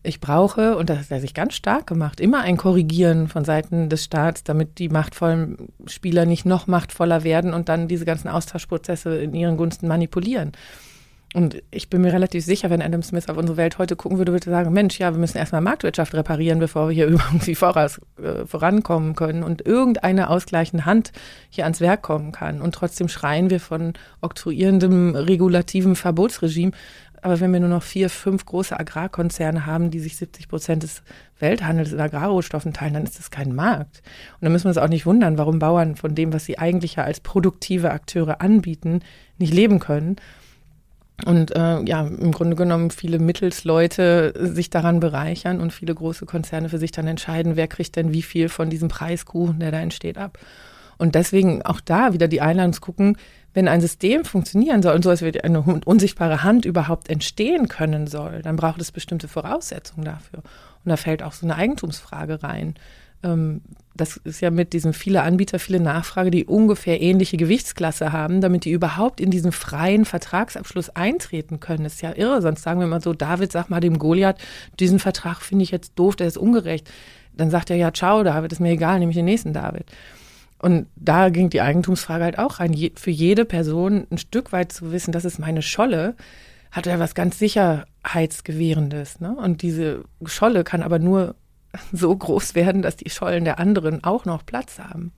ich 0.06 0.20
brauche, 0.20 0.78
und 0.78 0.90
das 0.90 1.00
hat 1.00 1.12
er 1.12 1.22
sich 1.22 1.34
ganz 1.34 1.54
stark 1.54 1.88
gemacht, 1.88 2.20
immer 2.20 2.42
ein 2.42 2.58
Korrigieren 2.58 3.28
von 3.28 3.46
Seiten 3.46 3.90
des 3.90 4.04
Staats, 4.04 4.44
damit 4.44 4.80
die 4.80 4.90
machtvollen 4.90 5.58
Spieler 5.88 6.26
nicht 6.26 6.46
noch 6.46 6.68
machtvoller 6.68 7.24
werden 7.24 7.54
und 7.54 7.70
dann 7.70 7.88
diese 7.88 8.06
ganzen 8.06 8.30
Austauschprozesse 8.30 9.18
in 9.18 9.34
ihren 9.34 9.58
Gunsten 9.58 9.88
manipulieren. 9.88 10.52
Und 11.36 11.62
ich 11.70 11.90
bin 11.90 12.02
mir 12.02 12.14
relativ 12.14 12.46
sicher, 12.46 12.70
wenn 12.70 12.82
Adam 12.82 13.04
Smith 13.04 13.28
auf 13.28 13.36
unsere 13.36 13.58
Welt 13.58 13.78
heute 13.78 13.98
gucken 13.98 14.18
würde, 14.18 14.32
würde 14.32 14.50
er 14.50 14.52
sagen, 14.52 14.72
Mensch, 14.72 15.00
ja, 15.00 15.12
wir 15.12 15.20
müssen 15.20 15.38
erstmal 15.38 15.60
Marktwirtschaft 15.60 16.14
reparieren, 16.14 16.60
bevor 16.60 16.88
wir 16.88 16.96
hier 16.96 17.08
irgendwie 17.10 17.56
voraus, 17.56 18.00
äh, 18.24 18.46
vorankommen 18.46 19.16
können 19.16 19.44
und 19.44 19.66
irgendeine 19.66 20.30
ausgleichende 20.30 20.86
Hand 20.86 21.12
hier 21.50 21.66
ans 21.66 21.82
Werk 21.82 22.04
kommen 22.04 22.32
kann. 22.32 22.62
Und 22.62 22.74
trotzdem 22.74 23.10
schreien 23.10 23.50
wir 23.50 23.60
von 23.60 23.92
oktroyierendem 24.22 25.14
regulativen 25.14 25.98
Verbotsregime 25.98 26.72
aber 27.26 27.40
wenn 27.40 27.52
wir 27.52 27.60
nur 27.60 27.70
noch 27.70 27.82
vier, 27.82 28.12
fünf 28.12 28.46
große 28.46 28.80
Agrarkonzerne 28.80 29.66
haben, 29.66 29.90
die 29.90 30.00
sich 30.00 30.16
70 30.16 30.48
Prozent 30.48 30.84
des 30.84 31.02
Welthandels 31.40 31.92
in 31.92 32.00
Agrarrohstoffen 32.00 32.72
teilen, 32.72 32.94
dann 32.94 33.04
ist 33.04 33.18
das 33.18 33.32
kein 33.32 33.56
Markt. 33.56 34.04
Und 34.34 34.44
dann 34.44 34.52
müssen 34.52 34.66
wir 34.66 34.70
uns 34.70 34.78
auch 34.78 34.90
nicht 34.90 35.08
wundern, 35.08 35.40
warum 35.40 35.58
Bauern 35.58 35.96
von 35.96 36.14
dem, 36.14 36.34
was 36.34 36.46
sie 36.46 36.60
eigentlich 36.60 36.98
ja 36.98 37.04
als 37.04 37.22
produktive 37.22 37.90
Akteure 37.90 38.42
anbieten, 38.42 39.00
nicht 39.40 39.52
leben 39.52 39.80
können. 39.80 40.18
Und 41.26 41.56
äh, 41.56 41.82
ja, 41.82 42.06
im 42.06 42.32
Grunde 42.32 42.56
genommen 42.56 42.92
viele 42.92 43.18
Mittelsleute 43.18 44.34
sich 44.38 44.70
daran 44.70 45.00
bereichern 45.00 45.62
und 45.62 45.74
viele 45.74 45.96
große 45.96 46.28
Konzerne 46.28 46.70
für 46.70 46.78
sich 46.78 46.92
dann 46.92 47.08
entscheiden, 47.08 47.56
wer 47.56 47.68
kriegt 47.68 47.96
denn 47.96 48.14
wie 48.14 48.22
viel 48.22 48.50
von 48.50 48.70
diesem 48.70 48.88
Preiskuchen, 48.88 49.60
der 49.60 49.72
da 49.72 49.80
entsteht, 49.80 50.20
ab. 50.20 50.38
Und 51.00 51.16
deswegen 51.16 51.64
auch 51.64 51.82
da 51.82 52.14
wieder 52.14 52.28
die 52.28 52.42
Einladung 52.42 52.74
zu 52.74 52.82
gucken, 52.82 53.18
wenn 53.56 53.70
ein 53.70 53.82
System 53.82 54.26
funktionieren 54.26 54.84
soll 54.84 54.94
und 54.96 55.04
so, 55.04 55.10
als 55.10 55.22
wird 55.22 55.44
eine 55.44 55.62
unsichtbare 55.62 56.44
Hand 56.44 56.66
überhaupt 56.66 57.10
entstehen 57.10 57.70
können 57.70 58.06
soll, 58.06 58.42
dann 58.42 58.58
braucht 58.58 58.82
es 58.82 58.92
bestimmte 58.92 59.30
Voraussetzungen 59.30 60.04
dafür. 60.04 60.40
Und 60.40 60.90
da 60.90 60.98
fällt 60.98 61.24
auch 61.24 61.32
so 61.32 61.46
eine 61.46 61.56
Eigentumsfrage 61.56 62.44
rein. 62.44 62.76
Ähm, 63.24 63.62
das 63.96 64.18
ist 64.18 64.42
ja 64.42 64.52
mit 64.52 64.74
diesen 64.74 64.92
viele 64.92 65.22
Anbieter, 65.22 65.58
viele 65.58 65.80
Nachfrage, 65.80 66.32
die 66.32 66.44
ungefähr 66.44 67.02
ähnliche 67.02 67.38
Gewichtsklasse 67.38 68.12
haben, 68.12 68.42
damit 68.42 68.66
die 68.66 68.72
überhaupt 68.72 69.22
in 69.22 69.32
diesen 69.32 69.54
freien 69.54 70.04
Vertragsabschluss 70.04 70.90
eintreten 70.90 71.62
können. 71.62 71.86
Das 71.86 71.94
ist 71.94 72.02
ja 72.02 72.12
irre. 72.14 72.42
Sonst 72.42 72.62
sagen 72.62 72.82
wir 72.82 72.88
mal 72.88 73.02
so, 73.02 73.14
David, 73.14 73.54
sag 73.54 73.70
mal 73.70 73.80
dem 73.80 74.00
Goliath, 74.00 74.38
diesen 74.82 75.00
Vertrag 75.00 75.40
finde 75.40 75.64
ich 75.64 75.72
jetzt 75.72 75.94
doof, 75.96 76.18
der 76.18 76.28
ist 76.28 76.38
ungerecht. 76.38 76.92
Dann 77.32 77.50
sagt 77.50 77.70
er, 77.70 77.78
ja, 77.78 77.94
ciao, 77.94 78.22
David, 78.24 78.52
ist 78.52 78.60
mir 78.60 78.72
egal, 78.72 79.00
nehme 79.00 79.12
ich 79.12 79.18
den 79.18 79.26
nächsten 79.26 79.54
David. 79.54 79.86
Und 80.60 80.88
da 80.96 81.30
ging 81.30 81.50
die 81.50 81.62
Eigentumsfrage 81.62 82.24
halt 82.24 82.40
auch 82.40 82.60
rein. 82.60 82.74
Je, 82.74 82.92
für 82.96 83.12
jede 83.12 83.46
Person 83.46 84.08
ein 84.10 84.18
Stück 84.18 84.52
weit 84.52 84.72
zu 84.72 84.92
wissen, 84.92 85.12
das 85.12 85.26
ist 85.26 85.40
meine 85.40 85.62
Scholle, 85.62 86.16
hat 86.72 86.86
ja 86.86 87.00
was 87.00 87.16
ganz 87.16 87.40
Sicherheitsgewährendes. 87.40 89.20
Ne? 89.20 89.36
Und 89.36 89.62
diese 89.62 90.04
Scholle 90.26 90.64
kann 90.64 90.82
aber 90.82 91.00
nur 91.00 91.36
so 91.92 92.16
groß 92.16 92.56
werden, 92.56 92.82
dass 92.82 92.96
die 92.96 93.10
Schollen 93.10 93.46
der 93.46 93.60
anderen 93.60 94.04
auch 94.04 94.26
noch 94.26 94.46
Platz 94.46 94.80
haben. 94.80 95.12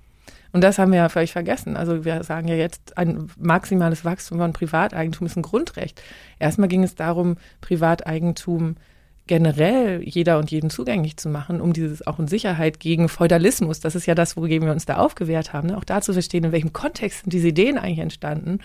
Und 0.53 0.63
das 0.63 0.79
haben 0.79 0.91
wir 0.91 0.99
ja 0.99 1.09
völlig 1.09 1.33
vergessen. 1.33 1.77
Also 1.77 2.05
wir 2.05 2.23
sagen 2.23 2.47
ja 2.47 2.55
jetzt, 2.55 2.97
ein 2.97 3.29
maximales 3.37 4.05
Wachstum 4.05 4.39
von 4.39 4.53
Privateigentum 4.53 5.27
ist 5.27 5.35
ein 5.35 5.43
Grundrecht. 5.43 6.01
Erstmal 6.39 6.69
ging 6.69 6.83
es 6.83 6.95
darum, 6.95 7.37
Privateigentum 7.61 8.75
generell 9.27 10.01
jeder 10.03 10.39
und 10.39 10.51
jeden 10.51 10.69
zugänglich 10.69 11.17
zu 11.17 11.29
machen, 11.29 11.61
um 11.61 11.73
dieses 11.73 12.05
auch 12.05 12.19
in 12.19 12.27
Sicherheit 12.27 12.79
gegen 12.79 13.09
Feudalismus, 13.09 13.79
das 13.79 13.95
ist 13.95 14.05
ja 14.05 14.15
das, 14.15 14.37
wogegen 14.37 14.65
wir 14.65 14.73
uns 14.73 14.85
da 14.85 14.97
aufgewehrt 14.97 15.53
haben, 15.53 15.69
ne? 15.69 15.77
auch 15.77 15.83
da 15.83 16.01
zu 16.01 16.13
verstehen, 16.13 16.45
in 16.45 16.51
welchem 16.51 16.73
Kontext 16.73 17.21
sind 17.21 17.33
diese 17.33 17.49
Ideen 17.49 17.77
eigentlich 17.77 17.99
entstanden. 17.99 18.59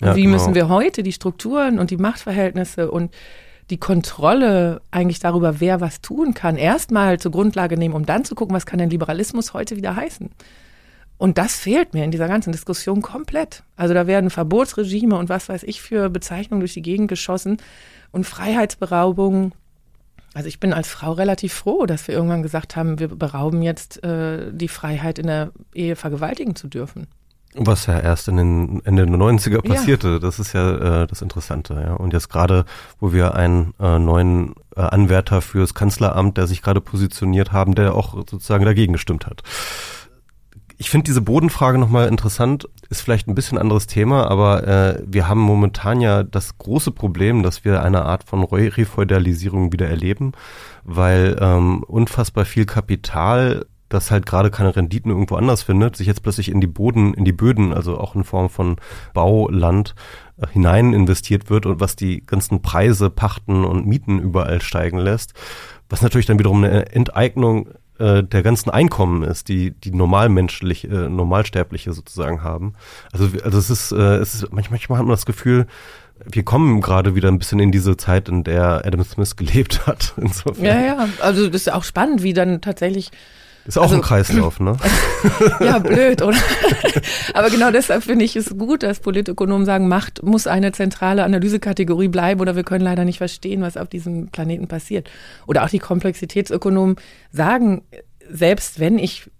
Ja, 0.00 0.14
wie 0.14 0.22
genau. 0.22 0.34
müssen 0.34 0.54
wir 0.54 0.68
heute 0.68 1.02
die 1.02 1.12
Strukturen 1.12 1.78
und 1.78 1.90
die 1.90 1.96
Machtverhältnisse 1.96 2.90
und 2.90 3.12
die 3.70 3.78
Kontrolle 3.78 4.80
eigentlich 4.90 5.18
darüber, 5.18 5.60
wer 5.60 5.80
was 5.80 6.00
tun 6.00 6.34
kann, 6.34 6.56
erstmal 6.56 7.18
zur 7.18 7.32
Grundlage 7.32 7.76
nehmen, 7.76 7.94
um 7.94 8.06
dann 8.06 8.24
zu 8.24 8.34
gucken, 8.34 8.54
was 8.54 8.64
kann 8.64 8.78
denn 8.78 8.90
Liberalismus 8.90 9.52
heute 9.52 9.76
wieder 9.76 9.96
heißen. 9.96 10.30
Und 11.18 11.36
das 11.36 11.56
fehlt 11.56 11.94
mir 11.94 12.04
in 12.04 12.12
dieser 12.12 12.28
ganzen 12.28 12.52
Diskussion 12.52 13.02
komplett. 13.02 13.64
Also 13.76 13.92
da 13.92 14.06
werden 14.06 14.30
Verbotsregime 14.30 15.16
und 15.16 15.28
was 15.28 15.48
weiß 15.48 15.64
ich 15.64 15.82
für 15.82 16.08
Bezeichnungen 16.08 16.60
durch 16.60 16.74
die 16.74 16.82
Gegend 16.82 17.08
geschossen 17.08 17.58
und 18.12 18.24
Freiheitsberaubungen 18.24 19.52
also 20.38 20.46
ich 20.46 20.60
bin 20.60 20.72
als 20.72 20.86
Frau 20.86 21.10
relativ 21.10 21.52
froh, 21.52 21.84
dass 21.84 22.06
wir 22.06 22.14
irgendwann 22.14 22.44
gesagt 22.44 22.76
haben, 22.76 23.00
wir 23.00 23.08
berauben 23.08 23.60
jetzt 23.60 24.04
äh, 24.04 24.52
die 24.52 24.68
Freiheit, 24.68 25.18
in 25.18 25.26
der 25.26 25.50
Ehe 25.74 25.96
vergewaltigen 25.96 26.54
zu 26.54 26.68
dürfen. 26.68 27.08
Was 27.56 27.86
ja 27.86 27.98
erst 27.98 28.28
in 28.28 28.36
den 28.36 28.80
Ende 28.84 29.04
der 29.04 29.16
90er 29.16 29.66
passierte, 29.66 30.08
ja. 30.10 30.18
das 30.20 30.38
ist 30.38 30.52
ja 30.52 31.02
äh, 31.02 31.06
das 31.08 31.22
Interessante. 31.22 31.74
Ja. 31.84 31.94
Und 31.94 32.12
jetzt 32.12 32.28
gerade, 32.28 32.66
wo 33.00 33.12
wir 33.12 33.34
einen 33.34 33.74
äh, 33.80 33.98
neuen 33.98 34.54
äh, 34.76 34.82
Anwärter 34.82 35.40
fürs 35.40 35.74
Kanzleramt, 35.74 36.36
der 36.36 36.46
sich 36.46 36.62
gerade 36.62 36.80
positioniert 36.80 37.50
haben, 37.50 37.74
der 37.74 37.96
auch 37.96 38.14
sozusagen 38.14 38.64
dagegen 38.64 38.92
gestimmt 38.92 39.26
hat. 39.26 39.42
Ich 40.80 40.90
finde 40.90 41.06
diese 41.06 41.20
Bodenfrage 41.20 41.76
nochmal 41.76 42.06
interessant, 42.06 42.68
ist 42.88 43.00
vielleicht 43.00 43.26
ein 43.26 43.34
bisschen 43.34 43.58
anderes 43.58 43.88
Thema, 43.88 44.30
aber 44.30 44.66
äh, 44.66 45.02
wir 45.04 45.28
haben 45.28 45.40
momentan 45.40 46.00
ja 46.00 46.22
das 46.22 46.56
große 46.56 46.92
Problem, 46.92 47.42
dass 47.42 47.64
wir 47.64 47.82
eine 47.82 48.04
Art 48.04 48.22
von 48.22 48.44
Refeudalisierung 48.44 49.72
wieder 49.72 49.88
erleben, 49.88 50.32
weil 50.84 51.36
ähm, 51.40 51.82
unfassbar 51.82 52.44
viel 52.44 52.64
Kapital 52.64 53.66
das 53.88 54.12
halt 54.12 54.24
gerade 54.24 54.50
keine 54.50 54.76
Renditen 54.76 55.10
irgendwo 55.10 55.34
anders 55.34 55.62
findet, 55.62 55.96
sich 55.96 56.06
jetzt 56.06 56.22
plötzlich 56.22 56.48
in 56.48 56.60
die 56.60 56.66
Boden, 56.68 57.12
in 57.14 57.24
die 57.24 57.32
Böden, 57.32 57.72
also 57.72 57.98
auch 57.98 58.14
in 58.14 58.22
Form 58.22 58.48
von 58.48 58.76
Bauland 59.14 59.96
äh, 60.36 60.46
hinein 60.46 60.92
investiert 60.92 61.50
wird 61.50 61.66
und 61.66 61.80
was 61.80 61.96
die 61.96 62.24
ganzen 62.24 62.62
Preise, 62.62 63.10
Pachten 63.10 63.64
und 63.64 63.86
Mieten 63.86 64.20
überall 64.20 64.62
steigen 64.62 64.98
lässt, 64.98 65.34
was 65.88 66.02
natürlich 66.02 66.26
dann 66.26 66.38
wiederum 66.38 66.62
eine 66.62 66.92
Enteignung 66.92 67.70
äh, 67.98 68.22
der 68.22 68.42
ganzen 68.42 68.70
Einkommen 68.70 69.22
ist, 69.22 69.48
die 69.48 69.72
die 69.72 69.90
normalmenschlich, 69.90 70.84
äh, 70.84 71.08
normalsterbliche 71.08 71.92
sozusagen 71.92 72.42
haben. 72.42 72.74
Also 73.12 73.28
also 73.44 73.58
es 73.58 73.70
ist, 73.70 73.92
äh, 73.92 74.16
es 74.16 74.34
ist 74.34 74.52
manchmal, 74.52 74.78
manchmal 74.78 74.98
hat 74.98 75.06
man 75.06 75.14
das 75.14 75.26
Gefühl, 75.26 75.66
wir 76.24 76.42
kommen 76.42 76.80
gerade 76.80 77.14
wieder 77.14 77.28
ein 77.28 77.38
bisschen 77.38 77.60
in 77.60 77.72
diese 77.72 77.96
Zeit, 77.96 78.28
in 78.28 78.44
der 78.44 78.82
Adam 78.84 79.04
Smith 79.04 79.36
gelebt 79.36 79.86
hat. 79.86 80.14
Insofern. 80.16 80.64
Ja, 80.64 80.80
ja, 80.80 81.08
also 81.20 81.46
das 81.46 81.62
ist 81.62 81.72
auch 81.72 81.84
spannend, 81.84 82.22
wie 82.22 82.32
dann 82.32 82.60
tatsächlich 82.60 83.10
ist 83.68 83.76
auch 83.76 83.82
also, 83.82 83.96
ein 83.96 84.00
Kreislauf, 84.00 84.60
ne? 84.60 84.78
ja, 85.60 85.78
blöd, 85.78 86.22
oder? 86.22 86.38
Aber 87.34 87.50
genau 87.50 87.70
deshalb 87.70 88.02
finde 88.02 88.24
ich 88.24 88.34
es 88.34 88.56
gut, 88.56 88.82
dass 88.82 89.00
Politökonomen 89.00 89.66
sagen, 89.66 89.88
Macht 89.88 90.22
muss 90.22 90.46
eine 90.46 90.72
zentrale 90.72 91.22
Analysekategorie 91.22 92.08
bleiben 92.08 92.40
oder 92.40 92.56
wir 92.56 92.64
können 92.64 92.82
leider 92.82 93.04
nicht 93.04 93.18
verstehen, 93.18 93.60
was 93.60 93.76
auf 93.76 93.88
diesem 93.88 94.28
Planeten 94.28 94.68
passiert. 94.68 95.10
Oder 95.46 95.64
auch 95.64 95.68
die 95.68 95.80
Komplexitätsökonomen 95.80 96.96
sagen, 97.30 97.82
selbst 98.30 98.80
wenn 98.80 98.98
ich 98.98 99.30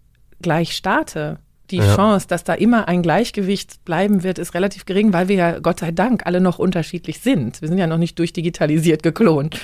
gleich 0.42 0.76
starte, 0.76 1.38
die 1.70 1.78
ja. 1.78 1.96
Chance, 1.96 2.28
dass 2.28 2.44
da 2.44 2.52
immer 2.52 2.86
ein 2.86 3.00
Gleichgewicht 3.00 3.82
bleiben 3.86 4.24
wird, 4.24 4.38
ist 4.38 4.52
relativ 4.52 4.84
gering, 4.84 5.14
weil 5.14 5.28
wir 5.28 5.36
ja 5.36 5.58
Gott 5.58 5.80
sei 5.80 5.90
Dank 5.90 6.26
alle 6.26 6.42
noch 6.42 6.58
unterschiedlich 6.58 7.20
sind. 7.20 7.62
Wir 7.62 7.68
sind 7.68 7.78
ja 7.78 7.86
noch 7.86 7.96
nicht 7.96 8.18
durchdigitalisiert 8.18 9.02
geklont. 9.02 9.58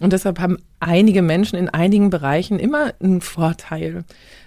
Und 0.00 0.12
deshalb 0.12 0.40
haben 0.40 0.58
einige 0.80 1.22
Menschen 1.22 1.56
in 1.58 1.68
einigen 1.68 2.10
Bereichen 2.10 2.58
immer 2.58 2.92
einen 3.00 3.20
Vorteil. 3.20 4.04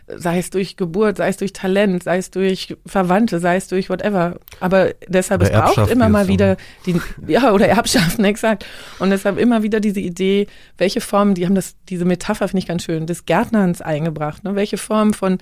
Sei 0.08 0.40
es 0.40 0.50
durch 0.50 0.78
Geburt, 0.78 1.18
sei 1.18 1.28
es 1.30 1.38
durch 1.38 1.52
Talent, 1.52 2.04
sei 2.04 2.18
es 2.18 2.32
durch 2.32 2.78
Verwandte, 2.86 3.40
sei 3.40 3.58
es 3.58 3.68
durch 3.68 3.90
whatever. 3.90 4.36
Aber 4.60 4.94
deshalb, 5.08 5.42
Oder 5.42 5.66
es 5.66 5.76
braucht 5.76 5.92
immer 5.92 6.08
mal 6.08 6.28
wieder 6.28 6.56
die, 6.86 7.00
ja, 7.28 7.52
oder 7.52 7.68
Erbschaften, 7.68 8.24
exakt. 8.26 8.66
Und 9.00 9.10
deshalb 9.10 9.38
immer 9.38 9.64
wieder 9.64 9.80
diese 9.80 10.00
Idee, 10.00 10.48
welche 10.78 11.02
Formen, 11.02 11.34
die 11.34 11.46
haben 11.46 11.56
das, 11.56 11.76
diese 11.90 12.06
Metapher 12.06 12.48
finde 12.48 12.60
ich 12.60 12.68
ganz 12.68 12.84
schön, 12.84 13.06
des 13.06 13.26
Gärtnerns 13.26 13.82
eingebracht, 13.82 14.44
ne? 14.44 14.56
Welche 14.56 14.78
Form 14.78 15.14
von 15.14 15.40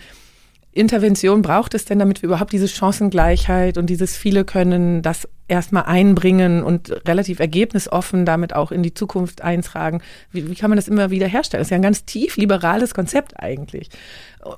Intervention 0.76 1.42
braucht 1.42 1.74
es 1.74 1.86
denn, 1.86 2.00
damit 2.00 2.22
wir 2.22 2.28
überhaupt 2.28 2.52
diese 2.52 2.68
Chancengleichheit 2.68 3.78
und 3.78 3.90
dieses 3.90 4.18
viele 4.18 4.44
können 4.44 5.02
das 5.02 5.26
erstmal 5.48 5.84
einbringen 5.84 6.64
und 6.64 6.92
relativ 7.08 7.40
ergebnisoffen 7.40 8.26
damit 8.26 8.54
auch 8.54 8.74
in 8.74 8.84
die 8.84 8.94
Zukunft 8.94 9.42
eintragen? 9.42 10.02
Wie, 10.32 10.50
wie 10.50 10.56
kann 10.56 10.70
man 10.70 10.76
das 10.76 10.90
immer 10.90 11.12
wieder 11.12 11.28
herstellen? 11.28 11.62
Das 11.62 11.68
ist 11.68 11.72
ja 11.72 11.78
ein 11.78 11.82
ganz 11.82 12.04
tief 12.04 12.36
liberales 12.36 12.94
Konzept 12.94 13.40
eigentlich 13.40 13.90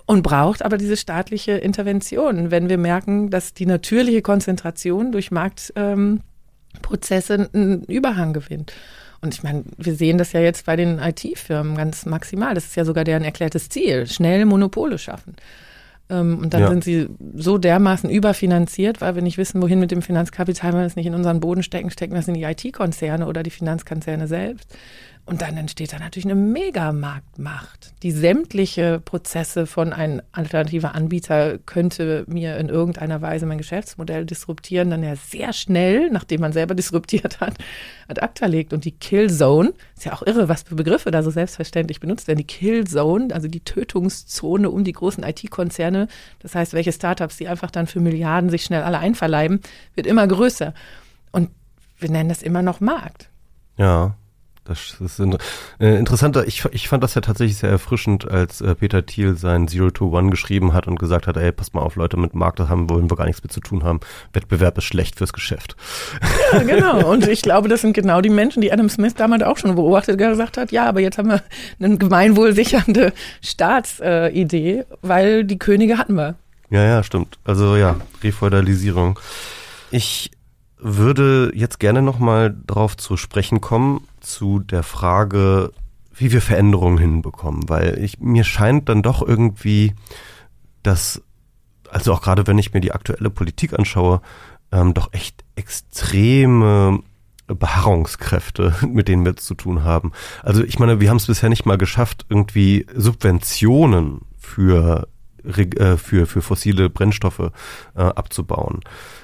und 0.07 0.23
braucht 0.23 0.65
aber 0.65 0.79
diese 0.79 0.97
staatliche 0.97 1.51
Intervention, 1.51 2.49
wenn 2.49 2.67
wir 2.67 2.79
merken, 2.79 3.29
dass 3.29 3.53
die 3.53 3.67
natürliche 3.67 4.23
Konzentration 4.23 5.11
durch 5.11 5.29
Marktprozesse 5.29 6.21
ähm, 7.35 7.47
einen 7.53 7.83
Überhang 7.83 8.33
gewinnt. 8.33 8.73
Und 9.21 9.35
ich 9.35 9.43
meine, 9.43 9.65
wir 9.77 9.93
sehen 9.93 10.17
das 10.17 10.31
ja 10.31 10.39
jetzt 10.39 10.65
bei 10.65 10.75
den 10.75 10.97
IT-Firmen 10.97 11.77
ganz 11.77 12.07
maximal. 12.07 12.55
Das 12.55 12.65
ist 12.65 12.75
ja 12.75 12.85
sogar 12.85 13.03
deren 13.03 13.23
erklärtes 13.23 13.69
Ziel, 13.69 14.07
schnell 14.07 14.45
Monopole 14.45 14.97
schaffen. 14.97 15.35
Ähm, 16.09 16.39
Und 16.39 16.53
dann 16.53 16.61
Ja. 16.61 16.69
sind 16.69 16.83
sie 16.83 17.07
so 17.35 17.57
dermaßen 17.57 18.09
überfinanziert, 18.09 19.01
weil 19.01 19.15
wir 19.15 19.21
nicht 19.21 19.37
wissen, 19.37 19.61
wohin 19.61 19.79
mit 19.79 19.91
dem 19.91 20.01
Finanzkapital, 20.01 20.73
wenn 20.73 20.79
wir 20.79 20.85
es 20.85 20.95
nicht 20.95 21.05
in 21.05 21.15
unseren 21.15 21.39
Boden 21.39 21.63
stecken, 21.63 21.89
stecken 21.89 22.13
wir 22.13 22.19
es 22.19 22.27
in 22.27 22.33
die 22.33 22.43
IT-Konzerne 22.43 23.27
oder 23.27 23.43
die 23.43 23.49
Finanzkonzerne 23.49 24.27
selbst. 24.27 24.73
Und 25.27 25.41
dann 25.41 25.57
entsteht 25.57 25.91
da 25.91 25.99
natürlich 25.99 26.23
eine 26.23 26.35
Megamarktmacht, 26.35 27.93
die 28.01 28.11
sämtliche 28.11 29.01
Prozesse 29.03 29.67
von 29.67 29.91
ein 29.91 30.21
alternativer 30.31 30.95
Anbieter 30.95 31.57
könnte 31.57 32.23
mir 32.27 32.55
in 32.55 32.69
irgendeiner 32.69 33.21
Weise 33.21 33.45
mein 33.45 33.57
Geschäftsmodell 33.57 34.25
disruptieren, 34.25 34.89
dann 34.89 35.03
ja 35.03 35.17
sehr 35.17 35.51
schnell, 35.51 36.09
nachdem 36.11 36.39
man 36.39 36.53
selber 36.53 36.75
disruptiert 36.75 37.41
hat, 37.41 37.55
ad 38.07 38.21
acta 38.21 38.45
legt. 38.45 38.71
Und 38.71 38.85
die 38.85 38.93
Killzone, 38.93 39.73
ist 39.97 40.05
ja 40.05 40.13
auch 40.13 40.21
irre, 40.21 40.47
was 40.47 40.63
für 40.63 40.75
Begriffe 40.75 41.11
da 41.11 41.21
so 41.21 41.29
selbstverständlich 41.29 41.99
benutzt 41.99 42.29
werden. 42.29 42.37
Die 42.37 42.47
Killzone, 42.47 43.35
also 43.35 43.49
die 43.49 43.65
Tötungszone 43.65 44.69
um 44.69 44.85
die 44.85 44.93
großen 44.93 45.25
IT-Konzerne, 45.25 46.07
das 46.39 46.55
heißt, 46.55 46.71
welche 46.71 46.93
Startups, 46.93 47.35
die 47.35 47.49
einfach 47.49 47.69
dann 47.69 47.87
für 47.87 47.99
Milliarden 47.99 48.49
sich 48.49 48.63
schnell 48.63 48.83
alle 48.83 48.99
einverleiben, 48.99 49.59
wird 49.93 50.07
immer 50.07 50.25
größer. 50.25 50.73
Und 51.33 51.49
wir 51.99 52.09
nennen 52.09 52.29
das 52.29 52.41
immer 52.41 52.61
noch 52.61 52.79
Markt. 52.79 53.29
Ja, 53.75 54.15
das 54.67 54.97
ist 54.99 55.19
ein, 55.19 55.37
äh, 55.79 55.97
interessanter. 55.97 56.47
Ich, 56.47 56.65
ich 56.71 56.87
fand 56.87 57.03
das 57.03 57.15
ja 57.15 57.21
tatsächlich 57.21 57.57
sehr 57.57 57.69
erfrischend, 57.69 58.29
als 58.29 58.61
äh, 58.61 58.75
Peter 58.75 59.05
Thiel 59.05 59.35
sein 59.35 59.67
Zero 59.67 59.91
to 59.91 60.09
One 60.15 60.29
geschrieben 60.29 60.73
hat 60.73 60.87
und 60.87 60.99
gesagt 60.99 61.27
hat, 61.27 61.37
ey, 61.37 61.51
passt 61.51 61.73
mal 61.73 61.81
auf, 61.81 61.95
Leute, 61.95 62.17
mit 62.17 62.35
Markt 62.35 62.59
das 62.59 62.69
haben 62.69 62.89
wollen 62.89 63.09
wir 63.09 63.17
gar 63.17 63.25
nichts 63.25 63.43
mit 63.43 63.51
zu 63.51 63.59
tun 63.59 63.83
haben. 63.83 63.99
Wettbewerb 64.33 64.77
ist 64.77 64.85
schlecht 64.85 65.15
fürs 65.15 65.33
Geschäft. 65.33 65.75
Ja, 66.51 66.63
genau. 66.63 67.09
Und 67.09 67.27
ich 67.27 67.41
glaube, 67.41 67.69
das 67.69 67.81
sind 67.81 67.93
genau 67.93 68.21
die 68.21 68.29
Menschen, 68.29 68.61
die 68.61 68.71
Adam 68.71 68.89
Smith 68.89 69.15
damals 69.15 69.43
auch 69.43 69.57
schon 69.57 69.75
beobachtet 69.75 70.17
gesagt 70.17 70.57
hat, 70.57 70.71
ja, 70.71 70.87
aber 70.87 70.99
jetzt 70.99 71.17
haben 71.17 71.29
wir 71.29 71.41
eine 71.79 71.97
gemeinwohlsichernde 71.97 73.13
Staatsidee, 73.41 74.85
weil 75.01 75.43
die 75.43 75.59
Könige 75.59 75.97
hatten 75.97 76.15
wir. 76.15 76.35
Ja, 76.69 76.83
ja, 76.83 77.03
stimmt. 77.03 77.39
Also 77.45 77.75
ja, 77.75 77.95
Refeudalisierung. 78.23 79.19
Ich 79.91 80.31
würde 80.79 81.51
jetzt 81.55 81.79
gerne 81.79 82.01
nochmal 82.01 82.55
drauf 82.67 82.97
zu 82.97 83.17
sprechen 83.17 83.61
kommen, 83.61 84.05
zu 84.27 84.59
der 84.59 84.83
Frage, 84.83 85.71
wie 86.13 86.31
wir 86.31 86.41
Veränderungen 86.41 86.97
hinbekommen, 86.97 87.69
weil 87.69 87.97
ich, 88.03 88.19
mir 88.19 88.43
scheint 88.43 88.89
dann 88.89 89.01
doch 89.01 89.21
irgendwie, 89.21 89.93
dass, 90.83 91.21
also 91.89 92.13
auch 92.13 92.21
gerade 92.21 92.45
wenn 92.47 92.57
ich 92.57 92.73
mir 92.73 92.81
die 92.81 92.91
aktuelle 92.91 93.29
Politik 93.29 93.77
anschaue, 93.77 94.21
ähm, 94.71 94.93
doch 94.93 95.13
echt 95.13 95.43
extreme 95.55 96.99
Beharrungskräfte, 97.47 98.75
mit 98.87 99.07
denen 99.07 99.25
wir 99.25 99.37
zu 99.37 99.55
tun 99.55 99.83
haben. 99.83 100.11
Also 100.43 100.63
ich 100.63 100.79
meine, 100.79 100.99
wir 100.99 101.09
haben 101.09 101.17
es 101.17 101.27
bisher 101.27 101.49
nicht 101.49 101.65
mal 101.65 101.77
geschafft, 101.77 102.25
irgendwie 102.29 102.85
Subventionen 102.93 104.21
für 104.37 105.07
äh, 105.43 105.95
für, 105.95 106.25
für 106.25 106.41
fossile 106.41 106.89
Brennstoffe 106.89 107.51
äh, 107.95 108.01
abzubauen 108.01 108.81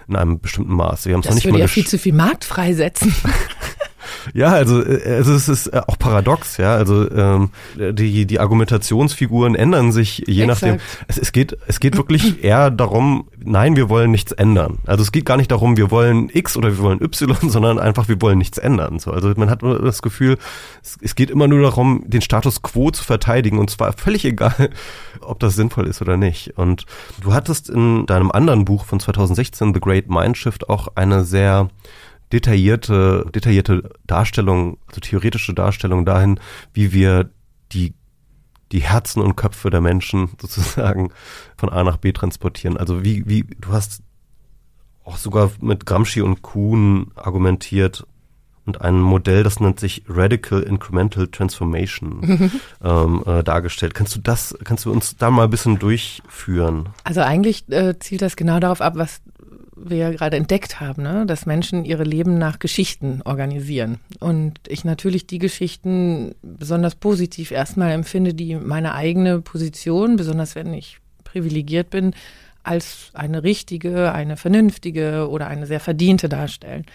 in 0.07 0.15
einem 0.15 0.39
bestimmten 0.39 0.73
Maß. 0.73 1.05
Wir 1.05 1.15
haben 1.15 1.21
es 1.21 1.33
nicht 1.33 1.43
würde 1.43 1.57
mal 1.57 1.61
ja 1.61 1.67
viel 1.67 1.85
zu 1.85 1.97
viel 1.97 2.13
Markt 2.13 2.45
freisetzen. 2.45 3.13
ja, 4.33 4.47
also, 4.47 4.83
äh, 4.83 5.15
also 5.17 5.33
es 5.33 5.49
ist 5.49 5.67
äh, 5.67 5.81
auch 5.87 5.97
paradox, 5.97 6.57
ja. 6.57 6.75
Also 6.75 7.09
ähm, 7.11 7.49
die, 7.75 8.25
die 8.25 8.39
Argumentationsfiguren 8.39 9.55
ändern 9.55 9.91
sich 9.91 10.23
je 10.27 10.43
Exakt. 10.43 10.61
nachdem. 10.61 10.79
Es, 11.07 11.17
es 11.17 11.31
geht, 11.31 11.57
es 11.67 11.79
geht 11.79 11.97
wirklich 11.97 12.43
eher 12.43 12.71
darum, 12.71 13.27
nein, 13.43 13.75
wir 13.75 13.89
wollen 13.89 14.11
nichts 14.11 14.31
ändern. 14.31 14.79
Also 14.85 15.03
es 15.03 15.11
geht 15.11 15.25
gar 15.25 15.37
nicht 15.37 15.51
darum, 15.51 15.77
wir 15.77 15.91
wollen 15.91 16.29
X 16.31 16.57
oder 16.57 16.69
wir 16.69 16.79
wollen 16.79 17.01
Y, 17.01 17.35
sondern 17.49 17.79
einfach, 17.79 18.07
wir 18.07 18.21
wollen 18.21 18.37
nichts 18.37 18.57
ändern. 18.57 18.99
So, 18.99 19.11
also 19.11 19.33
man 19.35 19.49
hat 19.49 19.61
das 19.63 20.01
Gefühl, 20.01 20.37
es, 20.81 20.97
es 21.01 21.15
geht 21.15 21.29
immer 21.29 21.47
nur 21.47 21.61
darum, 21.61 22.03
den 22.07 22.21
Status 22.21 22.61
quo 22.61 22.91
zu 22.91 23.03
verteidigen 23.03 23.59
und 23.59 23.69
zwar 23.69 23.93
völlig 23.93 24.25
egal, 24.25 24.69
ob 25.21 25.39
das 25.39 25.55
sinnvoll 25.55 25.87
ist 25.87 26.01
oder 26.01 26.17
nicht. 26.17 26.57
Und 26.57 26.85
du 27.21 27.33
hattest 27.33 27.69
in 27.69 28.05
deinem 28.05 28.31
anderen 28.31 28.65
Buch 28.65 28.85
von 28.85 28.99
2016, 28.99 29.73
The 29.73 29.79
Great 29.79 30.09
Mindshift, 30.09 30.69
auch 30.69 30.87
eine 30.95 31.23
sehr 31.23 31.69
detaillierte, 32.33 33.25
detaillierte 33.33 33.91
Darstellung, 34.05 34.77
also 34.87 34.99
theoretische 34.99 35.53
Darstellung 35.53 36.05
dahin, 36.05 36.39
wie 36.73 36.91
wir 36.91 37.29
die, 37.71 37.93
die 38.71 38.81
Herzen 38.81 39.21
und 39.21 39.35
Köpfe 39.35 39.69
der 39.69 39.81
Menschen 39.81 40.29
sozusagen 40.41 41.11
von 41.55 41.69
A 41.69 41.83
nach 41.83 41.97
B 41.97 42.11
transportieren. 42.11 42.75
Also 42.75 43.03
wie, 43.03 43.23
wie, 43.27 43.43
du 43.43 43.71
hast 43.71 44.01
auch 45.05 45.17
sogar 45.17 45.51
mit 45.61 45.85
Gramsci 45.85 46.21
und 46.21 46.41
Kuhn 46.41 47.11
argumentiert 47.15 48.05
und 48.65 48.79
ein 48.79 48.99
Modell, 48.99 49.43
das 49.43 49.59
nennt 49.59 49.79
sich 49.79 50.03
Radical 50.07 50.63
Incremental 50.63 51.27
Transformation 51.27 52.49
ähm, 52.83 53.23
äh, 53.25 53.43
dargestellt. 53.43 53.93
Kannst 53.93 54.15
du 54.15 54.21
das, 54.21 54.57
kannst 54.63 54.85
du 54.85 54.91
uns 54.91 55.17
da 55.17 55.29
mal 55.29 55.43
ein 55.43 55.49
bisschen 55.49 55.79
durchführen? 55.79 56.89
Also 57.03 57.21
eigentlich 57.21 57.69
äh, 57.69 57.99
zielt 57.99 58.21
das 58.21 58.37
genau 58.37 58.59
darauf 58.59 58.79
ab, 58.79 58.93
was 58.95 59.21
wir 59.85 59.97
ja 59.97 60.11
gerade 60.11 60.37
entdeckt 60.37 60.79
haben, 60.79 61.03
ne? 61.03 61.25
dass 61.25 61.45
Menschen 61.45 61.85
ihre 61.85 62.03
Leben 62.03 62.37
nach 62.37 62.59
Geschichten 62.59 63.21
organisieren. 63.23 63.99
Und 64.19 64.59
ich 64.67 64.85
natürlich 64.85 65.27
die 65.27 65.39
Geschichten 65.39 66.35
besonders 66.41 66.95
positiv 66.95 67.51
erstmal 67.51 67.91
empfinde, 67.91 68.33
die 68.33 68.55
meine 68.55 68.93
eigene 68.93 69.41
Position, 69.41 70.15
besonders 70.15 70.55
wenn 70.55 70.73
ich 70.73 70.99
privilegiert 71.23 71.89
bin, 71.89 72.13
als 72.63 73.11
eine 73.13 73.43
richtige, 73.43 74.13
eine 74.13 74.37
vernünftige 74.37 75.29
oder 75.29 75.47
eine 75.47 75.67
sehr 75.67 75.81
verdiente 75.81 76.29
darstellen. 76.29 76.85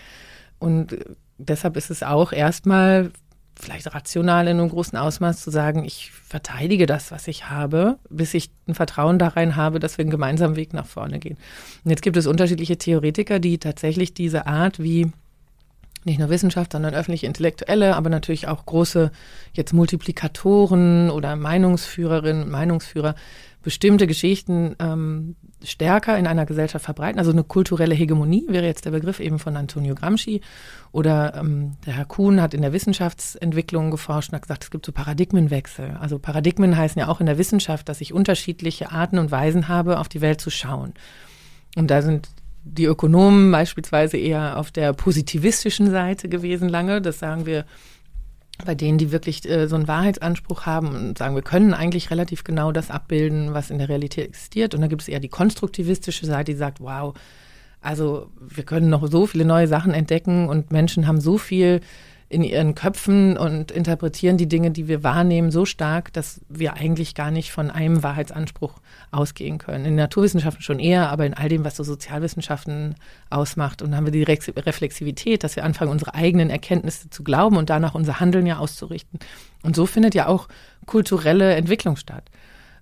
Und 0.59 0.93
äh, 0.93 1.05
deshalb 1.36 1.76
ist 1.76 1.91
es 1.91 2.03
auch 2.03 2.32
erstmal 2.32 3.11
vielleicht 3.59 3.92
rational 3.94 4.46
in 4.46 4.59
einem 4.59 4.68
großen 4.68 4.96
Ausmaß 4.96 5.42
zu 5.42 5.50
sagen, 5.50 5.84
ich 5.84 6.11
verteidige 6.11 6.86
das, 6.86 7.11
was 7.11 7.26
ich 7.28 7.50
habe, 7.50 7.98
bis 8.09 8.34
ich 8.34 8.50
ein 8.66 8.74
Vertrauen 8.74 9.18
darein 9.18 9.56
habe, 9.56 9.80
dass 9.80 9.98
wir 9.98 10.04
einen 10.04 10.11
gemeinsamen 10.11 10.56
Weg 10.56 10.72
nach 10.72 10.86
vorne 10.86 11.18
gehen. 11.18 11.36
Und 11.84 11.90
jetzt 11.90 12.02
gibt 12.02 12.16
es 12.16 12.26
unterschiedliche 12.26 12.78
Theoretiker, 12.78 13.38
die 13.38 13.59
tatsächlich 13.59 14.14
diese 14.14 14.46
Art, 14.46 14.82
wie 14.82 15.11
nicht 16.04 16.18
nur 16.18 16.30
Wissenschaft, 16.30 16.72
sondern 16.72 16.94
öffentliche 16.94 17.26
Intellektuelle, 17.26 17.96
aber 17.96 18.09
natürlich 18.09 18.48
auch 18.48 18.64
große 18.64 19.11
jetzt 19.52 19.72
Multiplikatoren 19.72 21.11
oder 21.11 21.36
Meinungsführerinnen 21.36 22.48
Meinungsführer 22.48 23.14
bestimmte 23.68 24.06
Geschichten 24.06 24.76
ähm, 24.78 25.36
stärker 25.62 26.16
in 26.16 26.26
einer 26.26 26.46
Gesellschaft 26.46 26.86
verbreiten. 26.86 27.18
Also 27.18 27.32
eine 27.32 27.44
kulturelle 27.44 27.94
Hegemonie 27.94 28.46
wäre 28.48 28.64
jetzt 28.64 28.86
der 28.86 28.92
Begriff 28.92 29.20
eben 29.20 29.38
von 29.38 29.58
Antonio 29.58 29.94
Gramsci. 29.94 30.40
Oder 30.90 31.34
ähm, 31.34 31.72
der 31.84 31.92
Herr 31.92 32.06
Kuhn 32.06 32.40
hat 32.40 32.54
in 32.54 32.62
der 32.62 32.72
Wissenschaftsentwicklung 32.72 33.90
geforscht 33.90 34.30
und 34.30 34.36
hat 34.36 34.42
gesagt, 34.44 34.64
es 34.64 34.70
gibt 34.70 34.86
so 34.86 34.92
Paradigmenwechsel. 34.92 35.98
Also 36.00 36.18
Paradigmen 36.18 36.78
heißen 36.78 36.98
ja 36.98 37.08
auch 37.08 37.20
in 37.20 37.26
der 37.26 37.36
Wissenschaft, 37.36 37.90
dass 37.90 38.00
ich 38.00 38.14
unterschiedliche 38.14 38.90
Arten 38.90 39.18
und 39.18 39.30
Weisen 39.30 39.68
habe, 39.68 39.98
auf 39.98 40.08
die 40.08 40.22
Welt 40.22 40.40
zu 40.40 40.48
schauen. 40.48 40.94
Und 41.76 41.90
da 41.90 42.00
sind 42.00 42.30
die 42.64 42.86
Ökonomen 42.86 43.52
beispielsweise 43.52 44.16
eher 44.16 44.56
auf 44.56 44.70
der 44.70 44.94
positivistischen 44.94 45.90
Seite 45.90 46.30
gewesen 46.30 46.70
lange. 46.70 47.02
Das 47.02 47.18
sagen 47.18 47.44
wir 47.44 47.66
bei 48.64 48.74
denen, 48.74 48.98
die 48.98 49.12
wirklich 49.12 49.48
äh, 49.48 49.68
so 49.68 49.76
einen 49.76 49.88
Wahrheitsanspruch 49.88 50.66
haben 50.66 50.88
und 50.88 51.18
sagen, 51.18 51.34
wir 51.34 51.42
können 51.42 51.74
eigentlich 51.74 52.11
relativ 52.11 52.44
genau 52.44 52.72
das 52.72 52.90
abbilden, 52.90 53.54
was 53.54 53.70
in 53.70 53.78
der 53.78 53.88
Realität 53.88 54.26
existiert. 54.26 54.74
Und 54.74 54.80
da 54.80 54.86
gibt 54.86 55.02
es 55.02 55.09
eher 55.09 55.20
die 55.20 55.28
konstruktivistische 55.28 56.26
Seite, 56.26 56.52
die 56.52 56.59
sagt, 56.59 56.80
wow, 56.80 57.14
also 57.80 58.30
wir 58.40 58.64
können 58.64 58.90
noch 58.90 59.06
so 59.09 59.26
viele 59.26 59.44
neue 59.44 59.68
Sachen 59.68 59.94
entdecken 59.94 60.48
und 60.48 60.72
Menschen 60.72 61.06
haben 61.06 61.20
so 61.20 61.38
viel 61.38 61.80
in 62.30 62.42
ihren 62.42 62.74
Köpfen 62.74 63.38
und 63.38 63.70
interpretieren 63.70 64.36
die 64.36 64.48
Dinge, 64.48 64.70
die 64.70 64.86
wir 64.86 65.02
wahrnehmen, 65.02 65.50
so 65.50 65.64
stark, 65.64 66.12
dass 66.12 66.42
wir 66.48 66.74
eigentlich 66.74 67.14
gar 67.14 67.30
nicht 67.30 67.52
von 67.52 67.70
einem 67.70 68.02
Wahrheitsanspruch 68.02 68.80
ausgehen 69.10 69.56
können. 69.56 69.86
In 69.86 69.94
Naturwissenschaften 69.94 70.62
schon 70.62 70.78
eher, 70.78 71.08
aber 71.08 71.24
in 71.24 71.32
all 71.32 71.48
dem, 71.48 71.64
was 71.64 71.76
so 71.76 71.84
Sozialwissenschaften 71.84 72.96
ausmacht. 73.30 73.80
Und 73.80 73.90
dann 73.90 73.96
haben 73.96 74.06
wir 74.06 74.12
die 74.12 74.24
Reflexivität, 74.24 75.42
dass 75.42 75.56
wir 75.56 75.64
anfangen, 75.64 75.90
unsere 75.90 76.14
eigenen 76.14 76.50
Erkenntnisse 76.50 77.08
zu 77.08 77.24
glauben 77.24 77.56
und 77.56 77.70
danach 77.70 77.94
unser 77.94 78.20
Handeln 78.20 78.46
ja 78.46 78.58
auszurichten. 78.58 79.20
Und 79.62 79.74
so 79.74 79.86
findet 79.86 80.14
ja 80.14 80.26
auch 80.26 80.48
kulturelle 80.84 81.54
Entwicklung 81.54 81.96
statt. 81.96 82.24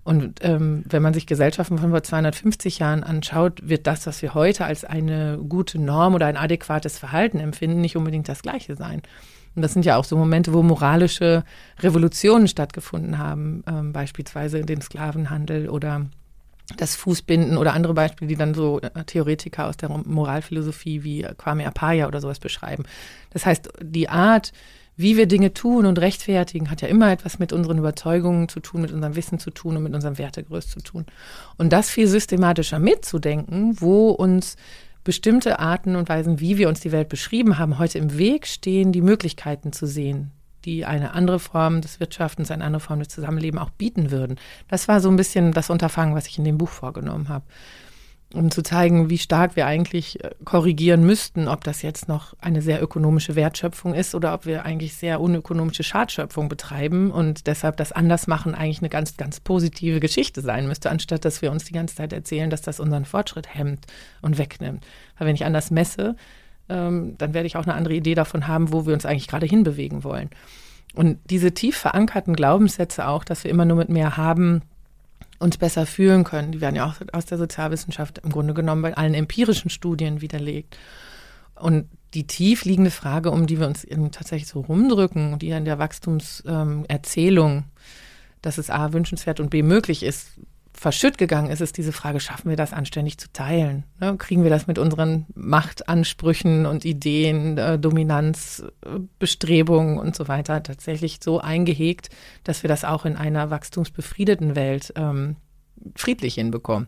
Und 0.03 0.39
ähm, 0.41 0.83
wenn 0.87 1.01
man 1.01 1.13
sich 1.13 1.25
Gesellschaften 1.25 1.77
von 1.77 1.91
vor 1.91 2.03
250 2.03 2.79
Jahren 2.79 3.03
anschaut, 3.03 3.59
wird 3.67 3.87
das, 3.87 4.07
was 4.07 4.21
wir 4.21 4.33
heute 4.33 4.65
als 4.65 4.85
eine 4.85 5.37
gute 5.49 5.79
Norm 5.79 6.15
oder 6.15 6.27
ein 6.27 6.37
adäquates 6.37 6.97
Verhalten 6.97 7.39
empfinden, 7.39 7.81
nicht 7.81 7.97
unbedingt 7.97 8.29
das 8.29 8.41
Gleiche 8.41 8.75
sein. 8.77 9.01
Und 9.57 9.63
das 9.63 9.73
sind 9.73 9.85
ja 9.85 9.97
auch 9.97 10.05
so 10.05 10.15
Momente, 10.15 10.53
wo 10.53 10.61
moralische 10.61 11.43
Revolutionen 11.79 12.47
stattgefunden 12.47 13.17
haben, 13.17 13.63
ähm, 13.67 13.91
beispielsweise 13.91 14.61
den 14.61 14.81
Sklavenhandel 14.81 15.67
oder 15.67 16.05
das 16.77 16.95
Fußbinden 16.95 17.57
oder 17.57 17.73
andere 17.73 17.95
Beispiele, 17.95 18.29
die 18.29 18.35
dann 18.35 18.53
so 18.53 18.79
äh, 18.81 19.03
Theoretiker 19.05 19.65
aus 19.65 19.75
der 19.75 19.89
Moralphilosophie 19.89 21.03
wie 21.03 21.23
Kwame 21.39 21.65
Apaya 21.65 22.07
oder 22.07 22.21
sowas 22.21 22.37
beschreiben. 22.37 22.83
Das 23.31 23.47
heißt, 23.47 23.69
die 23.81 24.09
Art, 24.09 24.53
wie 24.95 25.17
wir 25.17 25.25
Dinge 25.25 25.55
tun 25.55 25.87
und 25.87 25.97
rechtfertigen, 25.97 26.69
hat 26.69 26.83
ja 26.83 26.87
immer 26.87 27.11
etwas 27.11 27.39
mit 27.39 27.51
unseren 27.51 27.79
Überzeugungen 27.79 28.49
zu 28.49 28.59
tun, 28.59 28.81
mit 28.81 28.91
unserem 28.91 29.15
Wissen 29.15 29.39
zu 29.39 29.49
tun 29.49 29.75
und 29.75 29.81
mit 29.81 29.95
unserem 29.95 30.19
Wertegerüst 30.19 30.69
zu 30.69 30.81
tun. 30.81 31.07
Und 31.57 31.73
das 31.73 31.89
viel 31.89 32.05
systematischer 32.05 32.77
mitzudenken, 32.77 33.81
wo 33.81 34.11
uns 34.11 34.55
bestimmte 35.07 35.59
Arten 35.59 35.95
und 35.95 36.09
Weisen, 36.09 36.41
wie 36.41 36.57
wir 36.57 36.67
uns 36.67 36.81
die 36.81 36.91
Welt 36.91 37.07
beschrieben 37.07 37.57
haben, 37.57 37.79
heute 37.79 37.97
im 37.97 38.17
Weg 38.17 38.45
stehen, 38.45 38.91
die 38.91 39.01
Möglichkeiten 39.01 39.71
zu 39.71 39.87
sehen, 39.87 40.31
die 40.65 40.83
eine 40.83 41.13
andere 41.13 41.39
Form 41.39 41.79
des 41.79 42.01
Wirtschaftens, 42.01 42.51
eine 42.51 42.65
andere 42.65 42.81
Form 42.81 42.99
des 42.99 43.07
Zusammenlebens 43.07 43.61
auch 43.61 43.69
bieten 43.69 44.11
würden. 44.11 44.37
Das 44.67 44.89
war 44.89 44.99
so 44.99 45.07
ein 45.09 45.15
bisschen 45.15 45.53
das 45.53 45.69
Unterfangen, 45.69 46.13
was 46.13 46.27
ich 46.27 46.37
in 46.37 46.43
dem 46.43 46.57
Buch 46.57 46.67
vorgenommen 46.67 47.29
habe 47.29 47.45
um 48.33 48.51
zu 48.51 48.61
zeigen, 48.61 49.09
wie 49.09 49.17
stark 49.17 49.55
wir 49.55 49.65
eigentlich 49.65 50.23
äh, 50.23 50.31
korrigieren 50.43 51.05
müssten, 51.05 51.47
ob 51.47 51.63
das 51.63 51.81
jetzt 51.81 52.09
noch 52.09 52.33
eine 52.41 52.61
sehr 52.61 52.83
ökonomische 52.83 53.35
Wertschöpfung 53.35 53.93
ist 53.93 54.15
oder 54.15 54.33
ob 54.33 54.45
wir 54.45 54.65
eigentlich 54.65 54.95
sehr 54.95 55.21
unökonomische 55.21 55.83
Schadschöpfung 55.83 56.49
betreiben 56.49 57.11
und 57.11 57.47
deshalb 57.47 57.77
das 57.77 57.93
Andersmachen 57.93 58.53
eigentlich 58.53 58.79
eine 58.79 58.89
ganz, 58.89 59.15
ganz 59.15 59.39
positive 59.39 60.01
Geschichte 60.01 60.41
sein 60.41 60.67
müsste, 60.67 60.89
anstatt 60.89 61.23
dass 61.23 61.41
wir 61.41 61.51
uns 61.51 61.65
die 61.65 61.73
ganze 61.73 61.95
Zeit 61.95 62.11
erzählen, 62.11 62.49
dass 62.49 62.61
das 62.61 62.81
unseren 62.81 63.05
Fortschritt 63.05 63.53
hemmt 63.53 63.85
und 64.21 64.37
wegnimmt. 64.37 64.85
Weil 65.17 65.27
wenn 65.27 65.35
ich 65.35 65.45
anders 65.45 65.71
messe, 65.71 66.17
ähm, 66.67 67.15
dann 67.17 67.33
werde 67.33 67.47
ich 67.47 67.55
auch 67.55 67.63
eine 67.63 67.75
andere 67.75 67.93
Idee 67.93 68.15
davon 68.15 68.47
haben, 68.47 68.73
wo 68.73 68.85
wir 68.85 68.93
uns 68.93 69.05
eigentlich 69.05 69.29
gerade 69.29 69.45
hinbewegen 69.45 70.03
wollen. 70.03 70.29
Und 70.93 71.19
diese 71.29 71.53
tief 71.53 71.77
verankerten 71.77 72.35
Glaubenssätze 72.35 73.07
auch, 73.07 73.23
dass 73.23 73.43
wir 73.43 73.51
immer 73.51 73.65
nur 73.65 73.77
mit 73.77 73.89
mehr 73.89 74.17
haben, 74.17 74.63
uns 75.39 75.57
besser 75.57 75.85
fühlen 75.85 76.23
können. 76.23 76.51
Die 76.51 76.61
werden 76.61 76.75
ja 76.75 76.85
auch 76.85 76.95
aus 77.13 77.25
der 77.25 77.37
Sozialwissenschaft 77.37 78.19
im 78.19 78.31
Grunde 78.31 78.53
genommen 78.53 78.81
bei 78.81 78.95
allen 78.95 79.13
empirischen 79.13 79.69
Studien 79.69 80.21
widerlegt. 80.21 80.77
Und 81.55 81.89
die 82.13 82.25
tief 82.27 82.65
liegende 82.65 82.91
Frage, 82.91 83.31
um 83.31 83.47
die 83.47 83.59
wir 83.59 83.67
uns 83.67 83.85
tatsächlich 84.11 84.47
so 84.47 84.61
rumdrücken, 84.61 85.39
die 85.39 85.47
ja 85.47 85.57
in 85.57 85.65
der 85.65 85.79
Wachstumserzählung, 85.79 87.51
ähm, 87.51 87.63
dass 88.41 88.57
es 88.57 88.69
A 88.69 88.93
wünschenswert 88.93 89.39
und 89.39 89.49
B 89.49 89.63
möglich 89.63 90.03
ist, 90.03 90.39
verschütt 90.77 91.17
gegangen 91.17 91.49
ist, 91.49 91.59
ist 91.59 91.77
diese 91.77 91.91
Frage, 91.91 92.19
schaffen 92.19 92.49
wir 92.49 92.55
das 92.55 92.71
anständig 92.71 93.17
zu 93.17 93.31
teilen? 93.33 93.83
Ne? 93.99 94.15
Kriegen 94.17 94.43
wir 94.43 94.51
das 94.51 94.67
mit 94.67 94.77
unseren 94.77 95.25
Machtansprüchen 95.33 96.67
und 96.67 96.85
Ideen, 96.85 97.57
äh, 97.57 97.79
Dominanz, 97.79 98.63
äh, 98.85 98.99
und 99.97 100.15
so 100.15 100.27
weiter 100.27 100.61
tatsächlich 100.61 101.17
so 101.21 101.39
eingehegt, 101.39 102.09
dass 102.43 102.63
wir 102.63 102.67
das 102.67 102.85
auch 102.85 103.05
in 103.05 103.15
einer 103.15 103.49
wachstumsbefriedeten 103.49 104.55
Welt 104.55 104.93
ähm, 104.95 105.37
friedlich 105.95 106.35
hinbekommen? 106.35 106.87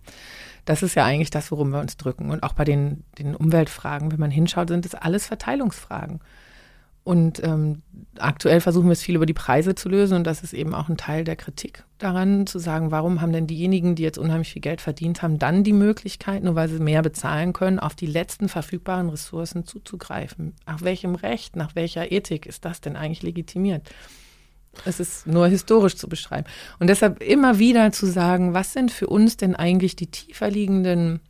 Das 0.65 0.83
ist 0.83 0.93
ja 0.95 1.03
eigentlich 1.03 1.31
das, 1.31 1.49
worum 1.51 1.71
wir 1.71 1.79
uns 1.79 1.97
drücken. 1.97 2.29
Und 2.29 2.43
auch 2.43 2.53
bei 2.53 2.65
den, 2.65 3.03
den 3.17 3.35
Umweltfragen, 3.35 4.11
wenn 4.11 4.19
man 4.19 4.31
hinschaut, 4.31 4.69
sind 4.69 4.85
es 4.85 4.93
alles 4.93 5.25
Verteilungsfragen. 5.25 6.19
Und 7.03 7.41
ähm, 7.43 7.81
aktuell 8.17 8.61
versuchen 8.61 8.87
wir 8.87 8.93
es 8.93 9.01
viel 9.01 9.15
über 9.15 9.25
die 9.25 9.33
Preise 9.33 9.73
zu 9.73 9.89
lösen 9.89 10.17
und 10.17 10.25
das 10.25 10.43
ist 10.43 10.53
eben 10.53 10.75
auch 10.75 10.89
ein 10.89 10.97
Teil 10.97 11.23
der 11.23 11.35
Kritik 11.35 11.83
daran, 11.97 12.45
zu 12.45 12.59
sagen, 12.59 12.91
warum 12.91 13.21
haben 13.21 13.31
denn 13.31 13.47
diejenigen, 13.47 13.95
die 13.95 14.03
jetzt 14.03 14.17
unheimlich 14.17 14.53
viel 14.53 14.61
Geld 14.61 14.81
verdient 14.81 15.21
haben, 15.21 15.39
dann 15.39 15.63
die 15.63 15.73
Möglichkeit, 15.73 16.43
nur 16.43 16.55
weil 16.55 16.69
sie 16.69 16.79
mehr 16.79 17.01
bezahlen 17.01 17.53
können, 17.53 17.79
auf 17.79 17.95
die 17.95 18.05
letzten 18.05 18.49
verfügbaren 18.49 19.09
Ressourcen 19.09 19.65
zuzugreifen? 19.65 20.53
Nach 20.67 20.81
welchem 20.81 21.15
Recht, 21.15 21.55
nach 21.55 21.75
welcher 21.75 22.11
Ethik 22.11 22.45
ist 22.45 22.65
das 22.65 22.81
denn 22.81 22.95
eigentlich 22.95 23.23
legitimiert? 23.23 23.89
Es 24.85 24.99
ist 24.99 25.25
nur 25.25 25.47
historisch 25.47 25.95
zu 25.95 26.07
beschreiben. 26.07 26.47
Und 26.79 26.87
deshalb 26.87 27.21
immer 27.21 27.59
wieder 27.59 27.91
zu 27.91 28.05
sagen, 28.05 28.53
was 28.53 28.73
sind 28.73 28.91
für 28.91 29.07
uns 29.07 29.35
denn 29.35 29.55
eigentlich 29.55 29.95
die 29.95 30.07
tiefer 30.07 30.49
liegenden 30.49 31.21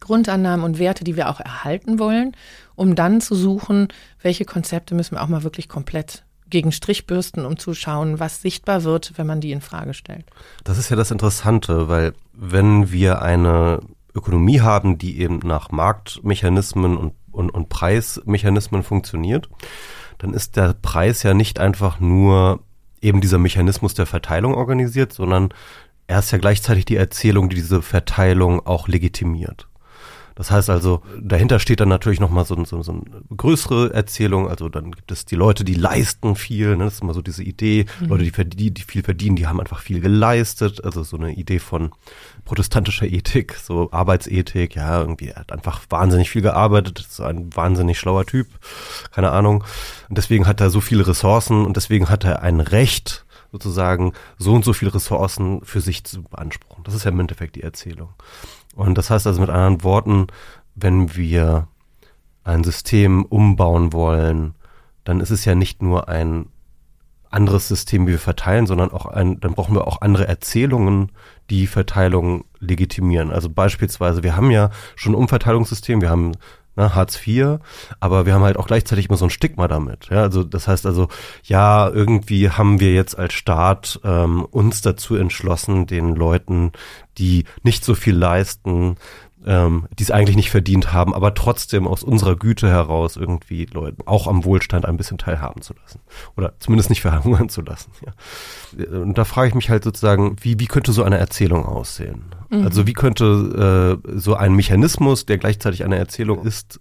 Grundannahmen 0.00 0.64
und 0.64 0.78
Werte, 0.78 1.04
die 1.04 1.16
wir 1.16 1.28
auch 1.28 1.40
erhalten 1.40 1.98
wollen, 1.98 2.36
um 2.74 2.94
dann 2.94 3.20
zu 3.20 3.34
suchen, 3.34 3.88
welche 4.22 4.44
Konzepte 4.44 4.94
müssen 4.94 5.16
wir 5.16 5.22
auch 5.22 5.28
mal 5.28 5.42
wirklich 5.42 5.68
komplett 5.68 6.24
gegen 6.50 6.72
Strich 6.72 7.06
bürsten, 7.06 7.44
um 7.44 7.58
zu 7.58 7.74
schauen, 7.74 8.20
was 8.20 8.40
sichtbar 8.40 8.84
wird, 8.84 9.12
wenn 9.16 9.26
man 9.26 9.40
die 9.40 9.52
in 9.52 9.60
Frage 9.60 9.94
stellt. 9.94 10.24
Das 10.64 10.78
ist 10.78 10.88
ja 10.88 10.96
das 10.96 11.10
Interessante, 11.10 11.88
weil 11.88 12.14
wenn 12.32 12.90
wir 12.90 13.22
eine 13.22 13.80
Ökonomie 14.14 14.60
haben, 14.60 14.98
die 14.98 15.20
eben 15.20 15.40
nach 15.40 15.70
Marktmechanismen 15.70 16.96
und, 16.96 17.12
und, 17.30 17.50
und 17.50 17.68
Preismechanismen 17.68 18.82
funktioniert, 18.82 19.48
dann 20.18 20.34
ist 20.34 20.56
der 20.56 20.74
Preis 20.74 21.22
ja 21.22 21.34
nicht 21.34 21.58
einfach 21.60 22.00
nur 22.00 22.60
eben 23.00 23.20
dieser 23.20 23.38
Mechanismus 23.38 23.94
der 23.94 24.06
Verteilung 24.06 24.54
organisiert, 24.54 25.12
sondern 25.12 25.50
er 26.08 26.18
ist 26.18 26.32
ja 26.32 26.38
gleichzeitig 26.38 26.86
die 26.86 26.96
Erzählung, 26.96 27.48
die 27.48 27.56
diese 27.56 27.82
Verteilung 27.82 28.66
auch 28.66 28.88
legitimiert. 28.88 29.68
Das 30.38 30.52
heißt 30.52 30.70
also, 30.70 31.02
dahinter 31.20 31.58
steht 31.58 31.80
dann 31.80 31.88
natürlich 31.88 32.20
nochmal 32.20 32.44
so, 32.44 32.64
so, 32.64 32.80
so 32.80 32.92
eine 32.92 33.02
größere 33.36 33.92
Erzählung. 33.92 34.48
Also 34.48 34.68
dann 34.68 34.92
gibt 34.92 35.10
es 35.10 35.24
die 35.24 35.34
Leute, 35.34 35.64
die 35.64 35.74
leisten 35.74 36.36
viel. 36.36 36.76
Ne? 36.76 36.84
Das 36.84 36.94
ist 36.94 37.02
immer 37.02 37.12
so 37.12 37.22
diese 37.22 37.42
Idee. 37.42 37.86
Mhm. 37.98 38.06
Leute, 38.06 38.22
die, 38.22 38.30
verdienen, 38.30 38.74
die 38.74 38.82
viel 38.82 39.02
verdienen, 39.02 39.34
die 39.34 39.48
haben 39.48 39.58
einfach 39.58 39.80
viel 39.80 39.98
geleistet. 39.98 40.84
Also 40.84 41.02
so 41.02 41.16
eine 41.16 41.32
Idee 41.32 41.58
von 41.58 41.90
protestantischer 42.44 43.06
Ethik, 43.06 43.56
so 43.56 43.90
Arbeitsethik. 43.90 44.76
Ja, 44.76 45.00
irgendwie 45.00 45.30
er 45.30 45.40
hat 45.40 45.50
einfach 45.50 45.80
wahnsinnig 45.90 46.30
viel 46.30 46.42
gearbeitet. 46.42 47.00
Das 47.00 47.06
ist 47.06 47.20
ein 47.20 47.54
wahnsinnig 47.56 47.98
schlauer 47.98 48.24
Typ. 48.24 48.46
Keine 49.10 49.32
Ahnung. 49.32 49.64
Und 50.08 50.18
deswegen 50.18 50.46
hat 50.46 50.60
er 50.60 50.70
so 50.70 50.80
viele 50.80 51.04
Ressourcen 51.04 51.66
und 51.66 51.76
deswegen 51.76 52.10
hat 52.10 52.22
er 52.22 52.42
ein 52.42 52.60
Recht, 52.60 53.26
sozusagen 53.50 54.12
so 54.38 54.54
und 54.54 54.64
so 54.64 54.72
viele 54.72 54.94
Ressourcen 54.94 55.64
für 55.64 55.80
sich 55.80 56.04
zu 56.04 56.22
beanspruchen. 56.22 56.84
Das 56.84 56.94
ist 56.94 57.04
ja 57.04 57.10
im 57.10 57.18
Endeffekt 57.18 57.56
die 57.56 57.62
Erzählung. 57.62 58.10
Und 58.78 58.96
das 58.96 59.10
heißt 59.10 59.26
also 59.26 59.40
mit 59.40 59.50
anderen 59.50 59.82
Worten, 59.82 60.28
wenn 60.76 61.16
wir 61.16 61.66
ein 62.44 62.62
System 62.62 63.24
umbauen 63.24 63.92
wollen, 63.92 64.54
dann 65.02 65.18
ist 65.18 65.30
es 65.30 65.44
ja 65.44 65.56
nicht 65.56 65.82
nur 65.82 66.08
ein 66.08 66.46
anderes 67.28 67.66
System, 67.66 68.06
wie 68.06 68.12
wir 68.12 68.18
verteilen, 68.20 68.68
sondern 68.68 68.92
auch 68.92 69.06
ein, 69.06 69.40
dann 69.40 69.54
brauchen 69.54 69.74
wir 69.74 69.88
auch 69.88 70.00
andere 70.00 70.28
Erzählungen, 70.28 71.10
die 71.50 71.66
Verteilung 71.66 72.44
legitimieren. 72.60 73.32
Also 73.32 73.50
beispielsweise, 73.50 74.22
wir 74.22 74.36
haben 74.36 74.52
ja 74.52 74.70
schon 74.94 75.12
ein 75.12 75.16
Umverteilungssystem, 75.16 76.00
wir 76.00 76.10
haben 76.10 76.36
ne, 76.78 76.94
Hartz 76.94 77.26
IV, 77.26 77.58
aber 78.00 78.24
wir 78.24 78.34
haben 78.34 78.44
halt 78.44 78.56
auch 78.56 78.66
gleichzeitig 78.66 79.08
immer 79.08 79.18
so 79.18 79.26
ein 79.26 79.30
Stigma 79.30 79.68
damit. 79.68 80.08
Ja, 80.10 80.22
also 80.22 80.44
das 80.44 80.68
heißt 80.68 80.86
also, 80.86 81.08
ja, 81.42 81.88
irgendwie 81.90 82.50
haben 82.50 82.80
wir 82.80 82.94
jetzt 82.94 83.18
als 83.18 83.34
Staat 83.34 84.00
ähm, 84.04 84.44
uns 84.44 84.80
dazu 84.80 85.16
entschlossen, 85.16 85.86
den 85.86 86.14
Leuten, 86.14 86.72
die 87.18 87.44
nicht 87.62 87.84
so 87.84 87.94
viel 87.94 88.16
leisten, 88.16 88.96
ähm, 89.46 89.86
die 89.98 90.02
es 90.02 90.10
eigentlich 90.10 90.36
nicht 90.36 90.50
verdient 90.50 90.92
haben, 90.92 91.14
aber 91.14 91.34
trotzdem 91.34 91.86
aus 91.86 92.02
unserer 92.02 92.36
Güte 92.36 92.68
heraus 92.68 93.16
irgendwie 93.16 93.66
Leuten 93.66 94.02
auch 94.06 94.26
am 94.26 94.44
Wohlstand 94.44 94.84
ein 94.84 94.96
bisschen 94.96 95.18
teilhaben 95.18 95.62
zu 95.62 95.74
lassen. 95.74 96.00
Oder 96.36 96.54
zumindest 96.58 96.90
nicht 96.90 97.00
verhungern 97.02 97.48
zu 97.48 97.62
lassen. 97.62 97.92
Ja. 98.04 99.00
Und 99.00 99.16
da 99.16 99.24
frage 99.24 99.48
ich 99.48 99.54
mich 99.54 99.70
halt 99.70 99.84
sozusagen, 99.84 100.36
wie, 100.40 100.58
wie 100.58 100.66
könnte 100.66 100.92
so 100.92 101.02
eine 101.04 101.18
Erzählung 101.18 101.64
aussehen? 101.64 102.34
Mhm. 102.50 102.64
Also 102.64 102.86
wie 102.86 102.92
könnte 102.92 104.00
äh, 104.04 104.18
so 104.18 104.34
ein 104.34 104.54
Mechanismus, 104.54 105.26
der 105.26 105.38
gleichzeitig 105.38 105.84
eine 105.84 105.96
Erzählung 105.96 106.44
ist, 106.44 106.80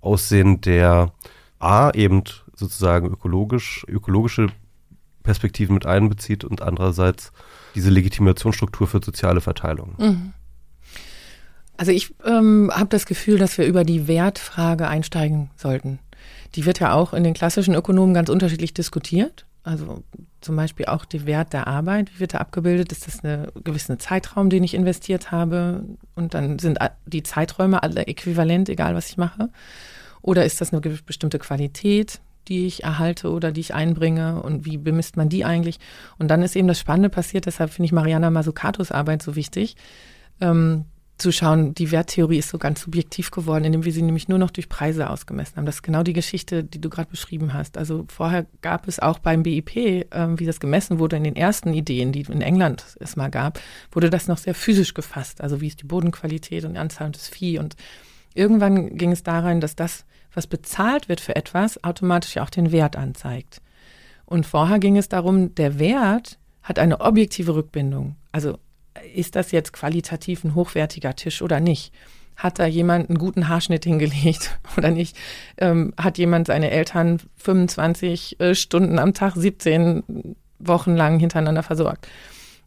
aussehen, 0.00 0.60
der 0.60 1.12
A 1.58 1.90
eben 1.90 2.22
sozusagen 2.54 3.08
ökologisch, 3.08 3.84
ökologische 3.88 4.48
Perspektiven 5.22 5.74
mit 5.74 5.86
einbezieht 5.86 6.44
und 6.44 6.62
andererseits 6.62 7.32
diese 7.74 7.90
Legitimationsstruktur 7.90 8.86
für 8.86 9.00
soziale 9.04 9.40
Verteilung. 9.40 9.94
Mhm. 9.98 10.32
Also 11.78 11.92
ich 11.92 12.12
ähm, 12.24 12.70
habe 12.74 12.88
das 12.90 13.06
Gefühl, 13.06 13.38
dass 13.38 13.56
wir 13.56 13.64
über 13.64 13.84
die 13.84 14.08
Wertfrage 14.08 14.88
einsteigen 14.88 15.50
sollten. 15.56 16.00
Die 16.56 16.66
wird 16.66 16.80
ja 16.80 16.92
auch 16.92 17.14
in 17.14 17.22
den 17.22 17.34
klassischen 17.34 17.74
Ökonomen 17.74 18.14
ganz 18.14 18.28
unterschiedlich 18.28 18.74
diskutiert. 18.74 19.46
Also 19.62 20.02
zum 20.40 20.56
Beispiel 20.56 20.86
auch 20.86 21.04
der 21.04 21.24
Wert 21.24 21.52
der 21.52 21.68
Arbeit, 21.68 22.10
wie 22.14 22.20
wird 22.20 22.34
er 22.34 22.40
abgebildet? 22.40 22.90
Ist 22.90 23.06
das 23.06 23.22
ein 23.22 23.46
gewisser 23.62 23.98
Zeitraum, 23.98 24.50
den 24.50 24.64
ich 24.64 24.74
investiert 24.74 25.30
habe? 25.30 25.84
Und 26.16 26.34
dann 26.34 26.58
sind 26.58 26.78
die 27.06 27.22
Zeiträume 27.22 27.82
alle 27.82 28.06
äquivalent, 28.06 28.68
egal 28.68 28.94
was 28.94 29.08
ich 29.10 29.16
mache? 29.16 29.50
Oder 30.20 30.44
ist 30.44 30.60
das 30.60 30.72
eine 30.72 30.80
bestimmte 30.80 31.38
Qualität, 31.38 32.20
die 32.48 32.66
ich 32.66 32.82
erhalte 32.82 33.30
oder 33.30 33.52
die 33.52 33.60
ich 33.60 33.74
einbringe 33.74 34.42
und 34.42 34.64
wie 34.64 34.78
bemisst 34.78 35.16
man 35.16 35.28
die 35.28 35.44
eigentlich. 35.44 35.78
Und 36.18 36.28
dann 36.28 36.42
ist 36.42 36.56
eben 36.56 36.66
das 36.66 36.80
Spannende 36.80 37.10
passiert, 37.10 37.46
deshalb 37.46 37.70
finde 37.70 37.86
ich 37.86 37.92
Mariana 37.92 38.30
Mazzucatos 38.30 38.90
Arbeit 38.90 39.22
so 39.22 39.36
wichtig. 39.36 39.76
Ähm, 40.40 40.86
zu 41.18 41.32
schauen, 41.32 41.74
die 41.74 41.90
Werttheorie 41.90 42.38
ist 42.38 42.48
so 42.48 42.58
ganz 42.58 42.80
subjektiv 42.80 43.32
geworden, 43.32 43.64
indem 43.64 43.84
wir 43.84 43.92
sie 43.92 44.02
nämlich 44.02 44.28
nur 44.28 44.38
noch 44.38 44.52
durch 44.52 44.68
Preise 44.68 45.10
ausgemessen 45.10 45.56
haben. 45.56 45.66
Das 45.66 45.76
ist 45.76 45.82
genau 45.82 46.04
die 46.04 46.12
Geschichte, 46.12 46.62
die 46.62 46.80
du 46.80 46.88
gerade 46.88 47.10
beschrieben 47.10 47.52
hast. 47.52 47.76
Also 47.76 48.04
vorher 48.08 48.46
gab 48.62 48.86
es 48.86 49.00
auch 49.00 49.18
beim 49.18 49.42
BIP, 49.42 49.76
äh, 49.76 50.06
wie 50.10 50.46
das 50.46 50.60
gemessen 50.60 51.00
wurde 51.00 51.16
in 51.16 51.24
den 51.24 51.34
ersten 51.34 51.74
Ideen, 51.74 52.12
die 52.12 52.20
in 52.20 52.40
England 52.40 52.84
es 53.00 53.16
mal 53.16 53.30
gab, 53.30 53.60
wurde 53.90 54.10
das 54.10 54.28
noch 54.28 54.38
sehr 54.38 54.54
physisch 54.54 54.94
gefasst. 54.94 55.40
Also 55.40 55.60
wie 55.60 55.66
ist 55.66 55.82
die 55.82 55.86
Bodenqualität 55.86 56.64
und 56.64 56.74
die 56.74 56.78
Anzahl 56.78 57.10
des 57.10 57.28
Vieh. 57.28 57.58
Und 57.58 57.74
irgendwann 58.34 58.96
ging 58.96 59.10
es 59.10 59.24
darin, 59.24 59.60
dass 59.60 59.74
das, 59.74 60.04
was 60.32 60.46
bezahlt 60.46 61.08
wird 61.08 61.20
für 61.20 61.34
etwas, 61.34 61.82
automatisch 61.82 62.38
auch 62.38 62.50
den 62.50 62.70
Wert 62.70 62.94
anzeigt. 62.94 63.60
Und 64.24 64.46
vorher 64.46 64.78
ging 64.78 64.96
es 64.96 65.08
darum, 65.08 65.54
der 65.56 65.80
Wert 65.80 66.38
hat 66.62 66.78
eine 66.78 67.00
objektive 67.00 67.54
Rückbindung. 67.54 68.16
Also 68.30 68.58
ist 69.14 69.36
das 69.36 69.52
jetzt 69.52 69.72
qualitativ 69.72 70.44
ein 70.44 70.54
hochwertiger 70.54 71.14
Tisch 71.16 71.42
oder 71.42 71.60
nicht? 71.60 71.92
Hat 72.36 72.58
da 72.58 72.66
jemand 72.66 73.08
einen 73.08 73.18
guten 73.18 73.48
Haarschnitt 73.48 73.84
hingelegt 73.84 74.58
oder 74.76 74.90
nicht? 74.90 75.16
Ähm, 75.56 75.92
hat 75.98 76.18
jemand 76.18 76.46
seine 76.46 76.70
Eltern 76.70 77.20
25 77.36 78.40
äh, 78.40 78.54
Stunden 78.54 78.98
am 78.98 79.14
Tag, 79.14 79.34
17 79.34 80.36
Wochen 80.58 80.94
lang 80.96 81.18
hintereinander 81.18 81.62
versorgt? 81.62 82.08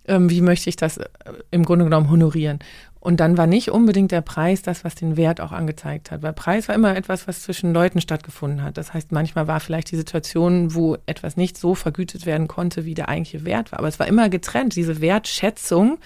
Ähm, 0.07 0.29
wie 0.29 0.41
möchte 0.41 0.69
ich 0.69 0.75
das 0.75 0.97
äh, 0.97 1.07
im 1.51 1.63
Grunde 1.63 1.85
genommen 1.85 2.09
honorieren? 2.09 2.59
Und 3.01 3.19
dann 3.19 3.35
war 3.35 3.47
nicht 3.47 3.71
unbedingt 3.71 4.11
der 4.11 4.21
Preis 4.21 4.61
das, 4.61 4.83
was 4.83 4.93
den 4.93 5.17
Wert 5.17 5.41
auch 5.41 5.51
angezeigt 5.51 6.11
hat. 6.11 6.21
Weil 6.21 6.33
Preis 6.33 6.67
war 6.67 6.75
immer 6.75 6.95
etwas, 6.95 7.27
was 7.27 7.41
zwischen 7.41 7.73
Leuten 7.73 7.99
stattgefunden 7.99 8.61
hat. 8.61 8.77
Das 8.77 8.93
heißt, 8.93 9.11
manchmal 9.11 9.47
war 9.47 9.59
vielleicht 9.59 9.89
die 9.89 9.95
Situation, 9.95 10.75
wo 10.75 10.97
etwas 11.07 11.35
nicht 11.35 11.57
so 11.57 11.73
vergütet 11.73 12.27
werden 12.27 12.47
konnte, 12.47 12.85
wie 12.85 12.93
der 12.93 13.09
eigentliche 13.09 13.43
Wert 13.43 13.71
war. 13.71 13.79
Aber 13.79 13.87
es 13.87 13.99
war 13.99 14.07
immer 14.07 14.29
getrennt. 14.29 14.75
Diese 14.75 15.01
Wertschätzung 15.01 15.97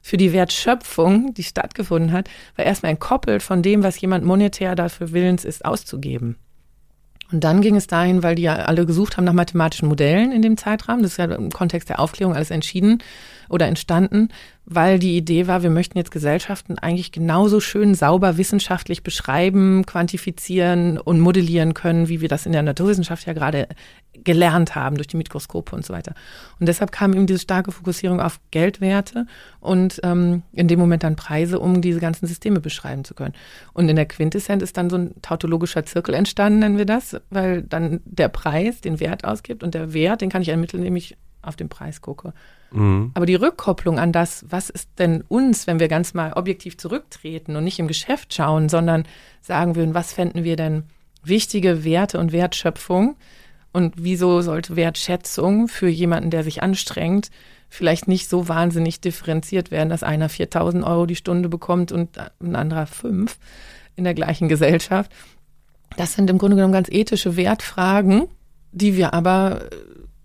für 0.00 0.16
die 0.16 0.32
Wertschöpfung, 0.32 1.34
die 1.34 1.42
stattgefunden 1.42 2.12
hat, 2.12 2.30
war 2.56 2.64
erstmal 2.64 2.92
entkoppelt 2.92 3.42
von 3.42 3.62
dem, 3.62 3.82
was 3.82 4.00
jemand 4.00 4.24
monetär 4.24 4.74
dafür 4.74 5.12
willens 5.12 5.44
ist, 5.44 5.66
auszugeben. 5.66 6.36
Und 7.30 7.44
dann 7.44 7.60
ging 7.60 7.76
es 7.76 7.88
dahin, 7.88 8.22
weil 8.22 8.36
die 8.36 8.42
ja 8.44 8.54
alle 8.54 8.86
gesucht 8.86 9.18
haben 9.18 9.24
nach 9.24 9.34
mathematischen 9.34 9.86
Modellen 9.86 10.32
in 10.32 10.40
dem 10.40 10.56
Zeitrahmen. 10.56 11.02
Das 11.02 11.12
ist 11.12 11.18
ja 11.18 11.26
im 11.26 11.50
Kontext 11.50 11.90
der 11.90 12.00
Aufklärung 12.00 12.34
alles 12.34 12.50
entschieden 12.50 13.02
oder 13.48 13.66
entstanden, 13.66 14.28
weil 14.64 14.98
die 14.98 15.16
Idee 15.16 15.46
war, 15.46 15.62
wir 15.62 15.70
möchten 15.70 15.96
jetzt 15.96 16.10
Gesellschaften 16.10 16.78
eigentlich 16.78 17.10
genauso 17.10 17.60
schön 17.60 17.94
sauber 17.94 18.36
wissenschaftlich 18.36 19.02
beschreiben, 19.02 19.86
quantifizieren 19.86 20.98
und 20.98 21.20
modellieren 21.20 21.72
können, 21.72 22.08
wie 22.08 22.20
wir 22.20 22.28
das 22.28 22.44
in 22.44 22.52
der 22.52 22.62
Naturwissenschaft 22.62 23.26
ja 23.26 23.32
gerade 23.32 23.68
gelernt 24.24 24.74
haben 24.74 24.96
durch 24.96 25.06
die 25.06 25.16
Mikroskope 25.16 25.74
und 25.74 25.86
so 25.86 25.94
weiter. 25.94 26.14
Und 26.60 26.66
deshalb 26.68 26.92
kam 26.92 27.14
eben 27.14 27.26
diese 27.26 27.38
starke 27.38 27.72
Fokussierung 27.72 28.20
auf 28.20 28.40
Geldwerte 28.50 29.26
und 29.60 30.00
ähm, 30.02 30.42
in 30.52 30.68
dem 30.68 30.78
Moment 30.78 31.02
dann 31.02 31.16
Preise, 31.16 31.58
um 31.60 31.80
diese 31.80 32.00
ganzen 32.00 32.26
Systeme 32.26 32.60
beschreiben 32.60 33.04
zu 33.04 33.14
können. 33.14 33.34
Und 33.72 33.88
in 33.88 33.96
der 33.96 34.06
Quintessenz 34.06 34.62
ist 34.62 34.76
dann 34.76 34.90
so 34.90 34.96
ein 34.96 35.14
tautologischer 35.22 35.84
Zirkel 35.86 36.14
entstanden, 36.14 36.58
nennen 36.58 36.78
wir 36.78 36.86
das, 36.86 37.16
weil 37.30 37.62
dann 37.62 38.00
der 38.04 38.28
Preis 38.28 38.80
den 38.80 39.00
Wert 39.00 39.24
ausgibt 39.24 39.62
und 39.62 39.74
der 39.74 39.92
Wert, 39.92 40.20
den 40.20 40.30
kann 40.30 40.42
ich 40.42 40.48
ermitteln, 40.48 40.80
indem 40.80 40.96
ich 40.96 41.16
auf 41.48 41.56
den 41.56 41.68
Preis 41.68 42.00
gucke. 42.00 42.32
Mhm. 42.70 43.10
Aber 43.14 43.26
die 43.26 43.34
Rückkopplung 43.34 43.98
an 43.98 44.12
das, 44.12 44.44
was 44.48 44.70
ist 44.70 44.90
denn 44.98 45.22
uns, 45.28 45.66
wenn 45.66 45.80
wir 45.80 45.88
ganz 45.88 46.14
mal 46.14 46.32
objektiv 46.34 46.78
zurücktreten 46.78 47.56
und 47.56 47.64
nicht 47.64 47.78
im 47.78 47.88
Geschäft 47.88 48.34
schauen, 48.34 48.68
sondern 48.68 49.04
sagen 49.40 49.76
würden, 49.76 49.94
was 49.94 50.12
fänden 50.12 50.44
wir 50.44 50.56
denn 50.56 50.84
wichtige 51.22 51.84
Werte 51.84 52.18
und 52.18 52.32
Wertschöpfung 52.32 53.16
und 53.72 53.94
wieso 53.96 54.40
sollte 54.40 54.76
Wertschätzung 54.76 55.68
für 55.68 55.88
jemanden, 55.88 56.30
der 56.30 56.44
sich 56.44 56.62
anstrengt, 56.62 57.30
vielleicht 57.68 58.08
nicht 58.08 58.28
so 58.28 58.48
wahnsinnig 58.48 59.00
differenziert 59.00 59.70
werden, 59.70 59.90
dass 59.90 60.02
einer 60.02 60.28
4000 60.28 60.84
Euro 60.84 61.06
die 61.06 61.16
Stunde 61.16 61.48
bekommt 61.48 61.92
und 61.92 62.18
ein 62.40 62.56
anderer 62.56 62.86
fünf 62.86 63.38
in 63.96 64.04
der 64.04 64.14
gleichen 64.14 64.48
Gesellschaft. 64.48 65.12
Das 65.96 66.14
sind 66.14 66.30
im 66.30 66.38
Grunde 66.38 66.56
genommen 66.56 66.72
ganz 66.72 66.88
ethische 66.88 67.36
Wertfragen, 67.36 68.28
die 68.72 68.96
wir 68.96 69.14
aber 69.14 69.68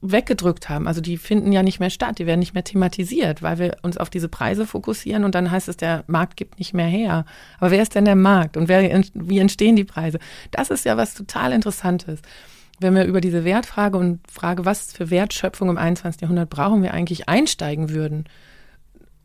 weggedrückt 0.04 0.70
haben. 0.70 0.88
Also 0.88 1.02
die 1.02 1.18
finden 1.18 1.52
ja 1.52 1.64
nicht 1.64 1.80
mehr 1.80 1.90
statt, 1.90 2.20
die 2.20 2.26
werden 2.26 2.42
nicht 2.42 2.54
mehr 2.54 2.64
thematisiert, 2.64 3.42
weil 3.42 3.58
wir 3.58 3.78
uns 3.82 3.98
auf 3.98 4.10
diese 4.10 4.28
Preise 4.28 4.68
fokussieren 4.68 5.24
und 5.24 5.34
dann 5.34 5.50
heißt 5.50 5.70
es, 5.70 5.78
der 5.78 6.04
Markt 6.08 6.36
gibt 6.36 6.60
nicht 6.60 6.74
mehr 6.74 6.88
her. 6.88 7.26
Aber 7.60 7.72
wer 7.72 7.82
ist 7.82 7.96
denn 7.96 8.06
der 8.06 8.18
Markt 8.18 8.58
und 8.58 8.68
wer, 8.68 9.02
wie 9.14 9.40
entstehen 9.40 9.76
die 9.76 9.86
Preise? 9.86 10.20
Das 10.52 10.70
ist 10.70 10.84
ja 10.86 10.98
was 10.98 11.14
total 11.14 11.54
Interessantes. 11.54 12.20
Wenn 12.80 12.96
wir 12.96 13.06
über 13.06 13.22
diese 13.22 13.46
Wertfrage 13.46 13.98
und 13.98 14.20
Frage, 14.30 14.66
was 14.66 14.92
für 14.92 15.10
Wertschöpfung 15.10 15.70
im 15.70 15.78
21. 15.78 16.22
Jahrhundert 16.22 16.50
brauchen 16.50 16.84
wir 16.84 16.94
eigentlich 16.94 17.30
einsteigen 17.30 17.90
würden 17.90 18.26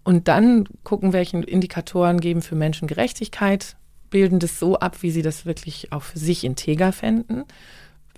und 0.04 0.28
dann 0.28 0.68
gucken, 0.84 1.12
welche 1.12 1.38
Indikatoren 1.38 2.20
geben 2.20 2.40
für 2.40 2.54
Menschen 2.54 2.86
Gerechtigkeit, 2.86 3.76
bilden 4.10 4.38
das 4.38 4.58
so 4.58 4.78
ab, 4.78 5.02
wie 5.02 5.10
sie 5.10 5.22
das 5.22 5.44
wirklich 5.44 5.92
auch 5.92 6.02
für 6.02 6.18
sich 6.18 6.44
integer 6.44 6.92
fänden 6.92 7.44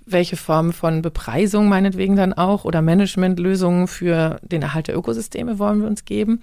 welche 0.07 0.37
Form 0.37 0.73
von 0.73 1.03
Bepreisung 1.03 1.69
meinetwegen 1.69 2.17
dann 2.17 2.33
auch 2.33 2.65
oder 2.65 2.83
Managementlösungen 2.83 3.87
für 3.87 4.41
den 4.43 4.63
Erhalt 4.63 4.89
der 4.89 4.97
Ökosysteme 4.97 5.59
wollen 5.59 5.81
wir 5.81 5.89
uns 5.89 6.05
geben 6.05 6.41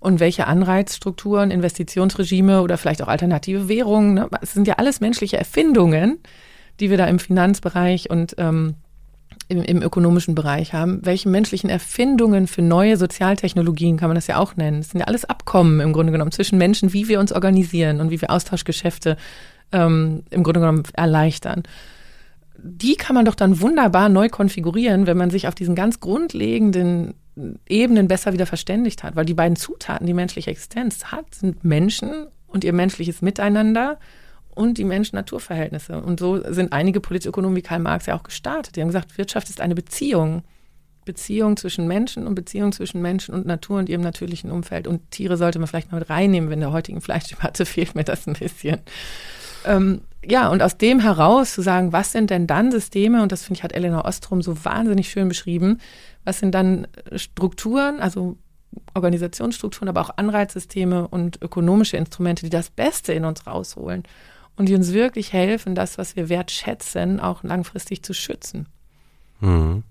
und 0.00 0.18
welche 0.18 0.46
Anreizstrukturen, 0.46 1.50
Investitionsregime 1.50 2.62
oder 2.62 2.78
vielleicht 2.78 3.02
auch 3.02 3.08
alternative 3.08 3.68
Währungen. 3.68 4.14
Ne? 4.14 4.28
Es 4.40 4.54
sind 4.54 4.66
ja 4.66 4.74
alles 4.74 5.00
menschliche 5.00 5.36
Erfindungen, 5.36 6.18
die 6.80 6.90
wir 6.90 6.96
da 6.96 7.06
im 7.06 7.18
Finanzbereich 7.18 8.10
und 8.10 8.34
ähm, 8.38 8.74
im, 9.48 9.62
im 9.62 9.82
ökonomischen 9.82 10.34
Bereich 10.34 10.72
haben. 10.72 11.00
Welche 11.04 11.28
menschlichen 11.28 11.68
Erfindungen 11.68 12.46
für 12.46 12.62
neue 12.62 12.96
Sozialtechnologien 12.96 13.98
kann 13.98 14.08
man 14.08 14.14
das 14.14 14.26
ja 14.26 14.38
auch 14.38 14.56
nennen? 14.56 14.80
Es 14.80 14.90
sind 14.90 15.00
ja 15.00 15.06
alles 15.06 15.26
Abkommen 15.26 15.80
im 15.80 15.92
Grunde 15.92 16.12
genommen 16.12 16.32
zwischen 16.32 16.56
Menschen, 16.56 16.92
wie 16.92 17.08
wir 17.08 17.20
uns 17.20 17.32
organisieren 17.32 18.00
und 18.00 18.10
wie 18.10 18.20
wir 18.20 18.30
Austauschgeschäfte 18.30 19.16
ähm, 19.72 20.22
im 20.30 20.42
Grunde 20.42 20.60
genommen 20.60 20.82
erleichtern 20.94 21.64
die 22.62 22.96
kann 22.96 23.14
man 23.14 23.24
doch 23.24 23.34
dann 23.34 23.60
wunderbar 23.60 24.08
neu 24.08 24.28
konfigurieren, 24.28 25.06
wenn 25.06 25.16
man 25.16 25.30
sich 25.30 25.48
auf 25.48 25.54
diesen 25.54 25.74
ganz 25.74 26.00
grundlegenden 26.00 27.14
Ebenen 27.68 28.08
besser 28.08 28.32
wieder 28.32 28.46
verständigt 28.46 29.02
hat. 29.02 29.16
Weil 29.16 29.24
die 29.24 29.34
beiden 29.34 29.56
Zutaten, 29.56 30.06
die 30.06 30.14
menschliche 30.14 30.50
Existenz 30.50 31.06
hat, 31.06 31.34
sind 31.34 31.64
Menschen 31.64 32.26
und 32.46 32.64
ihr 32.64 32.72
menschliches 32.72 33.22
Miteinander 33.22 33.98
und 34.54 34.78
die 34.78 34.84
Mensch-Natur-Verhältnisse. 34.84 36.00
Und 36.00 36.20
so 36.20 36.42
sind 36.52 36.72
einige 36.72 37.00
Politökonomen 37.00 37.56
wie 37.56 37.62
Karl 37.62 37.78
Marx 37.78 38.06
ja 38.06 38.16
auch 38.16 38.24
gestartet. 38.24 38.76
Die 38.76 38.80
haben 38.80 38.88
gesagt, 38.88 39.16
Wirtschaft 39.16 39.48
ist 39.48 39.60
eine 39.60 39.74
Beziehung. 39.74 40.42
Beziehung 41.04 41.56
zwischen 41.56 41.88
Menschen 41.88 42.26
und 42.26 42.34
Beziehung 42.34 42.72
zwischen 42.72 43.00
Menschen 43.00 43.34
und 43.34 43.46
Natur 43.46 43.78
und 43.78 43.88
ihrem 43.88 44.02
natürlichen 44.02 44.50
Umfeld. 44.50 44.86
Und 44.86 45.10
Tiere 45.10 45.36
sollte 45.36 45.58
man 45.58 45.66
vielleicht 45.66 45.90
mal 45.90 45.98
mit 45.98 46.10
reinnehmen, 46.10 46.50
wenn 46.50 46.60
der 46.60 46.72
heutigen 46.72 47.00
Fleischdebatte 47.00 47.64
fehlt 47.66 47.94
mir 47.94 48.04
das 48.04 48.26
ein 48.26 48.34
bisschen. 48.34 48.80
Ähm, 49.64 50.02
ja, 50.24 50.48
und 50.48 50.62
aus 50.62 50.76
dem 50.76 51.00
heraus 51.00 51.54
zu 51.54 51.62
sagen, 51.62 51.92
was 51.92 52.12
sind 52.12 52.30
denn 52.30 52.46
dann 52.46 52.70
Systeme, 52.70 53.22
und 53.22 53.32
das 53.32 53.44
finde 53.44 53.58
ich, 53.58 53.64
hat 53.64 53.72
Elena 53.72 54.04
Ostrom 54.04 54.42
so 54.42 54.64
wahnsinnig 54.64 55.08
schön 55.08 55.28
beschrieben, 55.28 55.78
was 56.24 56.38
sind 56.38 56.54
dann 56.54 56.86
Strukturen, 57.16 58.00
also 58.00 58.36
Organisationsstrukturen, 58.94 59.88
aber 59.88 60.00
auch 60.02 60.16
Anreizsysteme 60.16 61.08
und 61.08 61.40
ökonomische 61.42 61.96
Instrumente, 61.96 62.44
die 62.44 62.50
das 62.50 62.70
Beste 62.70 63.12
in 63.12 63.24
uns 63.24 63.46
rausholen 63.46 64.04
und 64.56 64.68
die 64.68 64.74
uns 64.74 64.92
wirklich 64.92 65.32
helfen, 65.32 65.74
das, 65.74 65.98
was 65.98 66.16
wir 66.16 66.28
wertschätzen, 66.28 67.18
auch 67.18 67.42
langfristig 67.42 68.02
zu 68.02 68.12
schützen. 68.12 68.66
Mhm. 69.40 69.82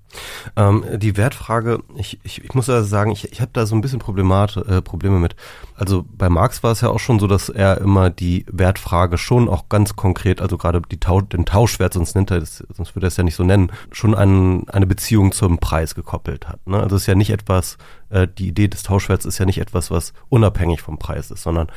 Ähm, 0.55 0.84
die 0.97 1.18
Wertfrage, 1.18 1.84
ich, 1.95 2.20
ich, 2.24 2.43
ich 2.43 2.53
muss 2.53 2.70
also 2.70 2.88
sagen, 2.88 3.12
ich, 3.12 3.32
ich 3.32 3.41
habe 3.41 3.51
da 3.53 3.66
so 3.66 3.76
ein 3.76 3.82
bisschen 3.82 3.99
Problemat, 3.99 4.57
äh, 4.57 4.82
Probleme 4.82 5.20
mit. 5.20 5.36
Also 5.76 6.05
bei 6.12 6.30
Marx 6.30 6.64
war 6.64 6.72
es 6.72 6.82
ja 6.82 6.89
auch 6.89 6.99
schon 6.99 7.20
so, 7.20 7.28
dass 7.28 7.49
er 7.49 7.80
immer 7.80 8.10
die 8.10 8.45
Wertfrage 8.51 9.18
schon 9.18 9.47
auch 9.47 9.70
ganz 9.70 9.95
konkret, 9.95 10.41
also 10.41 10.57
gerade 10.57 10.82
die 10.82 10.99
Tau 10.99 11.22
den 11.22 11.45
Tauschwert, 11.45 11.93
sonst 11.93 12.16
nennt 12.16 12.32
er 12.32 12.39
das, 12.39 12.64
sonst 12.74 12.95
würde 12.95 13.07
er 13.07 13.10
es 13.10 13.18
ja 13.18 13.24
nicht 13.24 13.36
so 13.36 13.43
nennen, 13.43 13.72
schon 13.91 14.16
ein, 14.16 14.68
eine 14.70 14.88
Beziehung 14.88 15.32
zum 15.32 15.60
Preis 15.60 15.95
gekoppelt 15.95 16.47
hat. 16.47 16.66
Ne? 16.68 16.80
Also 16.82 16.95
es 16.95 17.03
ist 17.03 17.07
ja 17.07 17.16
nicht 17.16 17.30
etwas, 17.30 17.78
äh, 18.10 18.28
die 18.28 18.47
Idee 18.47 18.68
des 18.68 18.84
Tauschwerts 18.84 19.26
ist 19.26 19.38
ja 19.38 19.45
nicht 19.45 19.60
etwas, 19.60 19.91
was 19.91 20.14
unabhängig 20.30 20.82
vom 20.82 20.97
Preis 20.97 21.32
ist, 21.32 21.43
sondern 21.43 21.68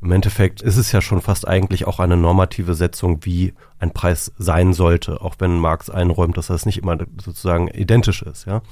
im 0.00 0.12
Endeffekt 0.12 0.60
ist 0.60 0.76
es 0.76 0.92
ja 0.92 1.00
schon 1.00 1.22
fast 1.22 1.48
eigentlich 1.48 1.86
auch 1.86 1.98
eine 1.98 2.16
normative 2.16 2.74
Setzung, 2.74 3.24
wie 3.24 3.54
ein 3.78 3.92
Preis 3.92 4.32
sein 4.38 4.72
sollte, 4.72 5.20
auch 5.20 5.36
wenn 5.38 5.58
Marx 5.58 5.90
einräumt, 5.90 6.36
dass 6.36 6.48
das 6.48 6.66
nicht 6.66 6.78
immer 6.78 6.98
sozusagen 7.22 7.68
identisch 7.74 8.22
ist, 8.22 8.46
ja. 8.46 8.62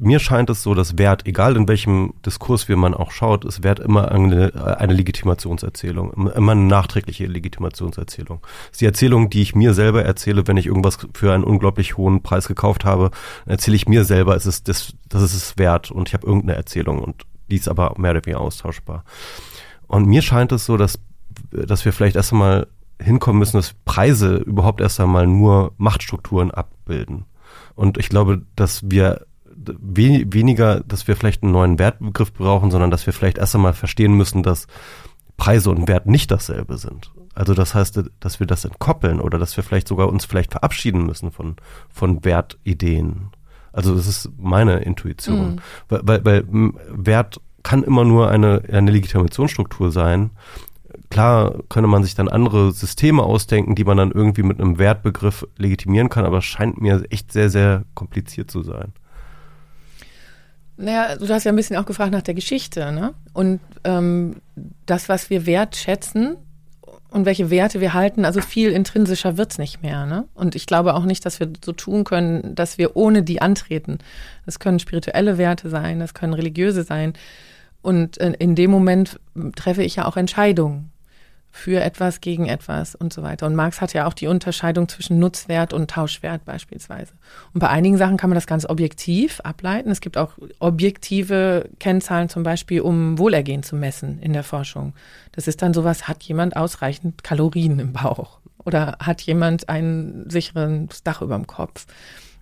Mir 0.00 0.18
scheint 0.18 0.50
es 0.50 0.64
so, 0.64 0.74
dass 0.74 0.98
Wert, 0.98 1.24
egal 1.24 1.56
in 1.56 1.68
welchem 1.68 2.14
Diskurs 2.26 2.68
wir 2.68 2.76
man 2.76 2.94
auch 2.94 3.12
schaut, 3.12 3.44
ist 3.44 3.62
Wert 3.62 3.78
immer 3.78 4.10
eine, 4.10 4.76
eine 4.80 4.92
Legitimationserzählung, 4.92 6.12
immer 6.34 6.52
eine 6.52 6.62
nachträgliche 6.62 7.26
Legitimationserzählung. 7.26 8.40
Das 8.42 8.72
ist 8.72 8.80
die 8.80 8.86
Erzählung, 8.86 9.30
die 9.30 9.42
ich 9.42 9.54
mir 9.54 9.72
selber 9.72 10.04
erzähle, 10.04 10.48
wenn 10.48 10.56
ich 10.56 10.66
irgendwas 10.66 10.98
für 11.14 11.32
einen 11.32 11.44
unglaublich 11.44 11.96
hohen 11.96 12.22
Preis 12.22 12.48
gekauft 12.48 12.84
habe, 12.84 13.12
erzähle 13.46 13.76
ich 13.76 13.86
mir 13.86 14.04
selber, 14.04 14.34
es 14.34 14.46
ist 14.46 14.66
das, 14.66 14.94
das 15.08 15.22
ist 15.22 15.34
es 15.34 15.58
wert 15.58 15.92
und 15.92 16.08
ich 16.08 16.14
habe 16.14 16.26
irgendeine 16.26 16.56
Erzählung 16.56 16.98
und 16.98 17.22
die 17.48 17.56
ist 17.56 17.68
aber 17.68 17.94
mehr 17.96 18.10
oder 18.10 18.26
weniger 18.26 18.40
austauschbar. 18.40 19.04
Und 19.86 20.06
mir 20.06 20.22
scheint 20.22 20.50
es 20.50 20.66
so, 20.66 20.76
dass, 20.76 20.98
dass 21.52 21.84
wir 21.84 21.92
vielleicht 21.92 22.16
erst 22.16 22.32
einmal 22.32 22.66
hinkommen 23.00 23.38
müssen, 23.38 23.58
dass 23.58 23.74
Preise 23.84 24.36
überhaupt 24.38 24.80
erst 24.80 24.98
einmal 24.98 25.28
nur 25.28 25.72
Machtstrukturen 25.76 26.50
ab, 26.50 26.74
abbilden. 26.84 27.24
Und 27.74 27.98
ich 27.98 28.08
glaube, 28.08 28.42
dass 28.56 28.88
wir 28.90 29.26
we 29.56 30.24
weniger, 30.26 30.80
dass 30.80 31.06
wir 31.08 31.16
vielleicht 31.16 31.42
einen 31.42 31.52
neuen 31.52 31.78
Wertbegriff 31.78 32.32
brauchen, 32.32 32.70
sondern 32.70 32.90
dass 32.90 33.06
wir 33.06 33.12
vielleicht 33.12 33.38
erst 33.38 33.54
einmal 33.54 33.72
verstehen 33.72 34.14
müssen, 34.14 34.42
dass 34.42 34.66
Preise 35.36 35.70
und 35.70 35.88
Wert 35.88 36.06
nicht 36.06 36.30
dasselbe 36.30 36.76
sind. 36.76 37.10
Also 37.34 37.54
das 37.54 37.74
heißt, 37.74 38.00
dass 38.20 38.40
wir 38.40 38.46
das 38.46 38.64
entkoppeln 38.64 39.20
oder 39.20 39.38
dass 39.38 39.56
wir 39.56 39.64
vielleicht 39.64 39.88
sogar 39.88 40.08
uns 40.08 40.24
vielleicht 40.24 40.52
verabschieden 40.52 41.04
müssen 41.04 41.32
von, 41.32 41.56
von 41.90 42.24
Wertideen. 42.24 43.30
Also 43.72 43.94
das 43.96 44.06
ist 44.06 44.30
meine 44.38 44.78
Intuition. 44.78 45.56
Mhm. 45.56 45.60
Weil, 45.88 46.00
weil, 46.04 46.24
weil 46.24 46.72
Wert 46.90 47.40
kann 47.64 47.82
immer 47.82 48.04
nur 48.04 48.30
eine, 48.30 48.62
eine 48.70 48.90
Legitimationsstruktur 48.92 49.90
sein. 49.90 50.30
Klar 51.14 51.62
könne 51.68 51.86
man 51.86 52.02
sich 52.02 52.16
dann 52.16 52.28
andere 52.28 52.72
Systeme 52.72 53.22
ausdenken, 53.22 53.76
die 53.76 53.84
man 53.84 53.96
dann 53.96 54.10
irgendwie 54.10 54.42
mit 54.42 54.60
einem 54.60 54.80
Wertbegriff 54.80 55.46
legitimieren 55.56 56.08
kann, 56.08 56.24
aber 56.24 56.38
es 56.38 56.44
scheint 56.44 56.80
mir 56.80 57.04
echt 57.08 57.30
sehr, 57.30 57.50
sehr 57.50 57.84
kompliziert 57.94 58.50
zu 58.50 58.64
sein. 58.64 58.92
Naja, 60.76 61.14
du 61.14 61.28
hast 61.28 61.44
ja 61.44 61.52
ein 61.52 61.56
bisschen 61.56 61.76
auch 61.76 61.86
gefragt 61.86 62.10
nach 62.10 62.22
der 62.22 62.34
Geschichte, 62.34 62.90
ne? 62.90 63.14
Und 63.32 63.60
ähm, 63.84 64.38
das, 64.86 65.08
was 65.08 65.30
wir 65.30 65.46
wertschätzen 65.46 66.34
und 67.10 67.26
welche 67.26 67.48
Werte 67.48 67.80
wir 67.80 67.94
halten, 67.94 68.24
also 68.24 68.40
viel 68.40 68.72
intrinsischer 68.72 69.36
wird's 69.36 69.58
nicht 69.58 69.84
mehr, 69.84 70.06
ne? 70.06 70.24
Und 70.34 70.56
ich 70.56 70.66
glaube 70.66 70.94
auch 70.94 71.04
nicht, 71.04 71.24
dass 71.24 71.38
wir 71.38 71.48
so 71.64 71.70
tun 71.70 72.02
können, 72.02 72.56
dass 72.56 72.76
wir 72.76 72.96
ohne 72.96 73.22
die 73.22 73.40
antreten. 73.40 73.98
Das 74.46 74.58
können 74.58 74.80
spirituelle 74.80 75.38
Werte 75.38 75.70
sein, 75.70 76.00
das 76.00 76.12
können 76.12 76.34
religiöse 76.34 76.82
sein. 76.82 77.12
Und 77.82 78.16
in 78.16 78.56
dem 78.56 78.72
Moment 78.72 79.20
treffe 79.54 79.84
ich 79.84 79.94
ja 79.94 80.06
auch 80.06 80.16
Entscheidungen 80.16 80.90
für 81.56 81.80
etwas, 81.80 82.20
gegen 82.20 82.46
etwas 82.46 82.96
und 82.96 83.12
so 83.12 83.22
weiter. 83.22 83.46
Und 83.46 83.54
Marx 83.54 83.80
hat 83.80 83.92
ja 83.92 84.08
auch 84.08 84.12
die 84.12 84.26
Unterscheidung 84.26 84.88
zwischen 84.88 85.20
Nutzwert 85.20 85.72
und 85.72 85.88
Tauschwert 85.88 86.44
beispielsweise. 86.44 87.12
Und 87.52 87.60
bei 87.60 87.68
einigen 87.68 87.96
Sachen 87.96 88.16
kann 88.16 88.28
man 88.28 88.34
das 88.34 88.48
ganz 88.48 88.66
objektiv 88.66 89.38
ableiten. 89.44 89.88
Es 89.88 90.00
gibt 90.00 90.18
auch 90.18 90.32
objektive 90.58 91.70
Kennzahlen 91.78 92.28
zum 92.28 92.42
Beispiel, 92.42 92.80
um 92.80 93.18
Wohlergehen 93.20 93.62
zu 93.62 93.76
messen 93.76 94.18
in 94.20 94.32
der 94.32 94.42
Forschung. 94.42 94.94
Das 95.30 95.46
ist 95.46 95.62
dann 95.62 95.72
sowas, 95.72 96.08
hat 96.08 96.24
jemand 96.24 96.56
ausreichend 96.56 97.22
Kalorien 97.22 97.78
im 97.78 97.92
Bauch? 97.92 98.40
Oder 98.64 98.96
hat 98.98 99.22
jemand 99.22 99.68
ein 99.68 100.24
sicheres 100.28 101.04
Dach 101.04 101.22
über 101.22 101.36
dem 101.36 101.46
Kopf? 101.46 101.86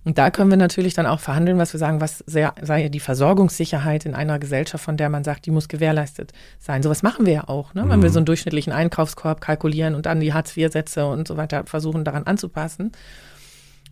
Und 0.05 0.17
da 0.17 0.31
können 0.31 0.49
wir 0.49 0.57
natürlich 0.57 0.93
dann 0.93 1.05
auch 1.05 1.21
verhandeln, 1.21 1.57
was 1.57 1.73
wir 1.73 1.79
sagen, 1.79 2.01
was 2.01 2.19
sehr, 2.27 2.53
sei 2.61 2.89
die 2.89 2.99
Versorgungssicherheit 2.99 4.05
in 4.05 4.15
einer 4.15 4.37
Gesellschaft, 4.37 4.83
von 4.83 4.97
der 4.97 5.09
man 5.09 5.23
sagt, 5.23 5.45
die 5.45 5.51
muss 5.51 5.69
gewährleistet 5.69 6.33
sein. 6.59 6.83
Sowas 6.83 7.03
machen 7.03 7.25
wir 7.25 7.33
ja 7.33 7.47
auch, 7.47 7.73
ne? 7.73 7.83
wenn 7.87 8.01
wir 8.01 8.09
mhm. 8.09 8.13
so 8.13 8.19
einen 8.19 8.25
durchschnittlichen 8.25 8.73
Einkaufskorb 8.73 9.39
kalkulieren 9.39 9.95
und 9.95 10.05
dann 10.05 10.19
die 10.19 10.33
Hartz-IV-Sätze 10.33 11.05
und 11.05 11.27
so 11.27 11.37
weiter 11.37 11.65
versuchen 11.65 12.03
daran 12.03 12.23
anzupassen. 12.23 12.91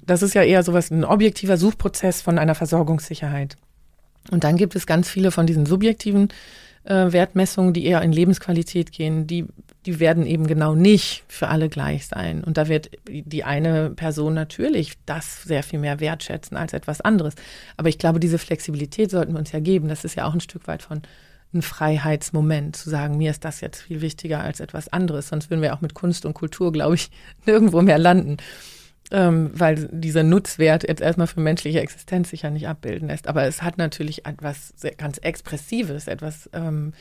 Das 0.06 0.22
ist 0.22 0.34
ja 0.34 0.44
eher 0.44 0.64
sowas, 0.64 0.92
ein 0.92 1.06
objektiver 1.06 1.58
Suchprozess 1.58 2.22
von 2.22 2.38
einer 2.38 2.56
Versorgungssicherheit. 2.56 3.56
Und 4.32 4.44
dann 4.44 4.58
gibt 4.58 4.76
es 4.76 4.86
ganz 4.86 5.10
viele 5.10 5.32
von 5.32 5.48
diesen 5.48 5.66
subjektiven 5.66 6.30
äh, 6.84 7.12
Wertmessungen, 7.12 7.74
die 7.74 7.86
eher 7.86 8.02
in 8.02 8.12
Lebensqualität 8.12 8.92
gehen, 8.92 9.28
die 9.28 9.48
die 9.86 10.00
werden 10.00 10.26
eben 10.26 10.46
genau 10.46 10.76
nicht 10.76 11.24
für 11.28 11.48
alle 11.48 11.68
gleich 11.68 12.06
sein. 12.06 12.44
Und 12.44 12.58
da 12.58 12.68
wird 12.68 12.92
die 13.08 13.44
eine 13.44 13.90
Person 13.90 14.34
natürlich 14.34 14.94
das 15.06 15.44
sehr 15.44 15.64
viel 15.64 15.80
mehr 15.80 16.00
wertschätzen 16.00 16.56
als 16.56 16.74
etwas 16.74 17.02
anderes. 17.02 17.34
Aber 17.78 17.90
ich 17.90 17.98
glaube, 17.98 18.20
diese 18.20 18.38
Flexibilität 18.38 19.10
sollten 19.10 19.34
wir 19.34 19.40
uns 19.40 19.52
ja 19.52 19.60
geben. 19.60 19.88
Das 19.88 20.06
ist 20.06 20.16
ja 20.16 20.26
auch 20.26 20.34
ein 20.34 20.40
Stück 20.40 20.68
weit 20.68 20.84
von 20.84 21.02
ein 21.54 21.64
Freiheitsmoment, 21.64 22.76
zu 22.78 22.90
sagen, 22.90 23.18
mir 23.18 23.32
ist 23.32 23.44
das 23.44 23.60
jetzt 23.60 23.82
viel 23.82 24.02
wichtiger 24.02 24.42
als 24.42 24.60
etwas 24.60 24.88
anderes. 24.88 25.28
Sonst 25.30 25.50
würden 25.50 25.62
wir 25.62 25.74
auch 25.74 25.82
mit 25.82 25.96
Kunst 25.96 26.26
und 26.26 26.34
Kultur, 26.34 26.72
glaube 26.72 26.96
ich, 26.96 27.10
nirgendwo 27.46 27.82
mehr 27.82 28.00
landen. 28.00 28.38
Ähm, 29.12 29.52
weil 29.54 29.90
dieser 29.92 30.24
Nutzwert 30.24 30.88
jetzt 30.88 31.02
erstmal 31.02 31.28
für 31.28 31.42
menschliche 31.42 31.82
Existenz 31.82 32.30
sich 32.30 32.44
ja 32.44 32.50
nicht 32.50 32.68
abbilden 32.68 33.10
lässt. 33.10 33.28
Aber 33.28 33.44
es 33.44 33.62
hat 33.62 33.78
natürlich 33.78 34.26
etwas 34.26 34.74
ganz 34.98 35.18
Expressives, 35.18 36.08
etwas 36.08 36.50
ähm, 36.54 36.94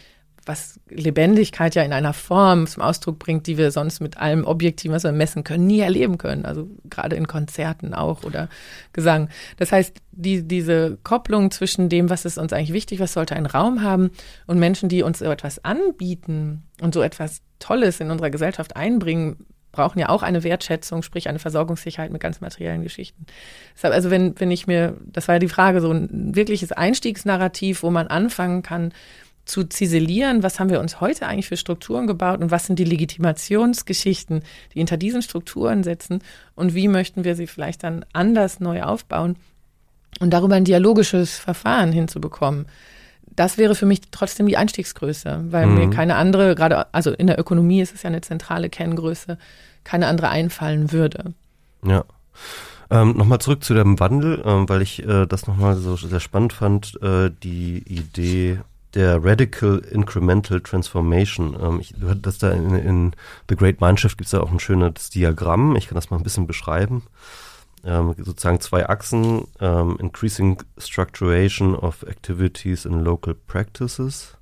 was 0.46 0.80
Lebendigkeit 0.88 1.74
ja 1.74 1.82
in 1.82 1.92
einer 1.92 2.12
Form 2.12 2.66
zum 2.66 2.82
Ausdruck 2.82 3.18
bringt, 3.18 3.46
die 3.46 3.58
wir 3.58 3.70
sonst 3.70 4.00
mit 4.00 4.18
allem 4.18 4.44
Objektiven, 4.44 4.94
was 4.94 5.04
wir 5.04 5.12
messen 5.12 5.44
können, 5.44 5.66
nie 5.66 5.80
erleben 5.80 6.18
können. 6.18 6.44
Also 6.44 6.68
gerade 6.88 7.16
in 7.16 7.26
Konzerten 7.26 7.94
auch 7.94 8.24
oder 8.24 8.48
Gesang. 8.92 9.28
Das 9.58 9.72
heißt, 9.72 9.96
die, 10.12 10.46
diese 10.46 10.98
Kopplung 11.02 11.50
zwischen 11.50 11.88
dem, 11.88 12.10
was 12.10 12.24
ist 12.24 12.38
uns 12.38 12.52
eigentlich 12.52 12.72
wichtig, 12.72 13.00
was 13.00 13.12
sollte 13.12 13.36
ein 13.36 13.46
Raum 13.46 13.82
haben 13.82 14.10
und 14.46 14.58
Menschen, 14.58 14.88
die 14.88 15.02
uns 15.02 15.18
so 15.18 15.26
etwas 15.26 15.64
anbieten 15.64 16.62
und 16.80 16.94
so 16.94 17.02
etwas 17.02 17.42
Tolles 17.58 18.00
in 18.00 18.10
unserer 18.10 18.30
Gesellschaft 18.30 18.76
einbringen, 18.76 19.46
brauchen 19.72 19.98
ja 19.98 20.08
auch 20.08 20.22
eine 20.22 20.42
Wertschätzung, 20.42 21.02
sprich 21.02 21.28
eine 21.28 21.38
Versorgungssicherheit 21.38 22.10
mit 22.10 22.20
ganz 22.20 22.40
materiellen 22.40 22.82
Geschichten. 22.82 23.26
Deshalb, 23.74 23.94
also 23.94 24.10
wenn, 24.10 24.38
wenn 24.40 24.50
ich 24.50 24.66
mir, 24.66 24.96
das 25.06 25.28
war 25.28 25.36
ja 25.36 25.38
die 25.38 25.48
Frage, 25.48 25.80
so 25.80 25.92
ein 25.92 26.34
wirkliches 26.34 26.72
Einstiegsnarrativ, 26.72 27.82
wo 27.82 27.90
man 27.90 28.08
anfangen 28.08 28.62
kann, 28.62 28.92
zu 29.44 29.64
ziselieren, 29.64 30.42
was 30.42 30.60
haben 30.60 30.70
wir 30.70 30.80
uns 30.80 31.00
heute 31.00 31.26
eigentlich 31.26 31.48
für 31.48 31.56
Strukturen 31.56 32.06
gebaut 32.06 32.40
und 32.40 32.50
was 32.50 32.66
sind 32.66 32.78
die 32.78 32.84
Legitimationsgeschichten, 32.84 34.42
die 34.72 34.78
hinter 34.78 34.96
diesen 34.96 35.22
Strukturen 35.22 35.82
sitzen 35.82 36.20
und 36.54 36.74
wie 36.74 36.88
möchten 36.88 37.24
wir 37.24 37.34
sie 37.34 37.46
vielleicht 37.46 37.82
dann 37.82 38.04
anders 38.12 38.60
neu 38.60 38.82
aufbauen 38.82 39.36
und 40.20 40.30
darüber 40.30 40.54
ein 40.54 40.64
dialogisches 40.64 41.38
Verfahren 41.38 41.92
hinzubekommen. 41.92 42.66
Das 43.40 43.56
wäre 43.56 43.74
für 43.74 43.86
mich 43.86 44.02
trotzdem 44.10 44.48
die 44.48 44.58
Einstiegsgröße, 44.58 45.46
weil 45.48 45.64
mhm. 45.64 45.74
mir 45.78 45.88
keine 45.88 46.16
andere, 46.16 46.54
gerade, 46.54 46.92
also 46.92 47.10
in 47.10 47.26
der 47.26 47.40
Ökonomie 47.40 47.80
ist 47.80 47.94
es 47.94 48.02
ja 48.02 48.08
eine 48.08 48.20
zentrale 48.20 48.68
Kenngröße, 48.68 49.38
keine 49.82 50.08
andere 50.08 50.28
einfallen 50.28 50.92
würde. 50.92 51.32
Ja. 51.82 52.04
Ähm, 52.90 53.16
nochmal 53.16 53.38
zurück 53.38 53.64
zu 53.64 53.72
dem 53.72 53.98
Wandel, 53.98 54.42
ähm, 54.44 54.68
weil 54.68 54.82
ich 54.82 55.08
äh, 55.08 55.24
das 55.24 55.46
nochmal 55.46 55.76
so 55.76 55.96
sehr 55.96 56.20
spannend 56.20 56.52
fand, 56.52 57.00
äh, 57.00 57.30
die 57.42 57.78
Idee 57.86 58.60
der 58.92 59.24
Radical 59.24 59.78
Incremental 59.90 60.60
Transformation. 60.60 61.56
Ähm, 61.58 61.80
ich, 61.80 61.94
das 62.20 62.36
da 62.36 62.50
in, 62.50 62.74
in 62.74 63.12
The 63.48 63.56
Great 63.56 63.80
Mindshift 63.80 64.18
gibt 64.18 64.26
es 64.26 64.32
da 64.32 64.40
auch 64.40 64.52
ein 64.52 64.60
schönes 64.60 65.08
Diagramm. 65.08 65.76
Ich 65.76 65.88
kann 65.88 65.94
das 65.94 66.10
mal 66.10 66.18
ein 66.18 66.24
bisschen 66.24 66.46
beschreiben. 66.46 67.04
Ähm, 67.84 68.14
sozusagen 68.18 68.60
zwei 68.60 68.88
Achsen, 68.88 69.46
ähm, 69.60 69.96
Increasing 69.98 70.62
Structuration 70.76 71.74
of 71.74 72.02
Activities 72.02 72.84
in 72.84 73.00
Local 73.00 73.34
Practices 73.34 74.36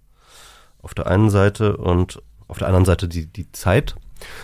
auf 0.83 0.95
der 0.95 1.07
einen 1.07 1.31
Seite 1.31 1.77
und 1.77 2.23
auf 2.47 2.59
der 2.59 2.69
anderen 2.69 2.85
Seite 2.85 3.09
die, 3.09 3.27
die 3.27 3.51
Zeit, 3.53 3.95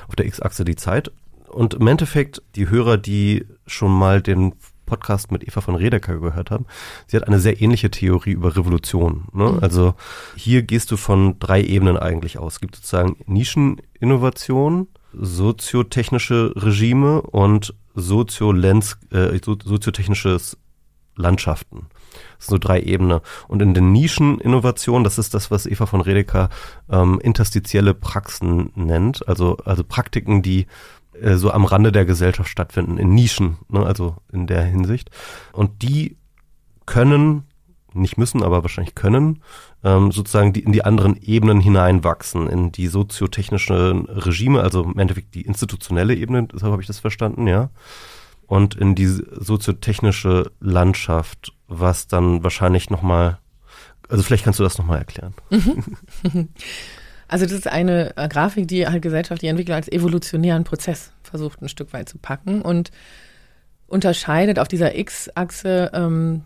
auf 0.09 0.17
der 0.17 0.27
X-Achse 0.27 0.65
die 0.65 0.77
Zeit. 0.77 1.11
Und 1.49 1.75
im 1.75 1.87
Endeffekt 1.87 2.43
die 2.57 2.69
Hörer, 2.69 2.97
die 2.97 3.47
schon 3.67 3.93
mal 3.93 4.21
den 4.21 4.55
Podcast 4.87 5.33
mit 5.33 5.47
Eva 5.47 5.61
von 5.61 5.77
Redeker 5.77 6.19
gehört 6.19 6.51
haben, 6.51 6.67
sie 7.07 7.17
hat 7.17 7.27
eine 7.27 7.41
sehr 7.41 7.61
ähnliche 7.61 7.91
Theorie 7.91 8.33
über 8.33 8.57
Revolution. 8.57 9.29
Ne? 9.33 9.53
Mhm. 9.53 9.59
Also 9.61 9.95
hier 10.37 10.63
gehst 10.63 10.91
du 10.91 10.97
von 10.97 11.39
drei 11.39 11.63
Ebenen 11.63 11.97
eigentlich 11.97 12.39
aus. 12.39 12.55
Es 12.55 12.61
gibt 12.61 12.77
sozusagen 12.77 13.17
Nischeninnovation, 13.27 14.89
soziotechnische 15.13 16.53
Regime 16.57 17.23
und 17.23 17.75
Soziolenz, 17.95 18.99
äh, 19.11 19.39
soziotechnisches 19.43 20.59
Landschaften. 21.17 21.87
Das 22.39 22.47
sind 22.47 22.55
so 22.55 22.59
drei 22.59 22.81
Ebenen. 22.81 23.21
Und 23.49 23.63
in 23.63 23.75
den 23.75 23.93
Nischeninnovationen, 23.93 25.05
das 25.05 25.19
ist 25.19 25.35
das, 25.35 25.51
was 25.51 25.67
Eva 25.67 25.87
von 25.87 26.01
Redeker 26.01 26.51
ähm, 26.91 27.21
interstitielle 27.21 27.95
Praxen 27.95 28.73
nennt, 28.75 29.27
also, 29.29 29.57
also 29.65 29.85
Praktiken, 29.85 30.43
die 30.43 30.67
äh, 31.21 31.37
so 31.37 31.51
am 31.51 31.65
Rande 31.65 31.93
der 31.93 32.05
Gesellschaft 32.05 32.49
stattfinden, 32.49 32.99
in 32.99 33.15
Nischen, 33.15 33.59
ne, 33.69 33.85
also 33.85 34.17
in 34.33 34.47
der 34.47 34.65
Hinsicht. 34.65 35.11
Und 35.53 35.83
die 35.83 36.17
können, 36.87 37.45
nicht 37.95 38.19
müssen, 38.19 38.43
aber 38.43 38.63
wahrscheinlich 38.63 38.95
können, 38.95 39.43
ähm, 39.83 40.13
sozusagen 40.13 40.53
die, 40.53 40.61
in 40.61 40.73
die 40.73 40.85
anderen 40.85 41.17
Ebenen 41.21 41.61
hineinwachsen, 41.61 42.49
in 42.49 42.73
die 42.73 42.89
soziotechnischen 42.89 44.07
Regime, 44.07 44.61
also 44.61 44.83
im 44.83 44.99
Endeffekt 44.99 45.35
die 45.35 45.43
institutionelle 45.43 46.15
Ebene, 46.15 46.49
so 46.53 46.71
habe 46.71 46.83
ich 46.83 46.87
das 46.87 46.99
verstanden, 46.99 47.47
ja. 47.47 47.71
Und 48.47 48.75
in 48.75 48.95
die 48.95 49.07
soziotechnische 49.07 50.51
Landschaft, 50.61 51.53
was 51.67 52.09
dann 52.09 52.43
wahrscheinlich 52.43 52.91
nochmal, 52.91 53.39
also 54.09 54.23
vielleicht 54.23 54.45
kannst 54.45 54.61
du 54.61 54.65
das 54.65 54.79
nochmal 54.79 54.99
erklären. 54.99 55.35
Also 57.27 57.47
das 57.47 57.55
ist 57.55 57.67
eine 57.67 58.17
äh, 58.17 58.29
Grafik, 58.29 58.69
die 58.69 58.87
halt 58.87 59.03
gesellschaftliche 59.03 59.51
Entwicklung 59.51 59.77
als 59.77 59.89
evolutionären 59.89 60.65
Prozess 60.65 61.11
versucht 61.23 61.63
ein 61.63 61.69
Stück 61.69 61.93
weit 61.93 62.09
zu 62.09 62.19
packen 62.19 62.63
und 62.63 62.91
unterscheidet 63.87 64.59
auf 64.59 64.69
dieser 64.69 64.97
X-Achse, 64.97 65.91
ähm, 65.95 66.45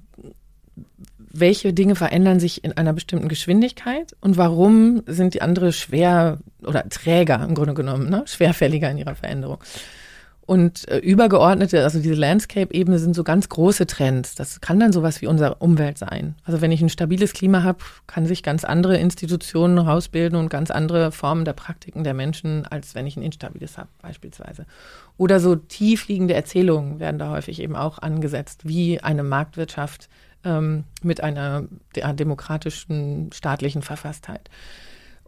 welche 1.41 1.73
Dinge 1.73 1.95
verändern 1.95 2.41
sich 2.41 2.65
in 2.65 2.73
einer 2.73 2.93
bestimmten 2.93 3.29
Geschwindigkeit 3.29 4.17
und 4.21 4.37
warum 4.37 5.03
sind 5.07 5.35
die 5.35 5.43
andere 5.43 5.73
schwer 5.73 6.39
oder 6.63 6.89
träger 6.89 7.45
im 7.47 7.55
Grunde 7.55 7.75
genommen, 7.75 8.09
ne? 8.11 8.25
schwerfälliger 8.27 8.91
in 8.91 8.99
ihrer 8.99 9.15
Veränderung. 9.15 9.59
Und 10.49 10.89
äh, 10.89 10.97
übergeordnete, 10.97 11.85
also 11.85 12.01
diese 12.01 12.15
Landscape-Ebene 12.15 12.99
sind 12.99 13.15
so 13.15 13.23
ganz 13.23 13.51
große 13.51 13.87
Trends. 13.87 14.35
Das 14.35 14.63
kann 14.63 14.81
dann 14.81 14.95
sowas 14.95 15.21
wie 15.21 15.27
unsere 15.27 15.57
Umwelt 15.57 15.99
sein. 15.99 16.37
Also 16.43 16.63
wenn 16.63 16.73
ich 16.73 16.81
ein 16.81 16.89
stabiles 16.89 17.35
Klima 17.35 17.65
habe, 17.65 17.81
kann 18.07 18.25
sich 18.25 18.43
ganz 18.43 18.65
andere 18.65 18.97
Institutionen 18.97 19.77
rausbilden 19.77 20.39
und 20.39 20.49
ganz 20.49 20.71
andere 20.71 21.13
Formen 21.13 21.45
der 21.45 21.53
Praktiken 21.53 22.03
der 22.03 22.15
Menschen, 22.15 22.65
als 22.65 22.95
wenn 22.95 23.07
ich 23.07 23.19
ein 23.19 23.23
instabiles 23.23 23.77
habe, 23.77 23.91
beispielsweise. 24.01 24.65
Oder 25.19 25.39
so 25.39 25.55
tiefliegende 25.55 26.33
Erzählungen 26.33 26.99
werden 26.99 27.19
da 27.19 27.31
häufig 27.31 27.61
eben 27.61 27.77
auch 27.77 27.99
angesetzt, 27.99 28.67
wie 28.67 29.03
eine 29.03 29.25
Marktwirtschaft 29.25 30.09
ähm, 30.45 30.85
mit 31.03 31.23
einer 31.23 31.65
demokratischen 31.95 33.31
staatlichen 33.33 33.83
Verfasstheit. 33.83 34.51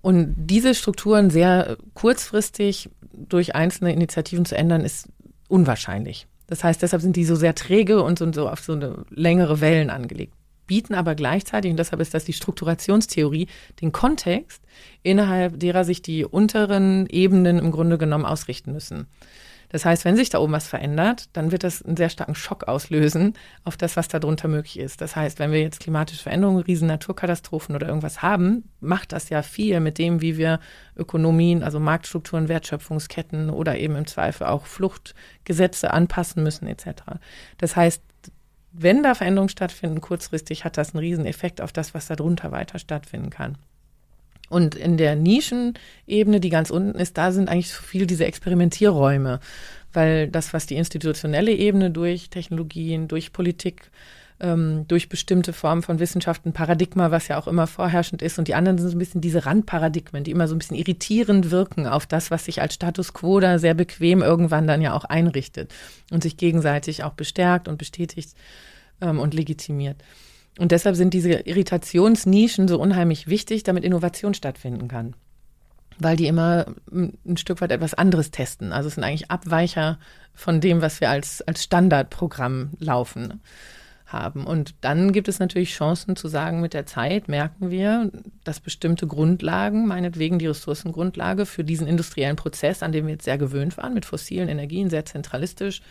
Und 0.03 0.35
diese 0.37 0.75
Strukturen 0.75 1.31
sehr 1.31 1.77
kurzfristig 1.95 2.89
durch 3.13 3.55
einzelne 3.55 3.93
Initiativen 3.93 4.45
zu 4.45 4.57
ändern, 4.57 4.83
ist 4.83 5.09
unwahrscheinlich. 5.49 6.27
Das 6.47 6.65
heißt, 6.65 6.83
deshalb 6.83 7.03
sind 7.03 7.17
die 7.17 7.25
so 7.25 7.37
sehr 7.37 7.55
träge 7.55 8.03
und 8.03 8.19
so, 8.19 8.33
so 8.33 8.49
auf 8.49 8.61
so 8.61 8.73
eine 8.73 9.05
längere 9.11 9.61
Wellen 9.61 9.91
angelegt 9.91 10.35
bieten 10.71 10.95
aber 10.95 11.17
gleichzeitig, 11.17 11.73
und 11.73 11.79
deshalb 11.79 12.01
ist 12.01 12.15
das 12.15 12.25
die 12.25 12.33
Strukturationstheorie, 12.33 13.49
den 13.81 13.91
Kontext, 13.91 14.63
innerhalb 15.03 15.59
derer 15.59 15.83
sich 15.83 16.01
die 16.01 16.25
unteren 16.25 17.09
Ebenen 17.09 17.59
im 17.59 17.73
Grunde 17.73 17.99
genommen 17.99 18.25
ausrichten 18.25 18.73
müssen. 18.73 19.09
Das 19.71 19.85
heißt, 19.85 20.05
wenn 20.05 20.17
sich 20.17 20.29
da 20.29 20.39
oben 20.39 20.53
was 20.53 20.67
verändert, 20.67 21.29
dann 21.33 21.53
wird 21.53 21.65
das 21.65 21.81
einen 21.81 21.97
sehr 21.97 22.11
starken 22.11 22.35
Schock 22.35 22.69
auslösen 22.69 23.35
auf 23.65 23.77
das, 23.77 23.97
was 23.97 24.09
darunter 24.09 24.49
möglich 24.49 24.79
ist. 24.79 25.01
Das 25.01 25.17
heißt, 25.17 25.39
wenn 25.39 25.53
wir 25.53 25.61
jetzt 25.61 25.81
klimatische 25.81 26.25
Veränderungen, 26.25 26.63
riesen 26.63 26.89
Naturkatastrophen 26.89 27.75
oder 27.75 27.89
irgendwas 27.89 28.21
haben, 28.21 28.69
macht 28.81 29.13
das 29.13 29.29
ja 29.31 29.43
viel 29.43 29.81
mit 29.81 29.99
dem, 29.99 30.21
wie 30.21 30.37
wir 30.37 30.61
Ökonomien, 30.97 31.63
also 31.63 31.81
Marktstrukturen, 31.81 32.49
Wertschöpfungsketten 32.49 33.49
oder 33.49 33.79
eben 33.79 33.97
im 33.97 34.07
Zweifel 34.07 34.49
auch 34.49 34.67
Fluchtgesetze 34.67 35.93
anpassen 35.93 36.43
müssen 36.43 36.67
etc. 36.67 37.03
Das 37.59 37.77
heißt, 37.77 38.03
wenn 38.73 39.03
da 39.03 39.15
Veränderungen 39.15 39.49
stattfinden, 39.49 40.01
kurzfristig 40.01 40.65
hat 40.65 40.77
das 40.77 40.95
einen 40.95 41.01
riesen 41.01 41.27
Effekt 41.27 41.61
auf 41.61 41.73
das, 41.73 41.95
was 41.95 42.07
darunter 42.07 42.53
weiter 42.53 42.79
stattfinden 42.79 43.31
kann. 43.31 43.57
Und 44.51 44.75
in 44.75 44.97
der 44.97 45.15
Nischenebene, 45.15 46.41
die 46.41 46.51
ganz 46.51 46.71
unten 46.71 46.99
ist, 46.99 47.17
da 47.17 47.31
sind 47.31 47.49
eigentlich 47.49 47.71
so 47.71 47.83
viel 47.83 48.07
diese 48.07 48.27
Experimentierräume, 48.27 49.39
weil 49.93 50.27
das, 50.27 50.53
was 50.53 50.67
die 50.67 50.75
institutionelle 50.75 51.53
Ebene 51.53 51.93
durch 51.93 52.31
Technologien, 52.31 53.07
durch 53.07 53.33
Politik, 53.33 53.93
ähm, 54.41 54.87
durch 54.89 55.09
bestimmte 55.09 55.53
Formen 55.53 55.83
von 55.83 56.01
Wissenschaften, 56.01 56.53
Paradigma, 56.53 57.13
was 57.13 57.29
ja 57.29 57.39
auch 57.39 57.47
immer 57.47 57.69
vorherrschend 57.69 58.23
ist, 58.23 58.41
und 58.41 58.49
die 58.49 58.57
anderen 58.57 58.77
sind 58.77 58.89
so 58.89 58.97
ein 58.97 58.99
bisschen 58.99 59.21
diese 59.21 59.47
Randparadigmen, 59.47 60.25
die 60.25 60.33
immer 60.33 60.49
so 60.49 60.57
ein 60.57 60.59
bisschen 60.59 60.77
irritierend 60.77 61.53
wirken 61.53 61.87
auf 61.87 62.07
das, 62.07 62.33
was 62.33 62.47
sich 62.47 62.61
als 62.61 62.75
Status 62.75 63.13
quo 63.13 63.39
da 63.39 63.61
sehr 63.61 63.75
bequem 63.75 64.21
irgendwann 64.21 64.67
dann 64.67 64.83
ja 64.83 64.95
auch 64.95 65.05
einrichtet 65.05 65.73
und 66.11 66.25
sich 66.25 66.37
gegenseitig 66.37 67.05
auch 67.05 67.13
bestärkt 67.13 67.69
und 67.69 67.79
bestätigt 67.79 68.31
ähm, 69.01 69.21
und 69.21 69.33
legitimiert. 69.33 70.03
Und 70.59 70.73
deshalb 70.73 70.97
sind 70.97 71.15
diese 71.15 71.33
Irritationsnischen 71.33 72.69
so 72.69 72.79
unheimlich 72.79 73.29
wichtig, 73.29 73.63
damit 73.63 73.85
Innovation 73.85 74.35
stattfinden 74.35 74.89
kann. 74.89 75.15
Weil 75.99 76.17
die 76.17 76.27
immer 76.27 76.67
ein 76.91 77.37
Stück 77.37 77.61
weit 77.61 77.73
etwas 77.73 77.95
anderes 77.95 78.31
testen. 78.31 78.73
Also 78.73 78.89
es 78.89 78.95
sind 78.95 79.05
eigentlich 79.05 79.31
Abweicher 79.31 79.99
von 80.35 80.61
dem, 80.61 80.83
was 80.83 81.01
wir 81.01 81.11
als, 81.11 81.43
als 81.43 81.63
Standardprogramm 81.63 82.71
laufen 82.79 83.41
haben. 84.13 84.45
Und 84.45 84.75
dann 84.81 85.13
gibt 85.13 85.29
es 85.29 85.39
natürlich 85.39 85.73
Chancen 85.73 86.17
zu 86.17 86.29
sagen, 86.29 86.61
mit 86.61 86.75
der 86.75 86.87
Zeit 86.87 87.29
merken 87.29 87.71
wir, 87.71 88.11
dass 88.45 88.61
bestimmte 88.61 89.07
Grundlagen, 89.07 89.87
meinetwegen 89.87 90.39
die 90.39 90.47
Ressourcengrundlage 90.47 91.47
für 91.47 91.65
diesen 91.65 91.87
industriellen 91.87 92.37
Prozess, 92.37 92.83
an 92.83 92.93
dem 92.93 93.07
wir 93.07 93.13
jetzt 93.13 93.25
sehr 93.25 93.39
gewöhnt 93.39 93.77
waren, 93.77 93.95
mit 93.95 94.05
fossilen 94.05 94.49
Energien, 94.49 94.91
sehr 94.91 95.05
zentralistisch, 95.05 95.83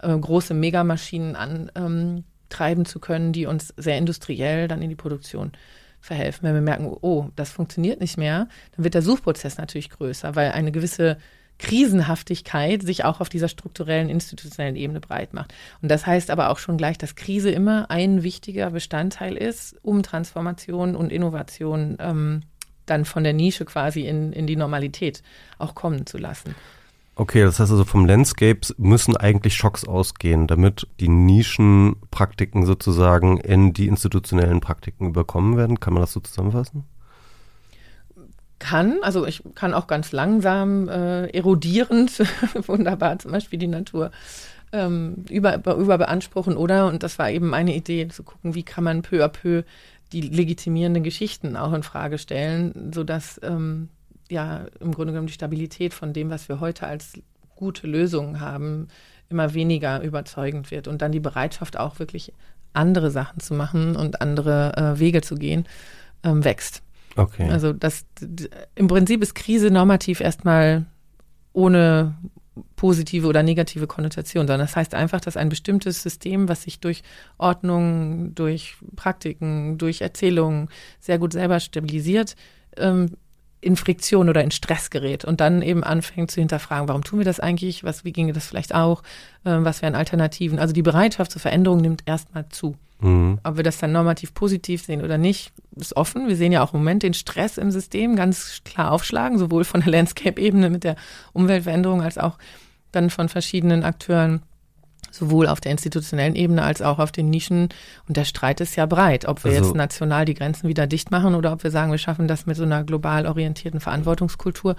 äh, 0.00 0.16
große 0.16 0.54
Megamaschinen 0.54 1.36
an, 1.36 1.72
ähm, 1.74 2.24
treiben 2.52 2.84
zu 2.84 3.00
können, 3.00 3.32
die 3.32 3.46
uns 3.46 3.74
sehr 3.76 3.98
industriell 3.98 4.68
dann 4.68 4.82
in 4.82 4.90
die 4.90 4.96
Produktion 4.96 5.52
verhelfen. 6.00 6.44
Wenn 6.44 6.54
wir 6.54 6.62
merken, 6.62 6.96
oh, 7.00 7.28
das 7.36 7.50
funktioniert 7.50 8.00
nicht 8.00 8.18
mehr, 8.18 8.48
dann 8.76 8.84
wird 8.84 8.94
der 8.94 9.02
Suchprozess 9.02 9.58
natürlich 9.58 9.90
größer, 9.90 10.34
weil 10.34 10.52
eine 10.52 10.72
gewisse 10.72 11.16
Krisenhaftigkeit 11.58 12.82
sich 12.82 13.04
auch 13.04 13.20
auf 13.20 13.28
dieser 13.28 13.48
strukturellen, 13.48 14.08
institutionellen 14.08 14.74
Ebene 14.74 15.00
breit 15.00 15.32
macht. 15.32 15.54
Und 15.80 15.90
das 15.90 16.06
heißt 16.06 16.30
aber 16.30 16.50
auch 16.50 16.58
schon 16.58 16.76
gleich, 16.76 16.98
dass 16.98 17.14
Krise 17.14 17.50
immer 17.50 17.90
ein 17.90 18.24
wichtiger 18.24 18.70
Bestandteil 18.70 19.36
ist, 19.36 19.76
um 19.82 20.02
Transformation 20.02 20.96
und 20.96 21.12
Innovation 21.12 21.96
ähm, 22.00 22.42
dann 22.84 23.04
von 23.04 23.22
der 23.22 23.32
Nische 23.32 23.64
quasi 23.64 24.02
in, 24.02 24.32
in 24.32 24.48
die 24.48 24.56
Normalität 24.56 25.22
auch 25.58 25.76
kommen 25.76 26.04
zu 26.04 26.18
lassen. 26.18 26.56
Okay, 27.14 27.42
das 27.42 27.60
heißt 27.60 27.70
also 27.70 27.84
vom 27.84 28.06
Landscape 28.06 28.60
müssen 28.78 29.16
eigentlich 29.16 29.54
Schocks 29.54 29.86
ausgehen, 29.86 30.46
damit 30.46 30.86
die 30.98 31.08
Nischenpraktiken 31.08 32.64
sozusagen 32.64 33.36
in 33.36 33.74
die 33.74 33.86
institutionellen 33.86 34.60
Praktiken 34.60 35.08
überkommen 35.08 35.58
werden. 35.58 35.78
Kann 35.78 35.92
man 35.92 36.02
das 36.02 36.14
so 36.14 36.20
zusammenfassen? 36.20 36.84
Kann, 38.58 38.98
also 39.02 39.26
ich 39.26 39.42
kann 39.54 39.74
auch 39.74 39.88
ganz 39.88 40.12
langsam 40.12 40.88
äh, 40.88 41.26
erodierend, 41.26 42.22
wunderbar 42.66 43.18
zum 43.18 43.32
Beispiel 43.32 43.58
die 43.58 43.66
Natur 43.66 44.10
ähm, 44.72 45.24
über, 45.28 45.56
über 45.56 45.98
beanspruchen 45.98 46.56
oder, 46.56 46.86
und 46.86 47.02
das 47.02 47.18
war 47.18 47.30
eben 47.30 47.48
meine 47.48 47.74
Idee, 47.74 48.08
zu 48.08 48.22
gucken, 48.22 48.54
wie 48.54 48.62
kann 48.62 48.84
man 48.84 49.02
peu 49.02 49.22
à 49.22 49.28
peu 49.28 49.64
die 50.12 50.22
legitimierenden 50.22 51.02
Geschichten 51.02 51.56
auch 51.56 51.72
in 51.72 51.82
Frage 51.82 52.18
stellen, 52.18 52.92
sodass 52.92 53.40
ähm, 53.42 53.88
ja 54.32 54.66
im 54.80 54.92
Grunde 54.92 55.12
genommen 55.12 55.28
die 55.28 55.32
Stabilität 55.32 55.94
von 55.94 56.12
dem, 56.12 56.30
was 56.30 56.48
wir 56.48 56.60
heute 56.60 56.86
als 56.86 57.14
gute 57.54 57.86
Lösungen 57.86 58.40
haben, 58.40 58.88
immer 59.28 59.54
weniger 59.54 60.02
überzeugend 60.02 60.70
wird 60.70 60.88
und 60.88 61.02
dann 61.02 61.12
die 61.12 61.20
Bereitschaft 61.20 61.78
auch 61.78 61.98
wirklich 61.98 62.32
andere 62.72 63.10
Sachen 63.10 63.40
zu 63.40 63.54
machen 63.54 63.96
und 63.96 64.20
andere 64.20 64.76
äh, 64.76 64.98
Wege 64.98 65.20
zu 65.20 65.36
gehen, 65.36 65.66
ähm, 66.22 66.44
wächst. 66.44 66.82
Okay. 67.16 67.48
Also 67.50 67.72
das 67.72 68.06
im 68.74 68.88
Prinzip 68.88 69.22
ist 69.22 69.34
Krise 69.34 69.70
normativ 69.70 70.20
erstmal 70.20 70.86
ohne 71.52 72.14
positive 72.76 73.26
oder 73.26 73.42
negative 73.42 73.86
Konnotation, 73.86 74.46
sondern 74.46 74.66
das 74.66 74.76
heißt 74.76 74.94
einfach, 74.94 75.20
dass 75.20 75.36
ein 75.36 75.48
bestimmtes 75.48 76.02
System, 76.02 76.48
was 76.48 76.62
sich 76.62 76.80
durch 76.80 77.02
Ordnung, 77.38 78.34
durch 78.34 78.76
Praktiken, 78.96 79.78
durch 79.78 80.00
Erzählungen 80.00 80.68
sehr 81.00 81.18
gut 81.18 81.32
selber 81.32 81.60
stabilisiert, 81.60 82.36
ähm, 82.76 83.16
in 83.62 83.76
Friktion 83.76 84.28
oder 84.28 84.42
in 84.42 84.50
Stress 84.50 84.90
gerät 84.90 85.24
und 85.24 85.40
dann 85.40 85.62
eben 85.62 85.84
anfängt 85.84 86.30
zu 86.30 86.40
hinterfragen, 86.40 86.88
warum 86.88 87.04
tun 87.04 87.20
wir 87.20 87.24
das 87.24 87.40
eigentlich, 87.40 87.84
was, 87.84 88.04
wie 88.04 88.12
ginge 88.12 88.32
das 88.32 88.46
vielleicht 88.46 88.74
auch, 88.74 89.02
äh, 89.44 89.56
was 89.60 89.80
wären 89.80 89.94
Alternativen. 89.94 90.58
Also 90.58 90.74
die 90.74 90.82
Bereitschaft 90.82 91.30
zur 91.30 91.40
Veränderung 91.40 91.80
nimmt 91.80 92.02
erstmal 92.04 92.48
zu. 92.48 92.76
Mhm. 93.00 93.38
Ob 93.44 93.56
wir 93.56 93.62
das 93.62 93.78
dann 93.78 93.92
normativ 93.92 94.34
positiv 94.34 94.84
sehen 94.84 95.02
oder 95.02 95.16
nicht, 95.16 95.52
ist 95.76 95.96
offen. 95.96 96.28
Wir 96.28 96.36
sehen 96.36 96.52
ja 96.52 96.62
auch 96.62 96.74
im 96.74 96.80
Moment 96.80 97.04
den 97.04 97.14
Stress 97.14 97.56
im 97.56 97.70
System 97.70 98.16
ganz 98.16 98.62
klar 98.64 98.90
aufschlagen, 98.90 99.38
sowohl 99.38 99.64
von 99.64 99.80
der 99.80 99.90
Landscape-Ebene 99.92 100.68
mit 100.68 100.82
der 100.82 100.96
Umweltveränderung 101.32 102.02
als 102.02 102.18
auch 102.18 102.38
dann 102.90 103.10
von 103.10 103.28
verschiedenen 103.28 103.84
Akteuren 103.84 104.42
sowohl 105.12 105.46
auf 105.46 105.60
der 105.60 105.70
institutionellen 105.70 106.34
Ebene 106.34 106.62
als 106.62 106.82
auch 106.82 106.98
auf 106.98 107.12
den 107.12 107.30
Nischen. 107.30 107.68
Und 108.08 108.16
der 108.16 108.24
Streit 108.24 108.60
ist 108.60 108.74
ja 108.74 108.86
breit, 108.86 109.26
ob 109.26 109.44
wir 109.44 109.52
also, 109.52 109.64
jetzt 109.64 109.76
national 109.76 110.24
die 110.24 110.34
Grenzen 110.34 110.68
wieder 110.68 110.88
dicht 110.88 111.10
machen 111.10 111.34
oder 111.36 111.52
ob 111.52 111.62
wir 111.62 111.70
sagen, 111.70 111.92
wir 111.92 111.98
schaffen 111.98 112.26
das 112.26 112.46
mit 112.46 112.56
so 112.56 112.64
einer 112.64 112.82
global 112.82 113.26
orientierten 113.26 113.78
Verantwortungskultur. 113.78 114.74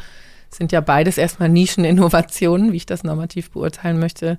Sind 0.49 0.71
ja 0.71 0.81
beides 0.81 1.17
erstmal 1.17 1.49
Nischeninnovationen, 1.49 2.73
wie 2.73 2.77
ich 2.77 2.85
das 2.85 3.03
normativ 3.03 3.51
beurteilen 3.51 3.99
möchte, 3.99 4.37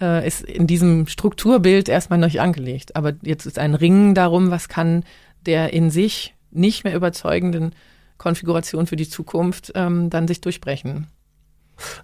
äh, 0.00 0.26
ist 0.26 0.42
in 0.42 0.66
diesem 0.66 1.06
Strukturbild 1.06 1.88
erstmal 1.88 2.18
noch 2.18 2.28
nicht 2.28 2.40
angelegt. 2.40 2.96
Aber 2.96 3.12
jetzt 3.22 3.46
ist 3.46 3.58
ein 3.58 3.74
Ringen 3.74 4.14
darum, 4.14 4.50
was 4.50 4.68
kann 4.68 5.04
der 5.44 5.72
in 5.72 5.90
sich 5.90 6.34
nicht 6.50 6.84
mehr 6.84 6.94
überzeugenden 6.94 7.74
Konfiguration 8.18 8.86
für 8.86 8.96
die 8.96 9.08
Zukunft 9.08 9.72
ähm, 9.74 10.08
dann 10.10 10.28
sich 10.28 10.40
durchbrechen. 10.40 11.08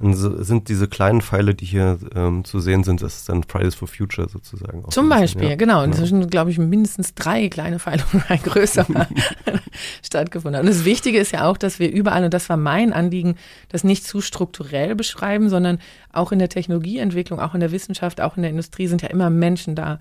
Und 0.00 0.14
so 0.14 0.42
sind 0.42 0.68
diese 0.68 0.88
kleinen 0.88 1.22
Pfeile, 1.22 1.54
die 1.54 1.64
hier 1.64 1.98
ähm, 2.14 2.44
zu 2.44 2.60
sehen 2.60 2.84
sind, 2.84 3.02
das 3.02 3.16
ist 3.16 3.28
dann 3.28 3.42
Fridays 3.44 3.74
for 3.74 3.88
Future 3.88 4.28
sozusagen. 4.28 4.84
Zum 4.90 5.08
Beispiel, 5.08 5.50
ja. 5.50 5.56
genau. 5.56 5.82
Inzwischen, 5.82 6.28
glaube 6.30 6.50
ich, 6.50 6.58
mindestens 6.58 7.14
drei 7.14 7.48
kleine 7.48 7.78
Pfeile 7.78 8.04
und 8.12 8.28
ein 8.30 8.42
größerer 8.42 9.08
stattgefunden 10.02 10.58
haben. 10.58 10.66
Und 10.66 10.74
das 10.74 10.84
Wichtige 10.84 11.18
ist 11.18 11.32
ja 11.32 11.48
auch, 11.48 11.56
dass 11.56 11.78
wir 11.78 11.90
überall, 11.90 12.24
und 12.24 12.34
das 12.34 12.48
war 12.48 12.56
mein 12.56 12.92
Anliegen, 12.92 13.36
das 13.68 13.84
nicht 13.84 14.04
zu 14.04 14.20
strukturell 14.20 14.94
beschreiben, 14.94 15.48
sondern 15.48 15.78
auch 16.12 16.32
in 16.32 16.38
der 16.38 16.48
Technologieentwicklung, 16.48 17.40
auch 17.40 17.54
in 17.54 17.60
der 17.60 17.72
Wissenschaft, 17.72 18.20
auch 18.20 18.36
in 18.36 18.42
der 18.42 18.50
Industrie 18.50 18.86
sind 18.86 19.02
ja 19.02 19.08
immer 19.08 19.30
Menschen 19.30 19.74
da. 19.74 20.00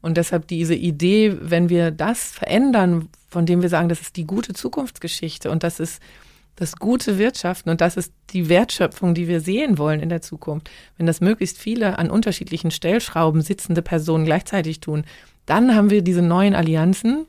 Und 0.00 0.18
deshalb 0.18 0.48
diese 0.48 0.74
Idee, 0.74 1.36
wenn 1.40 1.70
wir 1.70 1.90
das 1.90 2.30
verändern, 2.30 3.08
von 3.30 3.46
dem 3.46 3.62
wir 3.62 3.70
sagen, 3.70 3.88
das 3.88 4.02
ist 4.02 4.16
die 4.16 4.26
gute 4.26 4.52
Zukunftsgeschichte 4.52 5.50
und 5.50 5.62
das 5.62 5.80
ist 5.80 6.02
das 6.56 6.76
gute 6.76 7.18
Wirtschaften 7.18 7.70
und 7.70 7.80
das 7.80 7.96
ist 7.96 8.12
die 8.30 8.48
Wertschöpfung, 8.48 9.14
die 9.14 9.28
wir 9.28 9.40
sehen 9.40 9.78
wollen 9.78 10.00
in 10.00 10.08
der 10.08 10.22
Zukunft. 10.22 10.70
Wenn 10.96 11.06
das 11.06 11.20
möglichst 11.20 11.58
viele 11.58 11.98
an 11.98 12.10
unterschiedlichen 12.10 12.70
Stellschrauben 12.70 13.40
sitzende 13.40 13.82
Personen 13.82 14.24
gleichzeitig 14.24 14.80
tun, 14.80 15.04
dann 15.46 15.74
haben 15.74 15.90
wir 15.90 16.02
diese 16.02 16.22
neuen 16.22 16.54
Allianzen, 16.54 17.26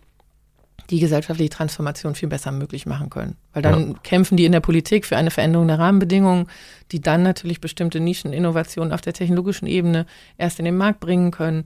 die 0.90 1.00
gesellschaftliche 1.00 1.50
Transformation 1.50 2.14
viel 2.16 2.30
besser 2.30 2.52
möglich 2.52 2.86
machen 2.86 3.10
können. 3.10 3.36
Weil 3.54 3.64
dann 3.64 3.92
ja. 3.94 4.00
kämpfen 4.04 4.38
die 4.38 4.46
in 4.46 4.52
der 4.52 4.60
Politik 4.60 5.06
für 5.06 5.18
eine 5.18 5.32
Veränderung 5.32 5.68
der 5.68 5.80
Rahmenbedingungen, 5.80 6.48
die 6.92 7.02
dann 7.02 7.24
natürlich 7.24 7.62
bestimmte 7.62 8.00
Nischeninnovationen 8.00 8.94
auf 8.94 9.02
der 9.02 9.14
technologischen 9.14 9.68
Ebene 9.68 10.06
erst 10.38 10.60
in 10.60 10.66
den 10.66 10.78
Markt 10.78 11.00
bringen 11.00 11.32
können 11.32 11.64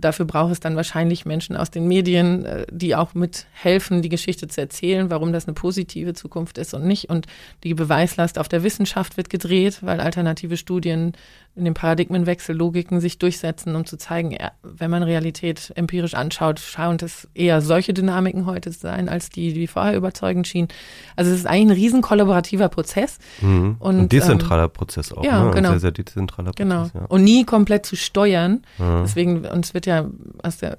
dafür 0.00 0.26
braucht 0.26 0.52
es 0.52 0.60
dann 0.60 0.76
wahrscheinlich 0.76 1.24
Menschen 1.24 1.56
aus 1.56 1.70
den 1.70 1.88
Medien, 1.88 2.44
äh, 2.44 2.66
die 2.70 2.94
auch 2.94 3.14
mithelfen, 3.14 4.02
die 4.02 4.08
Geschichte 4.08 4.48
zu 4.48 4.60
erzählen, 4.60 5.10
warum 5.10 5.32
das 5.32 5.46
eine 5.46 5.54
positive 5.54 6.14
Zukunft 6.14 6.58
ist 6.58 6.74
und 6.74 6.86
nicht. 6.86 7.08
Und 7.08 7.26
die 7.64 7.74
Beweislast 7.74 8.38
auf 8.38 8.48
der 8.48 8.62
Wissenschaft 8.62 9.16
wird 9.16 9.30
gedreht, 9.30 9.78
weil 9.82 10.00
alternative 10.00 10.56
Studien 10.56 11.12
in 11.54 11.64
dem 11.64 11.74
Paradigmenwechsel 11.74 12.54
Logiken 12.54 13.00
sich 13.00 13.18
durchsetzen, 13.18 13.74
um 13.76 13.86
zu 13.86 13.96
zeigen, 13.96 14.36
wenn 14.62 14.90
man 14.90 15.02
Realität 15.02 15.72
empirisch 15.74 16.12
anschaut, 16.12 16.60
schauen 16.60 16.98
es 17.00 17.28
eher 17.34 17.62
solche 17.62 17.94
Dynamiken 17.94 18.44
heute 18.44 18.72
sein, 18.72 19.08
als 19.08 19.30
die, 19.30 19.54
die 19.54 19.66
vorher 19.66 19.96
überzeugend 19.96 20.46
schienen. 20.46 20.68
Also 21.16 21.30
es 21.30 21.38
ist 21.38 21.46
eigentlich 21.46 21.66
ein 21.66 21.82
riesen 21.82 22.02
kollaborativer 22.02 22.68
Prozess. 22.68 23.18
Mhm. 23.40 23.76
Und, 23.78 23.98
ein 23.98 24.08
dezentraler 24.20 24.64
ähm, 24.64 24.70
Prozess 24.70 25.12
auch. 25.12 25.24
Ja, 25.24 25.44
ne? 25.44 25.50
genau. 25.52 25.68
Ein 25.68 25.74
sehr, 25.74 25.80
sehr 25.80 25.90
dezentraler 25.92 26.52
Prozess. 26.52 26.68
Genau. 26.68 26.90
Ja. 26.94 27.06
Und 27.08 27.24
nie 27.24 27.44
komplett 27.44 27.86
zu 27.86 27.96
steuern. 27.96 28.62
Mhm. 28.78 29.02
Deswegen, 29.02 29.44
uns 29.46 29.74
wird 29.74 29.86
ja 29.86 30.06
aus 30.42 30.58
der 30.58 30.78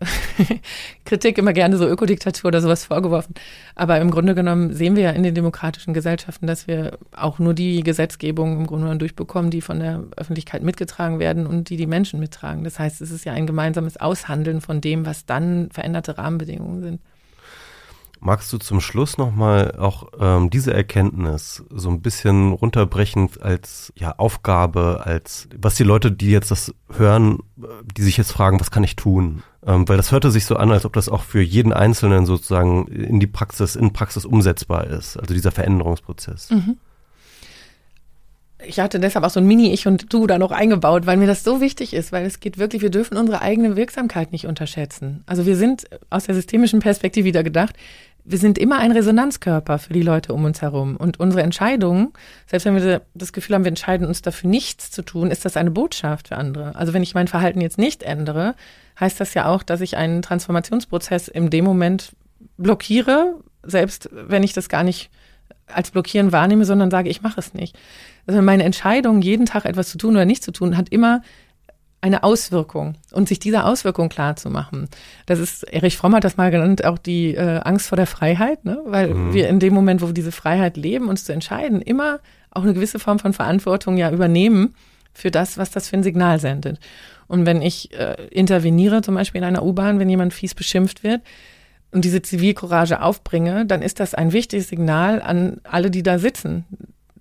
Kritik 1.06 1.38
immer 1.38 1.54
gerne 1.54 1.78
so 1.78 1.88
Ökodiktatur 1.88 2.50
oder 2.50 2.62
sowas 2.62 2.86
vorgeworfen. 2.86 3.36
Aber 3.76 4.00
im 4.00 4.12
Grunde 4.12 4.36
genommen 4.36 4.74
sehen 4.74 4.96
wir 4.96 5.04
ja 5.04 5.12
in 5.12 5.24
den 5.24 5.36
demokratischen 5.36 5.94
Gesellschaften, 5.94 6.48
dass 6.48 6.68
wir 6.68 6.98
auch 7.16 7.40
nur 7.40 7.54
die 7.54 7.84
Gesetzgebung 7.84 8.58
im 8.58 8.68
Grunde 8.68 8.84
genommen 8.84 9.00
durchbekommen, 9.00 9.52
die 9.52 9.62
von 9.62 9.80
der 9.80 10.04
Öffentlichkeit 10.16 10.64
mitgetragen 10.64 11.20
werden 11.20 11.48
und 11.48 11.70
die 11.70 11.78
die 11.78 11.88
Menschen 11.88 12.20
mittragen. 12.20 12.64
Das 12.64 12.80
heißt, 12.80 13.02
es 13.02 13.12
ist 13.12 13.26
ja 13.26 13.34
ein 13.34 13.48
gemeinsames 13.48 13.98
Aushandeln 13.98 14.62
von 14.62 14.82
dem, 14.82 15.06
was 15.06 15.26
dann 15.26 15.70
veränderte 15.72 16.18
Rahmenbedingungen 16.18 16.82
sind. 16.82 17.02
Magst 18.20 18.52
du 18.52 18.58
zum 18.58 18.82
Schluss 18.82 19.18
nochmal 19.18 19.76
auch 19.78 20.08
ähm, 20.20 20.50
diese 20.50 20.74
Erkenntnis 20.74 21.64
so 21.70 21.90
ein 21.90 22.02
bisschen 22.02 22.52
runterbrechen 22.52 23.30
als 23.42 23.94
ja, 23.96 24.16
Aufgabe, 24.18 25.02
als 25.06 25.48
was 25.56 25.76
die 25.76 25.84
Leute, 25.84 26.12
die 26.12 26.32
jetzt 26.32 26.52
das 26.52 26.74
hören, 26.92 27.40
die 27.96 28.02
sich 28.02 28.18
jetzt 28.18 28.32
fragen, 28.32 28.60
was 28.60 28.72
kann 28.72 28.84
ich 28.84 28.96
tun? 28.96 29.44
Ähm, 29.66 29.88
weil 29.88 29.98
das 29.98 30.12
hörte 30.12 30.32
sich 30.32 30.46
so 30.46 30.56
an, 30.56 30.72
als 30.72 30.86
ob 30.86 30.94
das 30.94 31.10
auch 31.10 31.24
für 31.24 31.42
jeden 31.42 31.74
Einzelnen 31.74 32.26
sozusagen 32.26 32.88
in 32.88 33.20
die 33.20 33.28
Praxis, 33.28 33.76
in 33.76 33.94
Praxis 33.94 34.26
umsetzbar 34.26 34.88
ist, 34.88 35.18
also 35.18 35.34
dieser 35.34 35.52
Veränderungsprozess. 35.52 36.50
Mhm 36.52 36.78
ich 38.66 38.80
hatte 38.80 39.00
deshalb 39.00 39.24
auch 39.24 39.30
so 39.30 39.40
ein 39.40 39.48
Mini-Ich 39.48 39.88
und 39.88 40.12
Du 40.12 40.26
da 40.26 40.40
noch 40.40 40.52
eingebaut, 40.52 41.06
weil 41.06 41.18
mir 41.18 41.28
das 41.28 41.44
so 41.44 41.62
wichtig 41.62 41.94
ist, 41.94 42.12
weil 42.12 42.26
es 42.26 42.40
geht 42.40 42.58
wirklich, 42.58 42.82
wir 42.82 42.90
dürfen 42.90 43.18
unsere 43.18 43.42
eigene 43.42 43.76
Wirksamkeit 43.76 44.32
nicht 44.32 44.48
unterschätzen. 44.48 45.24
Also 45.26 45.46
wir 45.46 45.56
sind 45.56 45.86
aus 46.10 46.26
der 46.26 46.36
systemischen 46.36 46.80
Perspektive 46.80 47.26
wieder 47.26 47.44
gedacht, 47.44 47.76
wir 48.30 48.38
sind 48.38 48.58
immer 48.58 48.78
ein 48.80 48.92
Resonanzkörper 48.92 49.80
für 49.80 49.94
die 49.94 50.02
Leute 50.02 50.34
um 50.34 50.44
uns 50.44 50.62
herum. 50.62 50.98
Und 50.98 51.18
unsere 51.18 51.44
Entscheidungen, 51.44 52.12
selbst 52.46 52.66
wenn 52.66 52.76
wir 52.76 53.02
das 53.14 53.32
Gefühl 53.32 53.56
haben, 53.56 53.64
wir 53.64 53.70
entscheiden 53.70 54.06
uns 54.06 54.22
dafür 54.22 54.50
nichts 54.50 54.92
zu 54.92 55.02
tun, 55.02 55.32
ist 55.32 55.46
das 55.46 55.56
eine 55.56 55.72
Botschaft 55.72 56.28
für 56.28 56.36
andere. 56.36 56.76
Also 56.76 56.94
wenn 56.94 57.04
ich 57.04 57.16
mein 57.16 57.30
Verhalten 57.30 57.62
jetzt 57.62 57.78
nicht 57.78 58.04
ändere, 58.04 58.56
heißt 59.00 59.20
das 59.22 59.34
ja 59.34 59.46
auch, 59.46 59.64
dass 59.64 59.80
ich 59.80 59.96
einen 59.96 60.22
Transformationsprozess 60.22 61.30
in 61.30 61.50
dem 61.50 61.64
Moment 61.64 62.12
blockiere, 62.58 63.36
selbst 63.64 64.10
wenn 64.12 64.44
ich 64.44 64.52
das 64.52 64.68
gar 64.68 64.84
nicht 64.84 65.10
als 65.68 65.92
blockieren 65.92 66.34
wahrnehme, 66.34 66.66
sondern 66.66 66.92
sage, 66.92 67.10
ich 67.10 67.22
mache 67.22 67.40
es 67.40 67.54
nicht. 67.54 67.78
Also 68.26 68.42
meine 68.42 68.64
Entscheidung, 68.64 69.22
jeden 69.22 69.46
Tag 69.46 69.64
etwas 69.64 69.90
zu 69.90 69.98
tun 69.98 70.16
oder 70.16 70.26
nicht 70.26 70.44
zu 70.44 70.52
tun, 70.52 70.76
hat 70.76 70.90
immer 70.90 71.22
eine 72.08 72.24
Auswirkung 72.24 72.96
und 73.12 73.28
sich 73.28 73.40
dieser 73.40 73.66
Auswirkung 73.66 74.10
klar 74.10 74.36
zu 74.36 74.50
machen. 74.50 74.90
Das 75.26 75.40
ist, 75.40 75.64
Erich 75.64 75.98
Fromm 75.98 76.16
hat 76.16 76.24
das 76.24 76.38
mal 76.38 76.52
genannt, 76.52 76.86
auch 76.86 76.98
die 76.98 77.36
äh, 77.36 77.60
Angst 77.60 77.88
vor 77.88 77.96
der 77.96 78.08
Freiheit, 78.08 78.66
ne? 78.66 78.80
weil 78.86 79.14
mhm. 79.14 79.34
wir 79.34 79.48
in 79.50 79.60
dem 79.60 79.74
Moment, 79.74 80.02
wo 80.02 80.08
wir 80.08 80.14
diese 80.14 80.32
Freiheit 80.32 80.78
leben, 80.78 81.10
uns 81.10 81.26
zu 81.26 81.34
entscheiden, 81.34 81.82
immer 81.82 82.20
auch 82.52 82.64
eine 82.64 82.74
gewisse 82.74 83.00
Form 83.00 83.20
von 83.20 83.34
Verantwortung 83.34 83.98
ja 83.98 84.12
übernehmen 84.12 84.74
für 85.14 85.32
das, 85.32 85.58
was 85.58 85.72
das 85.72 85.90
für 85.90 85.98
ein 85.98 86.04
Signal 86.04 86.40
sendet. 86.40 86.80
Und 87.28 87.46
wenn 87.46 87.62
ich 87.62 87.94
äh, 87.94 88.28
interveniere, 88.32 89.02
zum 89.02 89.16
Beispiel 89.16 89.40
in 89.40 89.48
einer 89.48 89.64
U-Bahn, 89.64 90.00
wenn 90.00 90.10
jemand 90.10 90.34
fies 90.34 90.56
beschimpft 90.56 91.04
wird, 91.04 91.22
und 91.92 92.04
diese 92.04 92.22
Zivilcourage 92.22 93.02
aufbringe, 93.02 93.66
dann 93.66 93.82
ist 93.82 94.00
das 94.00 94.14
ein 94.14 94.34
wichtiges 94.34 94.68
Signal 94.70 95.22
an 95.22 95.62
alle, 95.64 95.90
die 95.90 96.04
da 96.04 96.20
sitzen, 96.20 96.66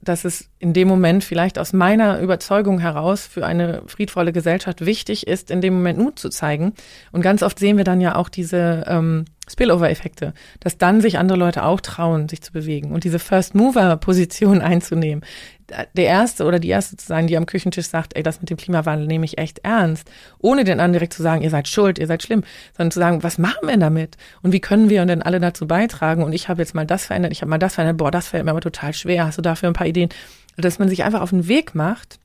dass 0.08 0.24
es 0.24 0.48
in 0.58 0.72
dem 0.72 0.88
Moment 0.88 1.24
vielleicht 1.24 1.58
aus 1.58 1.72
meiner 1.72 2.20
Überzeugung 2.20 2.78
heraus 2.78 3.26
für 3.26 3.44
eine 3.44 3.82
friedvolle 3.86 4.32
Gesellschaft 4.32 4.84
wichtig 4.84 5.26
ist, 5.26 5.50
in 5.50 5.60
dem 5.60 5.74
Moment 5.74 5.98
Mut 5.98 6.18
zu 6.18 6.28
zeigen. 6.28 6.72
Und 7.12 7.22
ganz 7.22 7.42
oft 7.42 7.58
sehen 7.58 7.76
wir 7.76 7.84
dann 7.84 8.00
ja 8.00 8.16
auch 8.16 8.28
diese 8.28 8.84
ähm, 8.86 9.24
Spillover-Effekte, 9.48 10.34
dass 10.60 10.78
dann 10.78 11.00
sich 11.00 11.18
andere 11.18 11.38
Leute 11.38 11.64
auch 11.64 11.80
trauen, 11.80 12.28
sich 12.28 12.42
zu 12.42 12.52
bewegen 12.52 12.92
und 12.92 13.04
diese 13.04 13.18
First-Mover-Position 13.18 14.60
einzunehmen. 14.62 15.24
Der 15.68 16.04
Erste 16.04 16.44
oder 16.44 16.58
die 16.60 16.68
Erste 16.68 16.96
zu 16.96 17.06
sein, 17.06 17.26
die 17.26 17.36
am 17.36 17.46
Küchentisch 17.46 17.88
sagt, 17.88 18.16
ey, 18.16 18.22
das 18.22 18.40
mit 18.40 18.50
dem 18.50 18.56
Klimawandel 18.56 19.06
nehme 19.06 19.24
ich 19.24 19.38
echt 19.38 19.58
ernst, 19.64 20.08
ohne 20.38 20.62
den 20.62 20.74
anderen 20.74 20.92
direkt 20.92 21.12
zu 21.12 21.22
sagen, 21.22 21.42
ihr 21.42 21.50
seid 21.50 21.66
schuld, 21.66 21.98
ihr 21.98 22.06
seid 22.06 22.22
schlimm, 22.22 22.44
sondern 22.76 22.92
zu 22.92 23.00
sagen, 23.00 23.22
was 23.22 23.38
machen 23.38 23.68
wir 23.68 23.76
damit? 23.76 24.16
Und 24.42 24.52
wie 24.52 24.60
können 24.60 24.88
wir 24.88 25.04
denn 25.06 25.22
alle 25.22 25.40
dazu 25.40 25.66
beitragen? 25.66 26.22
Und 26.22 26.32
ich 26.32 26.48
habe 26.48 26.62
jetzt 26.62 26.74
mal 26.74 26.86
das 26.86 27.06
verändert, 27.06 27.32
ich 27.32 27.40
habe 27.40 27.50
mal 27.50 27.58
das 27.58 27.74
verändert, 27.74 27.96
boah, 27.96 28.10
das 28.10 28.28
fällt 28.28 28.44
mir 28.44 28.52
aber 28.52 28.60
total 28.60 28.94
schwer, 28.94 29.26
hast 29.26 29.38
du 29.38 29.42
dafür 29.42 29.68
ein 29.68 29.74
paar 29.74 29.88
Ideen? 29.88 30.10
Dass 30.56 30.78
man 30.78 30.88
sich 30.88 31.02
einfach 31.02 31.20
auf 31.20 31.30
den 31.30 31.48
Weg 31.48 31.74
macht, 31.74 32.20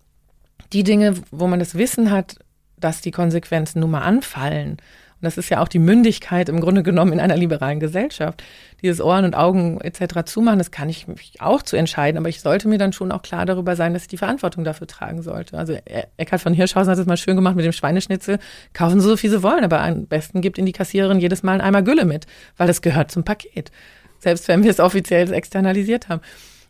die 0.71 0.83
Dinge, 0.83 1.15
wo 1.31 1.47
man 1.47 1.59
das 1.59 1.75
Wissen 1.75 2.11
hat, 2.11 2.35
dass 2.77 3.01
die 3.01 3.11
Konsequenzen 3.11 3.79
nun 3.79 3.91
mal 3.91 4.01
anfallen 4.01 4.77
und 5.21 5.25
das 5.25 5.37
ist 5.37 5.49
ja 5.49 5.61
auch 5.61 5.67
die 5.67 5.77
Mündigkeit 5.77 6.49
im 6.49 6.59
Grunde 6.59 6.81
genommen 6.81 7.13
in 7.13 7.19
einer 7.19 7.37
liberalen 7.37 7.79
Gesellschaft. 7.79 8.41
Dieses 8.81 8.99
Ohren 8.99 9.23
und 9.23 9.35
Augen 9.35 9.79
etc. 9.79 10.25
zumachen, 10.25 10.57
das 10.57 10.71
kann 10.71 10.89
ich 10.89 11.07
mich 11.07 11.39
auch 11.39 11.61
zu 11.61 11.75
entscheiden, 11.75 12.17
aber 12.17 12.27
ich 12.27 12.41
sollte 12.41 12.67
mir 12.67 12.79
dann 12.79 12.91
schon 12.91 13.11
auch 13.11 13.21
klar 13.21 13.45
darüber 13.45 13.75
sein, 13.75 13.93
dass 13.93 14.01
ich 14.01 14.07
die 14.07 14.17
Verantwortung 14.17 14.63
dafür 14.63 14.87
tragen 14.87 15.21
sollte. 15.21 15.59
Also 15.59 15.73
e- 15.73 16.05
Eckhard 16.17 16.41
von 16.41 16.55
Hirschhausen 16.55 16.91
hat 16.91 16.97
es 16.97 17.05
mal 17.05 17.17
schön 17.17 17.35
gemacht 17.35 17.55
mit 17.55 17.65
dem 17.65 17.71
Schweineschnitzel. 17.71 18.39
Kaufen 18.73 18.99
Sie 18.99 19.07
so 19.07 19.15
viel 19.15 19.29
Sie 19.29 19.43
wollen, 19.43 19.63
aber 19.63 19.81
am 19.81 20.07
besten 20.07 20.41
gibt 20.41 20.57
Ihnen 20.57 20.65
die 20.65 20.71
Kassiererin 20.71 21.19
jedes 21.19 21.43
Mal 21.43 21.61
einmal 21.61 21.83
Gülle 21.83 22.05
mit, 22.05 22.25
weil 22.57 22.65
das 22.65 22.81
gehört 22.81 23.11
zum 23.11 23.23
Paket. 23.23 23.71
Selbst 24.17 24.47
wenn 24.47 24.63
wir 24.63 24.71
es 24.71 24.79
offiziell 24.79 25.31
externalisiert 25.31 26.09
haben. 26.09 26.21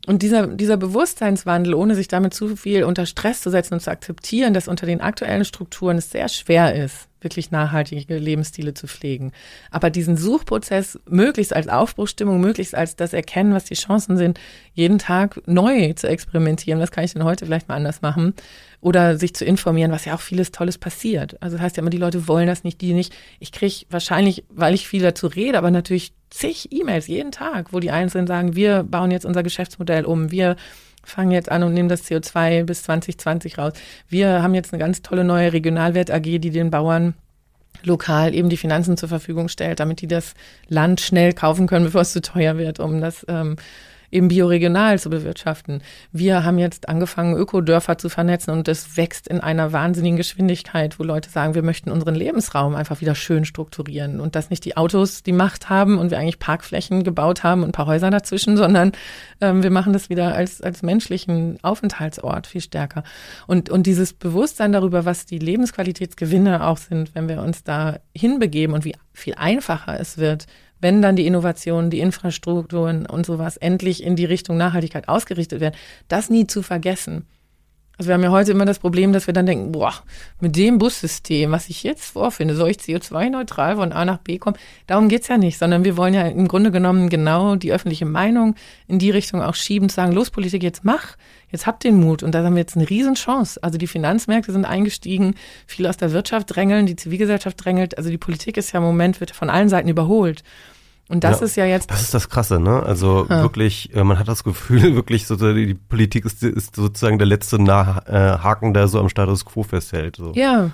Und 0.07 0.23
dieser, 0.23 0.48
dieser 0.48 0.76
Bewusstseinswandel, 0.76 1.73
ohne 1.73 1.95
sich 1.95 2.10
damit 2.10 2.34
zu 2.34 2.57
viel 2.57 2.84
unter 2.84 3.06
Stress 3.06 3.40
zu 3.40 3.49
setzen 3.49 3.76
und 3.76 3.80
zu 3.80 3.91
akzeptieren, 3.91 4.53
dass 4.53 4.68
unter 4.68 4.86
den 4.86 4.99
aktuellen 4.99 5.45
Strukturen 5.45 5.98
es 5.98 6.11
sehr 6.11 6.28
schwer 6.28 6.76
ist, 6.76 7.07
wirklich 7.22 7.52
nachhaltige 7.52 8.18
Lebensstile 8.18 8.73
zu 8.73 8.88
pflegen. 8.88 9.31
Aber 9.69 9.89
diesen 9.89 10.18
Suchprozess 10.18 10.99
möglichst 11.10 11.56
als 11.56 11.68
Aufbruchstimmung, 11.68 12.41
möglichst 12.41 12.76
als 12.76 12.95
das 12.95 13.14
Erkennen, 13.14 13.53
was 13.53 13.65
die 13.65 13.76
Chancen 13.76 14.18
sind, 14.18 14.39
jeden 14.73 14.99
Tag 14.99 15.41
neu 15.48 15.93
zu 15.93 16.07
experimentieren. 16.07 16.80
Was 16.80 16.91
kann 16.91 17.03
ich 17.03 17.14
denn 17.14 17.23
heute 17.23 17.45
vielleicht 17.45 17.68
mal 17.68 17.76
anders 17.76 18.02
machen? 18.02 18.34
Oder 18.80 19.18
sich 19.18 19.35
zu 19.35 19.45
informieren, 19.45 19.91
was 19.91 20.06
ja 20.06 20.15
auch 20.15 20.22
vieles 20.22 20.52
Tolles 20.52 20.77
passiert. 20.77 21.41
Also 21.41 21.57
das 21.57 21.64
heißt 21.64 21.77
ja 21.77 21.81
immer, 21.81 21.91
die 21.91 21.98
Leute 21.98 22.27
wollen 22.27 22.48
das 22.48 22.64
nicht, 22.64 22.81
die 22.81 22.93
nicht. 22.93 23.14
Ich 23.39 23.52
kriege 23.52 23.85
wahrscheinlich, 23.89 24.43
weil 24.49 24.73
ich 24.73 24.88
viel 24.88 25.03
dazu 25.03 25.27
rede, 25.27 25.57
aber 25.57 25.69
natürlich 25.69 26.14
zig 26.31 26.72
E-Mails 26.72 27.07
jeden 27.07 27.31
Tag, 27.31 27.73
wo 27.73 27.80
die 27.80 27.91
Einzelnen 27.91 28.26
sagen, 28.26 28.56
wir 28.56 28.84
bauen 28.84 29.11
jetzt 29.11 29.26
unser 29.26 29.43
Geschäftsmodell 29.43 30.06
um, 30.06 30.31
wir 30.31 30.56
fangen 31.03 31.32
jetzt 31.32 31.52
an 31.52 31.64
und 31.64 31.73
nehmen 31.73 31.90
das 31.90 32.06
CO2 32.06 32.64
bis 32.64 32.84
2020 32.84 33.57
raus. 33.57 33.73
Wir 34.07 34.41
haben 34.41 34.56
jetzt 34.56 34.73
eine 34.73 34.80
ganz 34.80 35.02
tolle 35.02 35.23
neue 35.23 35.53
Regionalwert 35.53 36.11
AG, 36.11 36.22
die 36.23 36.52
den 36.52 36.72
Bauern 36.72 37.15
lokal 37.84 38.36
eben 38.36 38.49
die 38.49 38.57
Finanzen 38.57 38.98
zur 38.98 39.10
Verfügung 39.10 39.48
stellt, 39.48 39.80
damit 39.80 40.02
die 40.02 40.07
das 40.07 40.34
Land 40.68 41.02
schnell 41.02 41.34
kaufen 41.34 41.68
können, 41.68 41.86
bevor 41.86 42.02
es 42.02 42.14
zu 42.14 42.22
teuer 42.22 42.57
wird, 42.57 42.80
um 42.80 43.02
das 43.02 43.26
ähm, 43.28 43.56
eben 44.12 44.28
bioregional 44.28 45.00
zu 45.00 45.10
bewirtschaften. 45.10 45.82
Wir 46.12 46.44
haben 46.44 46.58
jetzt 46.58 46.90
angefangen, 46.90 47.36
Ökodörfer 47.36 47.98
zu 47.98 48.10
vernetzen 48.10 48.52
und 48.52 48.68
das 48.68 48.98
wächst 48.98 49.28
in 49.28 49.40
einer 49.40 49.72
wahnsinnigen 49.72 50.18
Geschwindigkeit, 50.18 51.00
wo 51.00 51.04
Leute 51.04 51.30
sagen, 51.30 51.56
wir 51.56 51.64
möchten 51.64 51.92
unseren 51.92 52.16
Lebensraum 52.16 52.76
einfach 52.76 53.02
wieder 53.02 53.16
schön 53.16 53.46
strukturieren 53.46 54.20
und 54.20 54.36
dass 54.36 54.50
nicht 54.50 54.66
die 54.66 54.78
Autos 54.78 55.24
die 55.24 55.32
Macht 55.32 55.70
haben 55.70 55.98
und 55.98 56.12
wir 56.12 56.20
eigentlich 56.20 56.40
Parkflächen 56.40 57.04
gebaut 57.04 57.44
haben 57.44 57.64
und 57.64 57.70
ein 57.70 57.74
paar 57.74 57.88
Häuser 57.88 58.10
dazwischen, 58.10 58.58
sondern 58.58 58.92
ähm, 59.40 59.64
wir 59.64 59.72
machen 59.72 59.94
das 59.94 60.10
wieder 60.10 60.36
als, 60.36 60.62
als 60.62 60.84
menschlichen 60.84 61.58
Aufenthaltsort 61.62 62.48
viel 62.48 62.62
stärker. 62.62 63.04
Und, 63.48 63.70
und 63.70 63.88
dieses 63.88 64.14
Bewusstsein 64.14 64.72
darüber, 64.72 65.06
was 65.06 65.26
die 65.26 65.40
Lebensqualitätsgewinne 65.40 66.66
auch 66.66 66.78
sind, 66.78 67.16
wenn 67.16 67.30
wir 67.30 67.42
uns 67.42 67.64
da 67.64 68.00
hinbegeben 68.16 68.76
und 68.76 68.86
wie 68.86 68.96
viel 69.14 69.36
einfacher 69.36 70.00
es 70.00 70.18
wird, 70.18 70.48
wenn 70.82 71.02
dann 71.02 71.16
die 71.16 71.28
Innovationen, 71.28 71.90
die 71.90 71.99
Infrastrukturen 71.99 73.06
und 73.06 73.26
sowas 73.26 73.58
endlich 73.58 74.03
in 74.03 74.16
die 74.16 74.26
Richtung 74.26 74.58
Nachhaltigkeit 74.58 75.08
ausgerichtet 75.08 75.62
werden, 75.62 75.76
das 76.08 76.30
nie 76.30 76.48
zu 76.48 76.62
vergessen. 76.62 77.26
Also 78.02 78.08
wir 78.08 78.16
haben 78.16 78.24
ja 78.24 78.32
heute 78.32 78.49
immer 78.49 78.66
das 78.66 78.80
Problem, 78.80 79.14
dass 79.14 79.28
wir 79.28 79.34
dann 79.36 79.45
denken, 79.45 79.72
boah, 79.72 79.94
mit 80.40 80.56
dem 80.56 80.80
Bussystem, 80.80 81.52
was 81.52 81.70
ich 81.70 81.84
jetzt 81.84 82.14
vorfinde, 82.14 82.56
soll 82.56 82.72
ich 82.72 82.78
CO2-neutral 82.78 83.76
von 83.76 83.91
A 83.91 84.06
nach 84.06 84.18
B 84.18 84.40
kommen? 84.40 84.58
Darum 84.88 85.08
geht's 85.08 85.28
ja 85.28 85.38
nicht, 85.38 85.60
sondern 85.60 85.84
wir 85.84 85.98
wollen 85.98 86.16
ja 86.16 86.24
im 86.24 86.48
Grunde 86.48 86.72
genommen 86.72 87.10
genau 87.10 87.58
die 87.58 87.72
öffentliche 87.72 88.06
Meinung 88.06 88.56
in 88.88 88.98
die 88.98 89.12
Richtung 89.12 89.44
auch 89.44 89.53
schieben, 89.53 89.88
zu 89.88 89.98
sagen, 89.98 90.14
los 90.14 90.32
Politik, 90.32 90.64
jetzt 90.64 90.84
mach, 90.84 91.16
jetzt 91.49 91.68
habt 91.68 91.84
den 91.84 91.99
Mut. 91.99 92.24
Und 92.24 92.34
da 92.34 92.44
haben 92.44 92.56
wir 92.56 92.62
jetzt 92.62 92.76
eine 92.76 92.90
Riesenchance. 92.90 93.62
Also 93.62 93.78
die 93.78 93.86
Finanzmärkte 93.86 94.52
sind 94.52 94.66
eingestiegen, 94.66 95.36
viele 95.68 95.88
aus 95.88 95.98
der 95.98 96.12
Wirtschaft 96.12 96.56
drängeln, 96.56 96.88
die 96.88 96.95
Zivilgesellschaft 96.95 97.64
drängelt. 97.64 97.99
Also 97.99 98.10
die 98.10 98.18
Politik 98.18 98.58
ist 98.58 98.72
ja 98.72 98.80
im 98.80 98.84
Moment, 98.84 99.20
wird 99.20 99.30
von 99.30 99.52
allen 99.52 99.70
Seiten 99.70 99.90
überholt. 99.90 100.44
Und 101.12 101.26
das 101.26 101.42
ja, 101.42 101.46
ist 101.46 101.56
ja 101.58 101.66
jetzt. 101.66 101.92
Das 101.92 102.02
ist 102.02 102.14
das 102.14 102.30
Krasse, 102.30 102.60
ne? 102.60 102.84
Also 102.84 103.28
ja. 103.30 103.42
wirklich, 103.42 103.94
äh, 103.94 104.04
man 104.04 104.18
hat 104.18 104.30
das 104.30 104.46
Gefühl, 104.46 104.96
wirklich 104.96 105.28
sozusagen 105.28 105.58
die 105.58 105.74
Politik 105.74 106.24
ist, 106.26 106.42
ist 106.42 106.76
sozusagen 106.76 107.18
der 107.18 107.28
letzte 107.28 107.62
nah 107.62 108.02
äh, 108.08 108.38
Haken, 108.40 108.74
der 108.74 108.88
so 108.88 109.00
am 109.00 109.10
Status 109.10 109.46
quo 109.46 109.64
festhält. 109.64 110.16
So. 110.16 110.32
Ja. 110.34 110.72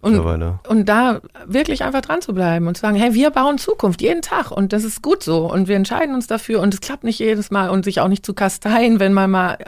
Und, 0.00 0.18
und 0.66 0.88
da 0.88 1.20
wirklich 1.46 1.84
einfach 1.84 2.00
dran 2.00 2.22
zu 2.22 2.34
bleiben 2.34 2.66
und 2.66 2.76
zu 2.76 2.80
sagen, 2.80 2.96
hey, 2.96 3.14
wir 3.14 3.30
bauen 3.30 3.58
Zukunft 3.58 4.02
jeden 4.02 4.20
Tag 4.20 4.50
und 4.50 4.72
das 4.72 4.82
ist 4.82 5.00
gut 5.00 5.22
so 5.22 5.48
und 5.48 5.68
wir 5.68 5.76
entscheiden 5.76 6.16
uns 6.16 6.26
dafür 6.26 6.60
und 6.60 6.74
es 6.74 6.80
klappt 6.80 7.04
nicht 7.04 7.20
jedes 7.20 7.52
Mal 7.52 7.70
und 7.70 7.84
sich 7.84 8.00
auch 8.00 8.08
nicht 8.08 8.26
zu 8.26 8.34
kasteien, 8.34 8.98
wenn 8.98 9.12
man 9.12 9.30
mal, 9.30 9.58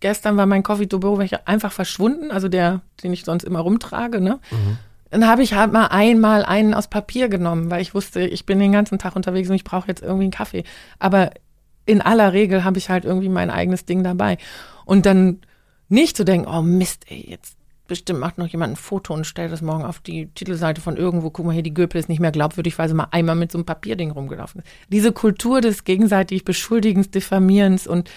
gestern 0.00 0.36
war 0.36 0.44
mein 0.44 0.62
Coffee 0.62 0.88
to 0.88 1.00
go 1.00 1.18
einfach 1.46 1.72
verschwunden, 1.72 2.30
also 2.30 2.48
der, 2.48 2.82
den 3.02 3.14
ich 3.14 3.24
sonst 3.24 3.44
immer 3.44 3.60
rumtrage, 3.60 4.20
ne? 4.20 4.40
Mhm. 4.50 4.78
Dann 5.10 5.26
habe 5.26 5.42
ich 5.42 5.54
halt 5.54 5.72
mal 5.72 5.86
einmal 5.86 6.44
einen 6.44 6.74
aus 6.74 6.88
Papier 6.88 7.28
genommen, 7.28 7.70
weil 7.70 7.80
ich 7.80 7.94
wusste, 7.94 8.20
ich 8.20 8.46
bin 8.46 8.58
den 8.58 8.72
ganzen 8.72 8.98
Tag 8.98 9.16
unterwegs 9.16 9.48
und 9.48 9.56
ich 9.56 9.64
brauche 9.64 9.88
jetzt 9.88 10.02
irgendwie 10.02 10.24
einen 10.24 10.32
Kaffee. 10.32 10.64
Aber 10.98 11.30
in 11.86 12.02
aller 12.02 12.32
Regel 12.32 12.64
habe 12.64 12.78
ich 12.78 12.90
halt 12.90 13.04
irgendwie 13.04 13.30
mein 13.30 13.50
eigenes 13.50 13.86
Ding 13.86 14.04
dabei. 14.04 14.36
Und 14.84 15.06
dann 15.06 15.40
nicht 15.88 16.16
zu 16.16 16.24
denken, 16.24 16.46
oh 16.46 16.62
Mist, 16.62 17.06
ey, 17.08 17.24
jetzt 17.30 17.56
bestimmt 17.86 18.20
macht 18.20 18.38
noch 18.38 18.46
jemand 18.46 18.74
ein 18.74 18.76
Foto 18.76 19.14
und 19.14 19.26
stellt 19.26 19.50
das 19.50 19.62
morgen 19.62 19.84
auf 19.84 19.98
die 19.98 20.26
Titelseite 20.26 20.80
von 20.80 20.96
irgendwo. 20.96 21.30
Guck 21.30 21.46
mal 21.46 21.52
hier, 21.52 21.62
die 21.62 21.74
Göpel 21.74 21.98
ist 21.98 22.10
nicht 22.10 22.20
mehr 22.20 22.30
glaubwürdig, 22.30 22.78
weil 22.78 22.88
sie 22.88 22.94
mal 22.94 23.08
einmal 23.10 23.34
mit 23.34 23.50
so 23.50 23.58
einem 23.58 23.64
Papierding 23.64 24.10
rumgelaufen 24.10 24.60
ist. 24.60 24.68
Diese 24.90 25.12
Kultur 25.12 25.62
des 25.62 25.84
gegenseitig 25.84 26.44
Beschuldigens, 26.44 27.10
Diffamierens 27.10 27.86
und 27.86 28.10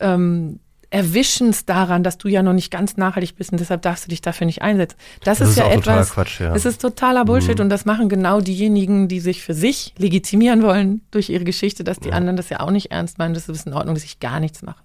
ähm, 0.00 0.60
Erwischens 0.90 1.64
daran, 1.64 2.02
dass 2.02 2.18
du 2.18 2.26
ja 2.26 2.42
noch 2.42 2.52
nicht 2.52 2.70
ganz 2.70 2.96
nachhaltig 2.96 3.36
bist 3.36 3.52
und 3.52 3.60
deshalb 3.60 3.82
darfst 3.82 4.04
du 4.04 4.08
dich 4.08 4.22
dafür 4.22 4.46
nicht 4.46 4.60
einsetzen. 4.60 4.96
Das, 5.22 5.38
das 5.38 5.50
ist, 5.50 5.56
ist, 5.56 5.58
ja 5.58 5.70
etwas. 5.70 6.10
Quatsch, 6.10 6.40
ja. 6.40 6.54
Es 6.54 6.64
ist 6.64 6.82
totaler 6.82 7.24
Bullshit 7.24 7.58
mhm. 7.58 7.64
und 7.64 7.68
das 7.70 7.84
machen 7.84 8.08
genau 8.08 8.40
diejenigen, 8.40 9.06
die 9.06 9.20
sich 9.20 9.42
für 9.42 9.54
sich 9.54 9.94
legitimieren 9.98 10.62
wollen 10.62 11.02
durch 11.12 11.30
ihre 11.30 11.44
Geschichte, 11.44 11.84
dass 11.84 12.00
die 12.00 12.08
ja. 12.08 12.14
anderen 12.14 12.36
das 12.36 12.48
ja 12.48 12.60
auch 12.60 12.72
nicht 12.72 12.90
ernst 12.90 13.18
meinen, 13.18 13.34
das 13.34 13.48
ist 13.48 13.66
in 13.66 13.72
Ordnung, 13.72 13.94
dass 13.94 14.04
ich 14.04 14.18
gar 14.18 14.40
nichts 14.40 14.62
mache. 14.62 14.82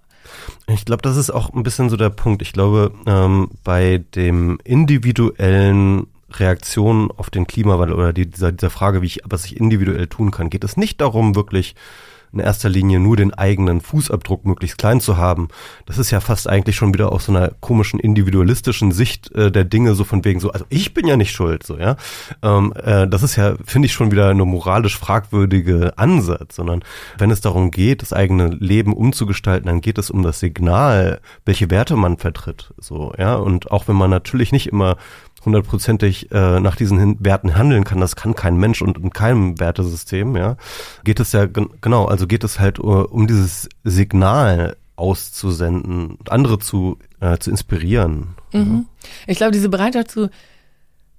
Ich 0.68 0.84
glaube, 0.84 1.02
das 1.02 1.16
ist 1.16 1.30
auch 1.30 1.52
ein 1.52 1.62
bisschen 1.62 1.90
so 1.90 1.96
der 1.96 2.10
Punkt. 2.10 2.42
Ich 2.42 2.52
glaube, 2.52 2.92
ähm, 3.06 3.50
bei 3.64 4.04
dem 4.14 4.58
individuellen 4.64 6.06
Reaktionen 6.30 7.10
auf 7.10 7.30
den 7.30 7.46
Klimawandel 7.46 7.96
oder 7.96 8.12
die, 8.12 8.26
dieser, 8.26 8.52
dieser 8.52 8.70
Frage, 8.70 9.02
wie 9.02 9.06
ich 9.06 9.20
was 9.24 9.44
ich 9.44 9.56
individuell 9.56 10.06
tun 10.06 10.30
kann, 10.30 10.50
geht 10.50 10.64
es 10.64 10.76
nicht 10.76 11.00
darum, 11.00 11.34
wirklich 11.34 11.74
in 12.36 12.44
erster 12.44 12.68
Linie 12.68 13.00
nur 13.00 13.16
den 13.16 13.32
eigenen 13.32 13.80
Fußabdruck 13.80 14.44
möglichst 14.44 14.78
klein 14.78 15.00
zu 15.00 15.16
haben. 15.16 15.48
Das 15.86 15.98
ist 15.98 16.10
ja 16.10 16.20
fast 16.20 16.48
eigentlich 16.48 16.76
schon 16.76 16.92
wieder 16.92 17.12
aus 17.12 17.24
so 17.24 17.32
einer 17.32 17.52
komischen 17.60 17.98
individualistischen 17.98 18.92
Sicht 18.92 19.32
äh, 19.34 19.50
der 19.50 19.64
Dinge, 19.64 19.94
so 19.94 20.04
von 20.04 20.24
wegen 20.24 20.38
so, 20.38 20.50
also 20.50 20.66
ich 20.68 20.94
bin 20.94 21.06
ja 21.06 21.16
nicht 21.16 21.32
schuld, 21.32 21.62
so, 21.62 21.78
ja. 21.78 21.96
Ähm, 22.42 22.72
äh, 22.76 23.08
das 23.08 23.22
ist 23.22 23.36
ja, 23.36 23.56
finde 23.64 23.86
ich, 23.86 23.92
schon 23.92 24.10
wieder 24.10 24.28
eine 24.28 24.44
moralisch 24.44 24.98
fragwürdige 24.98 25.94
Ansatz, 25.96 26.56
sondern 26.56 26.84
wenn 27.18 27.30
es 27.30 27.40
darum 27.40 27.70
geht, 27.70 28.02
das 28.02 28.12
eigene 28.12 28.48
Leben 28.48 28.92
umzugestalten, 28.92 29.66
dann 29.66 29.80
geht 29.80 29.98
es 29.98 30.10
um 30.10 30.22
das 30.22 30.40
Signal, 30.40 31.20
welche 31.44 31.70
Werte 31.70 31.96
man 31.96 32.18
vertritt, 32.18 32.72
so, 32.78 33.14
ja. 33.18 33.36
Und 33.36 33.70
auch 33.70 33.88
wenn 33.88 33.96
man 33.96 34.10
natürlich 34.10 34.52
nicht 34.52 34.66
immer 34.66 34.96
hundertprozentig 35.46 36.30
äh, 36.32 36.60
nach 36.60 36.76
diesen 36.76 36.98
Hin 36.98 37.16
Werten 37.20 37.56
handeln 37.56 37.84
kann, 37.84 38.00
das 38.00 38.16
kann 38.16 38.34
kein 38.34 38.56
Mensch 38.56 38.82
und 38.82 38.98
in 38.98 39.10
keinem 39.10 39.58
Wertesystem, 39.58 40.36
ja, 40.36 40.56
geht 41.04 41.20
es 41.20 41.32
ja 41.32 41.46
genau, 41.46 42.04
also 42.04 42.26
geht 42.26 42.44
es 42.44 42.60
halt 42.60 42.78
uh, 42.78 43.06
um 43.08 43.26
dieses 43.26 43.68
Signal 43.84 44.76
auszusenden, 44.96 46.18
andere 46.28 46.58
zu, 46.58 46.98
äh, 47.20 47.38
zu 47.38 47.50
inspirieren. 47.50 48.34
Mhm. 48.52 48.86
Ja. 49.02 49.08
Ich 49.26 49.36
glaube, 49.36 49.52
diese 49.52 49.68
Bereitschaft 49.68 50.10
zu 50.10 50.30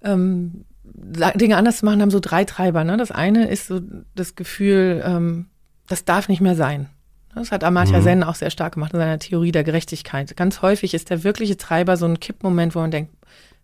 ähm, 0.03 0.65
Dinge 0.83 1.57
anders 1.57 1.77
zu 1.77 1.85
machen, 1.85 2.01
haben 2.01 2.11
so 2.11 2.19
drei 2.19 2.43
Treiber. 2.43 2.83
Ne? 2.83 2.97
Das 2.97 3.11
eine 3.11 3.47
ist 3.47 3.67
so 3.67 3.79
das 4.15 4.35
Gefühl, 4.35 5.03
ähm, 5.05 5.45
das 5.87 6.05
darf 6.05 6.27
nicht 6.27 6.41
mehr 6.41 6.55
sein. 6.55 6.89
Das 7.35 7.51
hat 7.51 7.63
Amartya 7.63 7.99
mhm. 7.99 8.03
Sen 8.03 8.23
auch 8.23 8.35
sehr 8.35 8.49
stark 8.49 8.73
gemacht 8.73 8.93
in 8.93 8.99
seiner 8.99 9.19
Theorie 9.19 9.51
der 9.51 9.63
Gerechtigkeit. 9.63 10.35
Ganz 10.35 10.63
häufig 10.63 10.95
ist 10.95 11.11
der 11.11 11.23
wirkliche 11.23 11.55
Treiber 11.55 11.95
so 11.95 12.05
ein 12.05 12.19
Kippmoment, 12.19 12.73
wo 12.73 12.79
man 12.79 12.89
denkt, 12.89 13.13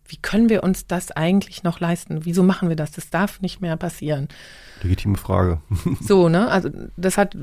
wie 0.08 0.18
können 0.18 0.50
wir 0.50 0.64
uns 0.64 0.88
das 0.88 1.12
eigentlich 1.12 1.64
noch 1.64 1.80
leisten? 1.80 2.26
Wieso 2.26 2.44
machen 2.44 2.70
wir 2.70 2.76
das? 2.76 2.92
Das 2.92 3.10
darf 3.10 3.42
nicht 3.42 3.62
mehr 3.62 3.78
passieren. 3.78 4.28
Legitime 4.82 5.18
Frage. 5.18 5.62
so, 6.02 6.30
ne? 6.30 6.50
Also 6.50 6.70
das 6.98 7.18
hat 7.18 7.38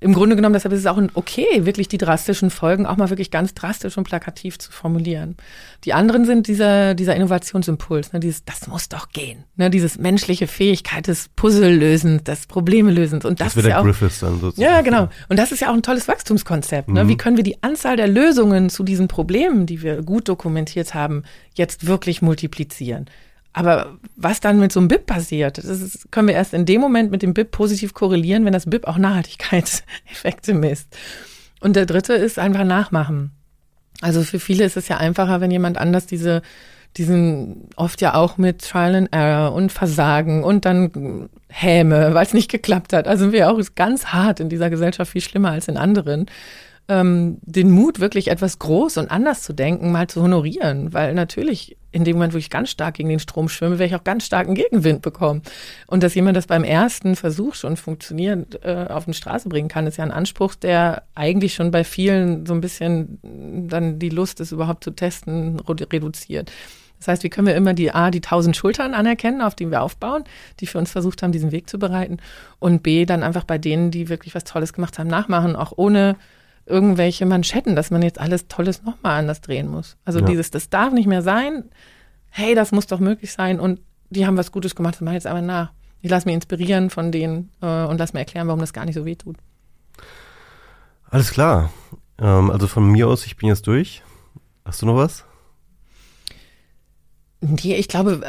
im 0.00 0.14
Grunde 0.14 0.34
genommen, 0.34 0.54
deshalb 0.54 0.72
ist 0.72 0.80
es 0.80 0.86
auch 0.86 1.00
okay, 1.14 1.66
wirklich 1.66 1.86
die 1.86 1.98
drastischen 1.98 2.48
Folgen 2.48 2.86
auch 2.86 2.96
mal 2.96 3.10
wirklich 3.10 3.30
ganz 3.30 3.52
drastisch 3.52 3.98
und 3.98 4.04
plakativ 4.04 4.58
zu 4.58 4.72
formulieren. 4.72 5.36
Die 5.84 5.92
anderen 5.92 6.24
sind 6.24 6.48
dieser, 6.48 6.94
dieser 6.94 7.14
Innovationsimpuls, 7.16 8.14
ne, 8.14 8.20
dieses, 8.20 8.44
das 8.44 8.66
muss 8.66 8.88
doch 8.88 9.10
gehen, 9.10 9.44
ne, 9.56 9.68
dieses 9.68 9.98
menschliche 9.98 10.46
Fähigkeit 10.46 11.06
des 11.06 11.28
Puzzlelösens, 11.36 12.24
des 12.24 12.46
Problemelösens. 12.46 13.26
Und 13.26 13.40
das, 13.40 13.54
das 13.54 13.64
ist 13.64 13.68
ja 13.68 13.80
auch, 13.80 13.84
Griffiths 13.84 14.20
dann 14.20 14.40
sozusagen. 14.40 14.62
Ja, 14.62 14.80
genau. 14.80 15.10
Und 15.28 15.38
das 15.38 15.52
ist 15.52 15.60
ja 15.60 15.70
auch 15.70 15.74
ein 15.74 15.82
tolles 15.82 16.08
Wachstumskonzept. 16.08 16.88
Ne? 16.88 17.04
Mhm. 17.04 17.08
Wie 17.08 17.16
können 17.18 17.36
wir 17.36 17.44
die 17.44 17.62
Anzahl 17.62 17.96
der 17.96 18.08
Lösungen 18.08 18.70
zu 18.70 18.84
diesen 18.84 19.06
Problemen, 19.06 19.66
die 19.66 19.82
wir 19.82 20.02
gut 20.02 20.28
dokumentiert 20.28 20.94
haben, 20.94 21.24
jetzt 21.54 21.86
wirklich 21.86 22.22
multiplizieren? 22.22 23.06
Aber 23.52 23.98
was 24.16 24.40
dann 24.40 24.60
mit 24.60 24.72
so 24.72 24.80
einem 24.80 24.88
BIP 24.88 25.06
passiert, 25.06 25.58
das 25.58 25.64
ist, 25.64 26.12
können 26.12 26.28
wir 26.28 26.34
erst 26.34 26.54
in 26.54 26.66
dem 26.66 26.80
Moment 26.80 27.10
mit 27.10 27.22
dem 27.22 27.34
BIP 27.34 27.50
positiv 27.50 27.94
korrelieren, 27.94 28.44
wenn 28.44 28.52
das 28.52 28.70
BIP 28.70 28.86
auch 28.86 28.96
Nachhaltigkeitseffekte 28.96 30.54
misst. 30.54 30.96
Und 31.60 31.74
der 31.74 31.86
dritte 31.86 32.14
ist 32.14 32.38
einfach 32.38 32.64
nachmachen. 32.64 33.32
Also 34.00 34.22
für 34.22 34.38
viele 34.38 34.64
ist 34.64 34.76
es 34.76 34.88
ja 34.88 34.98
einfacher, 34.98 35.40
wenn 35.40 35.50
jemand 35.50 35.78
anders 35.78 36.06
diese, 36.06 36.42
diesen 36.96 37.68
oft 37.76 38.00
ja 38.00 38.14
auch 38.14 38.38
mit 38.38 38.62
Trial 38.62 38.94
and 38.94 39.12
Error 39.12 39.52
und 39.52 39.72
Versagen 39.72 40.44
und 40.44 40.64
dann 40.64 41.28
Häme, 41.48 42.14
weil 42.14 42.24
es 42.24 42.32
nicht 42.32 42.50
geklappt 42.50 42.92
hat. 42.92 43.08
Also 43.08 43.32
wir 43.32 43.50
auch 43.50 43.60
ganz 43.74 44.06
hart 44.06 44.40
in 44.40 44.48
dieser 44.48 44.70
Gesellschaft 44.70 45.10
viel 45.10 45.20
schlimmer 45.20 45.50
als 45.50 45.68
in 45.68 45.76
anderen 45.76 46.26
ähm, 46.88 47.38
den 47.42 47.70
Mut, 47.70 48.00
wirklich 48.00 48.28
etwas 48.28 48.58
groß 48.58 48.96
und 48.98 49.10
anders 49.10 49.42
zu 49.42 49.52
denken, 49.52 49.92
mal 49.92 50.08
zu 50.08 50.22
honorieren. 50.22 50.92
Weil 50.92 51.14
natürlich 51.14 51.76
in 51.92 52.04
dem 52.04 52.16
Moment, 52.16 52.34
wo 52.34 52.38
ich 52.38 52.50
ganz 52.50 52.70
stark 52.70 52.94
gegen 52.94 53.08
den 53.08 53.18
Strom 53.18 53.48
schwimme, 53.48 53.78
werde 53.78 53.94
ich 53.94 54.00
auch 54.00 54.04
ganz 54.04 54.24
starken 54.24 54.54
Gegenwind 54.54 55.02
bekommen. 55.02 55.42
Und 55.86 56.02
dass 56.02 56.14
jemand 56.14 56.36
das 56.36 56.46
beim 56.46 56.64
ersten 56.64 57.16
Versuch 57.16 57.54
schon 57.54 57.76
funktionierend 57.76 58.64
äh, 58.64 58.86
auf 58.88 59.06
die 59.06 59.14
Straße 59.14 59.48
bringen 59.48 59.68
kann, 59.68 59.86
ist 59.86 59.96
ja 59.96 60.04
ein 60.04 60.12
Anspruch, 60.12 60.54
der 60.54 61.04
eigentlich 61.14 61.54
schon 61.54 61.70
bei 61.70 61.84
vielen 61.84 62.46
so 62.46 62.54
ein 62.54 62.60
bisschen 62.60 63.18
dann 63.68 63.98
die 63.98 64.10
Lust 64.10 64.40
ist, 64.40 64.52
überhaupt 64.52 64.84
zu 64.84 64.92
testen, 64.92 65.60
reduziert. 65.60 66.52
Das 67.00 67.08
heißt, 67.08 67.24
wie 67.24 67.30
können 67.30 67.46
wir 67.46 67.56
immer 67.56 67.72
die 67.72 67.92
A, 67.92 68.10
die 68.10 68.20
tausend 68.20 68.56
Schultern 68.56 68.92
anerkennen, 68.92 69.40
auf 69.40 69.54
denen 69.54 69.70
wir 69.70 69.82
aufbauen, 69.82 70.24
die 70.60 70.66
für 70.66 70.78
uns 70.78 70.90
versucht 70.92 71.22
haben, 71.22 71.32
diesen 71.32 71.50
Weg 71.50 71.68
zu 71.68 71.78
bereiten. 71.78 72.18
Und 72.58 72.82
B, 72.82 73.06
dann 73.06 73.22
einfach 73.22 73.44
bei 73.44 73.56
denen, 73.56 73.90
die 73.90 74.10
wirklich 74.10 74.34
was 74.34 74.44
Tolles 74.44 74.74
gemacht 74.74 74.98
haben, 74.98 75.08
nachmachen, 75.08 75.56
auch 75.56 75.72
ohne 75.76 76.16
irgendwelche 76.70 77.26
Manschetten, 77.26 77.76
dass 77.76 77.90
man 77.90 78.02
jetzt 78.02 78.20
alles 78.20 78.48
Tolles 78.48 78.82
nochmal 78.82 79.18
anders 79.18 79.40
drehen 79.40 79.68
muss. 79.68 79.96
Also 80.04 80.20
ja. 80.20 80.26
dieses, 80.26 80.50
das 80.50 80.70
darf 80.70 80.92
nicht 80.92 81.06
mehr 81.06 81.22
sein. 81.22 81.64
Hey, 82.30 82.54
das 82.54 82.72
muss 82.72 82.86
doch 82.86 83.00
möglich 83.00 83.32
sein. 83.32 83.60
Und 83.60 83.80
die 84.08 84.26
haben 84.26 84.36
was 84.36 84.52
Gutes 84.52 84.74
gemacht, 84.74 84.94
das 84.94 85.00
mache 85.02 85.14
ich 85.14 85.24
jetzt 85.24 85.26
aber 85.26 85.42
nach. 85.42 85.72
Ich 86.00 86.10
lasse 86.10 86.26
mich 86.26 86.34
inspirieren 86.34 86.90
von 86.90 87.12
denen 87.12 87.50
äh, 87.60 87.84
und 87.84 87.98
lass 87.98 88.12
mir 88.12 88.20
erklären, 88.20 88.46
warum 88.46 88.60
das 88.60 88.72
gar 88.72 88.84
nicht 88.84 88.94
so 88.94 89.04
weh 89.04 89.16
tut. 89.16 89.36
Alles 91.10 91.30
klar. 91.30 91.70
Ähm, 92.18 92.50
also 92.50 92.66
von 92.66 92.86
mir 92.90 93.08
aus, 93.08 93.26
ich 93.26 93.36
bin 93.36 93.48
jetzt 93.48 93.66
durch. 93.66 94.02
Hast 94.64 94.82
du 94.82 94.86
noch 94.86 94.96
was? 94.96 95.24
Nee, 97.40 97.74
ich 97.76 97.88
glaube, 97.88 98.20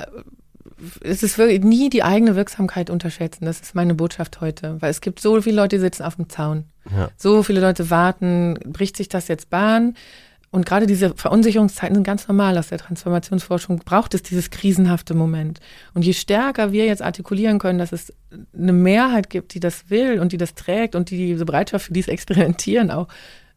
es 1.01 1.23
ist 1.23 1.37
wirklich 1.37 1.63
nie 1.63 1.89
die 1.89 2.03
eigene 2.03 2.35
Wirksamkeit 2.35 2.89
unterschätzen. 2.89 3.45
Das 3.45 3.59
ist 3.59 3.75
meine 3.75 3.95
Botschaft 3.95 4.41
heute. 4.41 4.77
Weil 4.81 4.91
es 4.91 5.01
gibt 5.01 5.19
so 5.19 5.41
viele 5.41 5.55
Leute, 5.55 5.75
die 5.77 5.81
sitzen 5.81 6.03
auf 6.03 6.15
dem 6.15 6.29
Zaun. 6.29 6.65
Ja. 6.95 7.09
So 7.17 7.43
viele 7.43 7.61
Leute 7.61 7.89
warten, 7.89 8.57
bricht 8.65 8.97
sich 8.97 9.09
das 9.09 9.27
jetzt 9.27 9.49
Bahn? 9.49 9.95
Und 10.49 10.65
gerade 10.65 10.85
diese 10.85 11.15
Verunsicherungszeiten 11.15 11.95
sind 11.95 12.03
ganz 12.03 12.27
normal 12.27 12.57
aus 12.57 12.67
der 12.67 12.77
Transformationsforschung. 12.77 13.79
Braucht 13.85 14.13
es 14.13 14.21
dieses 14.21 14.49
krisenhafte 14.49 15.13
Moment. 15.13 15.61
Und 15.93 16.03
je 16.03 16.13
stärker 16.13 16.73
wir 16.73 16.85
jetzt 16.85 17.01
artikulieren 17.01 17.57
können, 17.57 17.79
dass 17.79 17.93
es 17.93 18.13
eine 18.53 18.73
Mehrheit 18.73 19.29
gibt, 19.29 19.53
die 19.53 19.61
das 19.61 19.89
will 19.89 20.19
und 20.19 20.33
die 20.33 20.37
das 20.37 20.53
trägt 20.53 20.95
und 20.95 21.09
die 21.09 21.17
diese 21.17 21.45
Bereitschaft 21.45 21.85
für 21.85 21.93
dieses 21.93 22.09
Experimentieren 22.09 22.91
auch 22.91 23.07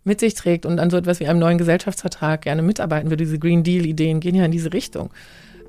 mit 0.05 0.21
sich 0.21 0.35
trägt 0.35 0.67
und 0.67 0.79
an 0.79 0.91
so 0.91 0.97
etwas 0.97 1.19
wie 1.19 1.27
einem 1.27 1.41
neuen 1.41 1.59
Gesellschaftsvertrag 1.59 2.43
gerne 2.43 2.63
mitarbeiten 2.63 3.11
würde, 3.11 3.25
diese 3.25 3.39
Green 3.39 3.65
Deal-Ideen 3.65 4.21
gehen 4.21 4.35
ja 4.35 4.45
in 4.45 4.53
diese 4.53 4.73
Richtung 4.73 5.11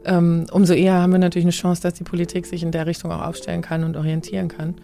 ähm, 0.06 0.45
umso 0.52 0.73
eher 0.73 0.94
haben 0.94 1.11
wir 1.11 1.19
natürlich 1.19 1.45
eine 1.45 1.52
Chance, 1.52 1.82
dass 1.82 1.94
die 1.94 2.03
Politik 2.03 2.45
sich 2.45 2.64
in 2.64 2.72
der 2.72 2.86
Richtung 2.86 3.11
auch 3.11 3.22
aufstellen 3.22 3.61
kann 3.61 3.84
und 3.84 3.98
orientieren 3.98 4.48
kann. 4.48 4.76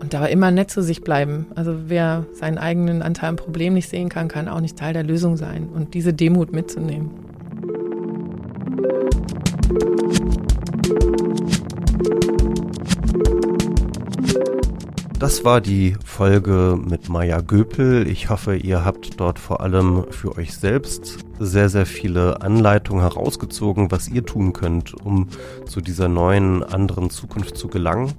Und 0.00 0.14
dabei 0.14 0.30
immer 0.30 0.50
nett 0.50 0.70
zu 0.70 0.82
sich 0.82 1.02
bleiben. 1.02 1.46
Also 1.54 1.74
wer 1.88 2.24
seinen 2.32 2.58
eigenen 2.58 3.02
Anteil 3.02 3.28
am 3.28 3.36
Problem 3.36 3.74
nicht 3.74 3.88
sehen 3.88 4.08
kann, 4.08 4.28
kann 4.28 4.48
auch 4.48 4.60
nicht 4.60 4.78
Teil 4.78 4.94
der 4.94 5.02
Lösung 5.04 5.36
sein. 5.36 5.68
Und 5.68 5.94
diese 5.94 6.14
Demut 6.14 6.52
mitzunehmen. 6.52 7.10
Das 15.20 15.44
war 15.44 15.60
die 15.60 15.94
Folge 16.02 16.76
mit 16.82 17.10
Maya 17.10 17.42
Göpel. 17.42 18.08
Ich 18.08 18.30
hoffe, 18.30 18.56
ihr 18.56 18.86
habt 18.86 19.20
dort 19.20 19.38
vor 19.38 19.60
allem 19.60 20.06
für 20.08 20.38
euch 20.38 20.54
selbst 20.54 21.18
sehr, 21.38 21.68
sehr 21.68 21.84
viele 21.84 22.40
Anleitungen 22.40 23.02
herausgezogen, 23.02 23.90
was 23.90 24.08
ihr 24.08 24.24
tun 24.24 24.54
könnt, 24.54 24.94
um 24.94 25.28
zu 25.66 25.82
dieser 25.82 26.08
neuen, 26.08 26.62
anderen 26.62 27.10
Zukunft 27.10 27.58
zu 27.58 27.68
gelangen. 27.68 28.14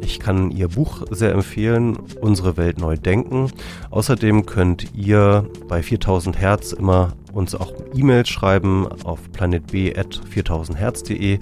Ich 0.00 0.20
kann 0.20 0.52
ihr 0.52 0.68
Buch 0.68 1.02
sehr 1.10 1.32
empfehlen, 1.32 1.98
Unsere 2.20 2.56
Welt 2.56 2.78
neu 2.78 2.96
denken. 2.96 3.50
Außerdem 3.90 4.46
könnt 4.46 4.94
ihr 4.94 5.50
bei 5.66 5.82
4000 5.82 6.38
Hertz 6.38 6.70
immer 6.70 7.14
uns 7.32 7.56
auch 7.56 7.72
E-Mails 7.92 8.28
schreiben 8.28 8.86
auf 9.02 9.18
planetb.4000herz.de. 9.32 11.40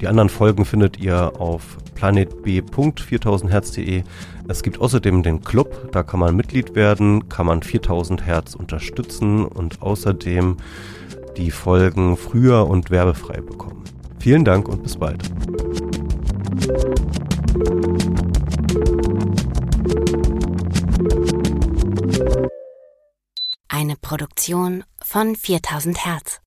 Die 0.00 0.08
anderen 0.08 0.28
Folgen 0.28 0.64
findet 0.64 0.98
ihr 0.98 1.40
auf 1.40 1.78
planetb.4000herz.de. 1.94 4.02
Es 4.50 4.64
gibt 4.64 4.80
außerdem 4.80 5.22
den 5.22 5.42
Club, 5.42 5.92
da 5.92 6.02
kann 6.02 6.18
man 6.18 6.34
Mitglied 6.34 6.74
werden, 6.74 7.28
kann 7.28 7.46
man 7.46 7.62
4000 7.62 8.26
Hertz 8.26 8.56
unterstützen 8.56 9.44
und 9.44 9.80
außerdem 9.80 10.56
die 11.36 11.52
Folgen 11.52 12.16
früher 12.16 12.66
und 12.66 12.90
werbefrei 12.90 13.40
bekommen. 13.40 13.84
Vielen 14.18 14.44
Dank 14.44 14.68
und 14.68 14.82
bis 14.82 14.96
bald. 14.96 15.22
Eine 23.68 23.94
Produktion 24.02 24.82
von 25.00 25.36
4000 25.36 26.04
Hertz. 26.04 26.40